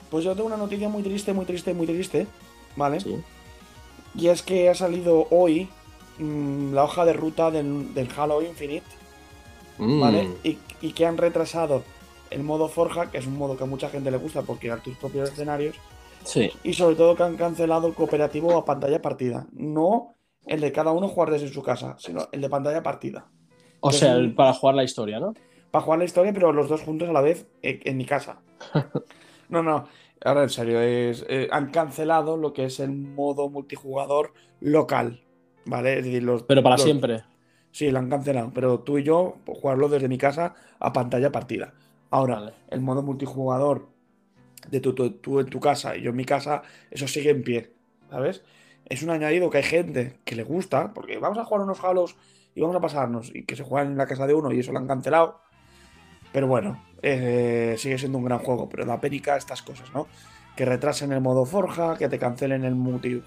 Pues 0.10 0.26
yo 0.26 0.36
tengo 0.36 0.48
una 0.48 0.58
noticia 0.58 0.90
muy 0.90 1.04
triste, 1.04 1.34
muy 1.34 1.46
triste, 1.46 1.74
muy 1.74 1.88
triste, 1.88 2.28
¿vale? 2.76 3.00
Sí. 3.00 3.18
Y 4.14 4.28
es 4.28 4.42
que 4.42 4.70
ha 4.70 4.76
salido 4.76 5.28
hoy 5.30 5.70
mm, 6.20 6.74
la 6.74 6.84
hoja 6.84 7.06
de 7.06 7.14
ruta 7.14 7.50
del, 7.50 7.94
del 7.94 8.10
Halo 8.18 8.42
Infinite, 8.42 8.86
¿vale? 9.78 10.24
Mm, 10.24 10.34
Y, 10.44 10.58
y 10.82 10.92
que 10.92 11.06
han 11.06 11.18
retrasado 11.18 11.84
el 12.32 12.44
modo 12.44 12.68
Forja, 12.68 13.12
que 13.12 13.18
es 13.20 13.28
un 13.28 13.38
modo 13.38 13.56
que 13.58 13.64
a 13.64 13.68
mucha 13.68 13.90
gente 13.90 14.10
le 14.12 14.18
gusta 14.18 14.42
por 14.42 14.58
crear 14.60 14.82
tus 14.82 14.96
propios 14.98 15.30
escenarios, 15.30 15.76
Sí. 16.24 16.52
y 16.64 16.74
sobre 16.74 16.96
todo 16.96 17.16
que 17.16 17.24
han 17.24 17.36
cancelado 17.38 17.88
el 17.88 17.94
cooperativo 17.94 18.56
a 18.58 18.66
pantalla 18.66 19.02
partida. 19.02 19.48
No 19.54 20.16
el 20.46 20.62
de 20.62 20.72
cada 20.72 20.92
uno 20.92 21.08
jugar 21.08 21.32
desde 21.32 21.48
su 21.50 21.62
casa, 21.62 21.96
sino 22.00 22.28
el 22.32 22.42
de 22.42 22.50
pantalla 22.50 22.82
partida. 22.84 23.28
O 23.80 23.90
que 23.90 23.98
sea, 23.98 24.16
un- 24.16 24.22
el- 24.26 24.36
para 24.36 24.54
jugar 24.54 24.76
la 24.76 24.84
historia, 24.84 25.20
¿no? 25.20 25.34
Para 25.72 25.84
jugar 25.84 26.00
la 26.00 26.06
historia, 26.06 26.34
pero 26.34 26.52
los 26.52 26.68
dos 26.70 26.82
juntos 26.82 27.08
a 27.10 27.14
la 27.14 27.22
vez 27.22 27.48
eh, 27.62 27.80
en 27.84 27.98
mi 27.98 28.06
casa. 28.06 28.42
No, 29.50 29.62
no, 29.62 29.86
ahora 30.24 30.44
en 30.44 30.50
serio, 30.50 30.80
es, 30.80 31.26
eh, 31.28 31.50
han 31.52 31.72
cancelado 31.72 32.38
lo 32.38 32.54
que 32.54 32.64
es 32.66 32.80
el 32.80 32.92
modo 32.94 33.50
multijugador 33.50 34.32
local, 34.62 35.24
¿vale? 35.66 36.00
Es 36.00 36.06
decir, 36.06 36.24
los, 36.24 36.44
Pero 36.44 36.64
para 36.64 36.76
los- 36.76 36.84
siempre. 36.84 37.24
Sí, 37.72 37.92
lo 37.92 38.00
han 38.00 38.10
cancelado, 38.10 38.52
pero 38.54 38.80
tú 38.80 38.98
y 38.98 39.04
yo 39.04 39.36
pues, 39.46 39.58
jugarlo 39.60 39.90
desde 39.90 40.08
mi 40.08 40.18
casa 40.18 40.56
a 40.80 40.94
pantalla 40.94 41.32
partida. 41.34 41.74
Ahora, 42.12 42.36
Vale. 42.36 42.54
el 42.70 42.82
modo 42.82 43.02
multijugador 43.02 43.88
de 44.70 44.80
tú, 44.80 44.94
tú- 44.94 45.12
tú 45.14 45.40
en 45.40 45.48
tu 45.48 45.60
casa 45.60 45.96
y 45.98 46.02
yo 46.04 46.12
en 46.12 46.16
mi 46.16 46.26
casa, 46.26 46.62
eso 46.92 47.08
sigue 47.08 47.32
en 47.32 47.42
pie, 47.44 47.74
¿sabes? 48.10 48.44
Es 48.86 49.02
un 49.02 49.10
añadido 49.10 49.50
que 49.50 49.58
hay 49.58 49.64
gente 49.64 50.20
que 50.26 50.36
le 50.36 50.44
gusta, 50.44 50.94
porque 50.94 51.18
vamos 51.18 51.40
a 51.40 51.46
jugar 51.46 51.64
unos 51.64 51.84
halos 51.84 52.16
y 52.54 52.62
vamos 52.62 52.76
a 52.76 52.82
pasarnos, 52.82 53.34
y 53.34 53.44
que 53.44 53.56
se 53.56 53.64
juegan 53.64 53.94
en 53.94 53.98
la 53.98 54.06
casa 54.06 54.28
de 54.28 54.34
uno 54.34 54.52
y 54.52 54.60
eso 54.60 54.72
lo 54.72 54.80
han 54.80 54.88
cancelado. 54.88 55.40
Pero 56.34 56.48
bueno, 56.48 56.84
eh, 57.02 57.76
sigue 57.78 57.98
siendo 57.98 58.18
un 58.18 58.26
gran 58.26 58.40
juego, 58.40 58.68
pero 58.70 58.86
da 58.86 59.00
pénica 59.00 59.38
estas 59.38 59.62
cosas, 59.62 59.92
¿no? 59.94 60.08
Que 60.56 60.66
retrasen 60.66 61.12
el 61.14 61.22
modo 61.22 61.46
Forja, 61.46 61.98
que 61.98 62.10
te 62.10 62.20
cancelen 62.20 62.66
el, 62.66 62.76
multi, 62.76 63.24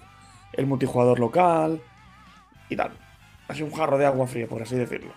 el 0.53 0.65
multijugador 0.67 1.19
local 1.19 1.81
y 2.69 2.75
tal. 2.75 2.91
Ha 3.47 3.53
sido 3.55 3.65
un 3.67 3.73
jarro 3.73 3.97
de 3.97 4.05
agua 4.05 4.27
fría, 4.27 4.47
por 4.47 4.61
así 4.61 4.75
decirlo. 4.75 5.11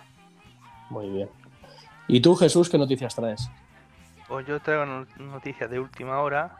Muy 0.89 1.09
bien. 1.09 1.29
¿Y 2.09 2.19
tú, 2.21 2.35
Jesús, 2.35 2.69
qué 2.69 2.77
noticias 2.77 3.15
traes? 3.15 3.49
Pues 4.27 4.45
yo 4.45 4.59
traigo 4.59 4.85
no- 4.85 5.05
noticias 5.17 5.69
de 5.69 5.79
última 5.79 6.19
hora 6.21 6.57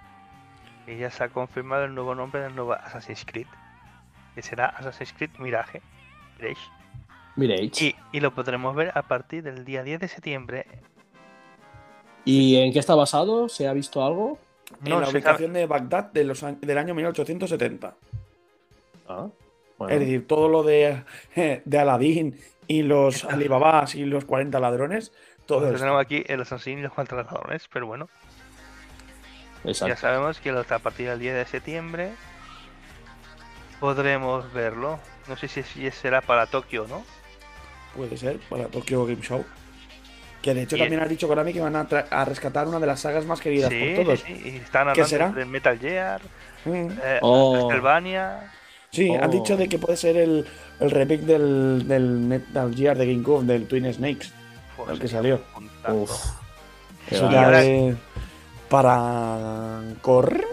que 0.85 0.97
ya 0.97 1.11
se 1.11 1.23
ha 1.23 1.29
confirmado 1.29 1.83
el 1.85 1.93
nuevo 1.93 2.15
nombre 2.15 2.41
del 2.41 2.55
nuevo 2.55 2.73
Assassin's 2.73 3.25
Creed, 3.25 3.47
que 4.35 4.41
será 4.41 4.67
Assassin's 4.67 5.13
Creed 5.13 5.31
Mirage. 5.39 5.81
Mirage. 6.39 6.61
Mirage. 7.35 7.85
Y, 7.85 7.95
y 8.11 8.19
lo 8.21 8.33
podremos 8.33 8.75
ver 8.75 8.91
a 8.95 9.01
partir 9.03 9.43
del 9.43 9.65
día 9.65 9.83
10 9.83 9.99
de 9.99 10.07
septiembre. 10.07 10.65
¿Y 12.25 12.57
en 12.57 12.71
qué 12.73 12.79
está 12.79 12.95
basado? 12.95 13.49
¿Se 13.49 13.67
ha 13.67 13.73
visto 13.73 14.03
algo? 14.05 14.37
En 14.83 14.91
la 14.91 14.99
sabe- 15.05 15.11
ubicación 15.13 15.53
de 15.53 15.65
Bagdad 15.65 16.11
de 16.11 16.23
los 16.23 16.43
años- 16.43 16.61
del 16.61 16.77
año 16.77 16.93
1870. 16.93 17.95
Ah, 19.07 19.27
bueno. 19.77 19.93
Es 19.93 19.99
decir, 19.99 20.27
todo 20.27 20.47
lo 20.49 20.63
de, 20.63 21.03
de 21.65 21.79
Aladín 21.79 22.37
y 22.67 22.83
los 22.83 23.23
Alibabás 23.25 23.95
y 23.95 24.05
los 24.05 24.25
40 24.25 24.59
ladrones, 24.59 25.11
todo 25.49 25.73
tenemos 25.73 25.99
aquí 25.99 26.23
el 26.27 26.41
Assassin 26.41 26.79
y 26.79 26.81
los 26.83 26.93
contratadores, 26.93 27.67
pero 27.73 27.87
bueno, 27.87 28.07
ya 29.63 29.95
sabemos 29.97 30.39
que 30.39 30.49
a 30.51 30.79
partir 30.79 31.09
del 31.09 31.19
10 31.19 31.33
de 31.35 31.45
septiembre 31.45 32.11
podremos 33.79 34.51
verlo. 34.53 34.99
No 35.27 35.35
sé 35.37 35.47
si, 35.47 35.63
será 35.91 36.21
para 36.21 36.47
Tokio, 36.47 36.85
¿no? 36.87 37.03
Puede 37.95 38.17
ser, 38.17 38.39
para 38.49 38.67
Tokyo 38.67 39.05
Game 39.05 39.21
Show. 39.21 39.43
Que 40.41 40.53
de 40.53 40.61
hecho 40.63 40.77
Y- 40.77 40.79
también 40.79 41.01
ha 41.01 41.05
dicho 41.07 41.27
Konami 41.27 41.51
que 41.51 41.59
van 41.59 41.75
a, 41.75 42.25
rescatar 42.25 42.67
una 42.67 42.79
de 42.79 42.87
las 42.87 43.01
sagas 43.01 43.25
más 43.25 43.41
queridas 43.41 43.69
Sí, 43.69 43.93
por 43.95 44.05
todos. 44.05 44.19
sí, 44.21 44.35
sí, 44.35 44.49
y 44.49 44.55
están 44.57 44.85
¿Qué 44.85 45.01
hablando 45.01 45.05
será? 45.07 45.29
de 45.31 45.45
Metal 45.45 45.77
Gear, 45.79 46.21
Mm. 46.65 46.71
eh, 47.03 47.19
Oh. 47.21 47.53
Castlevania. 47.67 48.51
Sí, 48.91 49.13
han 49.13 49.29
Oh. 49.29 49.33
dicho 49.33 49.57
de 49.57 49.67
que 49.67 49.77
puede 49.77 49.97
ser 49.97 50.15
el, 50.15 50.47
el 50.79 50.91
remake 50.91 51.21
del, 51.23 51.87
del 51.87 52.03
Metal 52.19 52.73
Gear 52.73 52.97
de 52.97 53.05
GameCube, 53.11 53.45
del 53.45 53.67
Twin 53.67 53.91
Snakes, 53.93 54.29
el 54.93 54.99
que 54.99 55.07
sería 55.07 55.37
salió. 55.87 56.01
Uf. 56.01 56.11
Qué 57.07 57.15
Eso 57.15 57.25
va. 57.25 57.31
ya 57.31 57.45
ahora- 57.45 57.63
es 57.63 57.95
para 58.69 59.81
correr. 60.01 60.45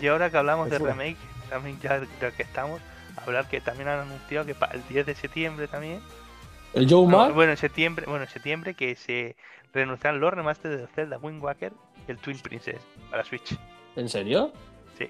Y 0.00 0.06
ahora 0.08 0.30
que 0.30 0.36
hablamos 0.36 0.70
de 0.70 0.78
remake, 0.78 1.16
también 1.48 1.78
ya, 1.80 2.00
ya 2.20 2.30
que 2.30 2.42
estamos, 2.42 2.80
hablar 3.16 3.48
que 3.48 3.60
también 3.60 3.88
han 3.88 4.00
anunciado 4.00 4.44
que 4.46 4.54
para 4.54 4.74
el 4.74 4.86
10 4.88 5.06
de 5.06 5.14
septiembre 5.14 5.68
también. 5.68 6.00
¿El 6.74 6.88
Joe 6.90 7.06
no, 7.06 7.32
bueno, 7.32 7.52
en 7.52 7.56
septiembre, 7.56 8.04
bueno, 8.06 8.24
en 8.24 8.30
septiembre 8.30 8.74
que 8.74 8.94
se 8.94 9.36
renuncian 9.72 10.20
los 10.20 10.32
remasters 10.32 10.80
de 10.82 10.86
Zelda 10.88 11.18
Wind 11.18 11.42
Waker 11.42 11.72
y 12.06 12.10
el 12.10 12.18
Twin 12.18 12.38
Princess 12.38 12.80
para 13.10 13.24
Switch. 13.24 13.56
¿En 13.96 14.08
serio? 14.08 14.52
Sí. 14.98 15.08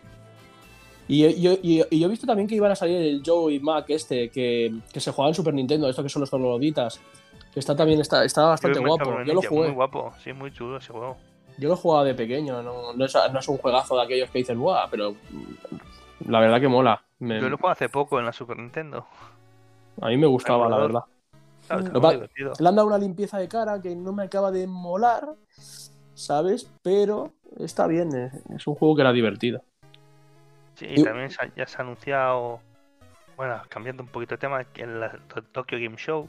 Y 1.09 1.41
yo, 1.41 1.53
y- 1.63 1.85
y 1.91 1.99
yo 2.01 2.07
he 2.07 2.11
visto 2.11 2.27
también 2.27 2.49
que 2.49 2.55
iban 2.55 2.71
a 2.71 2.77
salir 2.77 2.97
el 3.01 3.23
Joe 3.25 3.53
y 3.55 3.61
Mac 3.61 3.87
este, 3.89 4.29
que, 4.31 4.73
que 4.93 5.01
se 5.01 5.11
juega 5.11 5.29
en 5.31 5.35
Super 5.35 5.55
Nintendo, 5.55 5.89
esto 5.89 6.03
que 6.03 6.09
son 6.09 6.21
los 6.21 6.31
trogloditas. 6.31 7.01
Está 7.57 7.75
también, 7.75 8.01
está, 8.01 8.25
está 8.25 8.45
bastante 8.45 8.79
guapo. 8.79 9.23
Yo 9.25 9.35
lo 9.35 9.43
jugué. 9.43 9.67
Muy 9.69 9.75
guapo, 9.75 10.13
sí, 10.23 10.33
muy 10.33 10.53
chulo 10.53 10.77
ese 10.77 10.93
juego. 10.93 11.17
Yo 11.59 11.69
lo 11.71 11.77
jugaba 11.77 12.05
de 12.05 12.15
pequeño, 12.15 12.63
no, 12.63 12.93
no, 12.93 13.05
es, 13.07 13.17
no 13.33 13.39
es 13.41 13.49
un 13.49 13.57
juegazo 13.57 13.97
de 13.97 14.03
aquellos 14.03 14.31
que 14.31 14.39
dicen, 14.39 14.61
¡buah! 14.61 14.89
Pero 14.91 15.17
la 16.29 16.39
verdad 16.41 16.61
que 16.61 16.69
mola. 16.69 17.03
Me- 17.19 17.41
Yo 17.41 17.49
lo 17.49 17.57
jugué 17.57 17.73
hace 17.73 17.89
poco 17.89 18.19
en 18.21 18.27
la 18.27 18.33
Super 18.33 18.59
Nintendo. 18.59 19.07
a 20.03 20.09
mí 20.09 20.19
me 20.19 20.27
gustaba, 20.27 20.69
la 20.69 20.77
verdad. 20.77 21.01
Claro, 21.67 21.83
está 21.83 21.99
muy 21.99 22.11
divertido. 22.15 22.53
Le 22.61 22.69
han 22.69 22.77
dado 22.77 22.87
una 22.87 22.99
limpieza 22.99 23.39
de 23.39 23.49
cara 23.49 23.81
que 23.81 23.97
no 23.97 24.13
me 24.13 24.25
acaba 24.25 24.51
de 24.53 24.67
molar, 24.67 25.27
¿sabes? 26.15 26.71
Pero 26.83 27.33
está 27.59 27.87
bien, 27.87 28.15
eh, 28.15 28.31
es 28.55 28.67
un 28.67 28.75
juego 28.75 28.95
que 28.95 29.01
era 29.01 29.13
divertido. 29.13 29.63
Sí, 30.75 30.87
y- 30.91 31.03
también 31.03 31.31
ya 31.57 31.67
se 31.67 31.79
ha 31.79 31.81
anunciado, 31.81 32.61
bueno, 33.39 33.63
cambiando 33.71 34.03
un 34.03 34.11
poquito 34.11 34.35
de 34.35 34.39
tema, 34.39 34.63
en 34.75 35.01
la 35.01 35.13
To- 35.33 35.43
Tokyo 35.43 35.79
Game 35.81 35.97
Show, 35.97 36.29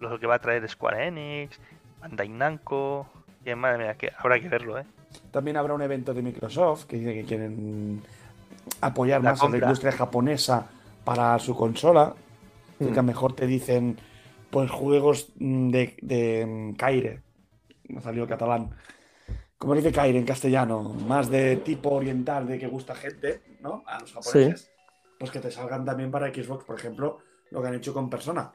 lo 0.00 0.18
que 0.18 0.26
va 0.26 0.36
a 0.36 0.38
traer 0.38 0.68
Square 0.68 1.06
Enix, 1.08 1.60
Bandai 2.00 2.28
Namco, 2.28 3.06
y 3.44 3.54
madre 3.54 3.78
mía, 3.78 3.94
que 3.96 4.10
habrá 4.16 4.40
que 4.40 4.48
verlo, 4.48 4.78
¿eh? 4.78 4.84
También 5.30 5.56
habrá 5.56 5.74
un 5.74 5.82
evento 5.82 6.14
de 6.14 6.22
Microsoft 6.22 6.84
que 6.84 6.96
dice 6.96 7.14
que 7.14 7.24
quieren 7.24 8.02
apoyar 8.80 9.22
La 9.22 9.30
más 9.30 9.42
a 9.42 9.48
la 9.48 9.58
industria 9.58 9.92
japonesa 9.92 10.66
para 11.04 11.38
su 11.38 11.56
consola. 11.56 12.14
Mm. 12.78 12.86
Que 12.86 12.92
a 12.92 12.96
lo 12.96 13.02
mejor 13.02 13.34
te 13.34 13.46
dicen 13.46 13.98
pues 14.50 14.70
juegos 14.70 15.32
de, 15.36 15.96
de 16.00 16.46
mm, 16.46 16.74
Kaire 16.74 17.22
me 17.88 18.00
salió 18.00 18.26
catalán. 18.26 18.70
Como 19.58 19.74
dice 19.74 19.92
Kair 19.92 20.16
en 20.16 20.24
castellano, 20.24 20.82
más 20.82 21.28
de 21.28 21.56
tipo 21.56 21.90
oriental, 21.90 22.46
de 22.46 22.58
que 22.58 22.66
gusta 22.66 22.94
gente, 22.94 23.42
¿no? 23.60 23.82
A 23.86 24.00
los 24.00 24.12
japoneses. 24.12 24.70
Pues 25.18 25.30
que 25.30 25.40
te 25.40 25.50
salgan 25.50 25.84
también 25.84 26.10
para 26.10 26.32
Xbox, 26.32 26.64
por 26.64 26.78
ejemplo, 26.78 27.18
lo 27.50 27.60
que 27.60 27.68
han 27.68 27.74
hecho 27.74 27.92
con 27.92 28.08
Persona. 28.08 28.50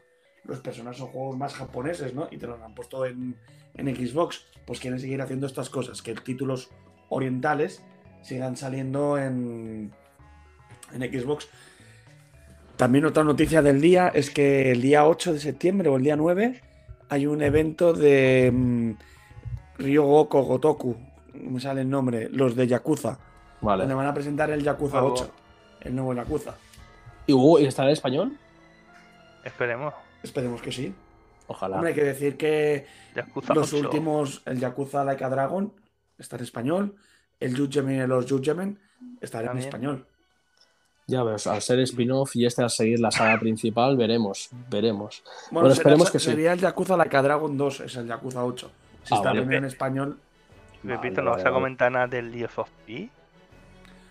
Los 0.47 0.59
Personas 0.59 0.97
son 0.97 1.07
juegos 1.07 1.37
más 1.37 1.53
japoneses, 1.53 2.13
¿no? 2.13 2.27
Y 2.31 2.37
te 2.37 2.47
los 2.47 2.61
han 2.61 2.75
puesto 2.75 3.05
en, 3.05 3.35
en 3.75 3.95
Xbox. 3.95 4.45
Pues 4.65 4.79
quieren 4.79 4.99
seguir 4.99 5.21
haciendo 5.21 5.47
estas 5.47 5.69
cosas, 5.69 6.01
que 6.01 6.13
títulos 6.15 6.69
orientales 7.09 7.83
sigan 8.21 8.57
saliendo 8.57 9.17
en, 9.17 9.91
en 10.93 11.01
Xbox. 11.21 11.47
También 12.77 13.05
otra 13.05 13.23
noticia 13.23 13.61
del 13.61 13.79
día 13.79 14.09
es 14.09 14.29
que 14.29 14.71
el 14.71 14.81
día 14.81 15.05
8 15.07 15.33
de 15.33 15.39
septiembre 15.39 15.89
o 15.89 15.95
el 15.97 16.03
día 16.03 16.15
9 16.15 16.61
hay 17.09 17.25
un 17.25 17.41
evento 17.41 17.93
de 17.93 18.51
mm, 18.53 18.91
Ryogoko 19.77 20.43
Gotoku, 20.43 20.97
me 21.33 21.59
sale 21.59 21.81
el 21.81 21.89
nombre, 21.89 22.29
los 22.29 22.55
de 22.55 22.67
Yakuza, 22.67 23.17
Vale. 23.61 23.83
donde 23.83 23.95
van 23.95 24.07
a 24.07 24.13
presentar 24.13 24.49
el 24.49 24.63
Yakuza 24.63 24.99
Nuevo. 24.99 25.13
8, 25.13 25.31
el 25.81 25.95
nuevo 25.95 26.13
Yakuza. 26.13 26.55
¿Y 27.27 27.33
Hugo, 27.33 27.59
¿y 27.59 27.65
estará 27.65 27.89
en 27.89 27.93
español? 27.93 28.37
Esperemos. 29.43 29.93
Esperemos 30.25 30.61
que 30.61 30.71
sí. 30.71 30.93
Ojalá. 31.47 31.75
Hombre, 31.75 31.89
hay 31.91 31.95
que 31.95 32.03
decir 32.03 32.35
que 32.37 32.87
Yakuza 33.15 33.53
los 33.53 33.71
8. 33.71 33.83
últimos, 33.85 34.41
el 34.45 34.59
Yakuza 34.59 35.03
Like 35.05 35.23
a 35.23 35.29
Dragon 35.29 35.71
está 36.17 36.35
en 36.37 36.43
español, 36.43 36.95
el 37.39 37.55
Judgment 37.55 38.03
y 38.03 38.07
los 38.07 38.25
Judgment 38.29 38.79
estarán 39.21 39.57
en 39.57 39.63
español. 39.63 40.05
Ya 41.07 41.21
ves, 41.21 41.45
al 41.45 41.61
ser 41.61 41.79
spin-off 41.81 42.35
y 42.35 42.47
este 42.47 42.63
al 42.63 42.71
seguir 42.71 42.99
la 42.99 43.11
saga 43.11 43.39
principal, 43.39 43.95
veremos, 43.95 44.49
veremos. 44.71 45.21
Bueno, 45.23 45.35
Bueno, 45.51 45.69
será- 45.69 45.73
esperemos 45.81 46.09
que 46.11 46.17
sí. 46.17 46.25
sería 46.31 46.53
el 46.53 46.59
Yakuza 46.59 46.97
Like 46.97 47.15
a 47.15 47.21
Dragon 47.21 47.55
2, 47.55 47.79
es 47.81 47.95
el 47.95 48.07
Yakuza 48.07 48.43
8. 48.43 48.71
Si 49.03 49.13
Ah, 49.13 49.17
está 49.17 49.29
vale. 49.29 49.41
primero 49.41 49.59
en 49.59 49.65
español, 49.65 50.19
Pepito, 50.81 51.15
Vale, 51.17 51.25
¿no 51.25 51.31
vale, 51.31 51.43
vas 51.43 51.45
a 51.45 51.53
comentar 51.53 51.91
nada 51.91 52.07
del 52.07 52.31
Leaf 52.31 52.57
of 52.57 52.69
P? 52.87 53.09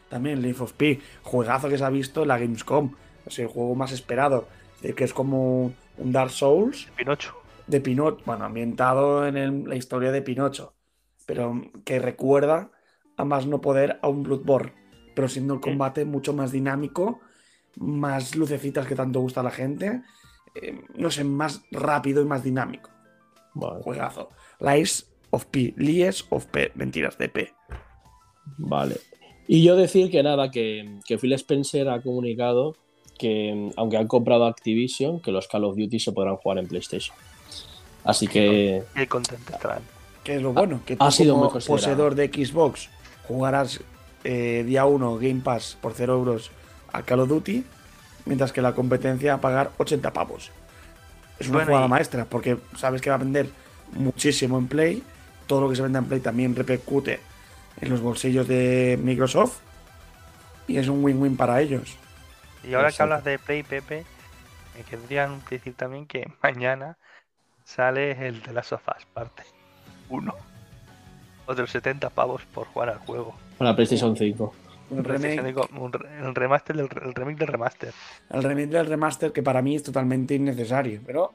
También 0.08 0.40
Leaf 0.40 0.60
of 0.60 0.72
P, 0.74 1.00
juegazo 1.22 1.68
que 1.68 1.78
se 1.78 1.84
ha 1.84 1.90
visto 1.90 2.22
en 2.22 2.28
la 2.28 2.38
Gamescom. 2.38 2.94
Es 3.26 3.38
el 3.40 3.48
juego 3.48 3.74
más 3.74 3.90
esperado. 3.90 4.46
Es 4.76 4.82
decir, 4.82 4.94
que 4.94 5.04
es 5.04 5.14
como 5.14 5.72
un 5.98 6.12
Dark 6.12 6.30
Souls 6.30 6.88
Pinocho. 6.96 7.34
de 7.66 7.80
Pinocho. 7.80 8.22
Bueno, 8.26 8.44
ambientado 8.44 9.26
en 9.26 9.36
el- 9.36 9.64
la 9.64 9.76
historia 9.76 10.10
de 10.12 10.22
Pinocho. 10.22 10.74
Pero 11.26 11.62
que 11.84 11.98
recuerda 11.98 12.70
a 13.16 13.24
más 13.24 13.46
no 13.46 13.60
poder 13.60 13.98
a 14.02 14.08
un 14.08 14.22
Bloodborne. 14.22 14.72
Pero 15.14 15.28
siendo 15.28 15.54
el 15.54 15.60
combate 15.60 16.04
mucho 16.04 16.32
más 16.34 16.50
dinámico, 16.52 17.20
más 17.76 18.34
lucecitas 18.36 18.86
que 18.86 18.94
tanto 18.96 19.20
gusta 19.20 19.40
a 19.40 19.44
la 19.44 19.50
gente. 19.50 20.02
eh, 20.62 20.80
no 20.94 21.10
sé, 21.10 21.24
más 21.24 21.62
rápido 21.72 22.22
y 22.22 22.26
más 22.26 22.44
dinámico. 22.44 22.88
Vale, 23.54 23.82
Juegazo. 23.82 24.28
Lies 24.60 25.12
of 25.30 25.46
P. 25.46 25.74
Lies 25.76 26.24
of 26.30 26.46
P. 26.46 26.70
Mentiras, 26.76 27.18
de 27.18 27.28
P. 27.28 27.52
vale. 28.58 28.96
Y 29.48 29.64
yo 29.64 29.74
decir 29.74 30.10
que 30.12 30.22
nada, 30.22 30.50
que, 30.52 31.00
que 31.06 31.18
Phil 31.18 31.32
Spencer 31.32 31.88
ha 31.88 32.00
comunicado 32.02 32.76
que, 33.18 33.70
aunque 33.76 33.96
han 33.96 34.06
comprado 34.06 34.44
Activision, 34.46 35.20
que 35.20 35.30
los 35.32 35.46
Call 35.48 35.64
of 35.64 35.76
Duty 35.76 35.98
se 36.00 36.12
podrán 36.12 36.36
jugar 36.36 36.58
en 36.58 36.66
PlayStation. 36.68 37.16
Así 38.04 38.26
que 38.26 38.82
Qué 38.94 39.06
contento 39.08 39.52
estarán. 39.52 39.82
Que 40.22 40.36
es 40.36 40.42
lo 40.42 40.52
bueno, 40.52 40.80
que 40.84 40.94
ha 40.98 41.06
tú 41.06 41.10
sido 41.12 41.34
como 41.34 41.50
muy 41.50 41.62
poseedor 41.62 42.14
de 42.14 42.28
Xbox 42.28 42.88
jugarás 43.28 43.80
eh, 44.24 44.62
día 44.66 44.84
1 44.86 45.16
Game 45.16 45.40
Pass 45.42 45.76
por 45.80 45.92
0 45.94 46.14
euros 46.14 46.50
a 46.92 47.02
Call 47.02 47.20
of 47.20 47.28
Duty, 47.28 47.64
mientras 48.26 48.52
que 48.52 48.62
la 48.62 48.74
competencia 48.74 49.32
va 49.32 49.38
a 49.38 49.40
pagar 49.40 49.70
80 49.78 50.12
pavos. 50.12 50.50
Es 51.38 51.48
una 51.48 51.58
Bueno, 51.58 51.66
jugada 51.68 51.86
y- 51.86 51.90
maestra, 51.90 52.24
porque 52.26 52.56
sabes 52.76 53.00
que 53.00 53.10
va 53.10 53.16
a 53.16 53.18
vender 53.18 53.48
muchísimo 53.92 54.58
en 54.58 54.66
Play, 54.68 55.02
todo 55.46 55.60
lo 55.62 55.68
que 55.68 55.76
se 55.76 55.82
venda 55.82 55.98
en 55.98 56.06
Play 56.06 56.20
también 56.20 56.54
repercute 56.54 57.20
en 57.80 57.90
los 57.90 58.00
bolsillos 58.00 58.46
de 58.48 58.98
Microsoft, 59.02 59.58
y 60.68 60.76
es 60.78 60.88
un 60.88 61.04
win-win 61.04 61.36
para 61.36 61.60
ellos. 61.60 61.96
Y 62.68 62.74
ahora 62.74 62.90
que 62.92 63.02
hablas 63.02 63.24
de 63.24 63.38
Play, 63.38 63.62
Pepe, 63.62 64.04
me 64.76 64.82
querría 64.84 65.28
decir 65.50 65.74
también 65.74 66.06
que 66.06 66.26
mañana 66.42 66.96
sale 67.64 68.26
el 68.26 68.42
de 68.42 68.52
las 68.52 68.66
sofás, 68.66 69.04
parte 69.06 69.42
1. 70.08 70.34
Otros 71.46 71.70
70 71.70 72.10
pavos 72.10 72.42
por 72.46 72.66
jugar 72.68 72.88
al 72.90 72.98
juego. 72.98 73.34
para 73.58 73.74
PlayStation 73.74 74.16
5. 74.16 74.54
Un 74.90 75.02
remake, 75.02 75.56
remaster 76.34 76.76
del 76.76 76.88
el 77.02 77.14
remake 77.14 77.38
del 77.38 77.48
remaster. 77.48 77.92
el 78.30 78.42
remake 78.42 78.68
del 78.68 78.86
remaster 78.86 79.32
que 79.32 79.42
para 79.42 79.62
mí 79.62 79.74
es 79.76 79.82
totalmente 79.82 80.34
innecesario, 80.34 81.00
pero 81.04 81.32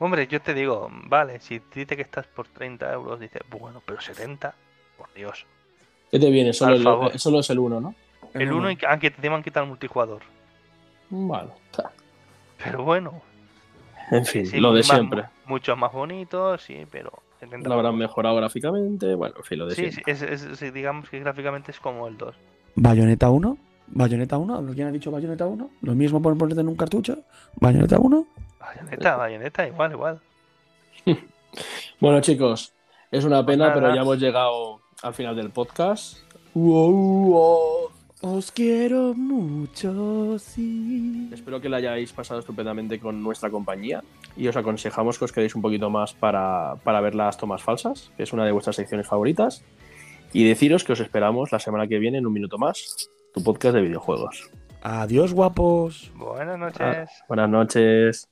Hombre, 0.00 0.26
yo 0.26 0.40
te 0.40 0.52
digo, 0.54 0.88
vale, 1.04 1.40
si 1.40 1.60
dice 1.74 1.94
que 1.96 2.02
estás 2.02 2.26
por 2.26 2.48
30 2.48 2.92
euros, 2.92 3.20
dices, 3.20 3.42
bueno, 3.50 3.82
pero 3.86 4.00
70, 4.00 4.54
por 4.96 5.12
Dios. 5.14 5.46
¿Qué 6.10 6.18
te 6.18 6.30
viene? 6.30 6.52
Solo, 6.52 6.74
el- 6.74 6.82
favor. 6.82 7.18
solo 7.18 7.40
es 7.40 7.50
el 7.50 7.58
1, 7.60 7.80
¿no? 7.80 7.94
El 8.34 8.52
1, 8.52 8.68
aunque 8.88 9.06
encima 9.08 9.36
han 9.36 9.42
quitado 9.42 9.64
el 9.64 9.70
multijugador. 9.70 10.20
Bueno, 11.10 11.50
Pero 12.62 12.84
bueno, 12.84 13.20
en 14.10 14.24
fin, 14.26 14.46
sí, 14.46 14.60
lo 14.60 14.72
de 14.72 14.80
más- 14.80 14.86
siempre. 14.86 15.24
Muchos 15.46 15.76
más 15.76 15.92
bonitos, 15.92 16.62
sí, 16.62 16.86
pero 16.90 17.10
70 17.40 17.68
Lo 17.68 17.74
habrán 17.74 17.96
mejorado 17.96 18.36
gráficamente, 18.36 19.14
bueno, 19.14 19.34
en 19.38 19.44
fin, 19.44 19.58
lo 19.58 19.66
de 19.66 19.74
Sí, 19.74 19.90
sí, 19.90 20.00
siempre. 20.04 20.34
es, 20.34 20.72
digamos 20.74 21.08
que 21.08 21.18
gráficamente 21.20 21.72
es 21.72 21.80
como 21.80 22.06
el 22.06 22.16
2. 22.18 22.34
Bayonetta 22.76 23.30
1, 23.30 23.56
Bayonetta 23.88 24.36
1, 24.38 24.72
¿quién 24.74 24.86
ha 24.86 24.92
dicho 24.92 25.10
Bayonetta 25.10 25.46
1? 25.46 25.70
Lo 25.82 25.94
mismo 25.96 26.22
por 26.22 26.36
ponerte 26.38 26.60
en 26.60 26.68
un 26.68 26.76
cartucho. 26.76 27.18
Bayonetta 27.56 27.98
1. 27.98 28.26
Bayoneta, 28.60 29.16
bayoneta, 29.16 29.66
igual, 29.66 29.92
igual. 29.92 30.20
Bueno, 31.98 32.20
chicos, 32.20 32.72
es 33.10 33.24
una 33.24 33.44
pena, 33.44 33.44
Pues 33.44 33.58
nada. 33.58 33.74
pero 33.74 33.94
ya 33.94 34.02
hemos 34.02 34.18
llegado 34.20 34.80
al 35.02 35.14
final 35.14 35.34
del 35.34 35.50
podcast. 35.50 36.18
Wow, 36.54 36.92
wow. 37.26 37.90
Os 38.22 38.52
quiero 38.52 39.14
mucho, 39.14 40.38
sí. 40.38 41.30
Espero 41.32 41.58
que 41.58 41.70
la 41.70 41.78
hayáis 41.78 42.12
pasado 42.12 42.40
estupendamente 42.40 43.00
con 43.00 43.22
nuestra 43.22 43.48
compañía 43.48 44.04
y 44.36 44.46
os 44.46 44.56
aconsejamos 44.56 45.18
que 45.18 45.24
os 45.24 45.32
quedéis 45.32 45.54
un 45.54 45.62
poquito 45.62 45.88
más 45.88 46.12
para, 46.12 46.76
para 46.84 47.00
ver 47.00 47.14
las 47.14 47.38
tomas 47.38 47.62
falsas, 47.62 48.12
que 48.18 48.24
es 48.24 48.32
una 48.34 48.44
de 48.44 48.52
vuestras 48.52 48.76
secciones 48.76 49.06
favoritas. 49.06 49.64
Y 50.34 50.46
deciros 50.46 50.84
que 50.84 50.92
os 50.92 51.00
esperamos 51.00 51.50
la 51.50 51.58
semana 51.60 51.86
que 51.86 51.98
viene 51.98 52.18
en 52.18 52.26
un 52.26 52.34
minuto 52.34 52.58
más, 52.58 53.08
tu 53.32 53.42
podcast 53.42 53.74
de 53.74 53.80
videojuegos. 53.80 54.50
Adiós, 54.82 55.32
guapos. 55.32 56.12
Buenas 56.14 56.58
noches. 56.58 56.78
Ah, 56.78 57.24
buenas 57.26 57.48
noches. 57.48 58.28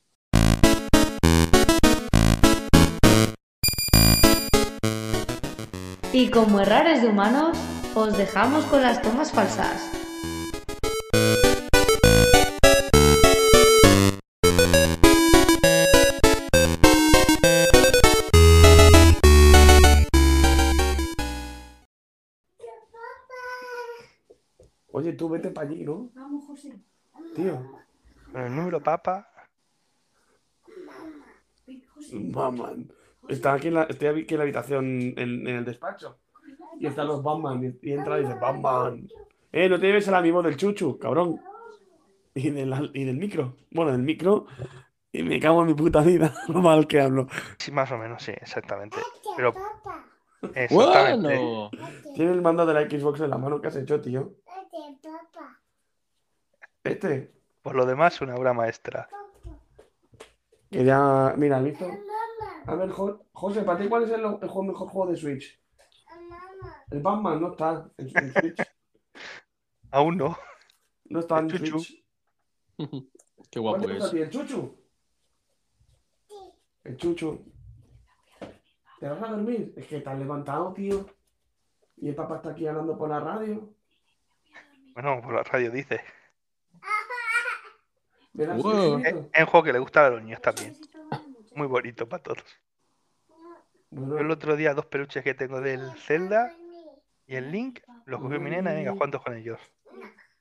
Y 6.13 6.29
como 6.29 6.59
errores 6.59 7.01
de 7.01 7.09
humanos, 7.09 7.57
os 7.95 8.17
dejamos 8.17 8.65
con 8.65 8.81
las 8.81 9.01
tomas 9.01 9.31
falsas. 9.31 9.91
Oye, 24.91 25.13
tú 25.13 25.29
vete 25.29 25.49
para 25.51 25.69
allí, 25.69 25.83
¿no? 25.83 26.09
Tío. 27.35 27.81
Con 28.31 28.41
el 28.41 28.55
número 28.55 28.81
papa. 28.81 29.29
Mamá. 32.11 32.73
Está 33.29 33.53
aquí 33.53 33.67
en 33.67 33.75
la, 33.75 33.83
estoy 33.83 34.07
aquí 34.07 34.33
en 34.33 34.37
la 34.37 34.43
habitación, 34.43 34.85
en, 35.15 35.47
en 35.47 35.55
el 35.55 35.65
despacho. 35.65 36.17
Y 36.79 36.87
están 36.87 37.07
los 37.07 37.21
Batman. 37.21 37.63
Y, 37.81 37.89
y 37.89 37.93
entra 37.93 38.17
y 38.19 38.23
dice, 38.23 38.35
Batman. 38.35 39.07
Eh, 39.51 39.67
no 39.69 39.79
te 39.79 39.87
lleves 39.87 40.07
el 40.07 40.15
amigo 40.15 40.41
del 40.41 40.55
chuchu, 40.57 40.97
cabrón. 40.97 41.39
Y 42.35 42.49
del, 42.51 42.91
y 42.93 43.03
del 43.03 43.17
micro. 43.17 43.55
Bueno, 43.71 43.91
del 43.91 44.01
micro. 44.03 44.45
Y 45.11 45.23
me 45.23 45.39
cago 45.39 45.61
en 45.61 45.67
mi 45.67 45.73
puta 45.73 46.01
vida. 46.01 46.33
Lo 46.47 46.61
mal 46.61 46.87
que 46.87 47.01
hablo. 47.01 47.27
Sí, 47.57 47.71
más 47.71 47.91
o 47.91 47.97
menos, 47.97 48.23
sí, 48.23 48.31
exactamente. 48.31 48.97
Pero. 49.35 49.53
Exactamente. 50.53 51.37
Bueno, 51.37 51.69
Tiene 52.15 52.31
el 52.31 52.41
mando 52.41 52.65
de 52.65 52.73
la 52.73 52.81
Xbox 52.89 53.19
en 53.21 53.29
la 53.31 53.37
mano 53.37 53.59
que 53.59 53.67
has 53.67 53.75
hecho, 53.75 53.99
tío. 53.99 54.33
Este. 56.83 57.33
Por 57.61 57.75
lo 57.75 57.85
demás, 57.85 58.21
una 58.21 58.35
obra 58.35 58.53
maestra. 58.53 59.09
Que 60.71 60.83
ya. 60.85 61.33
Mira, 61.37 61.59
listo. 61.59 61.85
A 62.65 62.75
ver, 62.75 62.89
Jo- 62.91 63.25
José, 63.33 63.63
¿para 63.63 63.79
ti 63.79 63.87
cuál 63.89 64.03
es 64.03 64.11
el, 64.11 64.21
el 64.23 64.39
mejor 64.65 64.87
juego 64.87 65.07
de 65.07 65.17
Switch? 65.17 65.59
El 66.91 67.01
Batman 67.01 67.39
no 67.41 67.51
está 67.51 67.91
en, 67.97 68.11
en 68.17 68.33
Switch. 68.41 68.61
Aún 69.91 70.17
no. 70.17 70.37
No 71.05 71.19
está 71.19 71.39
en 71.39 71.51
El 71.51 71.63
Chuchu. 71.63 71.79
Switch. 71.79 72.05
qué 73.51 73.59
¿Cuál 73.59 73.81
guapo 73.81 73.85
te 73.87 73.97
es. 73.97 74.11
ti? 74.11 74.17
¿El 74.19 74.29
Chuchu? 74.29 74.77
El 76.83 76.97
Chuchu. 76.97 77.53
¿Te 78.99 79.07
vas 79.07 79.21
a 79.23 79.27
dormir? 79.27 79.73
Es 79.77 79.87
que 79.87 80.01
te 80.01 80.09
has 80.09 80.19
levantado, 80.19 80.73
tío. 80.73 81.05
Y 81.97 82.09
el 82.09 82.15
papá 82.15 82.37
está 82.37 82.51
aquí 82.51 82.67
hablando 82.67 82.97
por 82.97 83.09
la 83.09 83.19
radio. 83.19 83.73
Bueno, 84.93 85.21
por 85.21 85.33
la 85.33 85.43
radio 85.43 85.71
dice. 85.71 86.01
Wow. 86.73 86.81
Es 88.37 88.63
bonito. 88.63 89.29
es 89.33 89.39
un 89.41 89.45
juego 89.45 89.63
que 89.63 89.73
le 89.73 89.79
gusta 89.79 90.05
a 90.05 90.09
los 90.09 90.21
niños 90.21 90.41
también. 90.41 90.75
Muy 91.55 91.67
bonito 91.67 92.07
para 92.07 92.23
todos. 92.23 92.43
Yo 93.91 94.19
el 94.19 94.31
otro 94.31 94.55
día 94.55 94.73
dos 94.73 94.85
peluches 94.85 95.23
que 95.23 95.33
tengo 95.33 95.61
del 95.61 95.91
Zelda 95.97 96.55
y 97.29 97.35
el 97.35 97.51
Link, 97.51 97.81
los 98.05 98.19
cogió 98.19 98.39
mi 98.39 98.49
nena 98.49 98.73
y 98.73 98.77
venga, 98.77 98.93
jugando 98.93 99.21
con 99.21 99.37
ellos. 99.37 99.59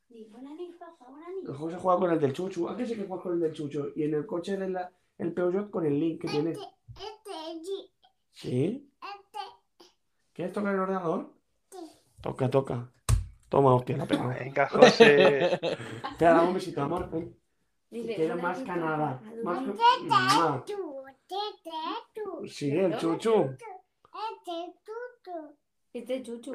El 0.08 1.54
juego 1.54 1.70
se 1.70 1.76
juega 1.76 1.98
con 2.00 2.10
el 2.12 2.18
del 2.18 2.32
Chuchu. 2.32 2.66
¿A 2.66 2.76
qué 2.78 2.86
sí 2.86 2.96
que 2.96 3.04
juegas 3.04 3.22
con 3.22 3.34
el 3.34 3.40
del 3.40 3.52
Chuchu? 3.52 3.92
Y 3.94 4.04
en 4.04 4.14
el 4.14 4.24
coche 4.24 4.56
del 4.56 4.78
el 5.18 5.32
Peugeot 5.34 5.70
con 5.70 5.84
el 5.84 6.00
Link 6.00 6.22
que 6.22 6.28
tiene. 6.28 6.54
¿Sí? 8.32 8.90
¿Quieres 10.32 10.54
tocar 10.54 10.72
el 10.72 10.80
ordenador? 10.80 11.34
Toca, 12.22 12.48
toca. 12.48 12.90
Toma, 13.50 13.74
hostia, 13.74 13.98
la 13.98 14.06
pena. 14.06 14.28
Venga, 14.28 14.66
José. 14.68 15.60
Te 16.18 16.26
ha 16.26 16.32
dado 16.32 16.48
un 16.48 16.54
besito, 16.54 16.80
amor. 16.80 17.10
ven. 17.10 17.38
Quiero 17.90 18.36
más 18.36 18.60
que 18.60 18.64
nada. 18.64 19.20
Más 19.44 19.58
que... 19.58 19.74
Más. 20.06 20.62
Sí, 22.46 22.70
el 22.70 22.96
Chuchu. 22.96 23.56
Este 24.38 24.74
chuchu. 24.82 25.57
Este 25.98 26.22
Chuchu. 26.22 26.54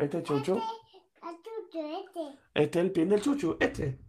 Este 2.54 2.80
es 2.80 2.86
el 2.86 2.92
pin 2.92 3.10
del 3.10 3.22
Chuchu. 3.22 3.58
Este. 3.60 4.00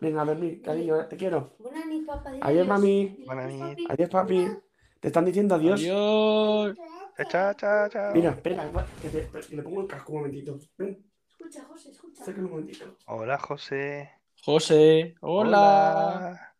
Venga, 0.00 0.22
a 0.22 0.24
ver, 0.24 0.38
mi 0.38 0.60
cariño, 0.62 1.06
te 1.08 1.16
quiero. 1.16 1.54
Buena 1.58 1.84
nit, 1.86 2.06
papá. 2.06 2.30
dile 2.30 2.42
Adiós, 2.44 2.66
mami. 2.66 3.24
Buena 3.26 3.46
nit. 3.46 3.78
Adiós, 3.90 4.08
papi. 4.08 4.48
Te 5.00 5.08
están 5.08 5.24
diciendo 5.24 5.54
adiós. 5.54 5.80
Adiós. 5.80 6.76
Chao, 7.28 7.54
chao, 7.54 7.88
chao. 7.88 8.14
Mira, 8.14 8.30
espera, 8.30 8.70
que, 9.02 9.08
te- 9.10 9.28
que 9.48 9.56
le 9.56 9.62
pongo 9.62 9.82
el 9.82 9.86
casco 9.86 10.12
un 10.12 10.18
momentito. 10.20 10.58
Ven, 10.78 11.04
Escucha, 11.28 11.64
José, 11.64 11.90
escucha. 11.90 12.22
acércalo 12.22 12.46
un 12.46 12.52
momentito. 12.52 12.96
Hola, 13.06 13.38
José. 13.38 14.10
José, 14.42 15.14
hola. 15.20 16.54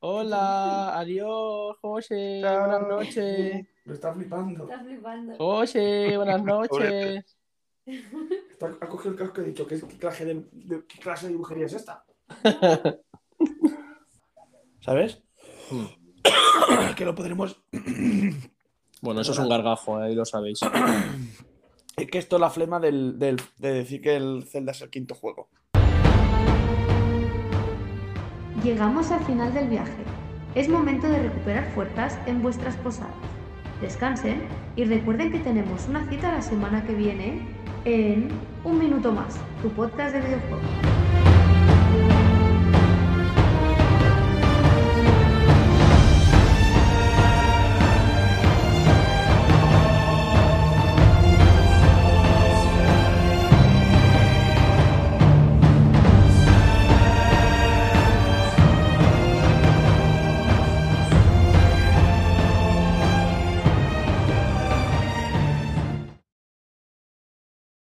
Hola, 0.00 0.98
adiós, 0.98 1.76
José. 1.80 2.40
Chao. 2.42 2.60
Buenas 2.68 2.88
noches. 2.88 3.66
Lo 3.86 3.94
está 3.94 4.12
flipando. 4.12 4.64
Estás 4.64 4.82
flipando. 4.84 5.36
José, 5.36 6.16
buenas 6.16 6.42
noches. 6.44 7.36
Está- 7.86 8.76
ha 8.80 8.88
cogido 8.88 9.12
el 9.12 9.18
casco 9.18 9.40
y 9.40 9.44
ha 9.44 9.46
dicho, 9.48 9.66
¿qué, 9.66 9.80
qué 9.80 9.96
clase 9.98 10.24
de, 10.24 10.34
de- 10.52 10.84
qué 10.86 10.98
clase 10.98 11.26
de 11.26 11.32
dibujería 11.32 11.66
es 11.66 11.72
esta? 11.74 12.04
¿Sabes? 14.80 15.22
Hmm. 15.70 16.94
que 16.96 17.04
lo 17.04 17.14
podremos... 17.14 17.62
Bueno, 19.02 19.20
eso 19.20 19.32
es 19.32 19.38
un 19.38 19.48
gargajo, 19.50 19.98
ahí 19.98 20.14
lo 20.14 20.24
sabéis. 20.24 20.60
Es 21.96 22.06
que 22.10 22.18
esto 22.18 22.36
es 22.36 22.40
la 22.40 22.50
flema 22.50 22.78
del, 22.78 23.18
del- 23.18 23.40
de 23.56 23.72
decir 23.72 24.02
que 24.02 24.16
el 24.16 24.44
Zelda 24.46 24.72
es 24.72 24.82
el 24.82 24.90
quinto 24.90 25.14
juego. 25.14 25.48
Llegamos 28.62 29.10
al 29.10 29.24
final 29.24 29.54
del 29.54 29.68
viaje. 29.68 30.02
Es 30.54 30.68
momento 30.68 31.06
de 31.08 31.22
recuperar 31.22 31.70
fuerzas 31.72 32.18
en 32.26 32.42
vuestras 32.42 32.76
posadas. 32.76 33.14
Descansen 33.80 34.42
y 34.74 34.84
recuerden 34.84 35.32
que 35.32 35.38
tenemos 35.38 35.86
una 35.88 36.08
cita 36.08 36.32
la 36.32 36.42
semana 36.42 36.84
que 36.84 36.94
viene 36.94 37.42
en 37.84 38.28
Un 38.64 38.78
Minuto 38.78 39.12
Más, 39.12 39.36
tu 39.62 39.68
podcast 39.70 40.14
de 40.14 40.20
videojuegos. 40.20 41.05